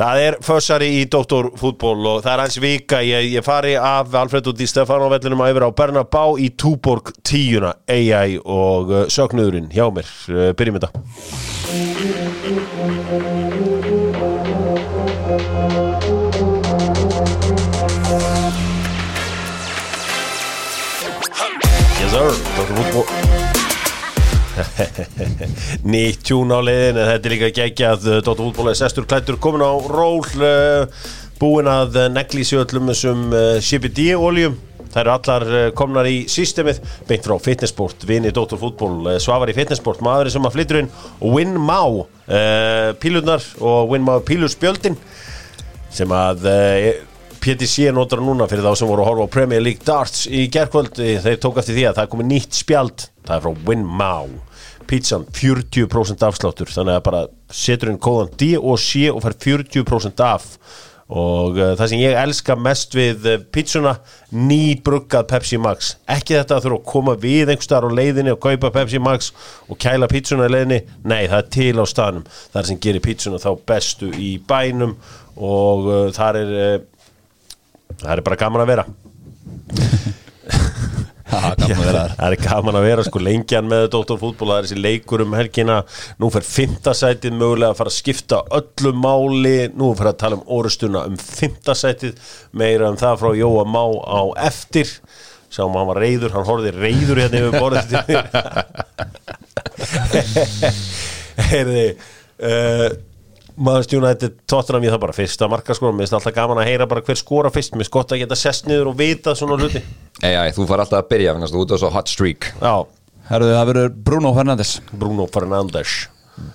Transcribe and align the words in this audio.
Það 0.00 0.18
er 0.24 0.34
fössari 0.40 0.86
í 0.96 1.00
Dóttorfútból 1.12 2.06
og 2.08 2.22
það 2.24 2.30
er 2.32 2.40
hans 2.40 2.54
vika, 2.62 3.02
ég, 3.04 3.26
ég 3.34 3.44
fari 3.44 3.74
af 3.76 4.14
Alfred 4.16 4.46
út 4.48 4.62
í 4.64 4.68
Stefánóvellinum 4.70 5.42
að 5.44 5.52
yfir 5.52 5.66
á 5.68 5.76
Bernabá 5.76 6.22
í 6.40 6.48
Túborg 6.56 7.12
tíuna, 7.20 7.74
AI 7.84 8.38
og 8.40 8.94
uh, 8.94 9.02
söknuðurinn 9.12 9.68
hjá 9.68 9.84
mér, 9.92 10.08
uh, 10.32 10.54
byrjum 10.56 10.80
þetta. 10.80 10.96
Yes 22.00 22.16
sir, 22.16 22.40
Dóttorfútból. 22.56 23.19
Nýtt 25.92 26.24
tjún 26.28 26.54
á 26.54 26.58
leiðin 26.62 27.00
en 27.00 27.10
þetta 27.12 27.30
er 27.30 27.34
líka 27.34 27.52
geggjað. 27.60 28.08
Dóttar 28.20 28.44
fútból 28.44 28.72
er 28.72 28.80
sestur 28.80 29.08
klættur 29.08 29.40
komin 29.42 29.64
á 29.64 29.72
ról 29.90 30.24
uh, 30.40 31.04
búin 31.40 31.70
að 31.70 32.02
negli 32.12 32.44
sér 32.46 32.66
öllum 32.66 32.90
þessum 32.92 33.30
uh, 33.32 33.54
CBD 33.64 34.12
oljum 34.16 34.58
Það 34.90 35.00
eru 35.04 35.12
allar 35.14 35.44
uh, 35.46 35.66
komnar 35.76 36.08
í 36.10 36.16
systemið 36.30 36.80
beint 37.06 37.26
frá 37.26 37.36
fitnessport, 37.42 38.06
vini 38.08 38.32
Dóttar 38.34 38.58
fútból 38.60 38.96
uh, 39.06 39.18
Svavar 39.22 39.52
í 39.52 39.54
fitnessport, 39.54 40.02
maðurinn 40.02 40.34
sem 40.34 40.48
að 40.48 40.56
flyttur 40.56 40.80
inn 40.80 40.90
Win 41.22 41.54
Má 41.62 41.78
uh, 41.84 42.90
pílunar 43.02 43.44
og 43.62 43.94
Win 43.94 44.04
Má 44.06 44.16
píluspjöldin 44.26 44.98
sem 45.94 46.10
að 46.14 46.50
uh, 46.50 46.90
PTC 47.40 47.88
notar 47.94 48.20
núna 48.22 48.50
fyrir 48.50 48.66
þá 48.66 48.74
sem 48.76 48.90
voru 48.90 49.04
að 49.04 49.12
horfa 49.12 49.30
á 49.30 49.34
Premier 49.38 49.62
League 49.64 49.86
Darts 49.86 50.26
í 50.26 50.44
gerkvöldi 50.52 51.14
þeir 51.22 51.38
tók 51.40 51.62
eftir 51.62 51.78
því 51.78 51.86
að 51.88 51.96
það 51.96 52.04
er 52.04 52.12
komið 52.12 52.30
nýtt 52.34 52.58
spjald. 52.58 53.06
Það 53.24 53.36
er 53.36 53.44
frá 53.46 53.66
Winmau 53.70 54.34
pizzan 54.90 55.26
40% 55.30 56.26
afsláttur 56.26 56.70
þannig 56.74 56.98
að 56.98 57.06
bara 57.06 57.24
setur 57.54 57.92
inn 57.92 58.00
kóðan 58.02 58.32
D 58.40 58.54
og 58.58 58.78
C 58.82 59.08
og 59.12 59.22
fær 59.24 59.36
40% 59.46 60.24
af. 60.26 60.48
Og 61.10 61.56
uh, 61.58 61.72
það 61.74 61.88
sem 61.90 62.02
ég 62.04 62.14
elska 62.14 62.54
mest 62.54 62.94
við 62.94 63.24
uh, 63.26 63.40
pizzuna 63.50 63.96
nýbruggað 64.30 65.26
Pepsi 65.32 65.58
Max. 65.58 65.96
Ekki 66.06 66.36
þetta 66.36 66.58
að 66.60 66.68
þurfa 66.68 66.78
að 66.78 66.90
koma 66.92 67.16
við 67.18 67.50
einhver 67.50 67.66
staðar 67.66 67.90
á 67.90 67.98
leiðinni 67.98 68.34
og 68.34 68.38
kaupa 68.44 68.70
Pepsi 68.76 69.00
Max 69.02 69.32
og 69.66 69.80
kæla 69.82 70.06
pizzuna 70.10 70.46
í 70.46 70.54
leiðinni, 70.54 70.78
nei 71.02 71.24
það 71.24 71.40
er 71.40 71.50
til 71.56 71.82
á 71.82 71.84
staðnum. 71.90 72.28
Það 72.52 72.62
er 72.62 72.70
sem 72.70 72.82
gerir 72.86 73.02
pizzuna 73.08 73.42
þá 73.42 73.50
bestu 73.72 74.12
í 74.14 74.30
bænum 74.46 74.94
og 75.40 75.90
uh, 75.90 76.06
þar 76.14 76.38
er 76.44 76.54
uh, 76.60 76.78
það 78.00 78.14
er 78.16 78.24
bara 78.26 78.40
gaman 78.40 78.64
að 78.64 78.70
vera 78.74 78.84
Já, 78.90 78.98
gaman 79.80 79.88
að 79.90 80.68
vera 80.70 81.10
þar 81.10 81.19
það 81.30 82.24
er 82.26 82.36
gaman 82.42 82.78
að 82.78 82.86
vera 82.88 83.04
sko 83.06 83.22
lengjan 83.22 83.68
með 83.70 83.86
Dóttorfútból 83.94 84.48
það 84.50 84.58
er 84.58 84.66
þessi 84.68 84.80
leikur 84.80 85.24
um 85.24 85.34
helgina. 85.38 85.76
Nú 86.20 86.30
fer 86.34 86.44
fymtasætið 86.46 87.36
mögulega 87.38 87.70
að 87.74 87.80
fara 87.80 87.92
að 87.92 87.98
skipta 87.98 88.38
öllu 88.58 88.92
máli, 88.98 89.58
nú 89.78 89.92
fer 89.98 90.10
að 90.12 90.20
tala 90.24 90.38
um 90.40 90.46
orustuna 90.58 91.00
um 91.08 91.16
fymtasætið 91.20 92.12
meira 92.60 92.90
um 92.90 92.98
það 93.00 93.20
frá 93.22 93.30
Jóa 93.40 93.64
Má 93.68 93.84
á 94.06 94.22
eftir. 94.50 94.88
Sáum 95.50 95.74
að 95.74 95.80
hann 95.80 95.90
var 95.90 96.00
reyður, 96.04 96.34
hann 96.36 96.46
horfði 96.46 96.70
reyður 96.76 97.22
hérna 97.24 97.40
yfir 97.42 97.54
borðið. 97.58 97.92
Heyrði 101.50 101.86
uh, 101.90 102.88
maður 103.60 103.96
United 103.98 104.38
Tottenham 104.48 104.84
ég 104.86 104.94
það 104.94 105.02
bara 105.06 105.16
fyrsta 105.16 105.48
marka 105.50 105.74
sko. 105.76 105.90
Mér 105.90 106.06
finnst 106.06 106.16
alltaf 106.20 106.36
gaman 106.36 106.62
að 106.62 106.70
heyra 106.70 106.86
bara 106.90 107.02
hver 107.06 107.18
skora 107.18 107.50
fyrst. 107.54 107.74
Mér 107.74 107.84
finnst 107.84 107.96
gott 107.98 108.14
að 108.14 108.22
geta 108.22 108.38
sest 108.38 108.70
niður 108.70 108.92
og 108.92 109.00
vita 109.00 109.34
svona 109.38 109.58
hluti 109.58 109.82
Ei, 110.20 110.34
ei, 110.36 110.50
þú 110.56 110.66
far 110.68 110.82
alltaf 110.84 111.00
að 111.04 111.10
byrja 111.14 111.34
finnast 111.38 111.54
þú 111.56 111.62
út 111.64 111.72
á 111.72 111.76
svo 111.80 111.90
hot 111.94 112.10
streak. 112.12 112.50
Já, 112.60 112.74
Herðu, 113.30 113.50
það 113.54 113.68
verður 113.70 113.90
Bruno 114.10 114.30
Fernandes. 114.36 114.76
Bruno 114.92 115.26
Fernandes. 115.30 115.96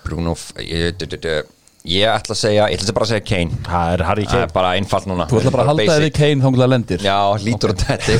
Bruno, 0.05 0.33
ég, 0.59 0.95
d- 0.99 1.07
d- 1.07 1.19
d- 1.23 1.43
ég 1.85 2.09
ætla 2.09 2.33
að 2.33 2.39
segja 2.39 2.65
ég 2.73 2.81
ætla 2.81 2.93
bara 2.97 3.05
að 3.05 3.11
segja 3.13 3.25
Kane. 3.29 3.57
Það 3.67 3.91
er 3.95 4.03
Harry 4.09 4.25
Það 4.25 4.31
Kane. 4.33 4.47
er 4.47 4.53
bara 4.55 4.71
einfalt 4.79 5.07
núna. 5.09 5.27
Þú 5.29 5.39
ætla 5.39 5.51
bara 5.53 5.63
að 5.65 5.69
halda 5.71 5.97
þig 6.03 6.15
Kane 6.17 6.41
að 6.65 6.71
lendir. 6.73 7.05
Já, 7.05 7.17
lítur 7.45 7.73
á 7.73 7.75
þetta. 7.85 8.15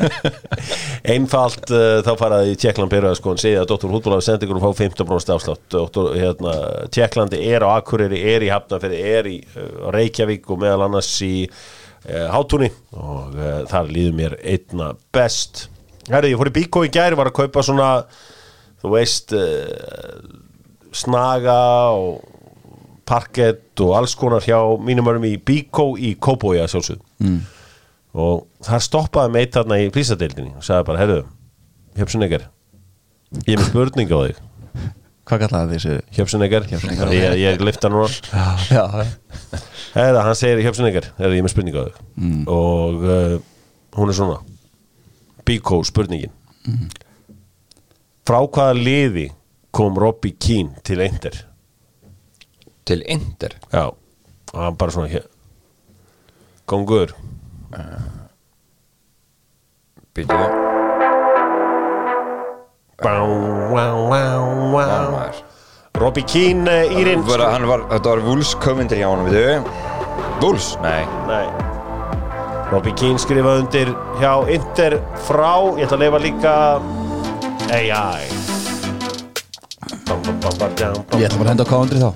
Einfalt 1.14 1.72
uh, 1.74 1.98
þá 2.06 2.10
faraði 2.20 2.54
í 2.54 2.58
Tjekkland 2.60 2.92
byrjaði 2.92 3.18
sko 3.18 3.34
en 3.34 3.42
segja 3.42 3.62
að 3.64 3.70
Dr. 3.72 3.90
Hútból 3.94 4.14
hafi 4.16 4.26
sendið 4.28 4.46
ykkur 4.48 4.60
og 4.60 4.66
fá 4.66 4.82
15% 4.84 5.34
afslátt. 5.34 5.78
Hérna, 6.16 6.54
Tjekklandi 6.94 7.42
er 7.50 7.66
á 7.66 7.68
Akureyri, 7.78 8.20
er 8.34 8.46
í 8.46 8.52
Hafnafjörði, 8.52 9.02
er 9.18 9.30
í 9.30 9.36
uh, 9.56 9.90
Reykjavík 9.94 10.48
og 10.54 10.62
meðal 10.64 10.86
annars 10.88 11.10
í 11.26 11.34
uh, 12.08 12.26
Hátúni 12.32 12.70
og 12.96 13.36
uh, 13.36 13.62
þar 13.70 13.92
líður 13.92 14.18
mér 14.18 14.36
einna 14.40 14.92
best. 15.14 15.68
Herri, 16.10 16.32
ég 16.32 16.40
fór 16.40 16.50
í 16.50 16.56
Bíkó 16.56 16.84
í 16.86 16.92
gæri, 16.92 17.18
var 17.18 17.30
að 17.30 17.38
kaupa 17.42 17.64
svona 17.66 17.90
þú 18.80 18.94
veist 18.94 19.34
uh, 19.36 20.20
snaga 20.96 21.60
og 21.94 22.20
parkett 23.10 23.82
og 23.82 23.96
alls 23.98 24.14
konar 24.18 24.44
hjá 24.44 24.58
mínum 24.82 25.08
örnum 25.10 25.26
í 25.28 25.36
Bíkó 25.36 25.92
í 25.98 26.14
Kóbója 26.22 26.68
sjálfsögð 26.70 27.02
mm. 27.24 27.40
og 28.22 28.46
þar 28.66 28.84
stoppaði 28.86 29.34
meitt 29.34 29.56
þarna 29.56 29.80
í 29.82 29.90
prísadeildinni 29.94 30.54
og 30.54 30.66
sagði 30.66 30.88
bara, 30.92 31.02
herru, 31.02 31.20
Hjöpsunnegar 31.98 32.46
ég 33.46 33.54
er 33.54 33.60
með 33.60 33.70
spurning 33.72 34.14
á 34.14 34.18
þig 34.20 34.38
Hvað 35.30 35.44
kallaði 35.44 35.76
þessu? 35.76 35.96
Hjöpsunnegar, 36.16 36.64
ég, 37.14 37.34
ég 37.38 37.60
lifta 37.62 37.86
núna. 37.92 38.08
Já, 38.66 38.82
Herra, 39.94 40.24
hann 40.26 40.34
segir 40.34 40.58
Hjöpsunnegar, 40.64 41.06
herru, 41.20 41.36
ég 41.36 41.42
er 41.42 41.46
með 41.46 41.52
spurning 41.52 41.76
á 41.78 41.82
þig. 41.86 42.00
Mm. 42.18 42.40
og 42.50 43.04
uh, 43.06 43.36
hún 43.94 44.10
er 44.10 44.18
svona. 44.18 44.40
Bíkó 45.46 45.78
spurningin. 45.86 46.34
Frá 48.26 48.40
hvaða 48.42 48.74
liði 48.74 49.28
kom 49.70 49.94
Robbie 50.02 50.34
Keane 50.34 50.82
til 50.86 51.00
Eindir 51.02 51.38
Til 52.90 53.04
Inter? 53.06 53.54
Já, 53.70 53.86
og 53.86 54.58
hann 54.58 54.78
bara 54.82 54.94
svona 54.94 55.10
hér. 55.14 55.30
Kongur 56.66 57.14
Býtu 60.10 60.34
Bá, 60.34 60.69
Robbie 66.00 66.24
Keane, 66.24 66.76
hann 66.90 67.66
var, 67.68 67.80
Þetta 67.90 68.08
var 68.10 68.20
Wools 68.24 68.54
Coventry 68.60 69.00
hjá 69.00 69.08
hann, 69.10 69.24
veitu. 69.26 69.60
Wools? 70.40 70.76
Nei. 70.84 71.04
Nei. 71.28 71.46
Robbie 72.70 72.94
Keane 72.96 73.18
skrifaði 73.20 73.64
undir 73.64 73.88
hjá 74.20 74.34
Inter 74.52 74.98
frá, 75.26 75.54
ég 75.76 75.88
ætla 75.88 75.96
að 75.98 76.04
leifa 76.04 76.18
líka 76.22 76.54
AI 77.70 78.28
ég 81.20 81.26
ætla 81.26 81.38
bara 81.38 81.46
að 81.46 81.52
henda 81.52 81.64
á 81.64 81.70
kándri 81.70 81.98
þá. 82.02 82.10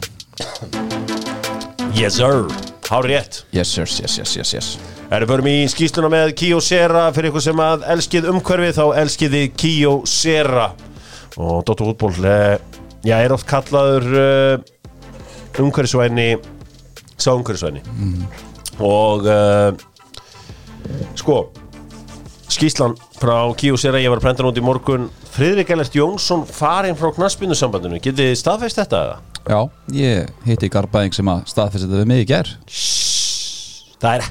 Yes 1.94 2.18
sir. 2.18 2.44
Hár 2.90 3.04
rétt. 3.08 3.44
Yes, 3.54 3.76
yes, 3.78 4.00
yes, 4.00 4.18
yes, 4.18 4.36
yes, 4.36 4.52
yes 4.54 4.94
Erum 5.14 5.30
förum 5.30 5.47
í 5.47 5.66
skýsluna 5.70 6.08
með 6.10 6.32
Kyocera 6.41 7.04
fyrir 7.14 7.30
ykkur 7.30 7.42
sem 7.44 7.60
að 7.62 7.84
elskið 7.92 8.25
umhverfið 8.32 8.72
þá 8.75 8.84
elskiði 8.98 9.42
Kyocera 9.54 10.64
og 11.38 11.60
Dóttur 11.69 11.92
Hútból 11.92 12.10
eh, 12.26 12.56
já, 13.06 13.14
er 13.20 13.34
oft 13.36 13.47
kallaður 13.47 14.08
uh, 14.19 15.60
umhverfisvæni 15.62 16.41
sá 17.14 17.30
umhverfisvæni 17.30 17.84
og 18.82 19.28
uh, 19.30 19.70
sko 21.14 21.38
skýslan 22.50 22.96
frá 23.20 23.38
Kyocera 23.60 24.02
ég 24.02 24.10
var 24.10 24.19
að 24.19 24.26
prenta 24.26 24.46
nút 24.46 24.58
í 24.58 24.66
morgun. 24.66 25.06
Friðrik 25.34 25.70
Ellert 25.76 25.94
Jónsson 25.94 26.42
farinn 26.48 26.98
frá 26.98 27.14
knaspinu 27.14 27.54
getið 27.54 28.19
þið 28.19 28.34
staðfæst 28.42 28.82
þetta 28.82 29.04
eða? 29.06 29.16
Já, 29.44 29.60
ég 29.94 30.34
hitti 30.48 30.75
Garbaðing 30.75 31.14
sem 31.14 31.31
að 31.31 31.46
staðfæst 31.54 31.86
þetta 31.86 32.02
við 32.02 32.10
mig 32.10 32.26
í 32.26 32.28
ger 32.34 32.54
Það 34.04 34.19
er 34.19 34.28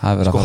Það 0.00 0.10
er 0.10 0.18
verið 0.20 0.32
sko, 0.32 0.42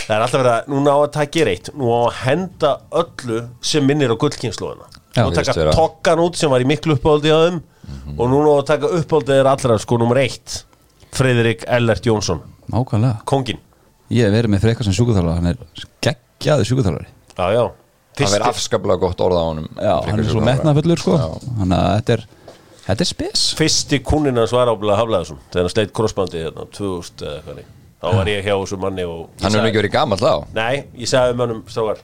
það 0.00 0.14
er 0.16 0.24
alltaf 0.24 0.40
verið 0.40 0.54
að 0.54 0.70
núna 0.74 0.94
á 0.94 0.98
að 1.00 1.12
taka 1.16 1.44
reitt 1.48 1.70
nú 1.78 1.90
á 1.94 1.98
að 2.00 2.16
henda 2.24 2.72
öllu 3.02 3.42
sem 3.72 3.86
minnir 3.86 4.14
á 4.14 4.16
gullkynnslóðina 4.20 4.88
nú 5.18 5.34
taka 5.34 5.54
vera. 5.58 5.74
tokkan 5.74 6.22
út 6.24 6.38
sem 6.38 6.50
var 6.52 6.62
í 6.62 6.68
miklu 6.68 6.96
uppáldi 6.98 7.32
á 7.34 7.38
þeim 7.46 7.60
og 8.16 8.26
núna 8.30 8.54
á 8.54 8.56
að 8.60 8.68
taka 8.72 8.90
uppáldi 9.00 9.36
þeir 9.38 9.50
allra 9.50 9.78
sko 9.82 9.98
nummer 10.00 10.20
eitt 10.22 10.64
Friðrik 11.10 11.64
Ellert 11.66 12.06
Jónsson. 12.06 12.38
Nákvæmlega. 12.70 13.24
Kongin 13.26 13.58
Ég 14.14 14.26
hef 14.26 14.34
verið 14.34 14.52
með 14.54 14.62
frekar 14.62 14.86
sem 14.86 14.94
sjúkuþjálfari 14.94 15.40
Hann 15.40 15.50
er 15.50 15.86
geggjaði 16.06 16.66
já 17.56 17.64
Það 18.20 18.34
fyrsti, 18.36 18.46
afskaplega 18.50 19.02
gott 19.02 19.22
orða 19.24 19.42
á 19.42 19.46
honum 19.48 19.66
Já, 19.74 19.94
hann 20.06 20.22
er 20.22 20.28
svo 20.28 20.42
metnafullur 20.44 21.02
sko. 21.02 21.16
Þannig 21.58 21.76
að 21.78 21.92
þetta 21.96 22.14
er 22.16 22.24
Þetta 22.90 23.04
er 23.04 23.10
spes. 23.10 23.42
Fyrsti 23.58 24.00
kunnina 24.02 24.46
var 24.50 24.70
ábúlega 24.72 24.98
Hafleðarsson 24.98 25.38
þegar 25.50 25.66
hann 25.66 25.72
sleitt 25.74 25.92
krossbandi 25.94 26.40
hérna 26.42 26.64
2000 26.74 27.22
eða 27.26 27.36
eitthvað 27.36 27.60
nei. 27.60 27.68
Þá 28.00 28.06
var 28.16 28.30
ég 28.32 28.44
hjá 28.46 28.54
þessu 28.56 28.78
manni 28.80 29.04
Hann 29.06 29.50
sagði- 29.52 29.66
ekki 29.70 29.82
verið 29.82 29.94
gamall 29.96 30.18
þá? 30.22 30.32
Nei, 30.56 30.84
ég 30.98 31.10
sagði 31.10 31.36
mönnum 31.40 31.62
strákar 31.68 32.00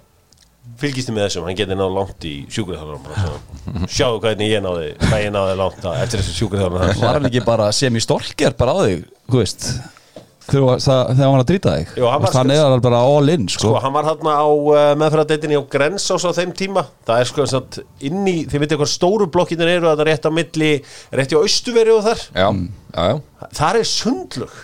fylgist 0.81 1.09
þið 1.09 1.15
með 1.15 1.25
þessum, 1.29 1.45
hann 1.47 1.59
geti 1.61 1.77
náð 1.79 1.93
langt 1.95 2.25
í 2.27 2.35
sjúkurþjálfum 2.51 3.87
sjáðu 3.87 4.23
hvernig 4.25 4.51
ég 4.51 4.65
náði 4.65 4.89
hvað 5.05 5.21
ég 5.23 5.31
náði 5.37 5.59
langt 5.61 5.85
að, 5.87 6.01
eftir 6.03 6.23
þessu 6.23 6.35
sjúkurþjálfum 6.41 7.05
Var 7.05 7.19
hann 7.21 7.29
ekki 7.31 7.45
bara 7.47 7.69
sem 7.77 7.95
í 7.95 8.03
stolker 8.03 8.57
bara 8.59 8.75
á 8.75 8.79
þig 8.83 9.05
Þú 9.31 9.39
veist? 9.45 9.69
Þegar 10.47 10.79
það- 10.79 11.09
þegar 11.11 11.23
hann 11.27 11.33
var 11.35 11.43
að 11.43 11.49
drýta 11.51 11.71
þig? 11.75 11.89
Jú, 11.99 12.07
hann 12.11 12.23
var 12.23 12.31
Þannig 12.37 12.57
sko- 12.57 12.67
er 12.67 12.71
hann 12.71 12.83
bara 12.85 12.99
all 13.03 13.29
in 13.33 13.47
sko. 13.51 13.63
Sko, 13.67 13.81
hann 13.83 13.93
var 13.97 14.05
þarna 14.07 14.35
á 14.39 14.47
uh, 14.47 14.95
meðferðardeitinni 15.01 15.59
á 15.59 15.63
Grensás 15.67 16.23
á 16.23 16.31
þeim 16.37 16.53
tíma. 16.55 16.85
Það 17.07 17.19
er 17.21 17.31
sko 17.31 17.47
inn 18.07 18.21
í, 18.31 18.37
þið 18.47 18.63
veitir 18.63 18.79
hvað 18.79 18.93
stóru 18.93 19.27
blokkinir 19.27 19.73
eru 19.73 19.89
að 19.91 19.97
það 19.99 20.05
er 20.05 20.11
rétt 20.13 20.29
á 20.29 20.31
milli, 20.31 20.71
rétt 21.19 21.35
á 21.35 21.39
austuveri 21.43 21.91
og 21.97 22.05
þar. 22.07 22.23
Já, 22.31 22.47
já, 22.95 23.03
já. 23.11 23.49
Þar 23.59 23.81
er 23.81 23.91
sundlug 23.91 24.55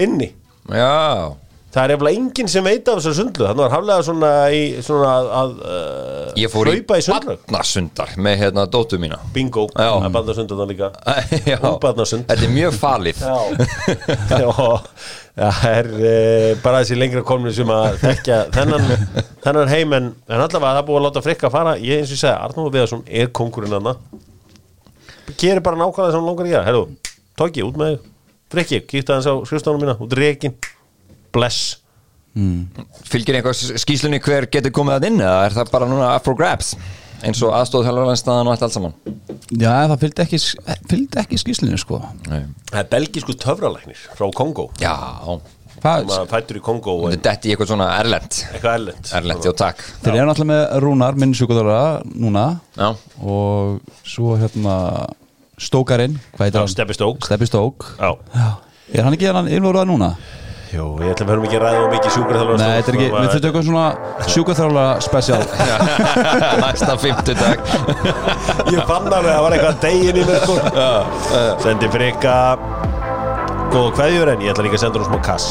inni 0.00 0.30
Já, 0.70 1.36
Það 1.70 1.84
er 1.84 1.92
eftir 1.94 2.08
enginn 2.10 2.48
sem 2.50 2.64
veit 2.66 2.88
af 2.90 2.96
þessar 2.98 3.14
sundlug 3.14 3.46
Þannig 3.46 3.62
var 3.62 3.72
haflega 3.76 4.02
svona, 4.02 4.30
í, 4.50 4.62
svona 4.82 5.10
að, 5.12 5.28
að 5.40 5.52
uh, 5.60 6.32
ég 6.42 6.50
fór 6.50 6.66
í 6.66 6.72
hlaupa 6.74 6.98
í 6.98 7.04
sundlug 7.06 7.44
barnasundar 7.46 8.14
með 8.26 8.36
hérna 8.40 8.64
dóttu 8.74 8.98
mína. 9.02 9.20
Bingo, 9.34 9.68
Já. 9.70 9.86
það 9.92 10.06
er 10.08 10.14
bandasund 10.16 10.50
þarna 10.50 10.66
líka. 10.72 10.88
Já, 11.52 11.56
Ungbarnasund. 11.70 12.26
þetta 12.26 12.48
er 12.48 12.54
mjög 12.56 12.76
falið. 12.80 13.22
Já, 13.22 13.38
Já. 14.42 14.50
Það 15.40 15.70
er 15.70 15.90
uh, 15.94 16.48
bara 16.64 16.82
þessi 16.82 16.98
lengra 16.98 17.22
komni 17.30 17.54
sem 17.54 17.70
að 17.70 18.00
þekkja 18.02 18.40
þennan, 18.56 18.90
þennan 19.46 19.70
heim 19.70 19.98
en, 20.00 20.12
en 20.26 20.42
allavega 20.42 20.74
það 20.74 20.82
er 20.82 20.88
búið 20.90 21.00
að 21.00 21.06
láta 21.06 21.24
frikka 21.28 21.54
fara. 21.54 21.76
Ég 21.78 22.02
eins 22.02 22.10
og 22.10 22.18
ég 22.18 22.24
segi, 22.24 22.34
Arnóður 22.34 22.74
Viðarsson 22.80 23.06
er 23.06 23.30
kongurinn 23.30 23.78
hann 23.78 23.94
gerir 25.38 25.62
bara 25.62 25.78
nákvæmlega 25.78 26.10
sem 26.10 26.18
hann 26.18 26.26
langar 26.26 26.48
að 26.58 26.66
herru, 26.66 26.86
tóki, 27.38 27.62
út 27.62 27.78
með 27.78 27.94
þig 27.94 28.08
frikki, 28.50 28.80
kíkta 28.90 29.18
hans 29.18 29.28
á 29.30 29.34
skrifstofunum 29.46 29.84
mína 29.84 29.96
út 30.02 30.16
rekin, 30.18 30.56
bless. 31.34 31.76
Fylgir 33.10 33.40
einhver 33.40 33.54
skýslunni 33.54 34.20
hver 34.22 34.46
getur 34.52 34.74
komið 34.74 34.98
að 34.98 35.06
inn 35.10 35.22
eða 35.22 35.46
er 35.48 35.56
það 35.56 35.72
bara 35.74 35.88
núna 35.90 36.10
up 36.14 36.26
for 36.26 36.38
grabs? 36.38 36.74
Eins 37.20 37.40
og 37.44 37.52
aðstóð 37.52 37.84
þjálfarlandstaðan 37.84 38.48
og 38.48 38.54
allt 38.54 38.62
allt 38.64 38.74
saman. 38.76 38.94
Já, 39.50 39.72
það 39.90 39.96
fylgdi 40.06 40.22
ekki, 40.24 40.38
fylgdi 40.88 41.20
ekki 41.20 41.40
skýslinu 41.42 41.80
sko. 41.80 41.98
Nei. 42.30 42.44
það 42.70 42.78
er 42.80 42.92
belgisku 42.94 43.34
töfralæknir 43.36 44.04
frá 44.16 44.30
Kongo 44.32 44.70
Já, 44.80 44.94
Hvað, 45.80 46.10
sem 46.10 46.22
að 46.24 46.32
fættur 46.34 46.58
í 46.58 46.62
Kongo 46.64 46.94
og 47.00 47.12
þetta 47.14 47.48
í 47.48 47.52
eitthvað 47.52 47.70
svona 47.70 47.86
erlend 47.96 48.38
eitthvað 48.50 48.74
erlend 48.76 49.12
Erlend, 49.16 49.46
já 49.48 49.52
takk. 49.56 49.84
Þeir 50.02 50.16
eru 50.18 50.26
náttúrulega 50.28 50.50
með 50.50 50.82
Rúnar, 50.84 51.16
minn 51.20 51.32
sjúkudóra 51.36 51.78
núna. 52.04 52.44
Já, 52.76 52.90
og 53.24 53.94
svo 54.04 54.36
hérna 54.40 54.74
Stókarinn? 55.60 56.18
Steppi 56.72 56.96
Stók. 56.96 57.24
Steppi 57.28 57.46
Stók. 57.50 57.90
Já, 58.00 58.14
Já. 58.34 58.48
Er 58.90 59.04
hann 59.06 59.14
ekki 59.14 59.28
hann 59.30 59.48
innvoruða 59.48 59.84
núna? 59.86 60.14
jú, 60.70 60.84
ég 61.02 61.10
ætla 61.12 61.24
að 61.26 61.30
vera 61.32 61.42
mikið 61.42 61.56
að 61.58 61.62
ræða 61.64 61.78
og 61.82 61.88
mikið 61.94 62.12
sjúkur 62.14 62.36
Nei, 62.60 62.68
þetta 62.78 62.90
er 62.92 62.96
ekki, 62.96 63.06
við 63.10 63.24
þurfum 63.30 63.42
tökum 63.44 63.64
svona 63.66 63.86
sjúkuþrála 64.30 64.84
spesial 65.02 65.42
næsta 66.62 66.94
fimmtudag. 67.02 67.58
Ég 68.74 68.84
fann 68.86 69.08
alveg 69.10 69.18
að 69.18 69.34
það 69.34 69.42
var 69.46 69.56
eitthvað 69.56 69.80
degin 69.84 70.20
í 70.20 70.24
mér 70.28 70.38
sko. 70.44 70.56
Sendi 71.64 71.90
frika 71.90 72.36
Góða 73.70 73.90
kveðjur 73.98 74.32
en 74.32 74.40
ég 74.42 74.50
ætla 74.54 74.66
líka 74.66 74.78
að 74.78 74.84
senda 74.84 74.98
hún 75.02 75.06
smá 75.10 75.18
kass. 75.26 75.46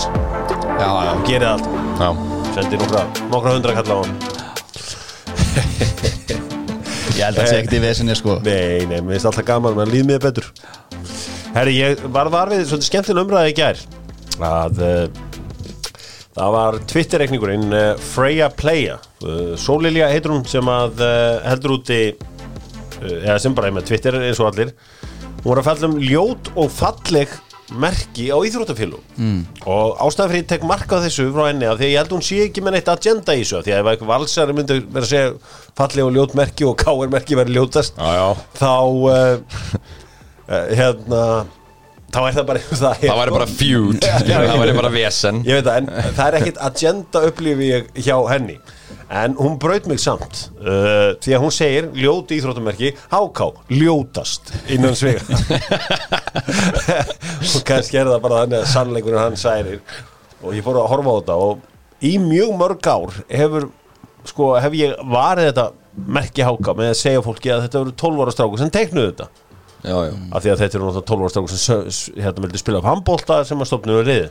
Já, 0.79 0.89
já, 1.07 1.13
Gerið 1.27 1.49
allt. 1.53 1.67
Já. 1.99 2.09
Sendi 2.55 2.79
nokkra, 2.81 3.01
nokkra 3.31 3.55
hundra 3.55 3.75
kalla 3.79 3.93
á 3.95 3.99
hann 4.03 4.13
Ég 7.19 7.25
held 7.27 7.35
að 7.35 7.43
það 7.43 7.49
sé 7.51 7.55
ekkert 7.59 7.73
í 7.75 7.79
vesinni 7.83 8.13
sko. 8.15 8.33
Nei, 8.45 8.85
nei, 8.87 8.99
mér 9.03 9.17
finnst 9.17 9.27
alltaf 9.27 9.45
gaman 9.49 9.73
menn 9.75 9.89
líð 9.91 10.05
mér 10.07 10.21
betur. 10.23 10.45
Herri, 11.51 11.73
ég 11.75 12.03
var 12.15 12.29
var 12.31 12.51
við 12.53 12.61
svolítið 12.69 12.87
skemmtileg 12.87 13.25
umræði 13.25 13.51
í 13.51 13.55
gær. 13.57 13.81
Að 14.39 14.79
uh, 14.85 15.01
það 16.37 16.53
var 16.55 16.77
Twitter-reikningurinn 16.93 17.75
uh, 17.75 17.89
Freya 18.13 18.47
Playa. 18.55 18.95
Uh, 19.19 19.51
Sólilja 19.59 20.07
heitur 20.13 20.37
hún 20.37 20.47
sem 20.47 20.71
að 20.71 21.03
heldur 21.43 21.75
úti 21.75 21.99
eða 23.03 23.35
sem 23.43 23.55
bara 23.57 23.67
er 23.67 23.75
með 23.75 23.89
Twitter 23.91 24.15
eins 24.21 24.39
og 24.39 24.53
allir. 24.53 24.71
Hún 25.41 25.51
var 25.51 25.59
að 25.65 25.69
falla 25.73 25.91
um 25.91 25.99
ljót 25.99 26.53
og 26.55 26.71
falleg 26.71 27.35
merki 27.75 28.29
á 28.33 28.37
íþróttafélug 28.47 29.01
mm. 29.17 29.39
og 29.69 29.99
ástæðan 30.05 30.31
fyrir 30.31 30.43
ég 30.43 30.49
tek 30.49 30.65
marka 30.67 31.01
þessu 31.03 31.27
frá 31.35 31.49
henni 31.49 31.67
af 31.69 31.77
því 31.79 31.85
að 31.87 31.93
ég 31.93 32.01
held 32.01 32.15
hún 32.15 32.25
sé 32.25 32.39
ekki 32.45 32.63
með 32.65 32.77
neitt 32.77 32.91
agenda 32.93 33.35
í 33.35 33.43
þessu 33.43 33.59
af 33.59 33.67
því 33.67 33.75
að 33.75 33.81
ef 33.83 33.91
eitthvað 33.91 34.11
valsari 34.13 34.57
myndi 34.57 34.79
vera 34.79 35.05
að 35.05 35.11
segja 35.11 35.29
falleg 35.79 36.09
og 36.09 36.17
ljót 36.17 36.35
merki 36.39 36.67
og 36.69 36.75
káir 36.81 37.13
merki 37.13 37.37
verið 37.39 37.59
ljótast 37.59 37.99
Já, 37.99 38.09
já. 38.17 38.27
þá 38.59 38.73
uh, 39.09 39.85
hérna 40.49 41.23
þá 42.09 42.19
er 42.23 42.35
það 42.39 42.49
bara 42.49 42.65
það, 42.83 43.05
Það 43.05 43.21
væri 43.21 43.37
bara 43.37 43.49
feud 43.53 44.09
Það 44.09 44.59
væri 44.63 44.75
bara 44.81 44.93
vesen 44.93 45.45
það, 45.45 45.71
en 45.77 45.93
það 46.17 46.25
er 46.27 46.39
ekkit 46.41 46.61
agenda 46.71 47.23
upplifi 47.29 47.71
hjá 48.01 48.15
henni 48.33 48.59
en 49.09 49.33
hún 49.39 49.57
braut 49.61 49.87
mig 49.89 49.97
samt 50.01 50.49
uh, 50.61 51.17
því 51.17 51.33
að 51.33 51.41
hún 51.41 51.53
segir 51.53 51.87
ljóti 51.97 52.37
íþróttumerki 52.37 52.91
háká, 53.09 53.47
ljótast 53.73 54.51
innan 54.69 54.93
svega 54.97 55.25
og 57.55 57.63
kannski 57.65 57.97
er 57.97 58.11
það 58.11 58.21
bara 58.21 58.43
þannig 58.43 58.59
að 58.59 58.71
sannleikurinn 58.73 59.23
hann 59.23 59.37
særir. 59.39 59.79
Og 60.43 60.53
ég 60.55 60.63
fór 60.63 60.77
að 60.79 60.91
horfa 60.93 61.11
á 61.11 61.17
þetta 61.17 61.35
og 61.41 61.53
í 62.05 62.13
mjög 62.21 62.51
mörg 62.59 62.89
ár 62.89 63.11
hefur 63.27 63.63
sko, 64.29 64.43
hef 64.61 64.73
ég 64.77 64.89
varið 65.09 65.49
þetta 65.49 65.65
merki 66.19 66.45
háká 66.45 66.71
með 66.77 66.87
að 66.93 67.01
segja 67.01 67.25
fólki 67.25 67.49
að 67.53 67.63
þetta 67.65 67.81
eru 67.81 67.91
12 68.03 68.23
ára 68.23 68.35
strákur 68.35 68.61
sem 68.61 68.73
teiknuðu 68.73 69.09
þetta. 69.09 69.27
Já, 69.79 69.95
já. 70.05 70.13
Af 70.35 70.39
því 70.43 70.49
að 70.51 70.59
þetta 70.61 70.75
eru 70.77 70.85
náttúrulega 70.85 71.09
12 71.09 71.25
ára 71.25 71.33
strákur 71.33 71.51
sem 71.55 71.61
hérna 72.21 72.45
vildi 72.45 72.61
spila 72.61 72.79
upp 72.81 72.89
handbólta 72.91 73.35
sem 73.47 73.63
að 73.63 73.69
stofnum 73.71 73.99
við 73.99 74.07
riði 74.11 74.29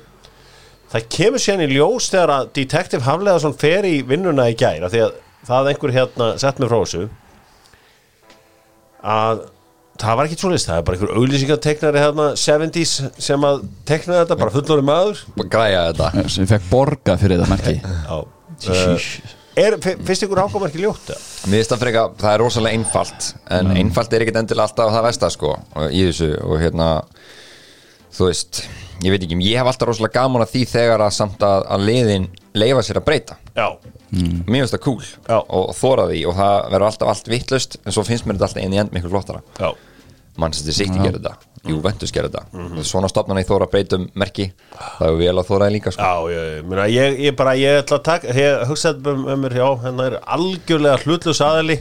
það 0.92 1.06
kemur 1.16 1.42
sérn 1.44 1.64
í 1.66 1.70
ljós 1.74 2.08
þegar 2.12 2.32
að 2.38 2.50
Detective 2.58 3.04
Hafleðarsson 3.06 3.56
fer 3.60 3.86
í 3.88 3.98
vinnuna 4.08 4.48
í 4.52 4.56
gær 4.58 4.86
af 4.88 4.94
því 4.94 5.02
að 5.06 5.16
það 5.48 5.70
einhver 5.72 5.94
hérna 5.96 6.28
sett 6.40 6.58
frá 6.64 6.78
þessu 6.80 7.06
að 9.08 9.42
það 9.98 10.18
var 10.18 10.28
ekkit 10.28 10.42
svo 10.42 10.50
list, 10.52 10.68
það 10.68 10.80
er 10.80 10.84
bara 10.86 10.98
einhver 10.98 11.16
auglýsingateknari 11.18 12.02
hérna 12.02 12.26
70s 12.38 12.92
sem 13.22 13.46
að 13.48 13.64
tekna 13.88 14.20
þetta, 14.20 14.36
bara 14.38 14.54
fullori 14.54 14.84
maður. 14.86 15.22
Græja 15.50 15.80
þetta. 15.88 16.24
Sem 16.30 16.46
fekk 16.50 16.68
borga 16.70 17.16
fyrir 17.18 17.40
þetta 17.40 17.50
merki. 17.50 17.74
Já. 17.82 18.18
Uh, 18.68 19.08
er, 19.58 19.76
fi- 19.82 19.96
Finnst 20.06 20.24
ykkur 20.26 20.40
ákvæmmerki 20.44 20.80
ljótt? 20.82 21.10
eða? 21.14 21.24
Mér 21.50 21.60
finnst 21.60 21.72
það 21.74 21.82
freka, 21.84 22.04
það 22.18 22.32
er 22.32 22.40
rosalega 22.42 22.78
einfalt 22.78 23.26
En 23.54 23.68
einfalt 23.74 24.14
er 24.16 24.24
ekkit 24.24 24.38
endilega 24.40 24.64
alltaf 24.66 24.90
það 24.94 25.04
versta 25.06 25.28
sko 25.30 25.52
og 25.78 25.94
Í 25.94 26.00
þessu 26.08 26.30
og 26.42 26.56
hérna 26.62 26.88
Þú 28.18 28.26
veist, 28.26 28.64
ég 29.04 29.14
veit 29.14 29.22
ekki 29.22 29.38
Ég 29.46 29.60
hef 29.60 29.70
alltaf 29.70 29.92
rosalega 29.92 30.24
gaman 30.24 30.42
að 30.42 30.56
því 30.56 30.64
þegar 30.72 31.04
að 31.06 31.14
samt 31.20 31.44
að, 31.46 31.68
að 31.70 31.86
liðin 31.86 32.24
leifa 32.58 32.82
sér 32.82 32.98
að 32.98 33.06
breyta. 33.06 33.38
Já, 33.54 33.68
Mér 34.08 34.62
finnst 34.62 34.72
það 34.72 34.82
cool 34.86 35.02
Já. 35.04 35.36
og, 35.36 35.66
og 35.68 35.74
þóra 35.76 36.06
því 36.08 36.20
og 36.30 36.36
það 36.38 36.54
verður 36.72 36.86
alltaf 36.86 37.10
allt 37.12 37.26
vittlust 37.28 37.76
en 37.82 37.94
svo 37.94 38.04
finnst 38.08 38.24
mér 38.24 38.38
þetta 38.38 38.48
alltaf 38.48 38.62
í 38.64 38.80
end 38.82 38.94
miklu 38.96 39.12
flottara. 39.12 39.42
Já, 39.60 39.68
Manchester 40.38 40.76
City 40.76 41.02
gerir 41.02 41.18
þetta, 41.18 41.34
Juventus 41.66 42.14
gerir 42.14 42.30
þetta. 42.32 42.64
Svona 42.86 43.10
stopnarni 43.10 43.44
þóra 43.44 43.68
breytum 43.70 44.06
merki 44.18 44.48
það 44.78 45.10
er 45.10 45.18
vel 45.20 45.34
að 45.34 45.50
þóra 45.50 45.70
líka 45.74 45.92
sko. 45.92 46.08
já, 46.08 46.32
ég, 46.32 46.48
ég, 46.62 46.94
ég, 46.94 47.20
ég 47.26 47.36
bara, 47.36 47.54
ég 47.58 47.82
ætla 47.82 47.98
að 47.98 48.06
taka 48.08 48.36
ég 48.38 48.64
hugsaði 48.70 49.12
um, 49.12 49.26
um 49.34 49.44
mér, 49.44 49.58
já, 49.60 49.66
hennar 49.84 50.16
er 50.16 50.28
algjörlega 50.38 51.02
hlutlus 51.04 51.42
aðali 51.44 51.80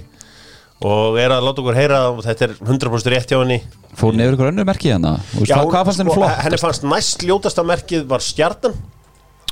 og 0.85 1.17
er 1.17 1.33
að 1.33 1.47
láta 1.47 1.63
okkur 1.63 1.77
heyra 1.77 2.01
og 2.11 2.21
þetta 2.25 2.47
er 2.47 2.53
100% 2.59 3.11
rétt 3.13 3.33
hjá 3.33 3.39
henni. 3.41 3.57
Fór 3.97 4.13
nefnir 4.13 4.37
ykkur 4.37 4.51
önnur 4.51 4.67
merki 4.67 4.91
hérna? 4.91 5.15
Já, 5.41 5.57
hvað, 5.63 5.89
fannst 5.89 6.03
henni 6.03 6.13
sko, 6.13 6.21
flott? 6.21 6.39
Henni 6.45 6.61
fannst 6.61 6.85
næst 6.85 7.25
ljótasta 7.25 7.65
merkið 7.65 8.07
var 8.11 8.23
stjartan 8.23 8.77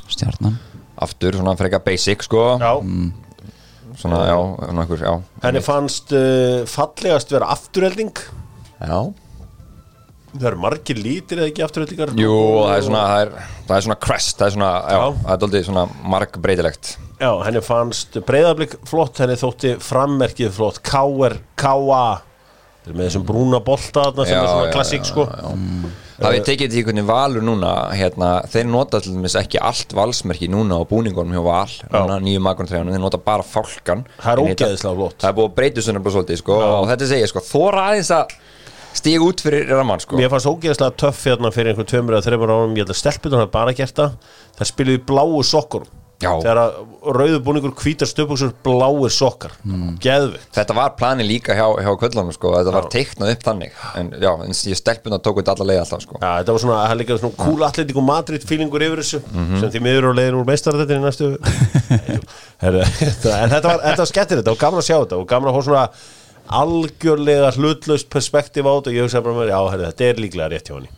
Stjarnan. 0.06 0.58
Aftur 1.02 1.34
svona 1.34 1.56
freka 1.58 1.80
basic 1.82 2.22
sko. 2.24 2.44
Já, 2.62 2.72
Svona 3.96 4.18
já, 4.28 4.36
einhver, 4.68 5.00
já. 5.00 5.12
Henni 5.42 5.62
fannst 5.64 6.12
uh, 6.12 6.66
fallegast 6.68 7.30
vera 7.32 7.48
afturhelding. 7.54 8.12
Já 8.84 8.98
Það 10.34 10.46
eru 10.50 10.60
margir 10.60 10.98
lítir 11.00 11.40
eða 11.40 11.50
ekki 11.52 11.64
afturheldingar 11.64 12.12
Jú, 12.18 12.34
það 12.66 12.74
er 12.76 12.86
svona, 12.88 13.02
það 13.08 13.24
er, 13.24 13.30
það 13.68 13.76
er 13.78 13.84
svona 13.86 13.98
crest 14.06 14.38
Það 14.40 14.46
er 14.48 14.54
svona, 14.56 14.70
já, 14.76 14.96
Já. 14.98 15.18
það 15.22 15.34
er 15.36 15.42
doldið 15.44 15.66
svona 15.70 15.84
margbreytilegt 16.14 16.90
Já, 17.16 17.30
henni 17.46 17.62
fannst 17.64 18.18
breyðablík 18.28 18.74
flott, 18.84 19.20
henni 19.22 19.38
þótti 19.40 19.76
frammerkið 19.80 20.50
flott, 20.52 20.82
K.R. 20.84 21.38
K.A. 21.56 22.02
Þeir 22.84 22.90
eru 22.92 22.98
með 22.98 23.06
þessum 23.08 23.22
brúna 23.26 23.60
bolta 23.64 24.02
þarna 24.10 24.26
sem 24.28 24.36
Já, 24.36 24.42
er 24.42 24.50
svona 24.50 24.74
klassík 24.74 25.06
sko. 25.08 25.24
Það 26.16 26.34
við 26.36 26.44
tekið 26.46 26.70
til 26.74 26.82
einhvern 26.82 27.08
valur 27.08 27.44
núna? 27.44 27.70
Hérna, 27.96 28.28
Þeir 28.52 28.68
nota 28.68 29.00
til 29.04 29.14
dæmis 29.16 29.34
ekki 29.40 29.58
allt 29.58 29.96
valsmerki 29.96 30.46
núna 30.52 30.78
á 30.78 30.84
búningunum 30.88 31.34
hjá 31.34 31.42
val 31.44 31.72
núna, 31.90 32.20
Nýju 32.24 32.44
magnum 32.44 32.68
Þeir 32.70 33.00
nota 33.02 33.18
bara 33.20 33.44
fálkan. 33.44 34.04
Það 34.20 34.30
er 34.32 34.44
ógeðislega 34.44 34.94
flott. 35.00 35.18
Það 35.24 35.32
er 35.32 35.38
búið 35.40 35.48
að 35.50 35.56
breyta 35.58 35.86
svona 35.88 36.04
bara 36.04 36.14
svolítið 36.18 36.40
sko, 36.44 36.60
Og 36.76 36.86
þetta 36.92 37.10
segir 37.10 37.32
sko, 37.32 37.42
þóra 37.48 37.88
aðeins 37.90 38.12
að 38.16 38.36
Stíga 38.96 39.26
út 39.26 39.44
fyrir 39.44 39.68
ramann 39.70 40.02
sko. 40.02 40.16
Mér 40.18 40.32
fannst 40.32 40.48
ógeðislega 40.48 40.96
töff 41.02 41.20
hérna 41.28 41.52
fyrir 41.54 41.74
einhvern 41.74 41.90
tveimur 41.90 42.16
eða 42.16 42.26
þreimur 42.30 42.54
árum, 42.54 42.74
ég 42.78 42.86
held 42.86 42.94
að 42.94 43.00
stelpunar 43.02 43.44
hafa 43.44 43.52
bara 43.58 43.76
gert 43.76 44.00
það. 44.00 44.18
Það 44.56 44.72
spiluði 44.72 45.04
bláu 45.10 45.44
sokkur 45.44 45.86
Já. 46.16 46.30
Þegar 46.40 46.58
að 46.62 46.76
rauðu 47.12 47.38
búningur 47.44 47.72
hvítar 47.76 48.08
stöpuksur 48.08 48.54
bláir 48.64 49.12
sokkar. 49.12 49.52
Mm. 49.68 49.98
Geðvikt 50.00 50.56
Þetta 50.56 50.76
var 50.78 50.94
plani 50.96 51.26
líka 51.28 51.52
hjá, 51.56 51.66
hjá 51.84 51.90
kvöllunum 52.00 52.32
sko. 52.32 52.54
Þetta 52.56 52.72
var 52.72 52.88
teiknað 52.92 53.32
upp 53.34 53.44
þannig. 53.44 53.76
En 54.00 54.08
já, 54.22 54.30
en 54.46 54.56
ég 54.56 54.80
stelpuna 54.80 55.20
tók 55.20 55.42
þetta 55.42 55.56
alla 55.58 55.68
leið 55.68 55.82
alltaf 55.82 56.04
sko. 56.06 56.16
Já, 56.22 56.30
þetta 56.40 56.56
var 56.56 56.64
svona, 56.64 56.78
það 56.86 57.00
líka 57.02 57.18
svona 57.20 57.40
cool 57.42 57.68
atletík 57.68 58.00
og 58.00 58.08
Madrid 58.08 58.48
feelingur 58.48 58.86
yfir 58.88 59.02
þessu 59.04 59.20
sem 59.60 59.68
því 59.74 59.84
miður 59.84 60.10
og 60.10 60.16
leiðin 60.16 60.40
úr 60.40 60.48
meistar 60.48 60.80
þetta 60.80 60.96
í 60.96 61.04
næstu 61.04 61.32
en 62.64 62.80
þetta 63.52 63.68
var, 63.68 63.82
þetta 63.84 64.00
var 64.00 64.08
skettir 64.08 64.40
þetta 64.40 64.56
og 64.56 64.62
gaman 64.62 64.80
að 64.80 64.88
sjá 64.88 64.96
þetta 64.96 65.20
og 65.20 65.28
gaman 65.28 65.52
að 65.52 65.58
fá 65.58 65.68
svona 65.68 65.84
algjörlega 66.52 67.50
hlutlaust 67.56 68.08
perspektíf 68.12 68.66
á 68.66 68.72
þetta. 68.76 68.90
Og 68.90 68.96
ég 68.96 69.06
hugsaði 69.06 69.26
bara 69.26 69.38
með, 69.40 69.52
já, 69.52 69.58
herra, 69.72 69.90
þetta 69.90 70.08
er 70.08 70.22
líklega 70.22 70.48
rétt 70.52 70.70
hjá 70.70 70.76
henni. 70.76 70.92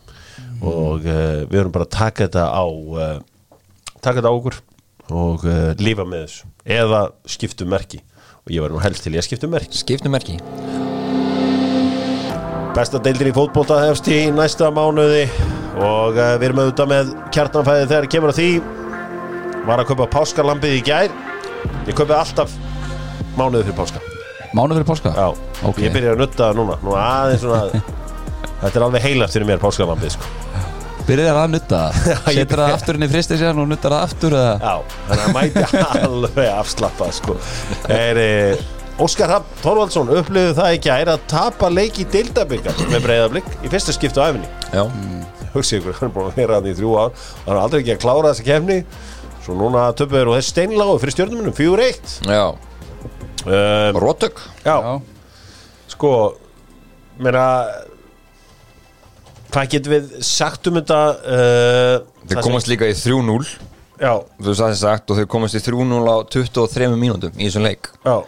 Og 0.59 1.07
uh, 1.07 1.45
við 1.49 1.61
erum 1.61 1.75
bara 1.75 1.87
að 1.87 1.95
taka 1.95 2.27
þetta 2.27 2.47
á 2.51 2.65
uh, 2.67 3.19
taka 4.03 4.19
þetta 4.19 4.33
á 4.33 4.35
okkur 4.35 4.59
og 5.15 5.45
uh, 5.47 5.71
lífa 5.79 6.07
með 6.09 6.25
þessu. 6.27 6.51
Eða 6.79 7.03
skiptum 7.31 7.71
merki. 7.73 8.03
Og 8.45 8.55
ég 8.55 8.65
var 8.65 8.75
nú 8.75 8.83
helst 8.83 9.05
til 9.05 9.15
ég 9.15 9.23
að 9.23 9.29
skiptum 9.29 9.55
merki. 9.55 9.79
Skiptum 9.79 10.15
merki. 10.15 10.39
Besta 12.77 13.01
deildir 13.03 13.31
í 13.31 13.37
fótbolta 13.37 13.81
hefst 13.87 14.11
í 14.13 14.27
næsta 14.35 14.69
mánuði. 14.75 15.25
Og 15.79 16.17
við 16.19 16.49
erum 16.49 16.65
auðvitað 16.65 16.91
með 16.91 17.15
kjartanfæði 17.35 17.87
þegar 17.87 18.11
kemur 18.15 18.35
að 18.35 18.41
því. 18.41 18.51
Var 19.69 19.83
að 19.83 19.89
kaupa 19.93 20.11
páskarlampið 20.17 20.79
í 20.81 20.85
gær. 20.87 21.17
Ég 21.89 21.97
kaupi 21.97 22.17
alltaf 22.19 22.55
mánuði 23.39 23.69
fyrir 23.69 23.79
páska 23.79 24.08
Mánuð 24.57 24.79
fyrir 24.81 24.89
páska? 24.89 25.13
Já, 25.17 25.29
Ok. 25.69 25.79
ég 25.85 25.93
byrja 25.93 26.15
að 26.15 26.23
nutta 26.23 26.51
núna 26.57 26.79
Nú 26.85 26.95
aðeins 26.97 27.43
svona 27.45 27.83
Þetta 28.63 28.75
er 28.81 28.85
alveg 28.89 29.05
heilagt 29.05 29.35
fyrir 29.37 29.47
mér 29.47 29.61
páskarlampið 29.63 30.15
sko. 30.17 30.31
Byrðið 31.09 31.29
það 31.29 31.39
að 31.45 31.53
nutta 31.55 31.83
Setur 32.27 32.63
það 32.63 32.73
aftur 32.79 32.99
inn 32.99 33.07
í 33.07 33.11
fristi 33.13 33.39
síðan 33.41 33.61
og 33.63 33.69
nuttar 33.71 33.95
það 33.95 34.07
aftur 34.09 34.35
eða? 34.39 34.57
Já, 34.59 34.97
þannig 35.11 35.29
að 35.29 35.37
mæti 35.39 35.85
alveg 36.09 36.51
afslappað 36.57 37.15
sko. 37.21 37.37
er, 37.93 38.21
eh, 38.25 38.67
Óskar 38.99 39.31
Rapp 39.31 39.53
Þorvaldsson 39.63 40.09
upplifðu 40.11 40.57
það 40.59 40.73
ekki 40.75 40.91
að 40.91 41.03
er 41.05 41.11
að 41.13 41.27
tapa 41.31 41.69
leik 41.71 42.01
í 42.03 42.07
deildabyggar 42.11 42.81
með 42.91 43.05
breyðablík 43.05 43.51
í 43.63 43.71
fyrsta 43.71 43.95
skiptu 43.95 44.19
á 44.19 44.27
æfinni 44.33 44.49
Já, 44.75 44.83
hugsi 45.55 45.79
ykkur, 45.79 45.95
hann 46.01 46.09
er 46.11 46.15
búin 46.17 46.27
að 46.33 46.41
vera 46.43 46.59
hann 46.59 46.67
í 46.67 46.75
þrjú 46.81 46.97
ár 46.99 47.13
hann 47.45 47.53
er 47.55 47.61
aldrei 47.63 47.79
ekki 47.85 47.95
að 47.95 48.01
klára 48.03 48.33
þessa 48.33 48.47
kefni 48.49 48.81
svo 49.47 49.55
núna 49.61 49.85
töpuður 49.97 50.33
og 50.33 50.41
þessi 50.41 50.51
steinlágu 50.57 50.99
fyrir 51.05 51.15
stjórnumunum, 51.15 51.55
fjögur 51.57 51.85
eitt 51.87 52.17
já 52.27 52.43
um, 53.47 54.01
Rótök 54.03 54.41
já, 54.65 54.75
Já. 54.75 54.95
sko 55.95 56.11
meina 57.19 57.45
hvað 59.53 59.71
getum 59.73 59.95
við 59.97 60.11
sagt 60.27 60.69
um 60.71 60.77
þetta 60.81 60.99
uh, 61.15 61.95
Þeir 62.25 62.35
það 62.35 62.43
sem- 62.43 62.45
komast 62.51 62.69
líka 62.71 62.89
í 62.91 62.97
3-0 62.99 63.39
já, 63.99 64.13
Þú 64.39 64.51
það 64.53 64.59
sem 64.75 64.77
sagt 64.83 65.11
og 65.15 65.19
þeir 65.23 65.31
komast 65.33 65.57
í 65.59 65.63
3-0 65.65 66.05
á 66.05 66.17
23 66.35 66.93
mínútum 66.99 67.33
í 67.41 67.49
þessum 67.49 67.65
leik. 67.67 67.89
Já. 68.05 68.19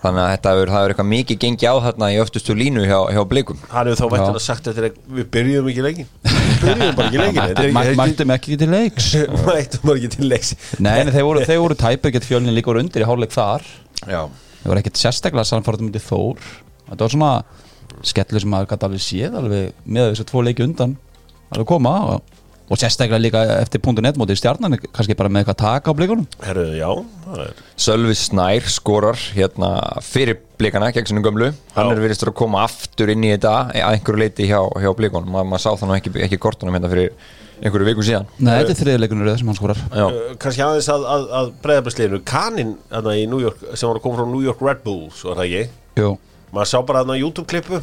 Þannig 0.00 0.22
að 0.24 0.30
þetta 0.32 0.52
hefur, 0.54 0.70
það 0.72 0.80
hefur 0.80 0.92
eitthvað 0.94 1.08
mikið 1.10 1.38
gengi 1.42 1.66
á 1.68 1.74
þarna 1.84 2.06
í 2.08 2.14
öftustu 2.22 2.54
línu 2.56 2.86
hjá, 2.88 2.96
hjá 3.12 3.20
blikum. 3.28 3.58
Hann 3.68 3.90
hefur 3.90 4.00
þá 4.00 4.14
væntanlega 4.14 4.40
sagt 4.46 4.70
að 4.72 4.78
við 5.12 5.26
byrjuðum 5.34 5.68
ekki 5.74 5.84
leikin 5.84 6.08
við 6.24 6.62
byrjuðum 6.62 6.94
bara 6.96 7.10
ekki 7.10 7.20
leikin 7.26 7.98
Mættum 8.00 8.32
ekki 8.32 8.56
til 8.62 8.70
leiks. 8.72 9.10
Mættum 9.50 9.92
ekki 9.92 10.10
til 10.16 10.30
leiks. 10.32 10.54
Nei, 10.80 10.94
en 11.04 11.12
þeir 11.12 11.26
voru, 11.28 11.44
þeir 11.44 11.60
voru 11.66 11.76
tæpur 11.84 12.14
gett 12.16 12.24
fjölnin 12.30 12.56
líka 12.56 12.72
voru 12.72 12.80
undir 12.86 13.04
í 13.04 13.10
hálfleik 13.10 13.36
þar. 13.36 13.68
Já 14.08 14.22
Þeir 14.60 14.72
voru 14.72 14.82
ekkert 14.82 15.00
sérstaklega 15.00 15.48
samfærdum 15.48 15.88
undir 15.90 16.04
Þór. 16.04 16.42
Þetta 16.90 17.06
var 17.06 17.14
svona 17.14 17.30
skellu 18.06 18.40
sem 18.42 18.52
maður 18.52 18.68
gæti 18.70 18.86
alveg 18.88 19.02
séð 19.04 19.38
alveg 19.40 19.72
með 19.84 20.12
þessu 20.12 20.26
tvo 20.30 20.42
leiki 20.46 20.64
undan 20.64 20.92
alveg 21.50 21.66
koma 21.68 21.92
og, 22.14 22.36
og 22.70 22.78
sérstaklega 22.80 23.18
líka 23.20 23.42
eftir 23.58 23.82
punktu 23.82 24.04
netmóti 24.04 24.36
stjarnan 24.38 24.76
kannski 24.86 25.16
bara 25.18 25.32
með 25.32 25.42
eitthvað 25.42 25.58
taka 25.64 25.90
á 25.90 25.98
blikunum. 25.98 26.28
Herru, 26.44 26.66
já, 26.78 26.90
það 27.26 27.42
er 27.44 27.64
Sölvi 27.80 28.16
Snær 28.20 28.68
skorar 28.70 29.18
hérna 29.34 29.72
fyrir 30.06 30.38
blikana 30.60 30.92
gegn 30.94 31.08
sinu 31.10 31.24
gömlu. 31.24 31.50
Hann 31.74 31.90
Já. 31.90 31.96
er 31.96 32.02
virðist 32.04 32.26
að 32.28 32.36
koma 32.38 32.62
aftur 32.68 33.10
inn 33.12 33.24
í 33.24 33.32
þetta 33.34 33.54
að 33.72 33.94
einhverju 33.96 34.22
leiti 34.22 34.48
hjá, 34.50 34.60
hjá 34.60 34.90
blikunum. 34.96 35.32
Ma, 35.32 35.44
Maður 35.48 35.64
sá 35.64 35.70
það 35.72 35.88
nú 35.88 35.96
ekki, 35.98 36.14
ekki 36.28 36.40
kortunum 36.40 36.76
hérna 36.76 36.92
fyrir 36.92 37.14
einhverju 37.60 37.86
viku 37.90 38.04
síðan. 38.06 38.26
Nei, 38.40 38.52
þetta 38.60 38.72
er 38.74 38.78
þriðleikunur 38.80 39.30
sem 39.40 39.50
hann 39.52 39.58
skorar. 39.58 39.80
Já, 39.92 40.06
Uh, 40.10 40.34
kannski 40.40 40.64
aðeins 40.64 40.88
að, 40.92 41.06
að, 41.14 41.24
að 41.40 41.52
breyðabæsliðinu 41.64 42.20
Kanin 42.24 42.74
York 43.44 43.62
sem 43.74 43.88
var 43.90 44.00
að 44.00 44.04
koma 44.06 44.18
frá 44.20 44.26
New 44.32 44.42
York 44.44 44.60
Red 44.64 44.82
Bulls 44.86 45.22
var 45.28 45.40
það 45.40 45.46
ekki? 45.50 45.64
Jú, 46.00 46.10
maður 46.56 46.70
sá 46.72 46.78
bara 46.88 47.02
þarna 47.04 47.18
YouTube-klippu 47.20 47.82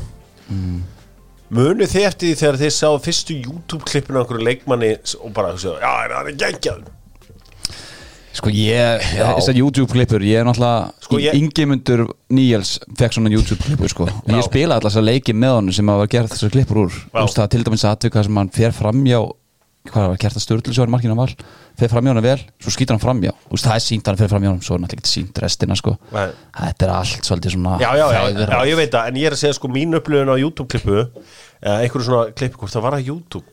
munið 1.48 1.92
þið 1.94 2.06
eftir 2.10 2.28
því 2.32 2.36
þegar 2.42 2.58
þið 2.64 2.72
sá 2.76 2.88
fyrstu 3.06 3.36
YouTube-klippinu 3.46 4.20
af 4.20 4.26
einhverju 4.26 4.48
leikmanni 4.50 4.94
og 5.22 5.34
bara 5.38 5.54
já, 5.56 5.92
það 6.12 6.32
er 6.34 6.40
gengjaður 6.44 6.94
sko 8.38 8.52
ég 8.54 9.06
þessar 9.18 9.58
YouTube-klippur, 9.58 10.22
ég 10.28 10.42
er 10.42 10.46
náttúrulega 10.46 10.92
Sko, 11.08 11.18
ég- 11.24 11.38
Ingemundur 11.40 12.04
Níels 12.30 12.76
fekk 13.00 13.16
svona 13.16 13.32
YouTube-klippur 13.34 13.90
sko. 13.90 14.06
Og 14.06 14.30
ég 14.36 14.44
spilaði 14.46 14.76
alltaf 14.78 14.92
þessar 14.92 15.08
leiki 15.08 15.34
með 15.34 15.56
honum 15.56 15.74
sem 15.74 15.90
að 15.90 16.02
var 16.04 16.12
gerð 16.14 16.34
þessar 16.36 16.54
klippur 16.54 16.82
úr. 16.84 16.92
Þú 17.08 17.24
veist, 17.24 17.40
það 17.40 17.50
til 17.56 17.64
dæmis 17.66 17.86
aðvika 17.90 18.24
sem 18.28 18.38
hann 18.38 18.52
fer 18.54 18.76
framjá 18.78 19.22
hvað 19.94 20.08
var 20.12 20.20
störtlisjóður 20.44 20.92
markinu 20.94 21.14
hann 21.14 21.22
var 21.22 21.34
framjá 21.92 22.14
hann 22.14 22.24
vel, 22.26 22.38
svo 22.64 22.74
skýtur 22.74 22.96
hann 22.98 23.04
framjá 23.04 23.34
veist, 23.52 23.66
það 23.68 23.76
er 23.78 23.84
sínt 23.86 24.08
hann 24.10 24.18
framjá 24.34 24.52
hann, 24.52 24.62
svo 24.66 24.76
er 24.78 24.82
náttúrulega 24.84 25.04
ekki 25.04 25.12
sínt 25.14 25.42
restina 25.44 25.78
sko. 25.78 25.96
Nei. 26.14 26.28
þetta 26.58 26.88
er 26.88 26.94
allt 26.96 27.30
svolítið 27.30 27.56
svona 27.58 27.76
já, 27.82 27.90
já, 27.98 28.06
já, 28.06 28.22
hræðir- 28.24 28.54
já, 28.54 28.60
ég 28.72 28.80
veit 28.82 28.92
það, 28.96 29.08
en 29.12 29.20
ég 29.22 29.30
er 29.30 29.36
að 29.38 29.42
segja 29.44 29.58
sko 29.60 29.72
mín 29.74 29.98
upplifun 29.98 30.34
á 30.34 30.38
YouTube-klippu 30.42 30.98
eða 31.02 31.78
einhverju 31.84 32.08
svona 32.08 32.32
klippu, 32.38 32.62
hvort 32.62 32.74
það 32.76 32.86
var 32.88 32.98
að 32.98 33.10
YouTube 33.12 33.46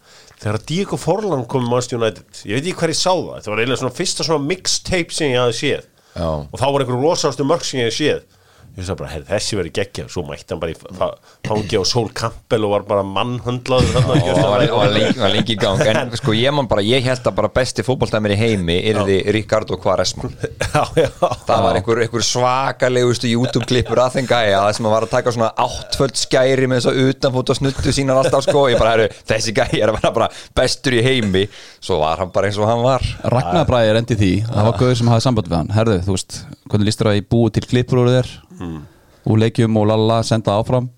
þegar 0.45 0.61
Diego 0.69 0.97
Forlan 1.01 1.45
kom 1.49 1.65
í 1.65 1.71
Manchester 1.71 1.99
United 2.01 2.45
ég 2.45 2.59
veit 2.59 2.69
ekki 2.69 2.79
hver 2.83 2.93
ég 2.95 3.01
sá 3.01 3.13
það, 3.13 3.43
það 3.45 3.53
var 3.55 3.63
eiginlega 3.65 3.83
svona 3.85 3.99
fyrsta 3.99 4.27
svona 4.27 4.49
mixtape 4.49 5.15
sem 5.15 5.31
ég 5.33 5.41
hafði 5.41 5.59
séð. 5.61 5.91
Já. 6.15 6.29
og 6.31 6.55
þá 6.61 6.65
var 6.71 6.85
einhverju 6.85 7.01
rosastu 7.03 7.45
mörg 7.49 7.65
sem 7.67 7.81
ég 7.81 7.89
hafði 7.91 7.99
séð 7.99 8.34
bara, 8.75 9.11
þessi 9.29 9.57
verið 9.59 9.73
geggja 9.79 10.05
svo 10.11 10.25
mætti 10.27 10.51
hann 10.51 10.61
bara 10.63 10.73
í 10.73 10.77
fa- 10.79 11.13
fangi 11.47 11.79
á 11.79 11.83
Sol 11.87 12.09
Campbell 12.17 12.65
og 12.67 12.73
var 12.75 12.85
bara 12.89 13.05
mannhundlaður 13.07 14.01
og 14.01 14.09
var, 14.11 14.91
lengi, 14.91 15.19
var 15.21 15.31
lengi 15.35 15.55
í 15.55 15.59
gang. 15.61 15.79
En 15.87 16.11
sko 16.21 16.35
ég 16.35 16.51
man 16.57 16.67
bara, 16.71 16.83
ég 16.83 17.05
held 17.07 17.23
að 17.31 17.37
bara 17.39 17.51
besti 17.55 17.85
fótboltæmir 17.87 18.35
í 18.35 18.39
heimi 18.41 18.81
Yrði 18.91 19.21
Ricardo 19.37 19.79
Quaresma. 19.79 20.27
Já, 20.75 20.83
já, 20.99 21.09
Það 21.47 21.61
var 21.63 21.77
einhver, 21.79 22.01
einhver 22.03 22.25
svakalegustu 22.27 23.29
YouTube-klippur 23.31 24.01
að 24.03 24.17
þeim 24.17 24.27
gæja 24.31 24.59
Það 24.65 24.73
sem 24.79 24.89
að 24.89 24.95
var 24.97 25.05
að 25.07 25.13
taka 25.13 25.35
svona 25.37 25.51
áttföld 25.65 26.19
skæri 26.19 26.67
með 26.71 26.81
þess 26.81 26.91
að 26.91 26.99
utanfót 27.13 27.53
og 27.55 27.59
snuttu 27.61 27.95
sínar 27.95 28.19
alltaf 28.25 28.43
sko. 28.49 28.65
Ég 28.73 28.81
bara, 28.81 28.97
heru, 28.97 29.07
þessi 29.31 29.55
gæja 29.55 29.79
er 29.85 29.93
að 29.93 30.01
vera 30.01 30.13
bara 30.17 30.29
bestur 30.59 30.97
í 30.99 31.03
heimi. 31.07 31.45
Svo 31.85 32.01
var 32.03 32.19
hann 32.25 32.33
bara 32.35 32.51
eins 32.51 32.59
og 32.59 32.67
hann 32.71 32.83
var. 32.83 33.05
Ragnar 33.31 33.69
Bræði 33.69 33.93
er 33.93 34.01
endið 34.03 34.23
því. 34.25 34.33
Það 34.51 34.69
var 34.71 34.79
gauður 34.83 34.99
sem 35.01 35.13
hafði 35.15 35.27
samband 35.29 35.51
við 35.53 35.59
hann. 35.61 35.73
Herðu, 35.79 35.97
þú 36.09 36.17
veist, 36.17 36.39
hvernig 36.71 36.89
lístur 36.89 37.09
það 37.09 37.15
að 37.15 37.21
ég 37.21 37.31
búi 37.33 37.55
til 37.55 37.65
klippur 37.69 38.03
úr 38.03 38.11
þér 38.13 38.31
úr 39.25 39.41
leikjum 39.41 39.79
og 39.81 39.89
lalla, 39.89 40.21
senda 40.27 40.59
áfram. 40.59 40.91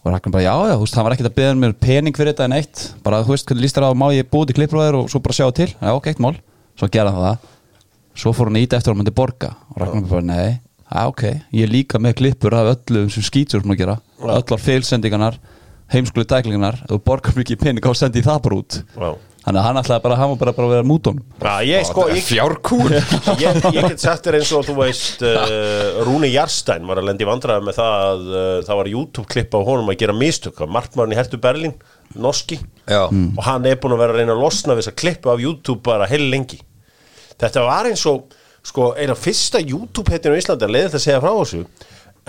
Og 0.00 0.08
Ragnar 0.08 0.32
bara, 0.32 0.42
já, 0.42 0.54
já, 0.70 0.74
þú 0.74 0.84
veist, 0.86 0.96
hann 0.96 1.06
var 1.06 1.14
ekkert 1.14 1.28
að 1.28 1.36
beða 1.36 1.56
mér 1.60 1.74
pening 1.76 2.16
fyrir 2.16 2.32
þetta 2.32 2.46
en 2.48 2.56
eitt. 2.56 2.84
Bara, 3.04 3.20
þú 3.26 3.34
veist, 3.34 3.46
hvernig 3.46 3.66
lístur 3.66 3.84
það 3.84 3.92
að 3.92 4.00
má 4.00 4.06
ég 4.16 4.30
búi 4.32 4.48
til 4.48 4.56
þér 4.56 4.96
og 4.96 5.10
svo 5.12 5.20
bara 5.20 5.36
sjá 5.36 5.46
til, 5.54 5.68
já, 5.74 5.90
ok, 5.92 6.08
eitt 6.10 6.22
mál. 6.24 6.34
Svo 6.80 6.88
gerði 6.88 7.12
hann 7.14 7.26
það, 7.26 7.48
svo 8.22 8.32
fór 8.34 8.50
hann 8.50 8.60
íta 8.62 8.80
eftir 8.80 8.94
hann 8.94 9.02
myndi 9.02 9.14
borga. 9.14 9.52
Og 9.74 9.82
Ragnar 9.82 10.08
bara, 10.08 10.26
nei. 10.30 10.60
Já, 10.90 11.04
ok, 11.06 11.24
ég 11.54 11.68
er 11.68 11.70
líka 11.70 12.00
með 12.02 12.16
klippur 12.22 12.56
af 12.56 12.72
öllu 12.72 13.04
sem 13.12 13.22
skýtur 13.22 13.62
sem 13.62 13.74
að 13.76 13.82
gera, 13.84 13.98
öllar 14.24 14.64
feilsendingarnar 14.64 15.36
heimskuli 15.90 16.26
dæklingarnar, 16.28 16.80
þú 16.88 17.00
borgar 17.04 17.36
mikið 17.38 17.60
pening 17.60 17.86
á 17.86 17.90
að 17.90 17.98
sendi 17.98 18.22
það 18.24 18.40
bara 18.44 18.58
út. 18.60 18.78
Já. 18.94 19.10
Þannig 19.40 19.60
að 19.60 19.64
hann 19.64 19.80
ætlaði 19.80 20.02
bara, 20.04 20.16
hann 20.20 20.30
var 20.34 20.38
bara, 20.42 20.52
bara 20.56 20.66
að 20.68 20.72
vera 20.74 20.86
múton 20.86 21.20
Já, 21.40 21.52
ég 21.64 21.86
sko, 21.88 22.02
ég, 22.12 22.24
Fjárkúr 22.28 22.92
ég, 23.40 23.60
ég 23.72 23.86
get 23.88 24.02
sagt 24.02 24.26
þér 24.26 24.36
eins 24.36 24.50
og 24.56 24.66
þú 24.68 24.74
veist 24.82 25.24
uh, 25.24 26.02
Rúni 26.04 26.28
Jarstein 26.34 26.84
var 26.88 27.00
að 27.00 27.08
lendi 27.08 27.28
vandræða 27.28 27.64
með 27.64 27.78
það 27.78 27.96
að 28.10 28.26
uh, 28.28 28.50
það 28.66 28.80
var 28.82 28.90
YouTube-klipp 28.92 29.56
á 29.56 29.60
honum 29.70 29.88
að 29.88 29.98
gera 30.02 30.16
mistök. 30.16 30.60
Markmann 30.68 31.14
í 31.14 31.16
Hertu 31.16 31.40
Berlin, 31.40 31.72
norski 32.20 32.60
Já. 32.84 33.06
og 33.08 33.40
hann 33.46 33.70
er 33.70 33.80
búin 33.80 33.96
að 33.96 34.04
vera 34.04 34.16
að 34.16 34.20
reyna 34.20 34.36
að 34.36 34.44
losna 34.44 34.76
við 34.76 34.84
þess 34.84 34.92
að 34.92 35.00
klippa 35.04 35.32
af 35.32 35.42
YouTube 35.46 35.80
bara 35.88 36.10
heil 36.10 36.28
lengi. 36.28 36.60
Þetta 37.40 37.64
var 37.64 37.88
eins 37.88 38.04
og 38.12 38.36
sko, 38.66 38.92
eina 39.00 39.16
fyrsta 39.16 39.64
YouTube-hetinu 39.64 40.36
í 40.36 40.44
Íslandi 40.44 40.68
að 40.68 40.76
leiði 40.76 40.90
þetta 40.90 41.00
að 41.00 41.06
segja 41.06 41.24
frá 41.24 41.32
þessu 41.40 41.64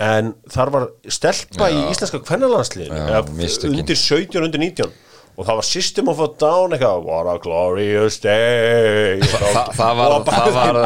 en 0.02 0.32
þar 0.50 0.70
var 0.72 0.84
stelpa 1.12 1.68
í 1.68 1.80
íslenska 1.92 2.22
Já, 2.24 3.18
mistökin. 3.36 3.82
undir 3.82 3.98
17, 4.00 4.40
undir 4.40 4.62
19 4.62 5.11
og 5.32 5.46
það 5.48 5.56
var 5.58 5.64
System 5.66 6.10
of 6.12 6.18
a 6.20 6.26
Down 6.42 6.74
eitthvað 6.76 7.04
What 7.08 7.28
a 7.32 7.36
glorious 7.42 8.18
day 8.20 9.22
Þa, 9.24 9.62
það, 9.72 9.92
var, 9.98 10.14
Og 10.18 10.26
það, 10.28 10.48
var, 10.56 10.78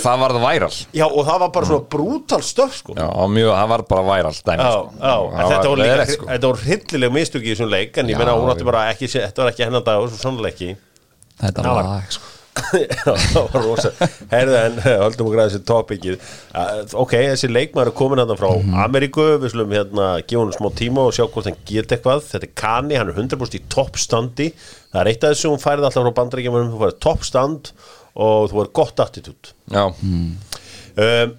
það 0.00 0.22
varð 0.24 0.38
væral 0.46 0.70
Já, 0.96 1.04
og 1.08 1.20
það 1.28 1.42
var 1.44 1.52
bara 1.58 1.68
svona 1.70 1.86
brútal 1.96 2.40
stöf 2.46 2.78
sko. 2.80 2.96
Já, 2.96 3.04
á 3.12 3.24
mjög, 3.28 3.52
það 3.58 3.70
var 3.74 3.84
bara 3.92 4.06
væral 4.08 4.34
dæmi 4.38 4.64
Já, 4.64 4.72
sko. 4.72 4.86
já, 4.96 5.14
en 5.18 5.36
Það 5.42 5.52
þetta 5.54 5.72
voru 5.74 5.82
líka, 5.84 6.06
sko. 6.14 6.30
þetta 6.32 6.50
voru 6.52 6.64
hryllileg 6.66 7.14
mistök 7.18 7.44
í 7.46 7.52
þessum 7.52 7.72
leik, 7.76 8.00
en 8.00 8.12
ég 8.14 8.22
meina 8.22 8.36
hún 8.38 8.52
átti 8.54 8.68
bara 8.72 8.86
ekki, 8.94 9.10
þetta 9.12 9.44
var 9.44 9.52
ekki 9.52 9.66
hennar 9.68 9.84
dag 9.90 10.00
og 10.06 10.08
svo 10.14 10.22
sannlega 10.24 10.54
ekki 10.56 10.72
Þetta 11.42 11.66
var 11.68 11.88
lag 11.92 12.14
sko. 12.16 12.31
Já, 12.52 13.12
það 13.32 13.46
var 13.54 13.64
rosa. 13.64 13.90
Herðu 14.30 14.56
en, 14.58 14.74
höldum 14.84 15.28
okkur 15.28 15.40
að 15.40 15.46
þessi 15.48 15.60
topikið. 15.68 16.16
Uh, 16.52 16.82
Ok, 17.00 17.14
þessi 17.30 17.48
leikmaður 17.48 17.90
er 17.90 17.96
komin 17.96 18.20
hérna 18.20 18.36
frá 18.36 18.50
Ameríku, 18.84 19.24
við 19.40 19.54
slum 19.54 19.72
hérna 19.72 20.08
gefa 20.20 20.42
hún 20.42 20.52
smá 20.56 20.68
tíma 20.76 21.06
og 21.08 21.14
sjá 21.16 21.24
hvort 21.24 21.48
hann 21.48 21.56
get 21.68 21.94
eitthvað. 21.96 22.24
Þetta 22.28 22.48
er 22.48 22.54
Kani, 22.62 22.98
hann 23.00 23.12
er 23.12 23.16
100% 23.16 23.56
í 23.56 23.62
toppstandi. 23.72 24.48
Það 24.92 25.00
er 25.02 25.10
eitt 25.12 25.24
af 25.24 25.32
þessu, 25.34 25.52
hún 25.54 25.62
færið 25.62 25.88
alltaf 25.88 26.04
frá 26.04 26.16
bandaríkjum 26.20 26.58
þú 26.74 26.82
færið 26.82 26.98
toppstand 27.06 27.72
og 28.20 28.50
þú 28.50 28.58
færið 28.60 28.74
gott 28.82 29.04
attitút. 29.06 29.54
Já, 29.72 29.86
um, 29.88 31.32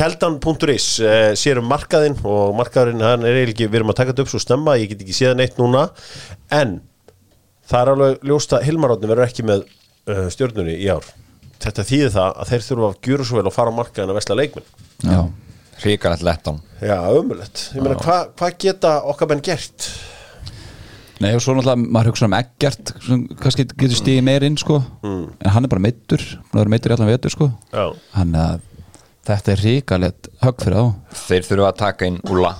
Keldan.is 0.00 0.86
uh, 1.02 1.32
sér 1.36 1.58
um 1.60 1.66
markaðinn 1.68 2.14
og 2.22 2.54
markaðurinn 2.56 3.02
hann 3.02 3.26
er 3.26 3.34
eiginlega 3.40 3.56
ekki, 3.56 3.66
við 3.72 3.80
erum 3.80 3.90
að 3.90 3.98
taka 3.98 4.12
þetta 4.14 4.24
upp 4.24 4.30
svo 4.30 4.40
stemma 4.40 4.76
ég 4.78 4.92
get 4.92 5.02
ekki 5.02 5.16
séð 5.18 5.34
neitt 5.40 5.58
núna. 5.58 5.88
En 6.54 6.78
það 7.70 7.82
er 7.82 7.90
alveg 7.96 8.24
ljóst 8.30 8.54
að 8.54 8.68
Hilmarótni 8.68 9.10
verður 9.10 9.26
ekki 9.26 9.44
með 9.50 9.66
stjórnunni 10.34 10.76
í 10.80 10.88
ár. 10.92 11.06
Þetta 11.60 11.84
þýðir 11.84 12.12
það 12.14 12.38
að 12.40 12.50
þeir 12.50 12.62
þurfa 12.66 12.88
að 12.88 13.00
gjöra 13.06 13.26
svo 13.28 13.40
vel 13.40 13.48
og 13.50 13.54
fara 13.54 13.72
á 13.72 13.78
markaðinn 13.78 14.12
að 14.14 14.16
vesla 14.16 14.36
leikminn 14.38 14.68
Já. 15.04 15.18
hrikalegt 15.82 16.24
lettan 16.24 16.62
Já, 16.80 16.96
ömulegt, 17.12 17.66
ég 17.76 17.84
meina 17.84 17.98
hvað 18.00 18.30
hva 18.40 18.48
geta 18.64 18.94
okkar 19.12 19.28
menn 19.28 19.42
gert? 19.44 19.90
Nei 21.20 21.34
og 21.36 21.42
svo 21.44 21.52
náttúrulega 21.52 21.92
maður 21.92 22.14
hugsa 22.14 22.30
um 22.30 22.36
ekkert 22.38 22.94
kannski 23.42 23.66
getur 23.68 23.98
stigið 23.98 24.24
meir 24.24 24.46
inn 24.48 24.56
sko. 24.60 24.78
Mm. 25.04 25.26
en 25.36 25.52
hann 25.52 25.68
er 25.68 25.72
bara 25.74 25.84
meittur 25.84 26.24
hann 26.48 26.62
er 26.62 26.72
meittur 26.72 26.94
í 26.94 26.96
allan 26.96 27.12
vetur 27.12 27.34
sko. 27.34 27.50
Já, 27.74 27.90
hann 28.16 28.32
að 28.40 28.62
þetta 29.28 29.52
er 29.52 29.64
ríkalegt 29.66 30.30
högg 30.40 30.64
fyrir 30.64 30.78
þá. 30.80 31.18
Þeir 31.26 31.48
þurfa 31.50 31.68
að 31.68 31.80
taka 31.82 32.08
inn 32.08 32.22
úla 32.24 32.54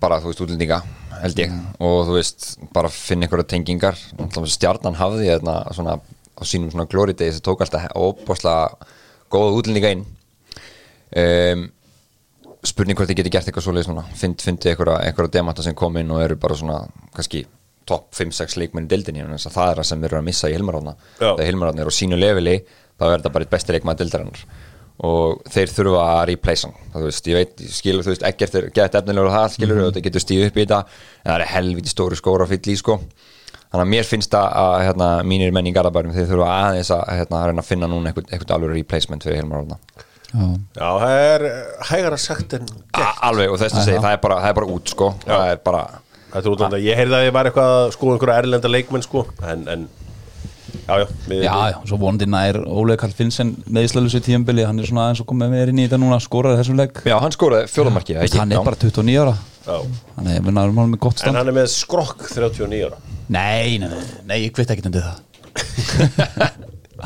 bara 0.00 0.22
þú 0.22 0.32
veist 0.32 0.46
útlendinga 0.46 0.80
held 1.18 1.40
ég. 1.42 1.52
Og 1.84 1.98
þú 2.08 2.16
veist 2.16 2.48
bara 2.72 2.88
finna 2.92 3.26
einhverja 3.26 3.50
tengingar. 3.52 3.98
Stjarnan 4.48 4.96
hafði 4.98 5.28
þarna 5.34 5.58
svona 5.76 5.98
á 6.38 6.42
sínum 6.46 6.70
svona 6.72 6.88
glory 6.90 7.16
days 7.18 7.38
það 7.38 7.46
tók 7.48 7.64
alltaf 7.64 7.90
óbáslega 7.98 8.94
góða 9.32 9.58
útlendinga 9.58 9.92
inn. 9.96 10.06
Um, 11.18 11.66
spurning 12.66 12.98
hvort 12.98 13.10
þið 13.10 13.20
geti 13.20 13.34
gert 13.34 13.50
eitthvað 13.50 13.84
núna. 13.90 14.06
Find, 14.18 14.40
einhverja, 14.42 14.98
einhverja 15.04 15.34
demanta 15.38 15.64
sem 15.64 15.76
kom 15.78 15.96
inn 16.00 16.10
og 16.14 16.22
eru 16.24 16.38
bara 16.40 16.56
svona 16.58 16.80
kannski 17.16 17.44
topp 17.88 18.12
5-6 18.16 18.58
leikmenn 18.60 18.88
í 18.88 18.90
dildinni 18.90 19.24
að 19.24 19.46
það 19.48 19.70
er 19.70 19.78
það 19.80 19.86
sem 19.90 20.00
við 20.02 20.10
erum 20.10 20.20
að 20.20 20.26
missa 20.28 20.50
í 20.50 20.56
Hilmaráðna 20.56 20.92
þegar 21.38 21.46
Hilmaráðna 21.48 21.84
er 21.84 21.88
á 21.88 21.98
sínu 21.98 22.18
leveli 22.18 22.56
þá 22.98 23.04
er 23.06 23.14
þetta 23.14 23.32
bara 23.32 23.46
eitt 23.46 23.54
besti 23.54 23.76
leikmann 23.76 24.00
dildarinnar 24.00 24.42
og 25.08 25.44
þeir 25.46 25.72
þurfa 25.72 26.04
að 26.10 26.24
replace 26.32 26.66
hann. 26.66 26.86
Þú 26.90 27.04
veist, 27.04 27.28
ég 27.30 27.36
veit, 27.38 27.60
skilur, 27.70 28.02
þú 28.02 28.12
veist, 28.12 28.24
ekkert 28.26 28.56
er 28.58 28.64
gett 28.74 28.96
efnilegur 28.98 29.30
það, 29.30 29.52
skilur, 29.54 29.80
og 29.84 29.90
þetta 29.92 30.02
getur 30.08 30.24
stíð 30.24 30.46
upp 30.48 30.56
í 30.58 30.64
þetta. 30.64 30.78
En 31.22 31.28
það 31.28 31.34
er 31.36 31.52
helviti 31.52 31.92
stóri 31.92 32.18
skóra 32.18 32.48
fyll 32.50 32.58
í, 32.66 32.74
sko 32.80 32.96
þannig 33.68 33.84
að 33.84 33.92
mér 33.92 34.08
finnst 34.08 34.34
það 34.34 34.58
að 34.64 34.74
hérna, 34.86 35.08
mínir 35.28 35.54
menn 35.54 35.68
í 35.68 35.72
Garabærum, 35.76 36.12
þeir 36.16 36.28
þurfa 36.32 36.50
aðeins 36.56 36.92
að 36.96 37.06
hérna, 37.14 37.44
reyna 37.48 37.64
að 37.64 37.70
finna 37.70 37.90
núna 37.90 38.12
eitthvað, 38.12 38.52
alveg 38.56 38.76
replacement 38.76 39.26
fyrir 39.26 39.42
Hilmaráðna 39.42 39.80
Já, 40.28 40.44
já 40.76 40.88
það 41.00 41.14
er 41.24 41.44
hægara 41.88 42.16
sagt 42.20 42.58
en 42.58 42.66
alveg, 43.24 43.48
og 43.48 43.62
þess 43.62 43.78
að 43.80 43.86
segja, 43.86 44.02
það 44.04 44.16
er 44.16 44.20
bara, 44.26 44.40
það 44.42 44.50
er 44.50 44.56
bara 44.58 44.74
út, 44.74 44.90
sko. 44.92 45.06
Það 45.24 45.52
er 45.54 45.62
bara, 45.64 45.84
Þetta 46.28 46.42
er 46.44 46.52
útlanda, 46.52 46.80
ég 46.84 46.98
heyrði 47.00 47.16
að 47.16 47.22
ég 47.24 47.32
var 47.32 47.48
eitthvað 47.48 47.70
að 47.78 47.86
sko 47.94 48.10
einhverja 48.12 48.42
erlenda 48.42 48.68
leikmenn 48.68 49.04
sko. 49.06 49.22
En, 49.48 49.62
en 49.72 49.86
já, 50.86 50.94
já, 51.02 51.06
við, 51.28 51.42
já, 51.44 51.54
já, 51.72 51.76
svo 51.90 51.98
vonandi 52.00 52.28
nær 52.30 52.58
Ólega 52.64 53.02
Karl 53.02 53.14
Finnsen 53.16 53.54
meðislega 53.68 54.20
tíðanbili 54.26 54.66
hann 54.68 54.80
er 54.82 54.88
svona 54.88 55.06
aðeins 55.08 55.22
að 55.24 55.28
koma 55.32 55.48
með 55.52 55.72
inn 55.72 55.82
í 55.82 55.86
þetta 55.86 56.00
núna 56.02 56.20
skoraði 56.22 56.60
þessum 56.62 56.78
legg 56.80 57.02
já, 57.08 57.16
hann 57.22 57.34
skoraði 57.34 57.70
fjóðamarkið, 57.72 58.20
ekki? 58.24 58.40
hann 58.42 58.54
er 58.54 58.60
Já. 58.60 58.64
bara 58.68 58.80
29 58.84 59.18
ára 59.24 59.34
já. 59.68 59.76
hann 60.16 60.30
er 60.32 60.46
með 60.46 60.58
með 60.58 61.26
En 61.28 61.40
hann 61.40 61.52
er 61.52 61.58
með 61.60 61.68
skrokk 61.74 62.28
39 62.32 62.86
ára 62.88 63.02
nei, 63.28 63.78
nei, 63.82 63.88
nei, 63.88 64.06
nei, 64.30 64.38
ég 64.46 64.54
kveit 64.56 64.72
ekki 64.74 64.86
undir 64.88 65.04
það 65.08 65.18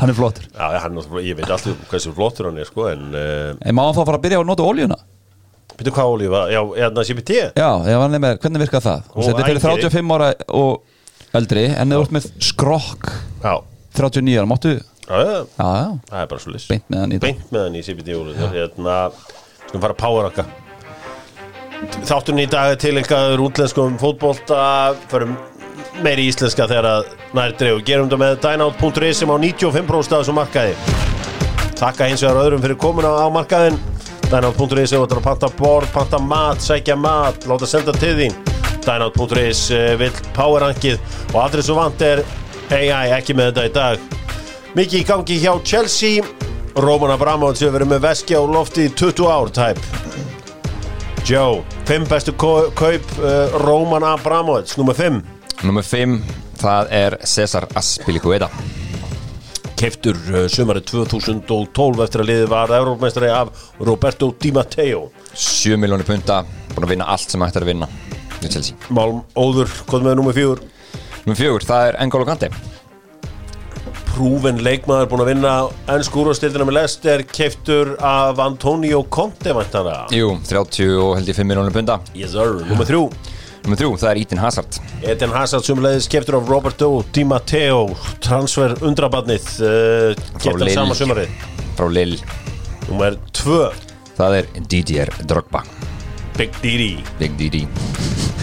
hann 0.01 0.13
er 0.13 0.17
flottur 0.17 0.47
Já, 0.53 0.69
hann, 0.85 1.01
ég 1.23 1.37
veit 1.39 1.49
alltaf 1.51 1.89
hversu 1.91 2.15
flottur 2.17 2.49
hann 2.51 2.61
er 2.63 2.69
sko 2.69 2.89
en, 2.93 3.09
uh, 3.13 3.51
en 3.61 3.77
má 3.77 3.85
hann 3.87 3.97
þá 3.99 4.05
fara 4.07 4.21
að 4.21 4.25
byrja 4.27 4.41
á 4.41 4.43
að 4.43 4.49
nota 4.53 4.69
óljuna 4.69 4.99
byrju 5.79 5.95
hvað 5.97 6.13
Ólífa, 6.15 6.41
já, 6.53 6.61
er 6.79 6.95
það 6.95 7.07
CBT? 7.11 7.37
já, 7.59 7.69
ef 7.89 8.03
hann 8.05 8.17
er 8.17 8.23
með, 8.23 8.41
hvernig 8.43 8.63
virkar 8.65 8.85
það 8.85 9.07
Og 9.13 9.27
þetta 9.27 9.43
er 9.43 9.49
fyrir 9.49 9.63
ængeri. 9.63 9.91
35 9.91 10.15
ára 10.17 10.29
og 10.61 10.92
eldri 11.39 11.67
en 11.73 11.95
þú 11.95 12.01
ert 12.05 12.17
með 12.17 12.31
skrokk 12.43 13.13
Já, 13.43 13.55
39 13.99 14.41
ára, 14.41 14.49
máttu? 14.51 14.75
Já, 15.03 15.15
já, 15.19 15.31
já, 15.31 15.69
já, 15.83 15.93
það 16.09 16.19
er 16.23 16.33
bara 16.33 16.43
svo 16.45 16.55
list 16.55 16.73
beint 16.73 16.91
með 16.93 17.05
hann 17.05 17.13
í 17.15 17.19
þetta 17.19 17.29
Beint 17.29 17.55
með 17.55 17.65
hann 17.67 17.79
í 17.79 18.19
Ólífa 18.19 18.51
Hérna, 18.53 18.99
skulum 19.67 19.87
fara 19.87 19.97
að 19.97 20.03
powerraka 20.03 20.47
Þátturinn 22.07 22.45
í 22.45 22.51
dag 22.51 22.73
er 22.73 22.79
tilengaður 22.79 23.41
útlenskum 23.43 23.97
fótbolta. 23.99 24.95
Förum 25.11 25.33
meiri 26.05 26.29
íslenska 26.31 26.69
þegar 26.71 26.87
að 26.87 27.09
nær 27.35 27.57
dreif 27.59 27.81
Gerum 27.89 28.07
þetta 28.07 28.21
með 28.23 28.37
dynout.is 28.45 29.19
sem 29.19 29.33
á 29.35 29.37
95% 29.43 30.15
af 30.15 30.23
þessum 30.23 30.39
markaði. 30.39 30.77
Takka 31.75 32.07
hins 32.07 32.23
vegar 32.23 32.39
öðrum 32.45 32.63
fyrir 32.63 32.79
komuna 32.79 33.11
á 33.19 33.27
markaðin 33.35 33.81
Dynout.is 34.33 34.95
er 34.95 35.03
að 35.03 35.19
panta 35.27 35.51
borð, 35.59 35.91
panta 35.93 36.23
mat, 36.23 36.63
sækja 36.65 36.95
mat, 36.97 37.43
láta 37.51 37.67
senda 37.69 37.93
til 37.99 38.15
þín 38.17 38.62
Dynout.is 38.87 39.65
eh, 39.75 39.93
vill 40.01 40.15
powerrankið 40.37 41.01
og 41.33 41.39
aldrei 41.45 41.63
svo 41.67 41.77
vant 41.79 42.03
er 42.07 42.23
AI 42.73 43.13
ekki 43.19 43.35
með 43.37 43.53
þetta 43.53 43.67
í 43.69 43.73
dag. 43.77 44.07
Mikið 44.77 45.01
í 45.03 45.05
gangi 45.11 45.41
hjá 45.43 45.53
Chelsea. 45.69 46.25
Roman 46.73 47.13
Abramovich 47.13 47.61
hefur 47.61 47.75
verið 47.77 47.91
með 47.91 47.99
veski 48.07 48.33
á 48.33 48.41
lofti 48.49 48.87
í 48.89 48.93
20 48.97 49.27
ár 49.29 49.51
tæp 49.53 49.81
Joe, 51.29 51.59
5 51.85 52.07
bestu 52.09 52.33
kau- 52.33 52.71
kaup 52.73 53.11
uh, 53.21 53.53
Roman 53.61 54.07
Abramovich, 54.09 54.73
nummer 54.81 54.97
5 54.97 55.21
Númer 55.69 55.85
5, 55.85 56.17
það 56.63 56.89
er 56.97 57.17
Cesar 57.29 57.67
Aspilicueta 57.77 58.49
Keiftur 59.77 60.17
uh, 60.33 60.47
sumarið 60.49 60.89
2012 60.95 62.03
eftir 62.07 62.25
að 62.25 62.31
liðið 62.33 62.51
var 62.55 62.73
Európmeistari 62.81 63.29
af 63.37 63.53
Roberto 63.85 64.31
Di 64.41 64.55
Matteo. 64.57 65.11
7 65.37 65.77
miljónir 65.77 66.09
punta, 66.09 66.41
búin 66.73 66.87
að 66.89 66.95
vinna 66.97 67.13
allt 67.13 67.29
sem 67.37 67.45
hægt 67.45 67.61
er 67.61 67.67
að 67.67 67.73
vinna 67.75 67.89
í 68.49 68.53
Chelsea. 68.53 68.77
Málm 68.95 69.23
Óður, 69.39 69.73
hvað 69.89 70.07
með 70.09 70.19
nummer 70.21 70.37
4 70.37 70.69
Númer 71.25 71.39
4, 71.39 71.67
það 71.69 71.89
er 71.89 71.99
N'Golo 72.07 72.29
Kante 72.29 72.51
Prúven 74.13 74.59
leikmaður 74.61 75.09
búin 75.09 75.23
að 75.25 75.31
vinna 75.33 75.53
ennsku 75.95 76.21
úrvastildina 76.21 76.67
með 76.69 76.77
Leicester 76.81 77.23
keiftur 77.33 77.95
af 78.05 78.41
Antonio 78.45 79.01
Conte 79.09 79.55
vantana 79.57 80.03
Jú, 80.13 80.35
30 80.49 80.99
og 81.01 81.15
held 81.17 81.31
ég 81.33 81.39
5 81.39 81.49
miljónir 81.49 81.73
punta 81.75 82.01
Yes 82.19 82.35
sir, 82.37 82.59
nummer 82.69 82.89
3 82.89 83.07
Númer 83.63 83.79
3, 83.79 83.89
það 83.95 84.09
er 84.11 84.19
Eden 84.19 84.41
Hazard. 84.43 84.79
Eden 85.07 85.31
Hazard 85.37 85.63
sumleðis 85.63 86.09
keiftur 86.11 86.41
af 86.41 86.49
Roberto 86.51 86.89
Di 87.15 87.23
Matteo. 87.23 87.85
Transfer 88.19 88.75
undrabarnið 88.83 89.47
uh, 89.63 90.25
keiftur 90.35 90.65
Lille. 90.65 90.75
sama 90.75 90.99
sumarið. 90.99 91.31
Frá 91.79 91.87
Lille. 91.87 92.19
Nummer 92.89 93.15
2 93.39 93.63
Það 94.19 94.41
er 94.41 94.51
Didier 94.67 95.15
Drogba. 95.31 95.63
Big 96.35 96.59
Didi. 96.59 96.97
Big 97.23 97.39
Didi 97.39 97.63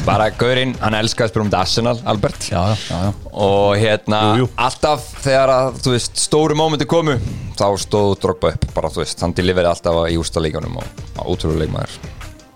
Bara 0.09 0.29
gaurinn, 0.33 0.71
hann 0.81 0.95
elskaði 0.97 1.27
að 1.27 1.31
spila 1.33 1.43
um 1.45 1.49
þetta 1.51 1.59
Arsenal, 1.61 1.95
Albert. 2.09 2.47
Já, 2.49 2.61
já, 2.73 2.97
já. 3.05 3.09
Og 3.45 3.75
hérna, 3.77 4.21
Jú, 4.33 4.41
jú. 4.41 4.47
alltaf 4.65 5.05
þegar 5.21 5.51
að, 5.53 5.67
þú 5.85 5.93
veist, 5.93 6.17
stóru 6.23 6.57
mómenti 6.57 6.87
komu 6.89 7.13
Þá 7.59 7.65
stóð 7.83 8.13
Drogba 8.23 8.53
upp, 8.55 8.65
bara, 8.73 8.89
þú 8.89 9.03
veist, 9.03 9.21
hann 9.21 9.35
deliveri 9.37 9.69
alltaf 9.69 9.99
í 10.09 10.15
úrstaleikjunum 10.17 10.77
og 10.79 11.03
á 11.19 11.21
ótrúlega 11.27 11.65
leikmaður. 11.65 11.97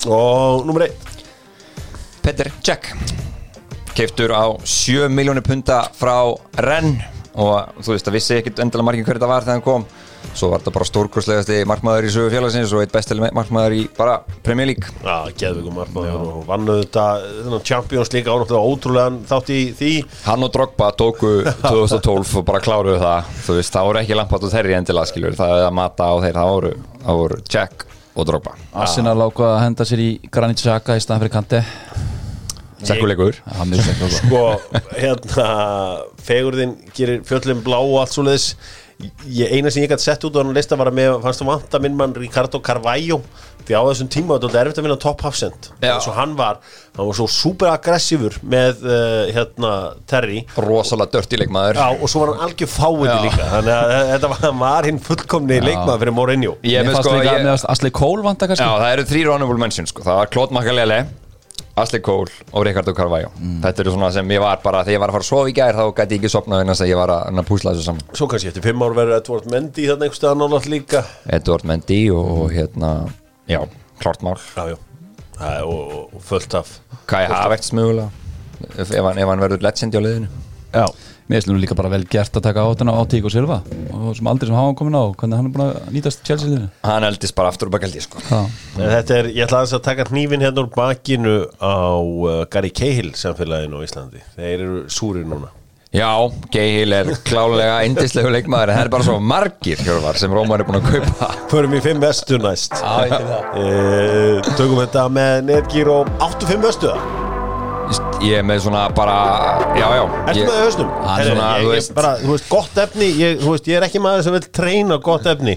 Og 0.08 0.66
nummer 0.66 0.88
1 0.88 1.12
Petter 2.24 2.50
Cech 2.64 2.90
Keiftur 3.94 4.32
á 4.34 4.50
7 4.66 5.10
miljónir 5.14 5.44
punta 5.46 5.84
frá 5.94 6.16
Renn 6.58 6.96
Og 7.38 7.84
þú 7.84 7.94
veist, 7.94 8.08
það 8.08 8.16
vissi 8.18 8.36
ekkit 8.40 8.60
endilega 8.64 8.88
margir 8.90 9.06
hverju 9.06 9.20
þetta 9.20 9.30
var 9.30 9.46
þegar 9.46 9.60
hann 9.60 9.66
kom 9.66 9.86
Svo 10.34 10.50
var 10.52 10.62
þetta 10.64 10.74
bara 10.76 10.88
stórkurslegasti 10.90 11.58
markmaður 11.70 12.08
í 12.08 12.12
sögu 12.14 12.32
félagsins 12.34 12.72
Og 12.74 12.82
eitt 12.84 12.94
bestileg 12.94 13.34
markmaður 13.38 13.76
í 13.78 13.84
bara 13.98 14.16
Premier 14.46 14.70
League. 14.72 14.90
Já, 15.04 15.30
geðveikum 15.44 15.78
markmaður 15.78 16.24
og 16.34 16.44
vannu 16.50 16.78
þetta 16.82 17.06
Champions 17.68 18.14
League 18.16 18.32
ánáttúrulega 18.34 18.74
ótrúlegan 18.74 19.20
þátt 19.30 19.52
í 19.54 19.60
því. 19.78 19.92
Hann 20.26 20.48
og 20.48 20.54
Drogba 20.56 20.90
tóku 20.98 21.34
2012 21.62 22.36
og 22.42 22.48
bara 22.50 22.64
kláruðu 22.64 23.00
það. 23.04 23.34
Þú 23.46 23.58
veist, 23.60 23.76
það 23.76 23.90
voru 23.90 24.02
ekki 24.04 24.18
Lampard 24.18 24.48
og 24.48 24.54
Terry 24.56 24.78
endilega 24.78 25.12
skilur 25.12 25.38
Það 25.38 25.58
er 25.60 25.68
að 25.68 25.76
mata 25.80 26.10
á 26.10 26.16
þeir, 26.24 26.40
það 26.40 26.54
voru, 26.56 26.74
það 27.04 27.22
voru 27.24 27.42
Jack 27.56 27.86
og 28.14 28.28
Drogba. 28.30 28.58
Arsenal 28.86 29.18
ákvað 29.28 29.56
að 29.56 29.64
henda 29.68 29.88
sér 29.90 30.02
í 30.04 30.10
Granit 30.34 30.62
Xhaka 30.62 30.98
í 30.98 31.04
staðan 31.04 31.24
fyrir 31.26 31.34
Kante. 31.38 31.64
Sekkuleikur 32.84 33.38
Já, 33.40 33.64
mjög 33.64 33.86
sekk 33.86 34.02
sko. 34.12 34.18
sko, 34.18 34.80
hérna 35.00 35.46
fegurðin 36.28 36.74
gerir 36.96 37.22
fjöllum 37.28 37.62
blá 37.64 37.78
og 37.80 37.94
allt 38.02 38.12
svo 38.16 38.26
leiðis 38.28 38.50
ég, 39.28 39.54
eina 39.58 39.72
sem 39.74 39.84
ég 39.84 39.92
gæti 39.92 40.06
sett 40.08 40.24
út 40.28 40.38
á 40.38 40.42
hann 40.42 40.54
lista 40.56 40.78
var 40.80 40.92
að 40.92 40.98
með, 41.00 41.16
fannst 41.24 41.44
þú 41.44 41.48
vanta 41.50 41.82
minn 41.84 41.98
mann 42.00 42.16
Ricardo 42.18 42.62
Carvalho. 42.64 43.20
Því 43.64 43.78
á 43.80 43.82
þessum 43.88 44.10
tíma 44.12 44.34
var 44.34 44.42
þetta 44.44 44.60
erfitt 44.60 44.80
að 44.82 44.86
vinna 44.88 44.98
top 45.00 45.22
hafsend 45.24 45.70
Já. 45.80 45.94
eins 45.94 46.08
og 46.12 46.18
hann 46.18 46.34
var, 46.36 46.58
hann 46.98 47.08
var 47.08 47.16
svo 47.16 47.28
super 47.32 47.70
aggressífur 47.72 48.36
með 48.44 48.84
uh, 48.84 49.32
hérna 49.32 49.72
Terry. 50.10 50.42
Rosalega 50.60 51.16
dörti 51.16 51.40
leikmaður. 51.40 51.80
Já, 51.80 51.88
og 51.96 52.12
svo 52.12 52.26
var 52.26 52.34
hann 52.34 52.44
algjör 52.50 52.72
fáiði 52.74 53.18
líka. 53.24 53.48
Þannig 53.54 53.74
að 53.78 54.12
þetta 54.12 54.32
var, 54.34 54.46
var 54.66 54.90
hinn 54.90 55.02
fullkomni 55.08 55.62
leikmaður 55.64 56.04
fyrir 56.04 56.18
Mourinho. 56.20 56.58
Ég 56.68 56.84
Mér 56.84 56.92
með 56.92 57.00
fannst 57.00 57.10
sko, 57.10 57.18
líka 57.22 57.38
ég, 57.38 57.48
með 57.48 57.68
Asli 57.78 57.94
Kól 58.04 58.24
vanta 58.28 58.52
kannski. 58.52 58.68
Já, 58.68 58.84
það 58.84 58.96
eru 58.98 59.08
þrýr 59.14 59.32
honorable 59.38 59.64
mentions 59.64 59.96
sko. 59.96 60.04
Það 60.10 60.20
var 60.20 60.34
Claude 60.36 60.60
Makalele, 60.60 61.00
Asli 61.74 62.00
Cole 62.06 62.30
og 62.54 62.66
Ricardo 62.68 62.94
Carvalho. 62.94 63.32
Þetta 63.64 63.82
eru 63.82 63.94
svona 63.96 64.12
sem 64.14 64.30
ég 64.30 64.42
var 64.44 64.60
bara 64.62 64.84
Þegar 64.86 64.94
ég 64.94 65.02
var 65.02 65.10
að 65.10 65.16
fara 65.18 65.26
að 65.26 65.30
sofa 65.32 65.50
í 65.50 65.56
gær 65.58 65.78
þá 65.80 65.84
gæti 65.98 66.14
ég 66.14 66.22
ekki 66.22 66.30
sopna 66.30 66.60
vegna 66.60 66.76
þess 66.76 66.86
að 66.86 66.92
ég 66.92 67.00
var 67.00 67.14
að, 67.16 67.30
að 67.42 67.48
púsla 67.50 67.74
þessu 67.74 67.86
saman. 67.88 68.04
Svo 68.14 68.28
kannski 68.30 68.52
eftir 68.52 68.66
fimm 68.68 68.84
ár 68.86 68.94
verður 68.98 69.18
Edvard 69.18 69.48
Mendy 69.50 69.88
þarna 69.90 70.06
einhver 70.06 70.20
staðar 70.20 70.38
nálaðt 70.44 70.70
líka. 70.70 71.02
Edward 71.40 71.66
Mendy 71.72 72.00
og, 72.14 72.30
og 72.44 72.54
hérna 72.54 72.92
Já, 73.50 73.60
klart 74.00 74.22
mál. 74.24 74.38
Já, 74.54 74.70
já, 74.70 74.78
er- 75.40 75.66
og, 75.66 76.14
og, 76.14 76.22
fullt 76.24 76.54
af 76.62 76.76
Kai 77.10 77.26
Havertz 77.28 77.74
mögulega 77.74 78.10
ef, 78.78 78.92
ef, 78.92 79.02
hann, 79.04 79.18
ef 79.18 79.28
hann 79.34 79.42
verður 79.44 79.66
legend 79.66 79.98
í 79.98 80.00
á 80.00 80.02
liðinu. 80.06 80.30
Já, 80.74 80.86
Mér 81.34 81.42
finnst 81.42 81.50
nú 81.50 81.56
líka 81.58 81.74
bara 81.74 81.90
vel 81.90 82.04
gert 82.06 82.36
að 82.38 82.44
taka 82.46 82.62
átuna 82.62 82.94
á 82.94 83.02
Tíko 83.10 83.26
Silva 83.34 83.56
og 83.90 84.12
sem 84.14 84.28
aldrei 84.30 84.52
sem 84.52 84.54
hafa 84.54 84.76
komin 84.78 84.94
á 84.94 85.18
hvernig 85.18 85.40
hann 85.40 85.48
er 85.48 85.56
búin 85.56 85.64
að 85.66 85.88
nýtast 85.96 86.30
liðinu. 86.30 86.68
Hann 86.86 87.08
eldist 87.08 87.34
bara 87.34 87.50
aftur 87.50 87.72
og 87.72 87.74
baka 87.74 87.88
held 87.88 87.98
ég 87.98 88.06
sko. 88.06 88.22
Þetta 88.78 89.18
er, 89.18 89.32
ég 89.34 89.48
ætla 89.48 89.64
að 89.66 89.82
taka 89.82 90.06
hnífin 90.12 90.46
hérna 90.46 90.62
úr 90.62 90.70
bakinu 90.76 91.34
á 91.58 91.98
uh, 91.98 92.46
Gary 92.54 92.70
Cahill 92.70 93.16
samfélaginu 93.18 93.82
á 93.82 93.86
Íslandi. 93.90 94.22
Þeir 94.38 94.54
eru 94.60 94.86
súrir 94.94 95.26
núna. 95.26 95.50
Já, 95.90 96.14
Cahill 96.54 97.00
er 97.02 97.10
klálega 97.26 97.82
indislegu 97.90 98.30
leikmaður 98.38 98.76
en 98.76 98.78
það 98.78 98.86
er 98.86 98.94
bara 98.94 99.10
svo 99.10 99.20
margir 99.34 99.82
hjörvar 99.82 100.22
sem 100.22 100.38
Rómar 100.38 100.62
er 100.62 100.70
búin 100.70 100.84
að 100.84 100.92
kaupa. 101.00 101.34
Förum 101.50 101.74
í 101.74 101.82
fimm 101.82 102.06
vestu 102.06 102.38
næst. 102.46 102.78
Ég 102.78 103.18
til 103.18 103.34
það. 103.34 103.54
E, 103.58 104.54
Tökum 104.54 104.86
þetta 104.86 105.10
með 105.18 105.46
netgír 105.50 105.96
og 105.98 106.14
85 106.30 106.68
vestu 106.70 106.94
ég 108.24 108.38
er 108.40 108.46
með 108.48 108.62
svona 108.66 108.84
bara 108.96 109.16
Já, 109.78 109.86
já 109.98 110.04
Ertu 110.04 110.40
ég, 110.40 110.48
með 110.48 110.60
hausnum? 110.64 110.90
Hann 111.04 111.18
Heyrðu, 111.20 111.34
svona, 111.34 111.48
ég, 111.48 111.64
þú 111.64 111.68
ég, 111.68 111.76
veist- 111.78 111.96
bara, 111.98 112.12
þú 112.22 112.32
veist, 112.34 112.48
gott 112.52 112.80
efni 112.86 113.10
ég, 113.20 113.38
þú 113.42 113.54
veist, 113.56 113.68
ég 113.72 113.80
er 113.80 113.86
ekki 113.88 114.02
maður 114.04 114.24
sem 114.28 114.36
vil 114.38 114.46
treyna 114.60 114.98
gott 115.04 115.28
efni. 115.34 115.56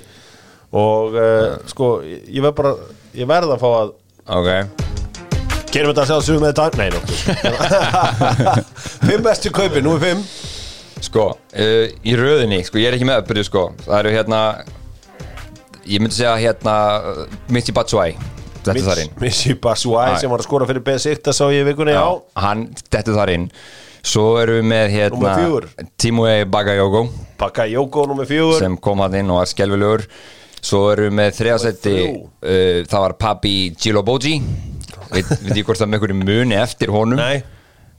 Og 0.77 1.15
uh, 1.15 1.47
sko, 1.71 1.91
ég 2.07 2.27
ég 2.37 2.43
verð 2.45 2.57
bara 2.59 2.73
ég 3.17 3.31
verð 3.31 3.55
að 3.55 3.63
fá 3.63 3.69
að 3.85 3.95
Ok. 4.37 4.51
Gerum 5.71 5.93
þetta 5.93 6.03
að 6.03 6.11
sjá 6.11 6.19
sig 6.27 6.41
með 6.43 6.55
þetta 6.57 6.79
Nei, 6.81 6.89
nokkuð. 6.95 7.17
Fimm 9.07 9.23
bestu 9.27 9.53
kaupi, 9.55 9.83
nú 9.85 9.95
er 9.99 10.03
fimm. 10.03 10.25
Sko, 11.07 11.27
uh, 11.37 11.85
í 12.03 12.17
röðinni, 12.19 12.63
sko, 12.67 12.81
ég 12.83 12.91
er 12.91 12.97
ekki 12.99 13.07
með 13.09 13.23
uppbyrðu, 13.23 13.45
sko. 13.51 13.67
Það 13.85 13.99
eru 14.01 14.15
hérna 14.17 14.41
Ég 15.87 16.03
myndi 16.03 16.17
segja 16.19 16.33
hérna 16.41 16.77
uh, 17.13 17.21
Mitsi 17.55 17.71
Batshuayi 17.77 18.17
Er 18.75 18.87
þar 18.87 19.03
inn. 19.05 19.11
Missi 19.23 19.55
Baswai 19.55 20.15
Æ. 20.15 20.21
sem 20.21 20.31
var 20.33 20.43
að 20.43 20.49
skora 20.49 20.69
fyrir 20.69 20.83
B6 20.87 21.33
sá 21.37 21.45
ég 21.55 21.67
vikunni, 21.69 21.95
já, 21.95 22.07
Hann, 22.43 22.69
er 22.93 23.03
þar 23.17 23.35
inn. 23.35 23.51
Svo 24.07 24.37
erum 24.39 24.61
við 24.61 24.67
með 24.71 24.93
hérna 24.95 25.33
Bagayogo 26.47 27.09
Pakka 27.41 27.67
Jóko 27.67 28.07
nummer 28.07 28.27
fjögur. 28.29 28.61
Sem 28.61 28.77
kom 28.79 29.03
hann 29.03 29.17
inn 29.19 29.31
og 29.35 29.41
var 29.41 29.51
skelvilegur 29.51 30.07
Svo 30.63 30.85
erum 30.93 31.11
við 31.11 31.17
með 31.19 31.35
þriðasetti 31.41 31.95
þrjú. 31.97 32.23
uh, 32.47 32.79
Það 32.87 33.05
var 33.07 33.17
Papi 33.23 33.55
Gilobogi 33.75 34.37
Veit 35.11 35.29
veit 35.31 35.53
ég 35.55 35.67
hvort 35.67 35.79
það 35.79 35.91
með 35.91 35.99
einhverju 35.99 36.19
muni 36.23 36.57
eftir 36.59 36.91
honum. 36.95 37.21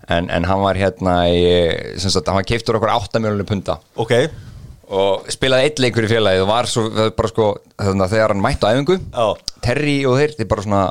En, 0.08 0.30
en 0.32 0.46
hann 0.48 0.62
var 0.64 0.80
hérna 0.80 1.14
í, 1.32 1.40
sagt, 2.00 2.28
hann 2.28 2.40
var 2.40 2.48
keiftur 2.48 2.78
okkur 2.80 2.92
8 2.94 3.20
miljonir 3.24 3.48
punta. 3.48 3.78
Ok 4.00 4.14
og 4.88 5.26
spilaði 5.34 5.68
eitt 5.68 5.82
leikur 5.84 6.06
í 6.08 6.12
félagið 6.12 6.44
og 6.46 6.50
var 6.52 6.70
svo, 6.72 6.86
bara 7.18 7.32
sko, 7.32 7.48
þannig 7.76 8.06
að 8.06 8.14
þegar 8.16 8.34
hann 8.34 8.44
mætti 8.46 8.64
á 8.64 8.72
æfingu 8.72 8.96
Já, 9.02 9.28
Terry 9.66 9.98
og 10.08 10.16
þeir, 10.22 10.36
þeir 10.40 10.50
bara 10.54 10.64
svona 10.68 10.82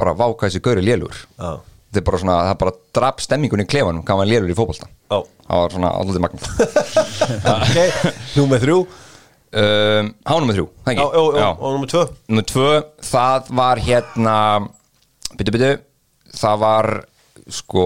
bara 0.00 0.14
váka 0.16 0.46
þessi 0.48 0.62
gauri 0.64 0.84
lélur. 0.86 1.16
Já, 1.40 1.50
þeir 1.92 2.04
bara 2.06 2.20
svona, 2.22 2.36
það 2.48 2.58
bara 2.62 2.74
drap 3.00 3.20
stemmingunni 3.24 3.66
í 3.66 3.70
klefanum 3.72 4.04
hvað 4.06 4.22
hann 4.22 4.30
lélur 4.30 4.52
í 4.52 4.56
fótbolta 4.56 4.86
já. 4.88 5.18
Það 5.50 5.62
var 5.64 5.74
svona 5.74 5.90
alltaf 5.98 6.22
magna 6.24 6.40
Ok, 7.56 8.10
nummer 8.38 8.62
þrjú. 8.62 8.80
Um, 9.50 10.12
Há 10.22 10.32
nummer 10.38 10.54
þrjú, 10.54 10.66
það 10.86 11.00
Já, 11.00 11.06
já, 11.10 11.22
já, 11.42 11.48
og 11.58 11.72
nummer 11.74 11.90
tvö. 11.90 12.02
Númer 12.30 12.46
tvö, 12.46 12.68
það 13.10 13.48
var 13.58 13.80
hérna 13.82 14.36
Byttu, 15.34 15.54
byttu 15.56 15.70
Það 16.38 16.60
var 16.62 16.88
sko 17.50 17.84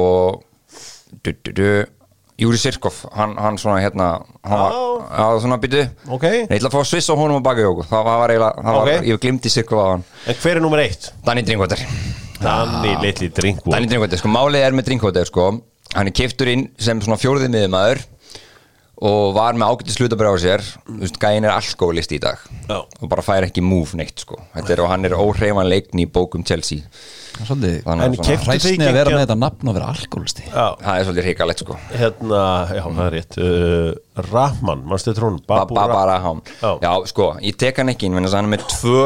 du, 1.25 1.33
du, 1.33 1.53
du, 1.57 1.69
Júri 2.41 2.59
Sirkov 2.59 2.97
hann, 3.15 3.37
hann 3.39 3.59
svona 3.63 3.79
hérna 3.85 4.07
hann 4.43 4.59
var, 4.59 4.73
já, 5.07 5.27
svona 5.45 5.59
byttu 5.63 5.85
Ok. 6.11 6.25
Ég 6.25 6.51
ætla 6.57 6.71
að 6.71 6.75
fá 6.75 6.83
sviss 6.89 7.07
á 7.07 7.15
honum 7.15 7.39
og 7.39 7.45
baka 7.47 7.63
jóku 7.63 7.85
Það 7.87 8.09
var 8.09 8.33
eiginlega, 8.35 8.65
það 8.65 8.79
var, 8.81 8.89
Ok. 8.99 9.07
ég 9.13 9.21
glimti 9.23 9.53
Sirkov 9.55 9.79
á 9.79 9.87
hann 9.93 10.05
En 10.27 10.35
hver 10.43 10.57
er 10.57 10.61
nummer 10.65 10.83
eitt? 10.83 11.13
Danny 11.25 11.43
Drinkwater. 11.47 11.85
Danni 12.43 12.97
litli 13.05 13.29
drinkvó 13.31 13.71
Danny 13.71 13.87
Drinkwater, 13.87 14.19
sko 14.19 14.29
málið 14.35 14.67
er 14.67 14.75
með 14.75 14.89
Drinkwater 14.91 15.31
sko. 15.31 15.47
Hann 15.95 16.11
er 16.11 16.15
keiftur 16.17 16.51
inn 16.51 16.67
sem 16.83 16.99
svona 17.01 17.17
fjórðið 17.23 17.53
miðumæður 17.55 18.03
og 19.03 19.35
var 19.35 19.57
með 19.59 19.73
ágættis 19.73 19.99
hlutabræð 19.99 20.37
á 20.37 20.39
sér. 20.45 20.65
Þú 20.87 21.01
veist, 21.03 21.19
gæin 21.23 21.47
er 21.47 21.55
alkoholist 21.55 22.15
í 22.15 22.21
dag 22.23 22.39
Já. 22.69 22.79
og 22.85 23.11
bara 23.11 23.25
fær 23.27 23.47
ekki 23.49 23.65
move 23.65 23.99
neitt 23.99 24.23
sko. 24.23 24.39
Þetta 24.55 24.75
er, 24.77 24.83
og 24.85 24.91
hann 24.93 25.09
er 25.09 25.17
óhreifan 25.19 25.69
leikni 25.71 26.07
í 26.07 26.11
bókum 26.11 26.45
Chelsea. 26.47 26.87
Svolítið 27.35 27.81
Þannig 27.83 28.05
En 28.05 28.15
keyptu 28.21 28.45
þig 28.45 28.45
hræsni 28.47 28.87
að 28.87 28.97
vera 29.01 29.11
með 29.11 29.23
þetta 29.25 29.37
nafn 29.41 29.71
og 29.71 29.75
vera 29.75 29.89
alkoholisti 29.91 30.45
Það 30.47 30.91
er 30.93 31.07
svolítið 31.09 31.27
hrikalegt 31.27 31.65
sko. 31.65 31.79
Hérna, 31.91 32.43
já, 32.71 32.83
það 32.85 33.03
er 33.05 33.17
rétt. 33.17 33.39
Uh, 33.43 34.29
Rahman, 34.31 34.85
mannstu 34.87 35.11
þetta 35.11 35.27
hún? 35.27 35.41
Babu 35.49 35.79
Rahman. 35.81 36.13
Raham 36.13 36.45
Já. 36.85 36.93
Sko, 37.11 37.33
ég 37.43 37.59
tek 37.59 37.83
hann 37.83 37.91
ekki 37.91 38.07
inn 38.07 38.21
þess 38.21 38.37
að 38.37 38.39
hann 38.39 38.53
er 38.53 38.55
með 38.55 38.69
tvö 38.71 39.03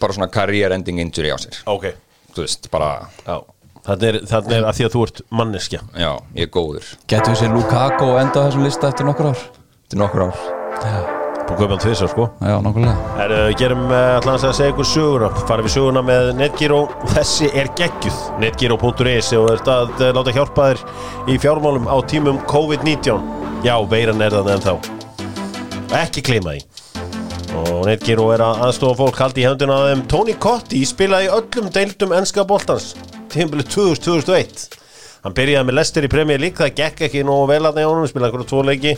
bara 0.00 0.16
svona 0.16 0.32
career 0.32 0.72
ending 0.76 1.00
injury 1.04 1.32
á 1.32 1.38
sér. 1.40 1.60
Ok, 1.68 1.90
Þú 2.36 2.44
veist, 2.44 2.66
bara, 2.72 2.88
já 3.24 3.36
Þannig 3.86 4.08
er, 4.08 4.16
þannig 4.26 4.56
er 4.56 4.64
að 4.66 4.78
því 4.78 4.86
að 4.86 4.94
þú 4.96 5.02
ert 5.06 5.20
manneskja. 5.38 5.78
Já, 5.94 6.08
ég 6.34 6.48
er 6.48 6.50
góður. 6.50 6.88
Getur 7.06 7.34
við 7.34 7.38
sér 7.38 7.52
Lukaku 7.54 8.08
og 8.08 8.16
enda 8.18 8.42
á 8.42 8.44
þessum 8.48 8.66
lista 8.66 8.90
eftir 8.90 9.06
nokkur 9.06 9.30
ár? 9.30 9.44
Er 9.94 10.00
nokkur 10.00 10.24
ár. 10.26 10.40
Búið 11.46 11.60
kaupið 11.60 11.70
hann 11.76 11.82
tvisar, 11.84 12.10
sko. 12.10 12.24
Já, 12.42 12.56
nokkulega 12.58 13.22
Er, 13.22 13.34
gerum 13.60 13.84
uh, 13.86 14.16
allans 14.16 14.42
að 14.48 14.56
segja 14.58 14.72
ykkur 14.74 14.88
söguna. 14.90 15.30
Farum 15.46 15.68
við 15.68 15.76
söguna 15.76 16.02
með 16.02 16.32
Netgyro 16.40 16.80
Þessi 17.12 17.52
er 17.54 17.70
geggjuð. 17.78 18.18
Netgyro.is 18.42 19.30
og 19.38 19.52
ert 19.54 19.70
að 19.70 19.94
uh, 20.00 20.10
láta 20.18 20.34
hjálpa 20.34 20.68
þér 20.72 20.82
í 21.30 21.38
fjármálum 21.46 21.86
á 21.86 21.96
tímum 22.10 22.42
COVID-19 22.50 23.62
Já, 23.62 23.76
veiran 23.86 24.26
er 24.26 24.34
það 24.34 24.56
ennþá. 24.56 24.78
Ekki 26.02 26.26
klima 26.26 26.56
því. 26.56 26.66
Og 27.62 27.84
Netgyro 27.86 28.32
er 28.34 28.42
að 28.42 28.66
aðstofa 28.66 28.98
fólk. 29.04 29.22
Haldi 29.22 29.46
í 29.46 29.46
henduna 29.46 29.78
á 29.78 29.82
þeim. 29.92 30.08
Tony 30.10 30.34
Cotti 30.42 30.82
spilaði 30.82 31.30
í 31.30 31.36
öllum 31.38 31.70
deildum 31.70 32.18
enska 32.18 32.42
boltans 32.48 32.96
Tímabilið 33.36 33.68
2000-2001 33.74 34.66
Hann 35.26 35.34
byrjaði 35.36 35.66
með 35.68 35.76
Leicester 35.76 36.04
í 36.06 36.08
Premier 36.08 36.40
League 36.40 36.56
Það 36.56 36.76
gekk 36.78 37.02
ekki 37.08 37.24
nógu 37.26 37.50
vel 37.50 37.64
að 37.66 37.80
nefnum 37.82 38.06
Spilaði 38.08 38.30
einhverju 38.30 38.48
tvo 38.52 38.62
leiki. 38.64 38.92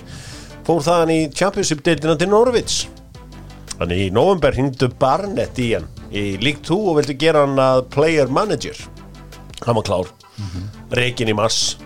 Fór 0.68 0.83
þaðan 0.85 1.12
í 1.14 1.18
Championship 1.33 1.81
deildina 1.87 2.14
til 2.20 2.29
Norwich. 2.29 2.83
Þannig 3.79 4.03
í 4.05 4.09
november 4.12 4.53
hringdu 4.53 4.90
Barnett 5.01 5.59
í 5.62 5.70
hann 5.72 5.87
í 6.12 6.24
League 6.42 6.61
2 6.66 6.77
og 6.90 6.98
vildu 6.98 7.14
gera 7.18 7.46
hann 7.46 7.59
að 7.62 7.85
player 7.94 8.29
manager. 8.29 8.77
Hann 9.64 9.79
var 9.79 9.87
klár. 9.88 10.11
Rekin 10.94 11.33
í 11.33 11.37
mars. 11.38 11.79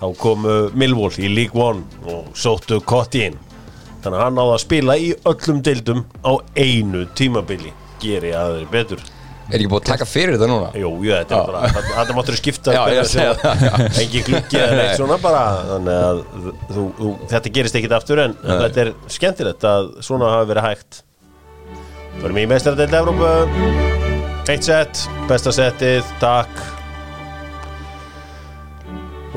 Þá 0.00 0.06
komu 0.20 0.56
Millwall 0.76 1.16
í 1.16 1.30
League 1.32 1.56
1 1.56 1.80
og 2.12 2.28
sóttu 2.36 2.82
Kotti 2.84 3.24
inn. 3.30 3.38
Þannig 4.04 4.18
að 4.18 4.26
hann 4.26 4.36
náði 4.38 4.54
að 4.58 4.62
spila 4.66 4.98
í 5.00 5.08
öllum 5.32 5.64
deildum 5.64 6.04
á 6.20 6.32
einu 6.60 7.06
tímabili. 7.16 7.72
Geri 8.04 8.36
aðeins 8.36 8.70
betur 8.72 9.08
Er 9.50 9.56
ekki 9.58 9.68
búið 9.72 9.80
að 9.82 9.88
taka 9.90 10.06
fyrir 10.06 10.36
þetta 10.36 10.48
núna? 10.50 10.68
Jú, 10.78 10.90
jú, 11.02 11.10
þetta 11.10 11.36
er 11.40 11.50
bara, 11.50 11.60
þetta- 11.74 11.94
þetta 11.98 12.16
máttur 12.20 12.36
skipta 12.38 12.74
Já, 12.76 12.80
ég 12.94 13.08
sé 13.10 13.26
það, 13.42 13.64
já. 13.66 13.72
Engi 14.04 14.22
gluggi 14.28 14.60
eða 14.62 14.76
neitt 14.78 14.96
svona 15.00 15.16
bara 15.22 15.44
Þannig 15.70 16.00
að 16.06 16.20
þú, 16.70 16.84
þú, 17.00 17.10
þetta 17.34 17.52
gerist 17.58 17.78
ekkit 17.80 17.94
aftur 17.98 18.22
en 18.24 18.36
Nei. 18.40 18.56
þetta 18.64 18.84
er 18.84 18.92
skemmtilegt 19.16 19.66
að 19.70 19.88
svona 20.06 20.30
hafi 20.36 20.50
verið 20.52 20.68
hægt. 20.70 21.00
Förum 22.20 22.38
í 22.42 22.46
meistaradeild 22.50 22.94
Evrópu. 23.00 23.32
Eitt 24.50 24.66
sett, 24.66 25.04
besta 25.30 25.52
settið, 25.54 26.06
takk. 26.22 26.62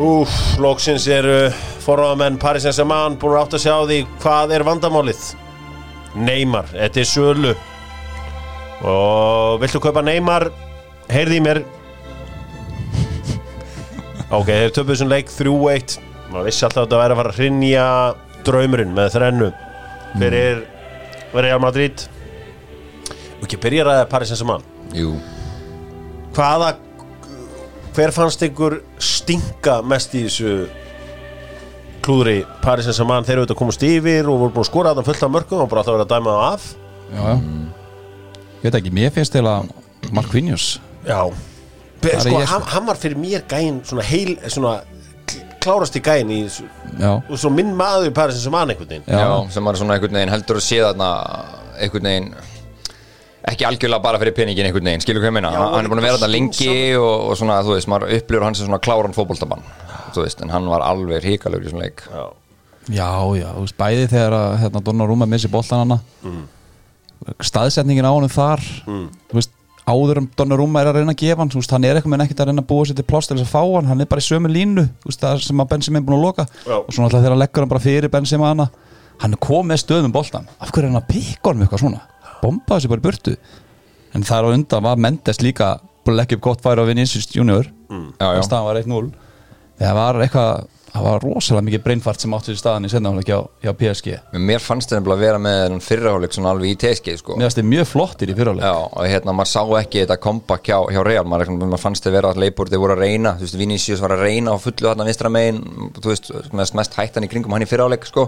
Úf, 0.01 0.31
loksins 0.57 1.05
eru 1.13 1.35
forráðamenn 1.83 2.39
Paris 2.41 2.63
Saint-Germain 2.65 3.17
búin 3.21 3.35
að 3.37 3.43
átt 3.43 3.57
að 3.59 3.61
sjá 3.67 3.75
því 3.89 3.97
hvað 4.23 4.53
er 4.57 4.65
vandamálið. 4.65 5.25
Neymar, 6.17 6.65
þetta 6.73 7.01
er 7.03 7.09
sölu 7.09 7.51
og 8.83 9.61
viltu 9.63 9.81
kaupa 9.83 10.03
Neymar? 10.05 10.49
Heyrði 11.11 11.39
í 11.39 11.43
mér. 11.43 11.61
Ok, 14.33 14.49
þeir 14.49 14.73
töpuð 14.73 14.95
þessum 14.95 15.11
leik 15.11 15.29
3-1 15.29 15.99
maður 16.33 16.49
vissi 16.49 16.65
alltaf 16.65 16.81
að 16.81 16.87
þetta 16.87 17.01
væri 17.01 17.13
að 17.13 17.19
fara 17.19 17.31
að 17.31 17.39
hrinja 17.39 17.87
draumurinn 18.47 18.95
með 18.95 19.11
þrennu. 19.13 19.49
Fyrir 20.13 20.63
Real 21.33 21.61
Madrid? 21.61 22.05
Og 23.37 23.45
ekki 23.45 23.59
byrja 23.61 23.85
að 23.91 24.07
Paris 24.11 24.31
Saint-Germain. 24.33 24.65
Jú. 24.97 25.13
Hvaða 26.33 26.73
hver 27.93 28.13
fannst 28.15 28.41
ykkur 28.47 28.79
stinka 28.97 29.81
mest 29.85 30.15
í 30.17 30.23
þessu 30.25 30.55
klúðri 32.05 32.39
Paris 32.63 32.89
Saint-Germain? 32.89 33.27
Þeir 33.27 33.37
eru 33.37 33.45
auðvitað 33.45 33.61
komast 33.61 33.85
yfir 33.87 34.31
og 34.31 34.41
voru 34.41 34.57
búin 34.57 34.65
að 34.65 34.71
skora 34.71 34.95
þetta 34.95 35.07
fullt 35.11 35.27
af 35.27 35.37
mörgum 35.37 35.63
og 35.65 35.71
bara 35.71 35.83
alltaf 35.85 35.97
verið 35.99 36.07
að 36.07 36.17
dæma 36.17 36.35
það 36.39 36.49
af. 36.49 36.67
Já, 37.13 37.23
já 37.29 37.82
Ég 38.63 38.69
veit 38.71 38.79
ekki, 38.79 38.93
mér 38.95 39.11
finnst 39.11 39.33
til 39.35 39.43
að 39.43 39.67
Marquinhos. 40.15 40.67
Já. 41.03 41.19
Sko, 42.03 42.07
ég, 42.07 42.21
sko. 42.23 42.39
hann, 42.47 42.63
hann 42.71 42.85
var 42.87 42.99
fyrir 42.99 43.19
mér 43.19 43.43
gæinn 43.47 43.81
svona 43.87 44.03
heil 44.07 44.37
svona 44.51 44.71
kl- 45.27 45.43
klárast 45.63 45.95
í 45.99 46.01
gæinn 46.03 46.31
í 46.31 46.39
og 47.27 47.35
svo 47.39 47.51
minn 47.51 47.73
maður 47.79 48.09
í 48.09 48.13
Paris 48.15 48.39
sem 48.43 48.51
mann 48.55 48.71
einhvern 48.71 48.89
veginn. 48.89 49.05
Já, 49.07 49.19
já, 49.23 49.51
sem 49.55 49.63
maður 49.67 49.81
svona 49.83 49.97
einhvern 49.97 50.15
veginn 50.19 50.31
heldur 50.31 50.59
að 50.59 50.65
sé 50.67 50.79
þarna 50.83 51.09
einhvern 51.79 52.07
veginn 52.09 52.29
ekki 53.51 53.67
algjörlega 53.67 54.03
bara 54.03 54.19
fyrir 54.21 54.35
peningin 54.37 54.67
einhvern 54.69 54.87
veginn, 54.87 55.03
skilur 55.03 55.23
hvað 55.23 55.31
ég 55.31 55.35
meina? 55.35 55.51
Já, 55.51 55.63
hann 55.75 55.83
er 55.87 55.91
búin 55.91 55.99
að 55.99 56.07
vera 56.07 56.19
þarna 56.21 56.31
lengi 56.31 56.69
og, 56.99 57.13
og 57.27 57.37
svona, 57.39 57.59
þú 57.67 57.75
veist, 57.75 57.89
maður 57.91 58.13
upplifur 58.17 58.45
hann 58.47 58.55
sem 58.59 58.67
svona 58.69 58.79
kláran 58.83 59.15
fótboltabann, 59.15 59.65
þú 60.15 60.23
veist, 60.23 60.43
en 60.43 60.53
hann 60.55 60.69
var 60.71 60.83
alveg 60.87 61.23
hrikalögur 61.25 61.67
í 61.67 61.73
svona 61.73 61.83
leik. 61.89 62.05
Já. 62.07 62.23
já, 62.87 63.09
já 63.41 63.49
Þú 63.51 63.65
veist, 63.65 63.77
bæði 63.79 64.07
þegar 64.15 64.37
að 64.39 64.57
hérna, 64.63 64.83
Donnarumma 64.87 65.27
missi 65.35 65.51
boltan 65.51 65.83
hana 65.83 65.99
Staðsetningin 67.43 68.07
á 68.07 68.11
honum 68.13 68.31
þar 68.31 68.61
Þú 68.87 69.37
veist, 69.37 69.51
áður 69.87 70.21
um 70.21 70.27
Donnarumma 70.37 70.81
er 70.83 70.89
að 70.91 70.99
reyna 71.01 71.13
að 71.15 71.21
gefa 71.23 71.41
hann 71.43 71.51
veist, 71.53 71.73
hann 71.75 71.87
er 71.87 71.99
eitthvað 71.99 72.13
með 72.13 72.23
ekkert 72.25 72.43
að 72.43 72.49
reyna 72.51 72.63
að 72.63 72.69
búa 72.71 72.85
sér 72.87 72.97
til 72.99 73.05
pláss 73.09 73.27
til 73.29 73.37
þess 73.37 73.47
að 73.47 73.53
fá 73.53 73.63
hann 73.77 73.89
Hann 73.91 74.01
er 74.03 74.09
bara 74.11 74.23
í 74.23 74.27
sömu 74.27 74.51
línu 74.51 74.85
veist, 75.05 75.21
það 75.23 75.43
sem 75.47 75.63
að 75.63 75.69
Benzema 75.73 75.99
er 75.99 76.05
búin 76.07 76.17
að 76.17 76.25
loka. 76.27 76.45
Já. 76.67 76.75
Og 76.79 76.91
svona 76.93 77.07
alltaf 77.09 77.21
þegar 77.23 77.35
hann 77.35 77.43
leggur 77.43 77.65
hann 77.65 77.73
bara 77.73 77.83
fyrir 77.83 78.13
Benzema 78.13 78.51
hana 78.53 78.69
Hann 79.23 79.35
er 79.35 79.41
komið 79.43 79.69
með 79.71 79.81
stöðum 79.83 80.09
um 80.09 80.15
boltan 80.15 80.47
Af 80.59 80.71
hverju 80.71 80.87
er 80.87 80.91
hann 80.91 81.01
að 81.01 81.09
pikka 81.11 81.51
honum 81.51 81.65
eitthvað 81.67 81.83
svona? 81.83 82.01
Bomba 82.43 82.75
þessu 82.79 82.89
bara 82.91 83.03
í 83.03 83.07
burtu. 83.07 83.35
En 84.13 84.25
það 84.27 84.37
er 84.39 84.47
á 84.47 84.55
undan 84.57 84.83
var 84.83 85.03
Mendes 85.07 85.39
líka 85.43 85.67
Búin 86.03 86.15
að 86.17 86.19
leggja 86.19 86.37
upp 86.39 86.45
gott 86.49 86.63
færi 86.63 86.83
á 86.83 86.85
Vinicius 86.89 87.29
Junior. 87.31 87.69
1-0 88.83 89.11
það 89.79 89.95
var 89.97 90.19
eitthvað 90.23 90.65
það 90.93 91.05
var 91.07 91.23
rosalega 91.23 91.65
mikið 91.67 91.83
breinfart 91.87 92.23
sem 92.23 92.33
átti 92.37 92.53
staðan 92.57 92.85
í 92.87 92.91
sennáleik 92.91 93.29
hjá, 93.29 93.39
hjá 93.63 93.71
PSG 93.79 94.11
Men 94.33 94.45
Mér 94.49 94.61
fannst 94.61 94.91
það 94.91 94.99
nefnilega 94.99 95.17
að 95.17 95.23
vera 95.25 95.39
með 95.41 95.77
fyrraháleik 95.87 96.35
svona 96.35 96.51
alveg 96.53 96.73
í 96.73 96.77
TSG 96.83 97.15
sko. 97.21 97.37
Mér 97.37 97.47
finnst 97.47 97.59
þið 97.59 97.67
mjög 97.71 97.87
flottir 97.89 98.29
í 98.29 98.35
fyrirleik 98.37 98.67
Já, 98.67 98.75
og 98.85 99.07
hérna, 99.09 99.35
maður 99.39 99.51
sá 99.53 99.63
ekki 99.79 100.03
þetta 100.03 100.19
comeback 100.27 100.69
hjá, 100.69 100.77
hjá 100.93 101.01
Real, 101.07 101.25
maður, 101.29 101.53
maður 101.63 101.81
fannst 101.81 102.05
þið 102.05 102.15
vera 102.17 102.33
að 102.33 102.43
leipur, 102.43 102.69
þeir 102.69 102.83
voru 102.83 102.97
að 102.97 103.03
reyna, 103.07 103.33
þú 103.39 103.47
veist, 103.47 103.57
Vinicius 103.63 104.03
var 104.03 104.13
að 104.15 104.23
reyna 104.27 104.53
á 104.53 104.57
fullu 104.61 104.89
þarna 104.89 105.07
vinstra 105.09 105.33
megin, 105.33 105.61
þú 105.97 106.11
veist, 106.11 106.31
mest, 106.61 106.77
mest 106.77 106.97
hættan 106.99 107.25
í 107.25 107.31
kringum 107.31 107.55
hann 107.57 107.65
í 107.65 107.69
fyriráleik, 107.69 108.05
sko. 108.09 108.27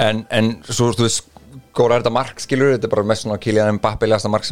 En, 0.00 0.24
en 0.34 0.50
svo, 0.66 0.88
þú 0.96 1.04
veist, 1.06 1.28
góra 1.76 1.98
er 1.98 2.04
þetta 2.04 2.14
mark, 2.14 2.40
skilur, 2.42 2.72
þetta 2.74 2.88
er 2.88 2.94
bara 2.96 3.06
mest 3.12 3.26
svona 3.26 3.38
Kylian 3.42 3.76
Mbappe 3.76 4.08
legasta 4.08 4.32
mark 4.32 4.48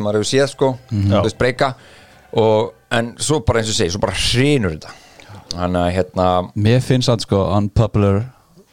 sem 5.50 5.58
þannig 5.58 5.80
að, 5.82 5.90
hérna, 5.96 6.26
Mér 6.54 6.80
finnst 6.84 7.10
það 7.10 7.26
sko 7.26 7.42
unpopular 7.56 8.22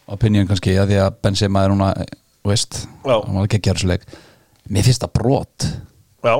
opinion 0.10 0.47
kannski 0.49 0.75
að 0.79 0.93
því 0.93 0.99
að 1.05 1.17
Benzema 1.25 1.63
er 1.65 1.73
núna 1.73 1.89
veist, 2.47 2.84
Já. 3.05 3.17
hann 3.17 3.36
var 3.38 3.47
ekki 3.49 3.60
að 3.60 3.65
gera 3.67 3.82
svo 3.84 3.89
leik. 3.91 4.05
Mér 4.69 4.88
finnst 4.88 5.03
það 5.05 5.13
brot. 5.19 5.67
Já, 6.25 6.36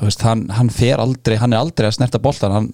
Þú 0.00 0.06
veist, 0.08 0.22
hann, 0.24 0.46
hann 0.56 0.70
fer 0.72 1.00
aldrei, 1.02 1.34
hann 1.36 1.52
er 1.52 1.60
aldrei 1.60 1.90
að 1.90 1.98
snerta 1.98 2.18
boltan 2.24 2.54
hann, 2.56 2.70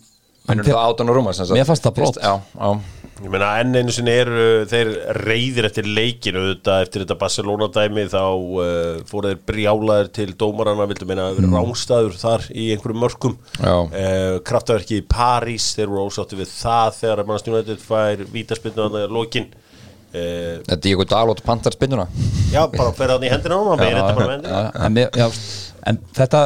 hann 0.46 0.60
hann 0.60 0.62
er 0.62 0.68
það 0.68 0.92
áttan 0.92 1.08
og 1.10 1.16
rúma 1.18 1.32
Mér 1.34 1.66
fannst 1.66 1.88
það 1.88 1.96
brot. 1.96 2.20
Já, 2.22 2.36
já, 2.54 2.68
ég 3.16 3.30
meina 3.32 3.48
enn 3.62 3.76
einu 3.78 3.92
sinni 3.94 4.12
eru 4.12 4.46
þeir 4.68 4.90
reyðir 5.24 5.68
eftir 5.70 5.86
leikinu 5.88 6.42
auðvitað 6.42 6.82
eftir 6.84 7.04
þetta 7.04 7.16
Barcelona 7.22 7.68
dæmi 7.72 8.04
þá 8.12 8.20
uh, 8.20 8.98
fóru 9.08 9.30
þeir 9.30 9.40
brjálaðir 9.48 10.10
til 10.18 10.26
dómarana 10.36 10.88
vildu 10.90 11.08
meina 11.08 11.30
að 11.30 11.38
vera 11.40 11.52
rángstæður 11.54 12.18
þar 12.20 12.44
í 12.52 12.66
einhverjum 12.74 13.00
mörkum. 13.06 13.38
Já. 13.56 13.76
uh, 13.86 14.36
kraftaverki 14.44 15.00
í 15.00 15.06
París, 15.08 15.70
þeir 15.78 15.92
voru 15.94 16.10
ósátti 16.10 16.40
við 16.42 16.52
það 16.52 17.00
þegar 17.00 17.24
mannast 17.24 17.50
United 17.52 17.82
fær 17.86 18.26
vítaspinnu 18.34 18.84
að 18.84 18.98
það 18.98 19.08
er 19.08 19.16
lokin. 19.16 19.48
Uh, 20.12 20.52
þetta 20.68 20.78
er 20.78 20.92
ykkur 20.92 21.08
dalótt 21.10 21.42
pantar 21.44 21.74
spinnuna 21.74 22.04
Já, 22.52 22.62
bara 22.72 22.92
fyrir 22.94 23.16
hann 23.16 23.24
í 23.26 23.30
hendina 23.32 23.56
á 23.58 23.62
hann, 23.66 23.82
Já, 23.82 23.96
þetta 24.06 25.00
já, 25.02 25.08
já, 25.18 25.26
en 25.90 25.98
þetta 26.14 26.42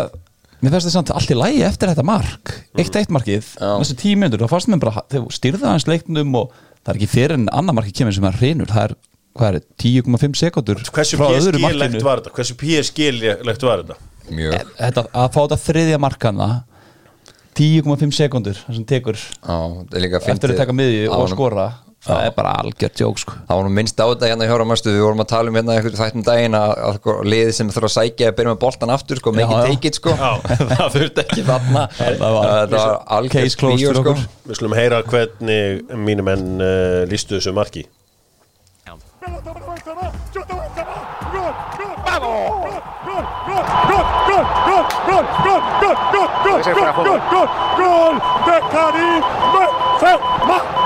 Mér 0.60 0.74
finnst 0.74 0.90
það 0.90 0.96
samt 0.96 1.12
allt 1.16 1.30
í 1.32 1.38
lægi 1.38 1.62
eftir 1.64 1.92
þetta 1.92 2.04
mark. 2.04 2.54
Eitt 2.76 2.96
eitt 3.00 3.12
markið, 3.14 3.54
þessi 3.60 3.96
tíu 4.02 4.18
myndur 4.20 4.42
þá 4.44 4.52
fannst 4.52 4.68
mér 4.68 4.82
bara, 4.82 5.04
þegar 5.12 5.36
styrða 5.36 5.72
hans 5.72 5.88
leiknum 5.88 6.36
og 6.42 6.52
það 6.82 6.92
er 6.92 6.98
ekki 7.00 7.10
fyrir 7.14 7.36
en 7.38 7.48
annar 7.48 7.78
markið 7.78 7.96
kemur 8.02 8.16
sem 8.16 8.28
er 8.28 8.36
hreinur. 8.42 8.68
Það 8.68 8.90
er, 8.90 8.94
hvað 9.40 9.58
er, 9.60 9.66
10,5 9.80 10.38
sekundur 10.42 10.84
Hversu 10.90 11.20
PSG-legt 11.22 12.04
var 12.04 12.20
þetta? 12.20 12.34
Hversu 12.36 12.56
PSG-legt 12.60 13.64
var 13.64 13.84
þetta? 13.84 13.98
mjög, 14.34 14.72
þetta, 14.78 15.04
að 15.10 15.30
fá 15.34 15.38
þetta 15.40 15.58
þriðja 15.64 16.00
markana 16.02 16.48
10,5 17.58 18.16
sekundur 18.16 18.58
það 18.58 18.78
sem 18.78 18.88
tekur 18.88 19.18
já, 19.18 19.54
það 19.54 19.96
er 19.96 20.04
líka 20.04 20.20
eftir 20.32 20.54
að 20.54 20.60
taka 20.62 20.76
miðju 20.76 21.08
og 21.14 21.30
skora 21.32 21.66
það 22.06 22.22
er 22.26 22.32
bara 22.36 22.52
algjört 22.62 23.00
jók 23.02 23.18
sko. 23.20 23.34
Það 23.48 23.58
var 23.58 23.66
nú 23.66 23.72
minnst 23.76 23.98
á 24.00 24.06
þetta 24.08 24.28
hérna 24.30 24.46
hjá 24.48 24.54
Rámastu 24.60 24.88
við 24.94 25.02
vorum 25.04 25.20
að 25.24 25.28
tala 25.34 25.52
um 25.52 25.58
hérna 25.58 25.74
eitthvað 25.76 25.98
þættum 26.00 26.24
daginn 26.24 26.56
að, 26.56 26.72
að 26.88 26.94
sko, 27.00 27.14
liðið 27.28 27.52
sem 27.58 27.72
þurfa 27.74 27.90
að 27.90 27.94
sækja 27.96 28.30
að 28.30 28.36
byrja 28.38 28.54
með 28.54 28.60
boltan 28.64 28.94
aftur 28.94 29.20
sko, 29.20 29.34
make 29.36 29.44
Já, 29.44 29.52
it 29.52 29.60
já. 29.60 29.68
take 29.74 29.90
it 29.92 30.00
sko 30.00 30.14
Já. 30.16 30.30
það 30.80 30.96
þurfti 30.96 31.24
ekki 31.26 31.44
þarna 31.50 31.82
Það 32.00 32.24
var- 32.24 32.50
þetta 32.50 32.80
var 32.80 32.98
algjört 33.18 33.60
fyrir 33.60 34.00
sko. 34.00 34.16
Við 34.48 34.60
skulum 34.60 34.76
heyra 34.80 35.02
hvernig 35.12 35.96
mínum 36.08 36.30
menn 36.32 36.48
uh, 36.64 37.02
lístu 37.10 37.36
þessu 37.36 37.52
marki 37.60 37.84
Pelota 39.20 39.52
para 39.52 39.66
Benzema, 39.68 40.06
chuta 40.32 40.54
Benzema, 40.56 40.96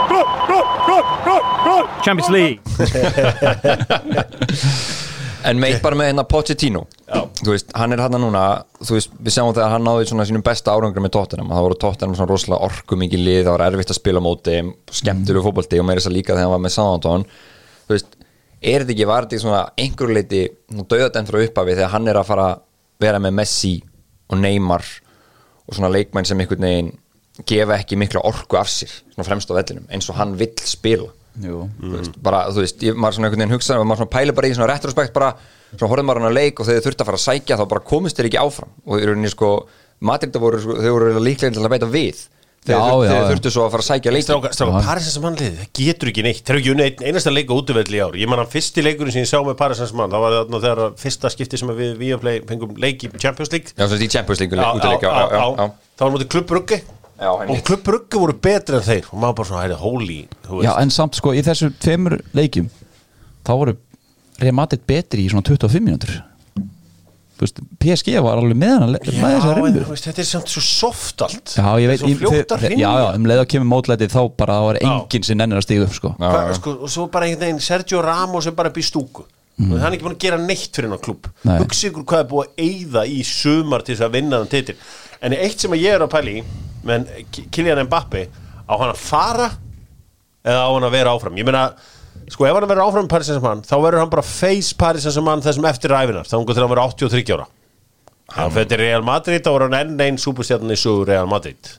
gol, 0.09 0.25
gol. 1.75 1.87
Champions 2.07 2.31
League. 2.35 2.59
en 5.45 5.61
meitt 5.61 5.83
bara 5.85 5.97
með 5.99 6.11
hérna 6.11 6.25
Pochettino 6.29 6.85
þú 7.05 7.53
veist, 7.53 7.73
hann 7.77 7.95
er 7.95 8.03
hann 8.03 8.17
núna 8.21 8.45
þú 8.81 8.97
veist, 8.97 9.15
við 9.21 9.37
sjáum 9.37 9.53
þegar 9.53 9.75
hann 9.75 9.87
náði 9.87 10.09
svona 10.09 10.27
sínum 10.29 10.45
besta 10.45 10.75
árangur 10.75 11.05
með 11.05 11.15
Tottenham, 11.19 11.53
það 11.53 11.67
voru 11.67 11.79
Tottenham 11.83 12.17
svona 12.19 12.31
rosalega 12.31 12.69
orku 12.69 12.99
mikið 13.01 13.25
lið, 13.27 13.41
það 13.43 13.57
var 13.57 13.65
erfitt 13.67 13.93
að 13.93 14.01
spila 14.01 14.25
móti 14.25 14.59
skemmtilegu 15.01 15.45
fótbolti 15.45 15.81
og 15.81 15.89
meira 15.89 16.01
þess 16.01 16.11
að 16.11 16.17
líka 16.17 16.33
þegar 16.33 16.47
hann 16.47 16.55
var 16.55 16.65
með 16.65 16.77
Southampton 16.77 17.27
þú 17.85 17.97
veist, 17.97 18.19
er 18.61 18.85
þetta 18.85 18.97
ekki 18.97 19.11
var 19.11 19.27
þetta 19.27 19.37
í 19.37 19.45
svona 19.45 19.63
einhverju 19.85 20.19
leiti 20.19 20.45
döðadend 20.95 21.31
frá 21.31 21.41
upphafi 21.43 21.77
þegar 21.77 21.95
hann 21.95 22.13
er 22.13 22.21
að 22.21 22.31
fara 22.31 22.51
vera 23.05 23.21
með 23.21 23.37
Messi 23.43 23.75
og 24.31 24.41
Neymar 24.41 24.87
og 25.65 25.77
svona 25.77 25.93
leikmenn 25.93 26.29
sem 26.29 26.41
einhvern 26.41 26.69
veginn 26.69 26.95
gefa 27.51 27.77
ekki 27.81 27.99
mikla 27.99 28.23
orku 28.25 28.57
af 28.57 28.71
sér 28.71 28.93
svona 29.13 29.27
fremst 29.27 29.51
á 29.53 29.59
vellinum, 29.59 29.89
eins 29.93 30.09
og 30.09 30.17
hann 30.21 30.37
vill 30.39 30.55
spila 30.65 31.11
Jú. 31.43 31.65
þú 31.81 31.93
veist, 31.97 32.19
bara, 32.23 32.45
þú 32.55 32.63
veist, 32.63 32.83
ég, 32.87 32.95
maður 32.95 33.17
svona 33.17 33.27
einhvern 33.31 33.43
veginn 33.43 33.55
hugsa 33.57 33.79
og 33.81 33.87
maður 33.91 34.05
svona 34.05 34.13
pæli 34.15 34.35
bara 34.37 34.51
í 34.51 34.55
svona 34.55 34.69
retrospekt 34.71 35.15
bara, 35.17 35.33
svona 35.75 35.91
horfðum 35.91 36.07
maður 36.11 36.21
hann 36.23 36.31
að 36.31 36.39
leik 36.39 36.61
og 36.63 36.69
þegar 36.69 36.79
þau 36.81 36.87
þurfti 36.89 37.03
að 37.03 37.11
fara 37.11 37.19
að 37.21 37.25
sækja 37.25 37.59
þá 37.59 37.65
bara 37.73 37.87
komist 37.91 38.21
þeir 38.21 38.29
ekki 38.31 38.39
áfram. 38.45 38.71
Og 38.87 39.03
í 39.03 39.09
rauninni 39.09 39.33
sko, 39.33 39.51
Madrid 40.05 40.39
voru, 40.39 40.61
sko, 40.63 40.79
þau 40.79 40.93
voru 40.95 41.19
líklega 41.27 41.57
til 41.57 41.65
að 41.67 41.75
beita 41.75 41.91
við. 41.91 42.23
Þegar 42.65 42.81
Já, 42.81 42.85
þau 42.89 43.03
já, 43.05 43.09
þeir 43.11 43.19
já. 43.21 43.25
þurftu 43.29 43.51
svo 43.53 43.65
að 43.67 43.73
fara 43.75 43.83
að 43.85 43.89
sækja 43.91 44.13
leik 44.15 44.23
Stráka, 44.25 44.51
stráka 44.57 44.79
Paris 44.87 45.05
Saint-Germain 45.05 45.35
liðið, 45.37 45.57
það 45.61 45.73
getur 45.77 46.09
ekki 46.09 46.23
neitt. 46.25 46.39
Þeir 46.47 46.55
eru 46.55 46.61
ekki 46.63 46.71
unni 46.73 46.87
einasta 47.11 47.33
leik 47.35 47.51
á 47.53 47.55
útivelli 47.61 47.99
í 47.99 48.01
ár. 48.01 48.15
Ég 48.17 48.31
man 48.33 48.41
að 48.41 48.55
fyrsti 48.55 48.85
leikurinn 48.87 49.13
sem 49.13 49.21
ég 49.21 49.29
sá 49.29 49.37
með 49.45 49.59
Paris 49.61 49.83
Saint-Germain 49.83 50.15
Það 50.15 50.23
var 50.25 50.37
þarna 50.39 50.61
þegar 50.65 50.97
fyrsta 51.03 51.33
skipti 51.35 51.61
sem 51.61 51.73
við 51.77 51.93
Viaplay 52.01 52.41
fengum 52.49 52.73
leik 52.81 53.05
í 53.05 53.11
Champions 53.21 53.53
League. 53.53 53.75
Já, 53.77 53.85
svona 53.85 54.01
í 54.01 54.09
Champions 54.15 54.41
League 54.41 54.57
Já, 54.57 54.65
útileik, 54.81 55.05
já, 55.05 55.13
já, 55.13 55.29
já. 55.29 55.45
já, 55.61 55.69
Það 56.01 56.07
var 56.09 56.15
mútið 56.17 56.31
Klubb 56.33 56.55
Rugge 56.57 56.81
Já, 57.21 57.29
Og 57.31 57.41
einmitt. 57.45 57.65
Klubb 57.65 57.87
Rugge 57.95 58.19
voru 58.19 58.35
betri 58.43 58.77
en 58.77 58.83
þeir. 58.83 59.05
Og 59.13 59.21
maður 59.23 59.37
bara 59.39 59.49
svona, 59.49 59.63
hæri, 59.65 59.77
holy 59.79 60.21
Já, 60.67 60.73
en 60.83 60.91
samt 60.91 61.15
sko, 61.21 61.33
í 61.37 61.43
þessu 61.47 61.71
tveimur 61.79 62.19
leikjum 62.35 62.71
þá 63.47 63.53
voru 63.61 63.77
Real 64.43 64.57
Madrid 64.59 64.83
betri 64.89 65.23
í 65.27 65.31
svona 65.31 65.47
25 65.47 65.85
mínútur. 65.87 66.17
Veist, 67.39 67.59
PSG 67.83 68.13
var 68.23 68.39
alveg 68.39 68.55
með 68.59 68.73
hana 68.77 68.87
með 68.95 69.09
Já, 69.11 69.15
þessa 69.21 69.49
en 69.51 69.57
rimmu 69.59 69.71
þú 69.85 69.91
veist, 69.91 70.05
þetta 70.07 70.23
er 70.23 70.27
samt 70.29 70.51
svo 70.53 70.63
soft 70.63 71.25
allt. 71.27 71.55
Já, 71.59 71.67
ég 71.83 71.91
veit, 71.91 72.01
Svo 72.03 72.09
ég- 72.09 72.77
já, 72.79 72.91
já, 73.03 73.07
um 73.19 73.27
leið 73.27 73.41
að 73.43 73.49
kemur 73.55 73.71
mótlætið 73.73 74.13
þá 74.15 74.21
bara 74.39 74.59
var 74.63 74.79
enginn 74.81 75.27
sem 75.27 75.39
nennir 75.39 75.59
að 75.59 75.67
stíga 75.67 75.87
upp 75.89 75.95
sko. 75.99 76.13
Já, 76.19 76.29
Hva, 76.31 76.43
já. 76.51 76.55
sko, 76.61 76.77
og 76.83 76.91
svo 76.95 77.07
bara 77.11 77.27
einhvern 77.27 77.41
veginn 77.47 77.61
Sergio 77.61 78.03
Ramos 78.03 78.47
er 78.47 78.53
bara 78.53 78.71
upp 78.71 78.79
í 78.79 78.87
stúku. 78.87 79.25
Og 79.55 79.79
hann 79.79 79.93
er 79.93 79.95
ekki 79.99 80.03
búin 80.07 80.17
að 80.17 80.23
gera 80.25 80.39
neitt 80.39 80.73
fyrir 80.75 80.89
hennar 80.89 80.99
klubb 80.99 81.29
Nei. 81.47 81.59
hugsi 81.61 81.87
ykkur 81.91 82.03
hvað 82.11 82.23
er 82.25 82.31
búið 82.31 82.49
að 82.49 82.65
eyða 82.65 83.03
í 83.07 83.21
sumar 83.23 83.83
til 83.87 83.95
þess 83.95 84.03
að 84.09 84.15
vinna 84.17 84.41
þann 84.43 84.51
titil 84.51 84.75
en 85.25 85.37
eitt 85.37 85.63
sem 85.63 85.75
ég 85.79 85.97
er 85.97 86.05
að 86.05 86.13
pæli 86.13 86.39
í 86.41 86.45
menn 86.85 87.07
Kylian 87.53 87.85
Mbappe 87.89 88.27
á 88.69 88.73
hann 88.77 88.93
að 88.93 89.01
fara 89.01 89.51
eða 90.45 90.65
á 90.69 90.71
hann 90.71 90.87
að 90.87 90.97
vera 90.99 91.15
áfram? 91.17 91.39
Ég 91.41 91.49
meina, 91.49 91.67
sko 92.29 92.47
ef 92.47 92.57
hann 92.57 92.69
verður 92.69 92.85
áfram 92.87 93.09
í 93.09 93.13
Paris 93.13 93.31
Saint-Germain 93.31 93.65
þá 93.65 93.77
verður 93.79 94.03
hann 94.05 94.13
bara 94.13 94.27
face 94.29 94.77
Paris 94.79 95.07
Saint-Germain 95.07 95.45
þessum 95.45 95.69
eftir 95.71 95.95
ræfinar 95.95 96.29
þá 96.29 96.37
hann 96.37 96.49
til 96.51 96.65
að 96.65 96.75
vera 96.75 96.89
83 96.93 97.37
ára. 97.37 97.49
Hann 98.35 98.53
fyrir 98.55 98.81
Real 98.81 99.05
Madrid 99.05 99.45
þá 99.45 99.53
var 99.53 99.67
hann 99.67 99.79
enn 99.81 100.05
einn 100.07 100.21
superstjarnan 100.21 100.75
í 100.75 100.81
sögur 100.81 101.11
Real 101.13 101.29
Madrid. 101.31 101.75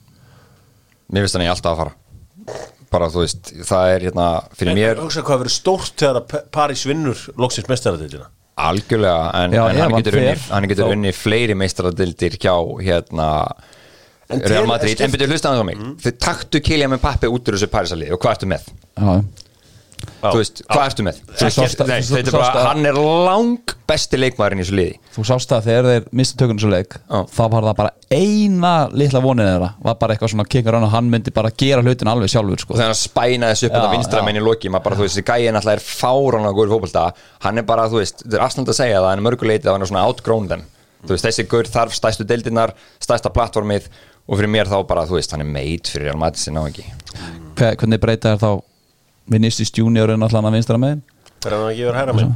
Mér 1.13 1.25
finnst 1.25 1.37
hann 1.37 1.45
í 1.45 1.51
alltaf 1.51 1.75
að 1.75 1.83
fara. 1.83 2.61
Bara 2.93 3.09
þú 3.11 3.25
veist, 3.25 3.51
það 3.65 3.91
er 3.91 4.07
hérna 4.07 4.27
fyrir 4.55 4.71
en 4.71 4.79
mér 4.79 5.01
hvað 5.01 5.41
verður 5.41 5.53
stórt 5.53 5.97
þegar 5.99 6.21
að 6.21 6.35
Paris 6.53 6.85
vinnur 6.87 7.21
loksins 7.41 7.69
mestaradildina 7.69 8.29
algjörlega 8.55 9.31
en, 9.43 9.55
Já, 9.55 9.63
en 9.69 9.79
hann 9.79 9.91
hann 9.91 10.01
getur 10.01 10.19
unni, 10.21 10.35
hann 10.49 10.67
getur 10.71 10.91
unni 10.95 11.11
fleiri 11.15 11.55
meistaradildir 11.59 12.37
hjá 12.39 12.55
hérna 12.81 13.29
En 14.25 14.41
Real 14.41 14.65
Madrid, 14.65 14.97
en 15.05 15.11
byrju 15.13 15.27
hlusta 15.29 15.51
á 15.53 15.61
mig. 15.61 15.77
Þið 16.01 16.15
taktu 16.17 16.57
Kylian 16.65 16.89
með 16.95 17.03
pappi 17.03 17.29
út 17.29 17.45
úr 17.45 17.59
þessu 17.59 17.67
Parisalið 17.69 18.15
og 18.15 18.23
hvað 18.23 18.31
ertu 18.39 18.47
með? 18.49 18.63
Já, 18.97 19.11
þú 20.21 20.35
veist, 20.39 20.61
hvað 20.69 20.85
ertu 20.89 21.03
með? 21.05 21.19
Að- 21.31 22.17
er 22.17 22.37
að- 22.39 22.65
hann 22.65 22.85
er 22.89 22.97
lang 22.99 23.73
besti 23.87 24.17
leikmaðurinn 24.17 24.61
í 24.61 24.65
þessu 24.65 24.75
liði. 24.79 24.95
Þú 25.15 25.25
sást 25.29 25.51
að 25.55 25.67
þegar 25.69 25.87
þeir 25.89 26.05
mistu 26.11 26.37
tökunum 26.41 26.59
svo 26.63 26.69
leik 26.73 26.95
þá 27.09 27.43
var 27.53 27.63
það 27.69 27.75
bara 27.77 27.91
eina 28.11 28.71
litla 28.91 29.21
vonið 29.21 29.49
þeirra 29.51 29.69
var 29.85 29.95
bara 30.01 30.15
eitthvað 30.15 30.31
svona 30.33 30.47
kingar 30.49 30.73
hann 30.79 30.89
hann 30.89 31.09
myndi 31.11 31.33
bara 31.35 31.51
gera 31.51 31.81
hlutin 31.85 32.09
alveg 32.11 32.29
sjálfur 32.33 32.59
sko. 32.63 32.73
Og 32.73 32.79
þegar 32.79 32.91
hann 32.93 33.01
spænaði 33.01 33.51
þessu 33.55 33.69
upp 33.69 33.77
Já, 33.77 33.85
á 33.85 33.93
vinstra 33.95 34.19
já. 34.21 34.25
meginn 34.25 34.41
í 34.41 34.45
loki 34.45 34.69
maður 34.73 34.83
bara, 34.89 34.95
þú 34.95 35.05
veist, 35.05 35.15
þessi 35.19 35.27
gæi 35.29 35.51
náttúrulega 35.53 35.79
er 35.79 35.85
fáránlega 35.85 36.55
góður 36.57 36.69
í 36.69 36.73
fótbolta. 36.75 37.05
Hann 37.45 37.57
er 37.57 37.63
bara, 37.63 37.87
þú 37.89 38.01
veist, 38.01 38.23
þetta 38.25 38.39
er 38.39 38.45
afsnönd 38.47 38.67
að 38.73 38.79
segja 38.81 39.01
það 39.05 39.13
en 39.17 39.23
mörguleitið 39.29 39.69
að 39.69 39.71
hann 39.77 39.81
er 39.85 39.91
svona 39.93 40.05
outgrown 40.09 40.47
them. 40.49 40.63
Veist, 41.05 41.25
þessi 41.25 41.47
gaur 41.47 41.63
þarf 41.69 41.93
stæstu 41.93 42.25
deildinnar 42.25 42.73
stæsta 42.99 43.29
plattformið 43.29 43.87
og 44.27 44.39
fyrir 44.39 44.49
mér 44.49 44.65
þá 44.65 44.79
bara, 44.87 45.05
þú 45.05 45.19
veist, 45.19 45.31
hann 45.31 45.41
er 45.41 45.45
made 45.45 45.85
fyrir 45.85 46.09
Real 46.09 46.17
Madrid 46.17 46.41
sinna 46.41 46.63
á 46.65 46.69
ekki. 46.71 46.85
Hve- 47.55 47.75
hvernig 47.77 48.01
breyta 48.01 48.33
þér 48.35 48.41
þá 48.41 48.63
Vinicius 49.31 49.71
Junior 49.75 50.13
er 50.13 50.19
náttúrulega 50.21 50.51
að 50.51 50.57
vinstra 50.59 50.81
megin. 50.81 51.03
Fyrir 51.43 51.57
hann 51.57 51.69
að 51.69 51.79
gefa 51.79 51.95
hæra 51.99 52.17
með 52.17 52.35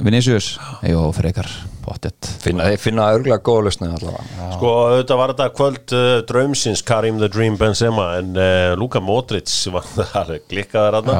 Vinicius, 0.00 0.54
jú, 0.88 1.00
frekar. 1.12 1.48
Pottet. 1.84 2.24
Finna, 2.40 2.70
finna 2.80 3.10
örgulega 3.12 3.42
góða 3.44 3.74
allavega. 3.84 4.22
Sko, 4.54 4.70
auðvitað 4.86 5.20
var 5.20 5.32
þetta 5.34 5.48
kvöld 5.58 5.94
uh, 5.96 6.08
draumsins 6.28 6.82
Karim 6.88 7.18
the 7.20 7.28
Dream 7.28 7.58
Benzema 7.60 8.14
en 8.16 8.32
uh, 8.32 8.72
Luka 8.80 9.02
Modric 9.04 9.52
var 9.74 9.84
það 10.14 10.38
glikkaðar 10.48 11.02
aðna 11.02 11.18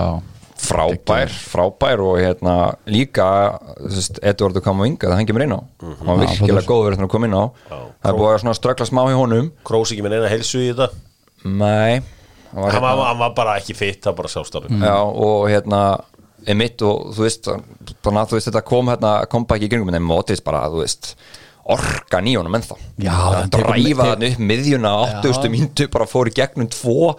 frábær, 0.61 1.31
frábær 1.33 2.03
og 2.05 2.19
hérna 2.21 2.55
líka 2.91 3.27
Edvardur 4.23 4.63
kom 4.65 4.83
á 4.83 4.89
ynga, 4.89 5.09
það 5.09 5.21
hengi 5.23 5.37
mér 5.37 5.47
inn 5.47 5.57
á. 5.57 5.61
Hann 5.83 6.09
var 6.09 6.25
Já, 6.25 6.31
virkilega 6.35 6.55
flottur. 6.61 6.71
góður 6.71 6.95
þegar 6.95 7.05
hann 7.05 7.13
kom 7.15 7.27
inn 7.27 7.37
á. 7.37 7.45
Það 7.71 8.11
er 8.11 8.19
búið 8.19 8.33
að 8.33 8.41
svona 8.45 8.57
ströggla 8.59 8.89
smá 8.89 9.03
í 9.09 9.17
honum. 9.17 9.51
Krós 9.67 9.93
ekki 9.95 10.05
með 10.05 10.17
neina 10.17 10.33
heilsu 10.33 10.61
í 10.61 10.71
þetta? 10.73 10.91
Nei, 11.49 12.01
Hann 12.53 12.63
var 12.63 12.71
hann, 12.73 12.83
hérna- 12.83 13.07
hann 13.07 13.19
var 13.19 13.35
bara 13.37 13.59
ekki 13.61 13.77
fitt, 13.77 14.01
það 14.03 14.11
var 14.13 14.19
bara 14.23 14.29
sjálfstafur 14.29 14.71
Já, 14.83 14.97
og 15.01 15.49
hérna 15.51 15.83
emitt 16.49 16.83
og 16.83 17.13
þú 17.15 17.27
veist 17.27 17.45
þannig 17.47 18.23
að 18.23 18.31
þú 18.33 18.39
veist 18.39 18.49
þetta 18.51 18.65
kom 18.65 18.89
hérna 18.89 19.13
kom 19.31 19.45
bara 19.45 19.59
ekki 19.61 19.69
í 19.69 19.75
kringum 19.75 19.95
en 19.95 20.03
mótis 20.03 20.41
bara, 20.45 20.65
þú 20.73 20.81
veist 20.83 21.15
orkan 21.71 22.27
í 22.27 22.33
honum 22.39 22.57
ennþá. 22.57 22.77
Já, 22.99 23.19
tekur- 23.53 23.77
dræfa 23.77 24.07
hann 24.09 24.25
upp 24.31 24.39
miðjuna 24.51 24.95
80. 25.23 25.51
myndu 25.53 25.87
bara 25.93 26.07
fór 26.11 26.27
í 26.27 26.35
gegnum 26.35 26.67
tvo. 26.73 27.15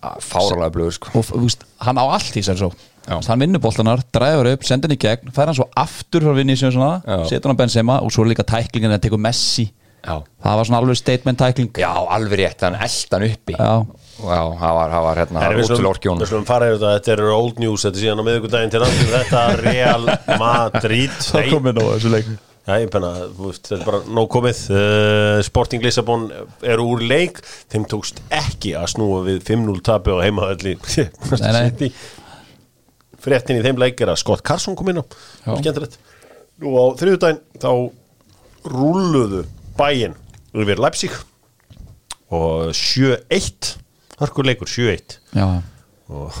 Fáralega 0.00 0.70
blöður 0.72 0.94
sko. 0.96 1.10
Og 1.18 1.26
þú 1.28 1.40
veist, 1.44 1.64
hann 1.84 1.98
á 2.00 2.04
allt 2.08 2.36
í 2.38 2.42
sér 2.44 2.56
svo. 2.60 2.70
Hann 3.10 3.40
vinnur 3.42 3.60
boltanar, 3.60 4.00
dræfur 4.14 4.48
upp, 4.52 4.62
sendir 4.68 4.88
hann 4.92 4.96
í 4.96 5.00
gegn 5.02 5.32
fær 5.34 5.50
hann 5.50 5.56
svo 5.58 5.66
aftur 5.76 6.22
frá 6.24 6.34
vinni 6.36 6.54
sem 6.56 6.70
svona 6.72 7.02
Já. 7.04 7.24
setur 7.28 7.50
hann 7.50 7.58
Benzema 7.58 7.98
og 8.04 8.12
svo 8.14 8.24
líka 8.28 8.44
tæklingin 8.46 8.92
að 8.94 9.02
tekur 9.08 9.18
Messi. 9.20 9.66
Já, 10.04 10.22
það 10.40 10.56
var 10.60 10.64
svona 10.68 10.78
alveg 10.80 10.96
statement 10.96 11.38
tækling. 11.40 11.72
Já 11.76 11.90
alveg 11.92 12.38
rétt, 12.40 12.60
hann 12.64 12.78
eldan 12.80 13.26
uppi. 13.28 13.56
Já. 13.58 13.86
Já, 14.20 14.40
það 14.60 14.74
var, 14.76 14.90
það 14.92 15.04
var 15.06 15.18
hérna 15.22 15.40
orki 15.90 16.06
í 16.06 16.10
honum. 16.10 16.20
Við 16.22 16.28
skulum 16.30 16.46
fara 16.48 16.66
yfir 16.68 16.78
þetta, 16.82 16.92
þetta 16.98 17.12
er 17.14 17.22
old 17.34 17.56
news. 17.62 17.84
Þetta 17.86 17.98
er 17.98 18.02
síðan 18.04 18.20
á 18.20 18.24
miðvikudaginn 18.28 18.72
til 18.74 18.82
náttúrulega 18.82 19.20
Þetta 19.24 19.42
Real 19.64 20.04
Madrid. 20.42 21.16
Nei, 21.40 21.48
nú 21.80 21.84
þessu 21.94 22.10
leik. 22.12 22.26
Þetta 22.70 23.74
er 23.78 23.82
bara 23.86 24.00
nóg 24.12 24.28
komið. 24.34 24.58
Uh, 24.76 25.38
Sporting 25.46 25.82
Lissabon 25.84 26.22
eru 26.60 26.82
úr 26.94 27.00
leik. 27.08 27.36
Þeim 27.72 27.84
tókst 27.90 28.16
ekki 28.28 28.70
að 28.78 28.90
snúa 28.94 29.18
við 29.26 29.38
5-0 29.48 29.80
tapi 29.88 30.08
á 30.14 30.16
heimaðalli. 30.26 30.72
Fréttin 33.20 33.60
í 33.60 33.64
þeim 33.64 33.80
leik 33.80 33.96
er 34.00 34.08
að 34.12 34.20
Scott 34.22 34.42
Carson 34.46 34.76
kom 34.78 34.88
inn 34.92 35.00
á. 35.00 35.04
Nú 36.60 36.68
á 36.76 36.84
þriðudaginn 37.00 37.40
þá 37.60 37.72
rúluðu 38.68 39.42
bæinn 39.80 40.14
yfir 40.52 40.78
Leipzig 40.82 41.14
og 42.30 42.70
7-1 42.76 43.79
Hörkur 44.20 44.44
leikur, 44.48 44.68
7-1 44.68 45.18
Já, 45.36 45.46
og 46.10 46.32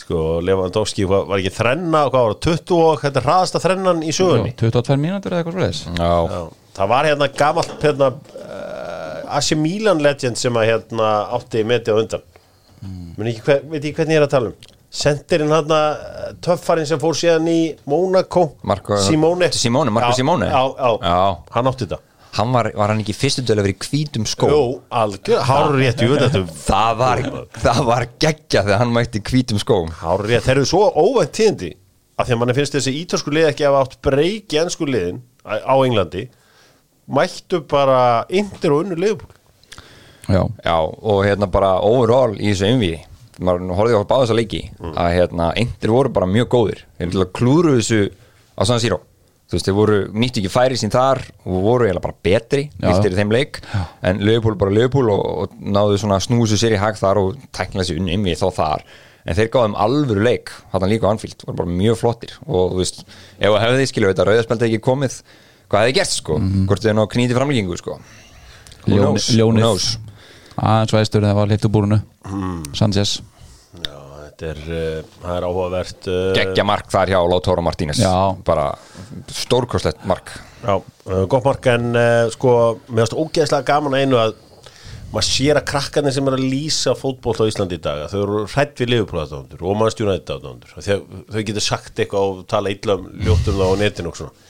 sko 0.00 0.40
Lewandowski 0.44 1.04
var, 1.08 1.26
var 1.28 1.40
ekki 1.42 1.52
þrenna 1.54 2.04
hvað 2.10 2.24
var 2.26 2.34
það, 2.34 2.40
20 2.64 2.80
og 2.86 3.02
þetta 3.04 3.22
hraðasta 3.26 3.60
þrennan 3.62 4.00
í 4.06 4.14
sögunni. 4.16 4.54
22 4.58 4.96
mínútur 5.00 5.34
eða 5.36 5.42
eitthvað 5.42 5.56
svo 5.56 5.62
leiðis 5.64 5.82
Já, 5.86 6.10
Já, 6.32 6.42
það 6.80 6.90
var 6.94 7.08
hérna 7.10 7.28
gamalt 7.42 7.74
hérna, 7.84 8.08
uh, 8.40 9.36
AC 9.38 9.52
Milan 9.60 10.02
legend 10.02 10.40
sem 10.40 10.56
að 10.58 10.68
hérna 10.72 11.10
átti 11.36 11.62
metið 11.68 11.94
á 11.94 12.00
undan. 12.02 12.26
Mm. 12.80 13.26
ekki, 13.28 13.42
hver, 13.46 13.64
veit 13.70 13.82
ekki 13.84 13.96
hvernig 14.00 14.16
ég 14.16 14.22
er 14.22 14.26
að 14.28 14.34
tala 14.34 14.50
um. 14.54 14.68
Sendirinn 14.90 15.52
hérna 15.54 15.80
uh, 15.94 16.28
töffarinn 16.42 16.88
sem 16.88 16.98
fór 16.98 17.14
síðan 17.14 17.46
í 17.52 17.58
Monaco 17.90 18.48
Marco- 18.66 18.98
Simone. 19.04 19.52
Simone, 19.54 19.92
Marco 19.94 20.10
já, 20.10 20.18
Simone? 20.22 20.48
já, 20.50 20.62
já, 20.80 20.90
Já. 21.04 21.18
hann 21.54 21.70
átti 21.70 21.86
þetta 21.86 22.00
hann 22.38 22.52
var, 22.54 22.70
var 22.78 22.92
hann 22.92 23.02
ekki 23.02 23.14
fyrstu 23.16 23.44
dölu 23.46 23.64
verið 23.66 23.86
hvítum 23.88 24.26
skó? 24.28 24.48
Jó, 24.50 24.60
algjör, 25.00 25.42
hár 25.48 25.74
rétt, 25.76 26.02
jú, 26.04 26.14
þetta 26.20 26.42
Það 26.60 26.96
var, 27.00 27.22
það 27.58 27.80
var 27.88 28.06
geggja 28.22 28.64
þegar 28.66 28.82
hann 28.84 28.94
mætti 28.94 29.22
hvítum 29.30 29.60
skó. 29.62 29.80
Hár 30.00 30.24
rétt, 30.26 30.46
þeir 30.46 30.56
eru 30.60 30.68
svo 30.70 30.84
óvænt 30.94 31.34
tíðindi 31.38 31.72
að 32.20 32.28
því 32.28 32.36
að 32.36 32.40
manni 32.42 32.56
finnst 32.58 32.76
þessi 32.76 32.96
ítalsku 33.00 33.34
lið 33.34 33.50
ekki 33.50 33.66
að 33.66 33.74
hafa 33.76 33.84
átt 33.86 34.00
breyk 34.04 34.54
í 34.54 34.60
ennsku 34.60 34.88
liðin 34.88 35.20
á 35.44 35.74
Englandi 35.74 36.26
mættu 37.10 37.62
bara 37.70 38.00
yndir 38.28 38.74
og 38.74 38.84
unnur 38.84 39.00
liðbúl 39.00 39.30
Já, 40.30 40.42
Já, 40.62 40.76
og 40.78 41.24
hérna 41.26 41.48
bara 41.50 41.78
overall 41.82 42.36
í 42.36 42.52
þessu 42.52 42.68
einvíði 42.68 43.00
maður 43.40 43.72
horfði 43.78 43.96
á 43.96 44.04
báða 44.04 44.24
þessa 44.26 44.36
leiki 44.36 44.60
að 44.90 45.14
hérna, 45.16 45.46
eindir 45.56 45.92
voru 45.94 46.12
bara 46.12 46.28
mjög 46.28 46.48
góðir. 46.52 46.82
Þeir 46.98 47.14
að 47.24 47.30
klúru 47.38 47.76
þessu 47.78 48.00
á 48.60 48.62
San 48.68 48.82
Siro 48.82 49.00
þú 49.50 49.56
veist, 49.56 49.66
þeir 49.66 49.76
voru, 49.76 49.98
nýttu 50.14 50.40
ekki 50.40 50.52
færi 50.52 50.78
sín 50.78 50.92
þar 50.94 51.20
og 51.42 51.60
voru 51.64 51.88
eiginlega 51.88 52.04
bara 52.04 52.18
betri 52.22 52.64
Já. 52.70 52.86
viltir 52.86 53.16
í 53.16 53.18
þeim 53.18 53.34
leik, 53.34 53.60
en 54.06 54.22
Leopold 54.22 54.60
bara 54.60 54.74
Leopold 54.76 55.10
og, 55.10 55.22
og 55.42 55.56
náðu 55.58 55.98
svona 55.98 56.20
snúsu 56.22 56.58
sér 56.60 56.76
í 56.76 56.80
hag 56.80 56.98
þar 57.00 57.22
og 57.24 57.40
tæknilega 57.50 57.82
þessi 57.88 57.98
unni 57.98 58.14
einvíði 58.14 58.38
þá 58.38 58.48
þar. 58.60 58.86
En 59.26 59.36
þeir 59.36 59.50
gáðum 59.52 59.74
alvöru 59.76 60.22
leik 60.24 60.52
hann 60.72 60.86
líka 60.88 61.10
á 61.10 61.12
Anfield, 61.12 61.42
voru 61.44 61.58
bara 61.58 61.74
mjög 61.82 61.98
flottir. 62.00 62.36
Og 62.46 62.72
þú 62.72 62.80
veist, 62.80 63.02
ef 63.36 63.50
það 63.50 63.64
hefði 63.66 63.88
skilur 63.90 64.14
þetta 64.14 64.28
rauðarspeldi 64.30 64.68
ekki 64.70 64.84
komið, 64.86 65.18
hvað 65.68 65.84
hefði 65.84 65.96
gert 65.98 66.14
sko? 66.14 66.38
Hvort 66.70 66.86
þið 66.86 66.96
nú 66.96 67.08
knýti 67.10 67.36
framlíkingu 67.36 67.80
sko? 67.82 67.98
Ljón? 68.88 69.18
Who 69.18 69.36
ljónið. 69.36 69.98
aðeins 70.60 71.12
þegar 71.12 71.28
það 71.28 71.38
var 71.40 71.50
litt 71.50 71.66
úr 71.66 71.72
búrunu 71.74 72.00
Sanchez 72.76 73.20
Já, 74.40 74.46
þetta 74.46 74.50
er, 74.50 74.60
uh, 74.72 75.16
það 75.20 75.36
er 75.36 75.46
áhugavert 75.46 76.10
uh, 76.10 76.20
geggja 76.36 76.66
mark 76.66 76.92
þar 76.92 77.12
hjá 77.12 77.18
Lautaro 77.28 77.64
Martínez 77.64 78.00
Já. 78.00 78.36
bara 78.46 78.70
stórkostlegt 79.28 80.04
mark 80.08 80.32
Já, 80.64 80.76
uh, 80.80 81.24
gott 81.30 81.44
mark 81.44 81.66
en 81.72 81.90
uh, 81.92 82.28
sko, 82.32 82.54
mér 82.88 83.04
finnst 83.04 83.18
ógeðslega 83.18 83.68
gaman 83.68 83.96
að 83.96 84.04
einu 84.06 84.20
að 84.20 84.38
maður 85.10 85.26
sér 85.26 85.58
að 85.58 85.66
krakkarnir 85.72 86.14
sem 86.14 86.28
er 86.30 86.36
að 86.36 86.44
lýsa 86.46 86.94
fótból 86.94 87.34
á 87.34 87.50
Íslandi 87.50 87.80
í 87.80 87.82
dag 87.82 88.04
þau 88.12 88.20
eru 88.20 88.44
hrætt 88.52 88.78
við 88.78 88.92
liðupróðaðdóndur 88.94 89.64
og 89.66 89.80
mannstjóna 89.80 90.14
þetta 90.20 90.36
aðdóndur 90.38 90.76
þau 91.34 91.42
getur 91.48 91.66
sagt 91.66 91.98
eitthvað 91.98 92.28
og 92.30 92.44
tala 92.50 92.72
illa 92.72 92.96
um 93.00 93.10
ljóttum 93.18 93.58
það 93.58 93.74
á 93.74 93.80
netinu 93.82 94.12
og 94.12 94.20
svona 94.20 94.48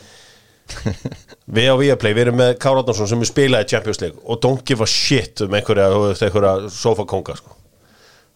Við 1.51 1.67
á 1.67 1.75
Viaplay, 1.75 2.13
við 2.15 2.29
erum 2.29 2.37
með 2.39 2.53
Kára 2.63 2.85
Átnarsson 2.85 3.09
sem 3.11 3.25
er 3.25 3.27
spilað 3.27 3.65
í 3.65 3.71
Champions 3.73 3.99
League 4.05 4.21
og 4.23 4.39
don't 4.45 4.63
give 4.69 4.85
a 4.85 4.87
shit 4.87 5.41
um 5.43 5.57
einhverja, 5.59 5.89
einhverja 6.13 6.69
sofakonga 6.71 7.35
sko. 7.41 7.57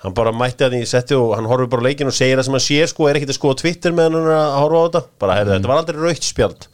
Hann 0.05 0.15
bara 0.17 0.33
mætti 0.37 0.67
að 0.67 0.77
því 0.77 0.83
setti 0.91 1.17
og 1.19 1.33
hann 1.39 1.49
horfir 1.49 1.71
bara 1.73 1.85
á 1.85 1.87
leikinn 1.89 2.11
og 2.11 2.17
segir 2.17 2.37
það 2.39 2.49
sem 2.49 2.57
hann 2.59 2.65
sé 2.67 2.79
sko, 2.91 3.09
er 3.09 3.19
ekkert 3.19 3.33
að 3.35 3.39
skoða 3.41 3.59
Twitter 3.63 3.97
með 3.97 4.11
hann 4.11 4.31
að 4.37 4.57
horfa 4.61 4.81
á 4.81 4.85
þetta? 4.87 5.03
Bara, 5.25 5.37
heyrðu, 5.41 5.55
þetta 5.57 5.71
var 5.73 5.81
aldrei 5.83 6.01
raukt 6.05 6.29
spjald 6.29 6.67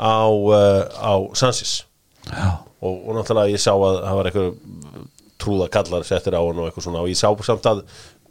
á, 0.00 0.16
uh, 0.26 0.82
á 0.96 1.12
Sansis 1.36 1.74
Já, 2.30 2.48
og, 2.80 2.94
og 3.08 3.16
náttúrulega 3.18 3.52
ég 3.52 3.60
sá 3.62 3.72
að 3.74 4.00
það 4.04 4.16
var 4.20 4.30
eitthvað 4.30 4.54
trúða 5.40 5.68
kallar 5.72 6.04
settir 6.06 6.36
á 6.36 6.40
hann 6.44 6.60
og 6.60 6.68
eitthvað 6.68 6.84
svona. 6.86 7.02
Og 7.04 7.08
ég 7.10 7.18
sá 7.18 7.28
samt 7.46 7.66
að 7.70 7.82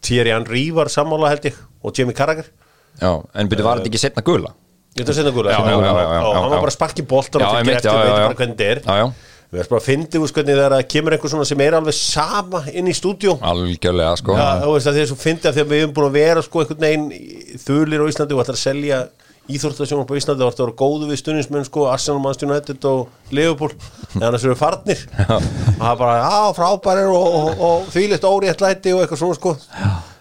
Thierry 0.05 0.31
Henry 0.33 0.67
var 0.75 0.91
sammála 0.93 1.31
held 1.33 1.47
ég 1.49 1.57
og 1.83 1.97
Jamie 1.97 2.15
Carragher. 2.15 2.49
Já, 3.01 3.09
en 3.33 3.49
byrju 3.49 3.65
var 3.65 3.79
þetta 3.81 3.89
ekki 3.91 4.01
setna 4.01 4.23
gula? 4.25 4.53
Ætla 4.99 5.13
að 5.13 5.17
setja 5.19 5.31
gula 5.33 5.51
Já, 5.53 5.59
já, 5.63 5.73
já, 5.73 5.89
já, 5.89 5.99
já, 6.03 6.21
Og 6.25 6.33
hann 6.35 6.45
já. 6.45 6.49
var 6.51 6.61
bara 6.63 6.71
að 6.71 6.75
sparki 6.75 7.03
boltan 7.07 7.41
og 7.41 7.45
Já, 7.45 7.49
fyrir 7.49 7.59
einmitt, 7.59 7.77
eftir 7.79 7.89
já, 7.89 7.93
og 7.93 7.99
veit 7.99 8.09
já, 8.09 8.15
já. 8.19 8.25
bara 8.29 8.39
hvernig 8.39 8.55
þetta 8.57 8.69
er. 8.69 8.81
Já, 8.83 8.95
já, 8.99 9.28
Við 9.49 9.63
erum 9.63 9.71
bara 9.71 9.81
að 9.81 9.85
fyndi 9.87 10.19
úr 10.21 10.31
hvernig 10.35 10.57
þegar 10.59 10.73
það 10.75 10.89
kemur 10.93 11.13
eitthvað 11.15 11.31
svona 11.33 11.45
sem 11.49 11.61
er 11.65 11.75
alveg 11.79 11.95
sama 11.97 12.59
inn 12.69 12.89
í 12.89 12.93
stúdíó. 12.93 13.31
Algjörlega 13.49 14.11
sko. 14.19 14.35
Já, 14.37 14.49
þú 14.61 14.75
veist 14.75 14.89
að 14.91 14.99
því 14.99 15.01
er 15.01 15.09
svo 15.09 15.17
fyndi 15.17 15.49
að 15.49 15.55
því 15.55 15.63
að 15.63 15.71
við 15.71 15.81
erum 15.81 15.95
búin 15.95 16.09
að 16.09 16.19
vera 16.19 16.43
sko 16.45 16.61
einhvern 16.61 16.85
veginn 16.85 17.07
þulir 17.63 18.03
á 18.05 18.09
Íslandi 18.11 18.37
og 18.37 18.43
ætlar 18.43 18.59
að 18.59 18.61
selja 18.61 18.99
íþórtasjónum 19.49 20.05
á 20.05 20.19
Íslandi 20.21 20.45
og 20.45 20.53
ætlar 20.53 20.67
að 20.67 20.69
vera 20.69 20.79
góðu 20.83 21.09
við 21.09 21.21
stundismenn 21.23 21.65
sko 21.65 21.87
Arsenal, 21.89 22.21
Manchester 22.21 22.51
United 22.51 22.85
og 22.91 23.33
Liverpool. 23.33 23.73
En 24.19 24.27
annars 24.29 24.45
eru 24.45 24.59
farnir. 24.59 25.01
Og 25.17 25.81
það 25.81 25.89
er 25.89 25.99
bara, 26.03 26.21
já, 26.21 26.53
frábærir 26.59 27.09
og, 27.09 27.39
og, 27.39 27.65
og 27.71 27.89
þvílitt 27.95 28.29
óréttlæti 28.29 28.93
og 28.93 29.01
eitthvað 29.01 29.23
svona 29.23 29.39
sko 29.39 29.55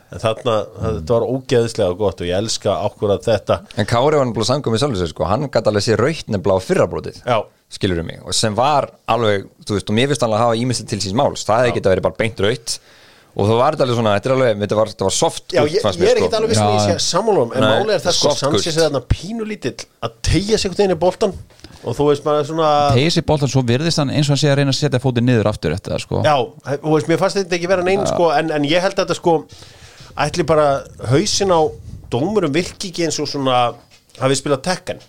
en 0.08 0.22
þarna, 0.22 0.56
þetta 0.82 1.16
var 1.16 1.28
ógeðislega 1.28 1.98
gott 2.00 2.22
og 2.24 2.30
ég 2.30 2.40
elska 2.40 2.74
ákvörða 2.86 3.18
þetta. 3.26 3.60
En 3.76 3.88
Kári 3.88 4.20
var 4.20 4.28
náttúrulega 4.28 4.50
samkomið 4.52 4.82
sjálfur 4.82 5.02
sér 5.02 5.12
sko. 5.12 5.28
Hann 5.28 5.48
gæti 5.48 5.72
alveg 5.72 5.86
sér 5.86 6.02
raut 6.02 6.30
nefnilega 6.32 6.60
á 6.60 6.66
fyrrabrótið 6.68 7.22
skilur 7.68 8.00
mig, 8.00 8.22
og 8.24 8.32
sem 8.32 8.54
var 8.56 8.86
alveg 9.12 9.42
þú 9.68 9.74
veist, 9.76 9.90
og 9.92 9.96
mér 9.98 10.08
finnst 10.08 10.22
hann 10.24 10.32
að 10.32 10.40
hafa 10.40 10.56
ímyndið 10.56 10.86
til 10.88 11.02
síns 11.04 11.16
máls. 11.18 11.42
Það 11.44 11.66
hefði 11.66 11.74
getað 11.76 11.92
verið 11.92 12.06
bara 12.06 12.18
beint 12.22 12.40
raut 12.40 12.78
og 13.38 13.46
þú 13.46 13.58
var 13.60 13.76
alveg 13.76 13.94
svona, 13.94 14.14
þetta 14.16 14.30
er 14.30 14.34
alveg, 14.34 14.60
þetta 14.62 14.78
var, 14.78 14.90
þetta 14.92 15.06
var 15.06 15.14
soft 15.14 15.54
Já, 15.54 15.60
ég, 15.68 15.84
ég 15.84 16.08
er 16.08 16.18
ekkert 16.18 16.36
alveg 16.38 16.52
vissum 16.54 16.64
Já, 16.64 16.70
að 16.72 16.78
ég 16.78 16.98
sé 16.98 17.04
sammálum 17.04 17.52
en 17.52 17.62
Nei, 17.62 17.68
málið 17.70 17.94
er 17.94 18.02
það 18.02 18.16
sko, 18.16 18.32
gult. 18.54 18.66
er 18.66 18.76
þarna 18.78 19.02
pínu 19.12 19.46
lítill 19.46 19.74
að 20.08 20.16
tegja 20.26 20.58
sig 20.58 20.72
veginn 20.74 20.94
í 20.96 20.98
boltan 20.98 21.34
og 21.84 21.94
þú 21.94 22.08
veist 22.08 22.24
maður 22.26 22.48
svona 22.48 22.70
Peysi 22.96 23.22
boltan 23.28 23.52
svo 23.52 23.62
virðist 23.68 24.00
hann 24.02 24.10
eins 24.10 24.26
og 24.26 24.34
hann 24.34 24.42
sé 24.42 24.50
að 24.50 24.58
reyna 24.58 24.74
að 24.74 24.80
setja 24.80 25.02
fótið 25.02 25.28
niður 25.28 25.50
aftur 25.52 25.76
eftir 25.76 25.94
það 25.94 26.02
sko. 26.02 26.22
Já, 26.26 26.36
þú 26.82 26.94
veist, 26.96 27.10
mér 27.12 27.20
fannst 27.22 27.38
þetta 27.38 27.58
ekki 27.60 27.70
vera 27.70 27.86
neinn 27.86 28.06
sko, 28.10 28.32
en, 28.34 28.50
en 28.56 28.66
ég 28.66 28.82
held 28.82 28.96
að 28.96 29.04
þetta 29.04 29.18
sko 29.20 29.36
ætli 30.26 30.44
bara 30.48 30.68
hausin 31.12 31.52
á 31.54 31.60
dómurum 32.10 32.52
virki 32.54 32.90
ekki 32.92 33.06
eins 33.08 33.18
og 33.22 33.28
svona 33.30 33.58
hafið 34.18 34.40
spilað 34.42 34.62
tekkan 34.66 35.00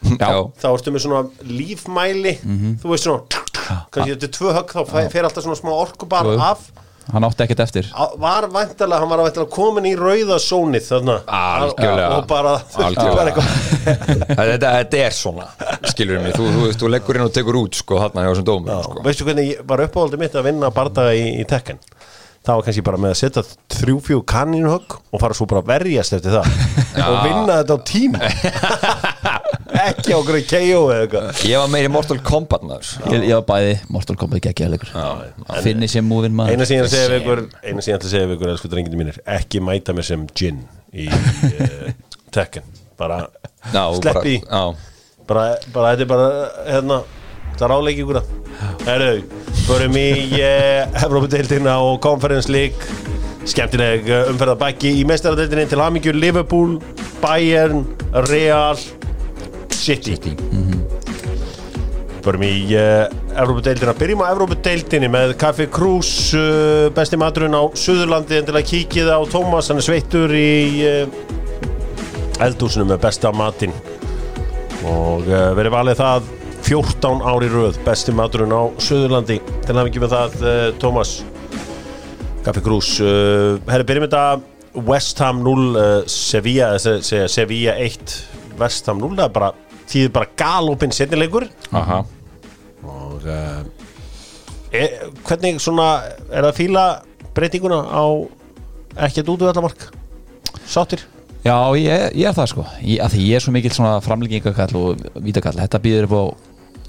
þá 0.00 0.66
ertu 0.74 0.92
með 0.94 1.04
svona 1.06 1.22
lífmæli 1.46 2.36
þú 2.82 2.92
veist 2.92 3.06
svona 3.08 3.24
kannski 3.92 4.12
þetta 4.14 4.28
er 4.28 4.36
tvö 4.36 4.52
högg 4.58 4.72
þá 4.76 4.80
fæ- 4.90 5.10
fer 5.12 5.26
alltaf 5.28 5.44
svona 5.46 5.58
smá 5.60 5.72
orku 5.76 6.06
bara 6.10 6.32
Jú, 6.32 6.38
jú. 6.38 6.44
af. 6.52 6.70
Hann 7.10 7.24
átti 7.26 7.42
ekkert 7.42 7.60
eftir. 7.64 7.86
Var 8.22 8.44
væntalega, 8.54 9.00
hann 9.02 9.10
var 9.10 9.18
væntalega 9.24 9.50
komin 9.50 9.86
í 9.88 9.96
rauða 9.98 10.36
sónið 10.38 10.84
þarna. 10.86 11.16
Algjörlega. 11.26 12.18
og 12.20 12.26
bara, 12.30 12.52
Algjörlega. 12.86 13.42
bara 14.36 14.52
þetta, 14.52 15.00
er 15.00 15.10
svona 15.16 15.48
skilur 15.90 16.20
mig, 16.22 16.36
þú, 16.36 16.46
þú, 16.54 16.68
þú 16.78 16.90
leggur 16.94 17.18
inn 17.18 17.24
og 17.26 17.32
tekur 17.34 17.58
út 17.64 17.74
sko 17.80 17.98
þarna 18.04 18.26
hjá 18.26 18.30
þessum 18.34 18.46
dómum 18.50 18.70
Já, 18.70 18.78
sko. 18.86 19.02
veistu 19.08 19.26
hvernig 19.26 19.50
var 19.72 19.82
uppáhaldið 19.88 20.22
mitt 20.22 20.36
að 20.38 20.46
vinna 20.50 20.70
bardaga 20.76 21.16
í, 21.18 21.24
í 21.42 21.46
tekken 21.50 21.80
það 22.46 22.56
var 22.56 22.66
kannski 22.66 22.84
bara 22.84 23.00
með 23.00 23.12
að 23.12 23.18
setja 23.20 23.42
þrjú 23.74 23.96
fjú 24.06 24.20
kanninhögg 24.32 24.96
og 24.96 25.22
fara 25.22 25.36
svo 25.36 25.46
bara 25.50 25.60
að 25.62 25.70
verjast 25.74 26.16
eftir 26.16 26.36
það. 26.36 26.48
Og 27.04 27.18
vinna 27.26 27.58
þetta 27.60 27.76
á 27.76 27.80
tíma. 27.90 28.20
Ekki 29.80 30.12
á 30.12 30.16
okkur 30.18 30.38
KO 30.48 30.80
eða 30.92 31.04
eitthvað. 31.04 31.42
Ég 31.48 31.60
var 31.62 31.70
meiri 31.72 31.90
Mortal 31.92 32.18
Kombat 32.24 32.64
Ég, 32.64 33.28
ég 33.30 33.36
var 33.38 33.44
bæði 33.48 33.76
Mortal 33.92 34.16
Kombat 34.20 34.42
geggjaði 34.44 34.74
leikur. 34.74 34.92
Finni 35.64 35.88
sem 35.90 36.04
múvin 36.04 36.34
maður. 36.36 36.56
Eina 36.56 36.68
sem 36.68 36.80
ég 36.80 36.84
ætla 36.84 36.90
að 36.90 38.10
segja 38.10 38.26
við 38.26 38.36
ykkur 38.36 38.48
að 38.50 38.56
elsku 38.56 38.72
drengindi 38.72 39.00
mínir 39.00 39.20
ekki 39.38 39.62
mæta 39.64 39.94
mér 39.96 40.08
sem 40.08 40.26
Jin 40.36 40.64
í 40.92 41.06
uh, 41.12 41.92
tekken. 42.36 42.66
Bara 43.00 43.22
sleppi 44.00 44.40
bara, 44.44 44.56
já. 44.56 44.64
bara, 45.28 45.46
bara 45.72 45.94
þetta 45.94 46.04
er 46.04 46.10
bara 46.10 46.28
hérna 46.66 47.02
það 47.58 47.72
ráleiki 47.74 48.04
ykkur 48.04 48.20
það 48.20 48.36
Herru, 48.84 49.12
Förum 49.64 49.96
í 49.96 50.10
uh, 50.40 51.04
Evrópudeildina 51.04 51.78
og 51.80 52.00
Conference 52.04 52.50
League. 52.52 52.98
Skemmtileg 53.48 54.04
umferð 54.28 54.52
að 54.52 54.60
bæki 54.60 54.90
í 55.00 55.04
meistaradeildinni 55.08 55.70
til 55.70 55.80
Hamingjur 55.80 56.18
Liverpool, 56.18 56.76
Bayern, 57.22 57.86
Real, 58.28 58.76
City, 59.72 60.18
Förum 62.20 62.42
í 62.44 62.52
uh, 62.76 63.06
Evrópudeildina. 63.40 63.94
Byrjum 63.96 64.20
á 64.20 64.32
Evrópudeildinni 64.34 65.08
með 65.08 65.32
Kaffi 65.40 65.64
Krús 65.72 66.10
uh, 66.36 66.90
Besti 66.92 67.16
maturinn 67.20 67.56
á 67.56 67.64
Suðurlandi. 67.72 68.36
En 68.40 68.48
til 68.48 68.56
að 68.58 68.66
kíkið 68.68 69.08
á 69.08 69.18
Tómas 69.32 69.70
Hann 69.72 69.80
er 69.80 69.86
sveittur 69.86 70.34
í 70.36 70.50
uh, 70.84 71.06
eldhúsinu 72.44 72.84
með 72.90 73.00
besta 73.06 73.32
matinn. 73.32 73.72
Og 74.84 75.24
uh, 75.30 75.48
verið 75.56 75.76
valið 75.78 76.02
það 76.02 76.28
14 76.70 77.18
ári 77.26 77.48
röð 77.50 77.80
besti 77.82 78.12
maturinn 78.14 78.52
á 78.54 78.62
Suðurlandi. 78.78 79.40
Til 79.66 79.74
að 79.74 79.88
ekki 79.88 80.02
með 80.04 80.12
það 80.14 80.34
uh, 80.44 80.58
Tómas 80.78 81.16
Kaffi 82.44 82.62
Krús 82.62 82.92
uh, 83.02 83.58
herri 83.66 83.86
byrjum 83.88 84.06
þetta 84.06 84.84
West 84.86 85.18
Ham 85.18 85.40
0 85.42 85.64
uh, 85.74 85.88
Sevilla, 86.06 86.68
eh, 86.76 86.78
se- 86.78 87.00
segja 87.02 87.26
Sevilla 87.32 87.74
1 87.74 88.14
West 88.60 88.86
Ham 88.86 89.02
0 89.02 89.16
það 89.18 89.24
er 89.26 89.34
bara 89.34 89.50
þýðir 89.90 90.12
bara 90.14 90.30
galopin 90.38 90.94
setnilegur 90.94 91.48
Aha. 91.74 92.04
og 92.86 93.26
uh, 93.26 93.64
e, 94.70 94.86
hvernig 95.26 95.58
svona 95.58 95.88
er 96.30 96.44
það 96.44 96.52
að 96.52 96.58
fíla 96.60 96.84
breytinguna 97.34 97.80
á 97.90 98.04
ekkert 99.08 99.34
út 99.34 99.42
við 99.42 99.50
allar 99.50 99.66
mark 99.66 99.88
sáttir? 100.70 101.02
Já, 101.42 101.56
ég, 101.74 102.06
ég 102.20 102.28
er 102.28 102.36
það 102.36 102.50
sko. 102.52 102.62
Ég, 102.84 103.00
að 103.00 103.14
Því 103.16 103.26
ég 103.26 103.38
er 103.38 103.42
svo 103.42 103.52
mikill 103.54 103.72
svona 103.72 103.94
framlengingakall 104.04 104.74
og 104.76 105.04
vítakall. 105.24 105.56
Þetta 105.56 105.78
býður 105.80 106.06
upp 106.06 106.12
á 106.12 106.24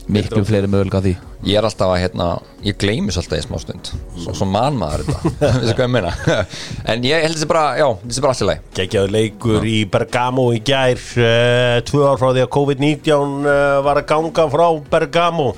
miklu 0.09 0.43
fleiri 0.45 0.69
möguleika 0.69 1.01
því. 1.03 1.13
Ég 1.45 1.57
er 1.57 1.65
alltaf 1.65 1.89
að, 1.89 1.99
hérna, 2.03 2.27
ég 2.65 2.77
gleymis 2.81 3.17
alltaf 3.17 3.39
í 3.39 3.45
smá 3.45 3.57
stund. 3.61 3.91
Svo, 4.17 4.33
svo 4.37 4.47
man 4.49 4.77
maður 4.79 5.05
þetta. 5.07 5.33
Þessi 5.61 5.75
hvað 5.77 5.85
ég 5.85 5.93
meina? 5.95 6.13
En 6.91 7.05
ég 7.07 7.25
held 7.25 7.37
þessi 7.37 7.49
bara, 7.49 7.65
já, 7.79 7.87
þessi 8.05 8.23
bara 8.25 8.35
allir 8.35 8.49
læg 8.51 8.69
geggjaður 8.79 9.15
leikur 9.15 9.67
í 9.71 9.77
Bergamo 9.93 10.47
í 10.55 10.61
gær. 10.65 11.01
Uh, 11.17 11.79
tvö 11.87 12.05
ár 12.09 12.21
frá 12.21 12.29
því 12.31 12.45
að 12.45 12.53
COVID-19 12.57 13.35
uh, 13.49 13.81
var 13.87 14.01
að 14.01 14.07
ganga 14.13 14.47
frá 14.53 14.65
Bergamo. 14.95 15.49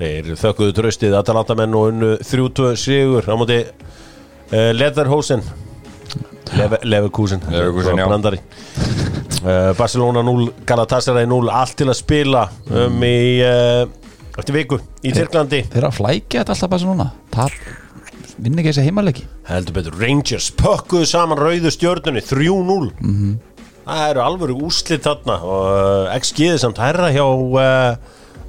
Þeir 0.00 0.34
þökkuðu 0.40 0.76
tröstið 0.78 1.16
Atalantamenn 1.18 1.76
og 1.76 1.90
unnu 1.92 2.12
3-2 2.24 2.70
sigur 2.80 3.26
á 3.28 3.34
móti 3.36 3.62
uh, 3.66 4.70
Leatherhosen 4.72 5.44
Leve, 6.56 6.80
Leverkusen 6.82 7.44
Leverkusen, 7.52 8.00
já. 8.00 9.19
Uh, 9.40 9.70
Barcelona 9.78 10.20
0 10.26 10.50
Galatasaray 10.68 11.24
0 11.28 11.48
allt 11.48 11.78
til 11.80 11.88
að 11.88 11.96
spila 11.96 12.42
um 12.76 12.98
í 13.06 13.40
uh, 13.40 13.86
eftir 14.36 14.56
viku 14.58 14.80
í 15.00 15.14
Tyrklandi. 15.16 15.62
Þeir 15.70 15.80
eru 15.80 15.88
að 15.88 15.96
flækja 15.96 16.42
þetta 16.42 16.56
alltaf 16.56 16.72
bara 16.74 16.82
svona 16.82 17.06
Tap, 17.32 17.54
vinn 18.36 18.60
ekki 18.60 18.68
þessi 18.68 18.84
heimaleiki. 18.84 19.24
Heldur 19.48 19.78
betur 19.78 19.96
Rangers 20.00 20.50
pökkuðu 20.60 21.08
saman 21.08 21.40
rauðu 21.40 21.72
stjörnunni 21.72 22.24
3-0 22.26 22.90
það 23.90 24.06
eru 24.10 24.22
alvöru 24.22 24.58
úslit 24.68 25.06
þarna 25.08 25.38
og 25.40 25.68
uh, 25.72 26.16
XG 26.20 26.54
samt 26.60 26.80
herra 26.82 27.08
hjá 27.14 27.24
uh, 27.24 27.96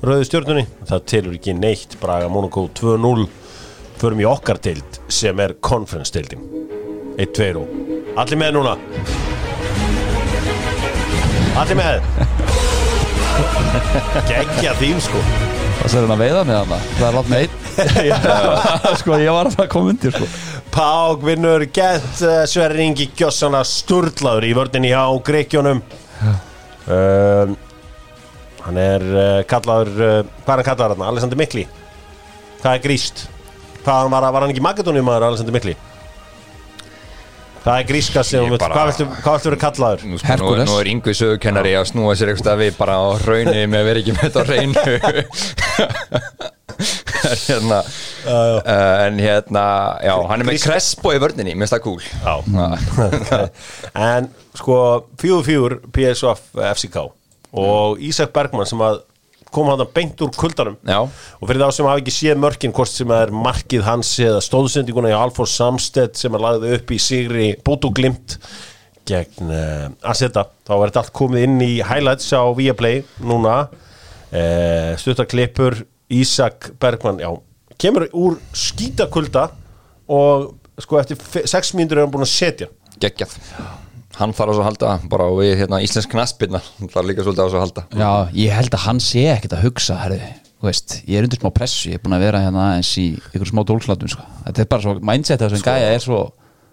rauðu 0.04 0.28
stjörnunni. 0.28 0.68
Það 0.92 1.06
telur 1.14 1.39
ekki 1.39 1.56
neitt 1.56 1.96
Braga 2.04 2.28
Monaco 2.32 2.68
2-0 2.78 3.30
förum 4.02 4.22
í 4.24 4.28
okkar 4.28 4.60
tild 4.60 5.00
sem 5.14 5.39
er 5.39 5.56
conference 5.62 6.14
tildin 6.14 6.44
1-2 7.22 7.52
og 7.62 8.18
allir 8.20 8.42
með 8.42 8.58
núna 8.58 8.76
allir 11.60 11.78
með. 11.80 12.02
Geggja 14.30 14.74
þín 14.80 15.02
sko. 15.04 15.22
Það 15.82 15.91
sér 15.93 16.06
hann 16.06 16.14
að 16.14 16.22
veiða 16.22 16.41
með 16.45 16.58
hann 16.60 16.86
Það 16.99 17.08
er 17.08 17.16
látt 17.18 17.32
einn. 17.38 17.54
Sko 19.02 19.18
ég 19.18 19.34
var 19.34 19.49
að 19.49 19.68
koma 19.72 19.93
undir 19.93 20.14
sko. 20.14 20.28
Pák 20.72 21.24
vinnur 21.26 21.66
gett 21.74 22.22
uh, 22.24 22.43
Sverri 22.47 22.86
Ingi 22.86 23.10
Gjossana 23.18 23.64
sturlaður 23.68 24.47
í 24.47 24.54
vördinni 24.56 24.91
hjá 24.91 25.02
Greikjónum 25.26 25.82
um, 25.82 27.56
Hann 28.62 28.80
er 28.80 29.08
uh, 29.10 29.41
kallaður 29.49 29.93
Hvað 29.97 30.54
er 30.54 30.62
hann 30.62 30.68
kallaður 30.70 30.95
hann? 30.99 31.08
Alexander 31.10 31.41
Mikli. 31.41 31.66
Hvað 32.62 32.78
er 32.78 32.84
gríst? 32.86 33.26
Hvað 33.82 34.12
var, 34.14 34.30
var 34.30 34.45
hann 34.45 34.54
ekki 34.54 34.64
Magadónium 34.64 35.08
maður 35.10 35.32
Alexander 35.32 35.58
Mikli? 35.58 35.76
Það 37.62 37.76
er 37.78 37.84
gríska 37.91 38.24
sem 38.26 38.39
Ég 38.41 38.47
þú 38.47 38.53
vilt- 38.55 38.64
bara- 38.64 38.76
Hvað 38.76 38.88
viltu, 38.89 39.05
vera 39.22 39.57
kallaður? 39.62 40.03
Nú, 40.09 40.18
sko, 40.18 40.38
nú, 40.41 40.66
nú 40.66 40.78
er 40.82 40.88
yngvi 40.95 41.14
sögukennari 41.14 41.74
að 41.78 41.89
snúa 41.91 42.16
sér 42.18 42.32
eitthvað 42.34 42.57
við 42.64 42.78
bara 42.80 42.95
á 42.97 43.05
hraunni 43.22 43.68
með 43.70 43.80
að 43.82 43.86
vera 43.91 43.99
ekki 44.01 44.16
með 44.16 44.24
þetta 44.26 44.41
á 44.41 44.45
hreinu. 44.49 44.84
Hérna, 47.22 47.80
uh, 48.34 48.59
en 49.05 49.20
hérna 49.22 49.66
já, 50.01 50.14
hann 50.32 50.41
er 50.41 50.47
með 50.49 50.64
Crespo 50.66 51.14
í 51.14 51.20
vörninni, 51.22 51.53
mér 51.53 51.68
finnst 51.70 51.76
það 51.78 51.86
cool. 51.86 52.01
Já. 52.01 52.36
En 54.09 54.32
sko 54.57 54.78
4-4 55.22 55.78
PSV 55.93 56.34
FCK 56.74 56.97
og 57.62 58.01
Ísak 58.01 58.32
Bergmann 58.34 58.66
sem 58.70 58.82
að 58.82 59.03
kom 59.52 59.70
hann 59.72 59.84
beint 59.93 60.22
úr 60.24 60.32
kuldanum. 60.36 60.78
Já. 60.88 61.04
og 61.04 61.45
fyrir 61.47 61.62
þá 61.62 61.76
sem 61.76 61.88
hafa 61.89 62.02
ekki 62.02 62.16
séð 62.16 62.41
mörkin 62.41 62.76
hvort 62.76 62.91
sem 62.91 63.14
er 63.16 63.34
markið 63.36 63.86
hans 63.88 64.12
eða 64.24 64.41
stóðsendinguna 64.45 65.12
í 65.12 65.18
Alfons 65.18 65.56
Samstedt 65.60 66.20
sem 66.20 66.36
að 66.38 66.45
lagði 66.45 66.76
upp 66.78 66.93
í 66.95 66.99
sigri 67.02 67.49
Bótu 67.66 67.91
Glimt 67.95 68.38
gegn 69.08 69.52
uh, 69.52 69.88
Aseta 70.08 70.45
þá 70.68 70.74
var 70.76 70.91
þetta 70.91 71.04
allt 71.04 71.16
komið 71.18 71.47
inn 71.47 71.62
í 71.66 71.72
highlights 71.84 72.30
á 72.32 72.43
Viaplay 72.56 73.04
núna. 73.20 73.66
Uh, 74.32 74.93
stuttarklippur 75.02 75.82
Ísak 76.12 76.72
Bergmann 76.80 77.20
já, 77.20 77.32
kemur 77.80 78.08
úr 78.16 78.38
skítakulda 78.56 79.49
og 80.12 80.52
sko 80.80 80.99
eftir 80.99 81.20
6 81.47 81.76
mínútur 81.78 81.99
er 81.99 82.06
hann 82.06 82.14
búin 82.14 82.28
að 82.28 82.34
setja. 82.34 82.72
Geggjað 83.02 83.36
hann 84.20 84.34
þarf 84.36 84.57
að 84.57 84.64
halda 84.68 84.91
bara 85.09 85.28
og 85.32 85.39
við 85.41 85.55
hérna 85.62 85.80
íslensk 85.86 86.12
knaspirna 86.12 86.59
þarf 86.91 87.07
líka 87.07 87.24
svolítið 87.26 87.45
að 87.47 87.64
halda 87.64 87.84
Já, 87.95 88.12
ég 88.36 88.51
held 88.57 88.74
að 88.76 88.86
hann 88.88 88.99
sé 89.03 89.24
ekkert 89.36 89.55
að 89.57 89.64
hugsa 89.68 89.95
herri, 90.03 90.20
veist, 90.62 90.97
ég 91.07 91.18
er 91.22 91.28
undir 91.30 91.39
smá 91.41 91.49
pressu 91.55 91.89
ég 91.89 91.97
er 91.99 92.03
búin 92.03 92.18
að 92.18 92.26
vera 92.28 92.41
hérna 92.43 92.68
eins 92.78 92.91
í 93.01 93.07
ykkur 93.32 93.49
smá 93.53 93.64
dólslatum 93.66 94.12
sko. 94.12 94.26
þetta 94.45 94.62
er 94.66 94.70
bara 94.76 94.82
svo, 94.86 94.95
mindset 95.01 95.41
þessum 95.45 95.64
Sko- 95.64 95.72
gæja 95.78 95.93
er 95.95 96.03
svo 96.05 96.22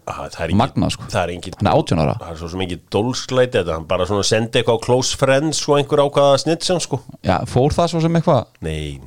engin- 0.09 0.57
Magnað, 0.57 0.91
sko. 0.97 1.05
það 1.13 1.23
er 1.23 1.33
engin 1.37 1.55
Hann 1.61 1.69
er 1.69 1.77
18 1.77 1.99
ára. 2.01 2.15
það 2.19 2.31
er 2.33 2.37
svo 2.41 2.49
sem 2.51 2.61
ekki 2.65 2.79
dólslæti 2.91 3.59
þetta 3.61 3.75
hann 3.77 3.85
bara 3.91 4.07
svona 4.09 4.25
sendi 4.25 4.59
eitthvað 4.63 4.81
á 4.81 4.85
close 4.87 5.17
friends 5.21 5.63
og 5.69 5.79
einhver 5.79 6.01
ákvaða 6.05 6.39
snitsan 6.45 6.81
sko 6.81 7.01
Já, 7.23 7.39
fór 7.47 7.71
það 7.77 7.91
svo 7.93 8.01
sem 8.01 8.15
eitthvað, 8.17 8.47
nei, 8.65 9.01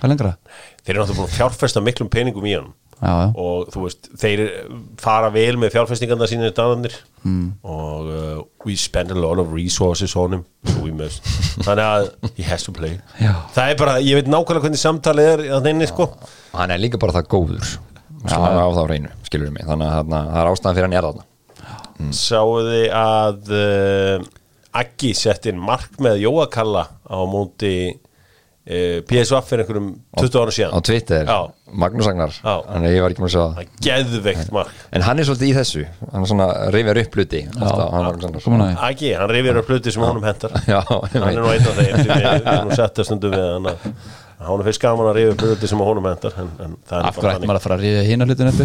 hvað 0.00 0.08
lengra? 0.14 0.36
þeir 0.84 0.94
eru 0.96 1.04
náttúrulega 1.04 1.20
búin 1.20 1.28
að 1.28 1.36
fjárfesta 1.36 1.82
miklum 1.84 2.08
peningum 2.08 2.46
í 2.48 2.54
hann 2.56 2.72
Já, 3.00 3.12
já, 3.16 3.28
og 3.40 3.68
þú 3.72 3.82
veist, 3.86 4.08
þeir 4.20 4.40
fara 5.00 5.30
vel 5.32 5.56
með 5.56 5.72
fjárfestingarna 5.72 6.26
sínir 6.28 6.50
dananir 6.52 6.92
mm. 7.24 7.46
og 7.64 8.10
uh, 8.12 8.42
we 8.66 8.74
spend 8.76 9.14
a 9.14 9.16
lot 9.16 9.40
of 9.40 9.54
resources 9.56 10.12
on 10.20 10.36
him 10.36 10.42
so 10.68 10.82
we 10.84 10.92
must. 10.92 11.24
þannig 11.66 11.86
að 11.86 12.34
he 12.36 12.44
has 12.44 12.66
to 12.66 12.74
play 12.76 12.98
Já. 13.16 13.32
það 13.56 13.72
er 13.72 13.78
bara, 13.80 13.94
ég 14.04 14.20
veit 14.20 14.28
nákvæmlega 14.28 14.66
hvernig 14.66 14.82
samtalið 14.82 15.30
er 15.30 15.44
að 15.56 15.70
þenni 15.70 15.88
sko 15.88 16.10
hann 16.52 16.74
er 16.74 16.82
líka 16.82 17.00
bara 17.00 17.16
það 17.16 17.30
góður 17.32 17.70
sem 17.70 18.36
hann 18.36 18.52
er 18.52 18.60
á 18.60 18.76
þá 18.76 18.82
hreinu, 18.84 19.14
skilur 19.30 19.54
mig 19.54 19.64
þannig 19.70 19.96
að 19.96 20.12
það 20.12 20.36
er 20.42 20.52
ástæðan 20.52 20.76
fyrir 20.76 20.88
hann 20.90 20.98
er 21.00 21.08
þarna 21.08 21.26
mm. 22.04 22.12
sáu 22.20 22.60
þið 22.68 22.86
að 23.00 23.56
uh, 23.62 24.28
Aggi 24.70 25.08
sett 25.18 25.48
inn 25.50 25.58
mark 25.58 25.96
með 25.98 26.20
Jóakalla 26.22 26.84
á 27.02 27.18
móti 27.26 27.72
uh, 28.66 29.00
PSV 29.08 29.40
fyrir 29.48 29.64
einhverjum 29.64 29.88
20 30.20 30.40
ára 30.40 30.52
á 30.52 30.54
síðan. 30.58 30.84
Twitter, 30.86 31.24
Já. 31.26 31.38
Magnús 31.84 32.08
Agnar. 32.10 32.32
Þannig 32.42 32.88
að 32.90 32.96
ég 32.96 33.04
var 33.04 33.14
ekki 33.14 33.24
með 33.24 33.30
að 33.30 33.34
er 34.40 34.54
mark. 34.56 34.72
en 34.90 35.06
hann 35.06 35.22
er 35.22 35.28
svolítið 35.28 35.50
í 35.50 35.56
þessu, 35.58 35.84
hann 36.10 36.24
er 36.24 36.30
svona 36.32 36.48
rifjar 36.74 37.02
upp 37.04 37.20
hluti. 37.20 37.44
Alltaf, 37.56 37.86
hann 37.94 38.08
hann 39.20 39.30
rifir 39.30 39.60
upp 39.60 39.70
hluti 39.70 39.92
sem 39.94 40.02
honum 40.04 40.24
hendar 40.26 40.56
Já, 40.66 40.80
hann 40.86 41.28
er 41.30 41.38
nú 41.38 41.50
einn 41.50 41.68
af 41.68 41.78
þeim 41.78 42.00
við 42.00 42.24
erum 42.24 42.68
nú 42.70 42.76
sett 42.78 43.00
að 43.00 43.08
stundu 43.08 43.30
við 43.32 43.44
hann 43.46 43.70
að 43.70 43.86
hann 44.40 44.64
finnst 44.66 44.82
gaman 44.82 45.10
að 45.10 45.18
rifja 45.18 45.34
upp 45.34 45.44
hluti 45.46 45.70
sem 45.70 45.84
honum 45.84 46.08
hendar 46.10 46.38
en, 46.40 46.50
en 46.64 46.74
það 46.88 46.96
er 46.98 47.08
Af 47.10 47.20
hverju 47.20 47.34
ætti 47.36 47.50
maður 47.50 47.60
að 47.60 47.66
fara 47.66 47.78
að 47.78 47.84
ríða 47.84 48.02
hína 48.08 48.28
hlutin 48.28 48.50
upp 48.50 48.58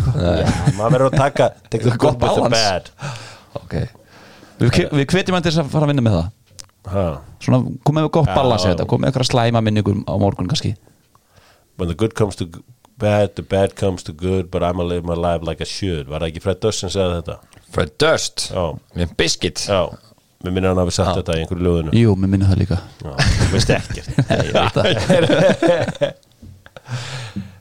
maður 0.80 0.96
verður 0.96 1.10
að 1.10 1.20
taka 1.20 1.50
take 1.72 1.84
the 1.84 1.98
good 2.00 2.18
with 2.22 2.40
the 2.40 2.50
bad. 2.56 2.92
Við, 4.56 5.06
hvetjum 5.12 5.36
hann 5.36 5.44
til 5.46 5.52
þess 5.52 5.64
að 5.66 5.72
fara 5.74 5.88
að 5.88 5.92
vinna 5.94 6.06
með 6.06 6.18
það. 6.20 6.34
Svona 6.86 7.60
komið 7.88 8.08
við 8.08 8.12
gott 8.20 8.30
balans 8.36 8.66
í 8.66 8.70
þetta 8.72 8.86
Komið 8.90 9.10
eitthvað 9.10 9.30
slæma 9.32 9.62
minningur 9.66 9.98
á 10.06 10.14
morgun 10.22 10.48
kannski. 10.52 10.76
When 11.80 11.90
the 11.92 11.98
good 11.98 12.14
comes 12.16 12.36
to 12.40 12.48
bad 13.02 13.36
the 13.36 13.44
bad 13.44 13.76
comes 13.76 14.04
to 14.08 14.14
good 14.14 14.50
but 14.52 14.64
I'm 14.64 14.80
a 14.80 14.86
live 14.88 15.04
my 15.08 15.18
life 15.18 15.44
like 15.44 15.62
I 15.62 15.68
should. 15.68 16.08
Var 16.08 16.22
það 16.24 16.32
ekki 16.32 16.44
Fred 16.46 16.62
Durst 16.64 16.86
sem 16.86 16.94
segði 16.94 17.22
þetta? 17.22 17.40
Fred 17.76 17.96
Durst, 18.00 18.50
Já. 18.54 18.66
Limp 18.96 19.16
Bizkit 19.20 19.66
já, 19.68 19.82
mér 20.46 20.54
minna 20.56 20.70
hann 20.72 20.80
hafi 20.80 20.94
sagt 20.96 21.18
þetta 21.20 21.36
í 21.36 21.42
einhverju 21.44 21.66
löðinu 21.66 21.98
Jú, 22.00 22.14
mér 22.22 22.32
minni 22.32 22.48
það 22.48 22.62
líka. 22.62 22.78
Þú 23.02 23.50
veist 23.52 23.74
ekkert. 23.76 24.08
Ég 24.46 24.54
veit 24.56 24.78
það. 24.78 26.14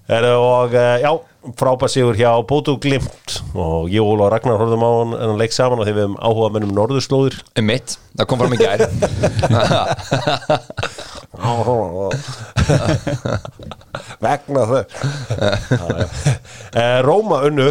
Er, 0.05 0.27
og 0.37 0.75
uh, 0.77 0.99
já, 1.01 1.09
frábær 1.59 1.88
sigur 1.92 2.16
hjá 2.18 2.30
Bótu 2.49 2.72
Glimt 2.80 3.28
og 3.55 3.90
ég 3.92 4.01
og 4.03 4.09
Óla 4.14 4.28
Ragnar 4.32 4.59
horfðum 4.61 4.84
á 4.84 4.90
hann 4.90 5.12
en 5.18 5.28
hann 5.32 5.40
leik 5.40 5.53
saman 5.55 5.80
og 5.82 5.86
því 5.88 5.92
við 5.97 6.03
hefum 6.07 6.16
áhuga 6.24 6.49
mennum 6.55 6.72
norðurslóðir. 6.76 7.34
Um 7.61 7.66
mitt, 7.68 7.88
það 8.16 8.26
kom 8.30 8.38
fram 8.40 8.57
í 8.57 8.59
gær. 8.62 8.80
Vegna 14.24 14.62
þau 14.70 14.82
Eh, 16.74 16.99
Róma 17.07 17.36
unnu 17.47 17.68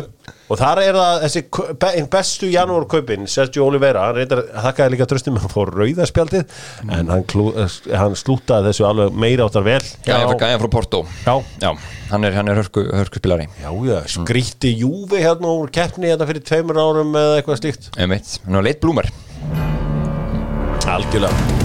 og 0.53 0.59
þar 0.59 0.81
er 0.83 0.97
það 0.97 1.23
þessi 1.23 2.07
bestu 2.13 2.49
janúar 2.53 2.85
kaupin 2.91 3.25
Sergio 3.29 3.65
Oliveira, 3.67 4.05
hann 4.07 4.19
reyndar 4.19 4.43
þakkaði 4.67 4.93
líka 4.93 5.07
tröstum 5.09 5.39
hann 5.41 5.51
fór 5.51 5.73
rauðaspjaldið 5.73 6.43
en 6.83 7.09
hann, 7.11 7.25
klú, 7.29 7.49
eh, 7.57 7.77
hann 7.97 8.17
slútaði 8.19 8.69
þessu 8.69 8.87
alveg 8.89 9.17
meira 9.23 9.47
áttar 9.47 9.65
vel. 9.65 9.81
Gæja 10.05 10.29
frá, 10.29 10.37
gæja 10.45 10.61
frá 10.61 10.69
Porto. 10.77 11.03
Já. 11.25 11.35
Já, 11.63 11.71
hann 12.11 12.29
er, 12.29 12.37
er 12.43 12.61
hörku, 12.61 12.85
hörku 12.93 13.21
Já, 13.23 13.71
já, 13.87 13.97
skríti 14.07 14.73
Júvi 14.77 15.23
hérna 15.23 15.53
úr 15.55 15.71
keppni 15.73 16.11
hérna 16.11 16.27
fyrir 16.29 16.43
tveimur 16.45 16.77
árum 16.77 17.15
eða 17.17 17.39
eitthvað 17.39 17.61
slíkt. 17.61 17.91
Einmitt, 17.97 18.37
hann 18.45 18.59
var 18.59 18.67
leitt 18.67 18.81
blúmar. 18.83 19.09
Algjörlega. 20.83 21.61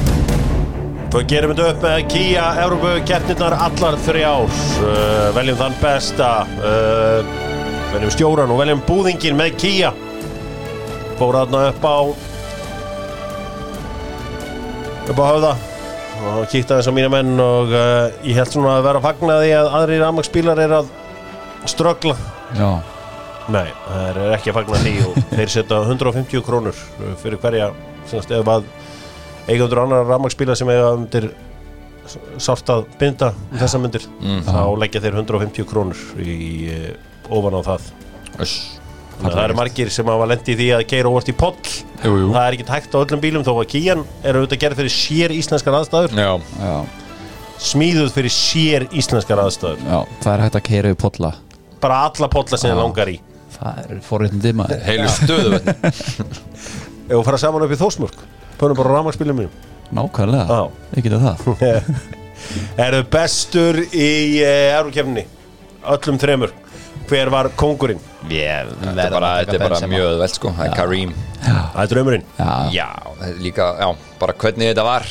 Svo 1.08 1.22
gerum 1.24 1.54
þetta 1.56 1.68
upp 1.72 1.84
með 1.86 2.02
Kia 2.12 2.46
Európu 2.62 2.90
keppnirnar 3.08 3.56
allar 3.56 3.96
þrjár. 4.04 4.58
Uh, 4.84 5.28
Veljum 5.36 5.56
þann 5.60 5.78
besta. 5.80 6.32
Uh, 6.60 7.57
Veljum 7.92 8.12
stjóran 8.12 8.52
og 8.52 8.60
veljum 8.60 8.82
búðingin 8.88 9.38
með 9.38 9.54
Kia. 9.62 9.92
Fór 11.18 11.38
þarna 11.40 11.62
upp 11.70 11.86
á 11.88 11.96
upp 15.08 15.18
á 15.18 15.24
höfða 15.24 15.54
og 16.28 16.44
kíkti 16.50 16.74
aðeins 16.74 16.90
á 16.90 16.92
mína 16.92 17.08
menn 17.12 17.40
og 17.40 17.72
uh, 17.72 18.10
ég 18.26 18.36
held 18.36 18.52
svona 18.52 18.76
að 18.76 18.86
vera 18.90 19.00
að 19.00 19.06
fagna 19.08 19.40
því 19.40 19.50
að 19.56 19.72
aðrir 19.78 20.02
rafmagsbílar 20.04 20.60
er 20.66 20.76
að 20.80 20.92
ströggla. 21.70 22.16
Já, 22.58 22.70
Nei, 23.48 23.68
það 23.86 24.06
er 24.10 24.18
ekki 24.36 24.52
að 24.52 24.58
fagna 24.58 24.78
því 24.84 24.94
og 25.06 25.18
þeir 25.38 25.52
setja 25.54 25.80
150 25.86 26.44
krónur 26.44 26.80
fyrir 27.22 27.40
hverja 27.40 27.70
semst, 28.10 28.32
ef 28.34 28.50
að 28.52 28.66
eigundur 29.48 29.80
annar 29.86 30.04
rafmagsbíla 30.10 30.56
sem 30.58 30.68
eiga 30.68 30.90
undir 30.98 31.30
sárt 32.40 32.68
að 32.72 32.86
binda 33.00 33.32
um 33.32 33.58
þessa 33.60 33.80
myndir 33.80 34.04
þá 34.44 34.60
leggja 34.80 35.00
þeir 35.04 35.18
150 35.22 35.68
krónur 35.68 36.04
í 36.20 36.36
uh, 36.72 36.90
ofan 37.30 37.58
á 37.58 37.60
það. 37.68 37.88
Það 39.18 39.40
eru 39.42 39.56
margir 39.58 39.90
sem 39.90 40.06
hafa 40.06 40.28
lendið 40.30 40.54
í 40.54 40.58
því 40.60 40.68
að 40.76 40.84
keira 40.92 41.10
óvart 41.10 41.30
í 41.32 41.34
poll. 41.34 41.56
Jú, 42.04 42.12
jú. 42.14 42.28
það 42.36 42.44
er 42.44 42.56
ekki 42.56 42.68
hægt 42.70 42.94
á 42.94 42.98
öllum 43.02 43.22
bílum 43.24 43.46
þó 43.46 43.52
að 43.56 43.66
Kían 43.72 44.04
er 44.22 44.38
auðvitað 44.38 44.62
gerð 44.62 44.82
fyrir 44.82 44.94
sér 44.94 45.34
íslenskar 45.34 45.74
aðstæður. 45.80 46.14
Já, 46.14 46.30
já, 46.62 46.76
smíðuð 47.72 48.14
fyrir 48.14 48.34
sér 48.36 48.86
íslenskar 48.94 49.42
aðstæður. 49.42 49.82
Já, 49.82 49.98
það 50.22 50.32
er 50.36 50.44
hægt 50.46 50.60
að 50.60 50.66
keira 50.70 50.94
við 50.94 51.00
potla 51.02 51.34
bara 51.80 52.04
alla 52.08 52.28
polla 52.30 52.58
sem 52.58 52.72
þið 52.72 52.80
langar 52.80 53.10
í. 53.10 53.16
Það 53.58 53.80
er 53.82 54.02
forréttindi 54.06 54.52
maður. 54.58 54.84
Heilu 54.86 55.08
stöðu 55.14 55.58
ef 55.58 57.08
við 57.10 57.24
fara 57.26 57.40
saman 57.40 57.64
upp 57.66 57.74
í 57.74 57.80
Þósmörk 57.80 58.22
pönum 58.58 58.78
bara 58.78 58.94
rafmagsbílum 58.98 59.38
mínum. 59.38 59.66
Nákvæmlega, 59.94 60.46
Já. 60.52 60.62
ég 60.96 61.06
geta 61.06 61.20
það. 61.22 62.00
Eru 62.86 63.02
bestur 63.10 63.78
í 63.86 64.08
uh, 64.42 64.78
Eurokefni 64.78 65.24
öllum 65.94 66.18
þremur 66.20 66.52
hver 67.10 67.30
var 67.32 67.48
kongurinn? 67.58 68.02
yeah, 68.30 68.66
Þetta 68.82 69.06
er 69.06 69.14
bara, 69.14 69.30
þetta 69.42 69.56
er 69.58 69.64
bara 69.64 69.80
mjög 69.94 70.10
öðveld 70.14 70.34
sko. 70.34 70.52
Það 70.58 70.66
er 70.68 70.76
Karim. 70.76 71.14
Það 71.46 71.80
er 71.84 71.94
draumurinn. 71.94 72.28
Já, 72.74 72.88
líka, 73.40 73.70
já, 73.80 73.88
bara 74.20 74.36
hvernig 74.42 74.72
þetta 74.72 74.84
var. 74.86 75.08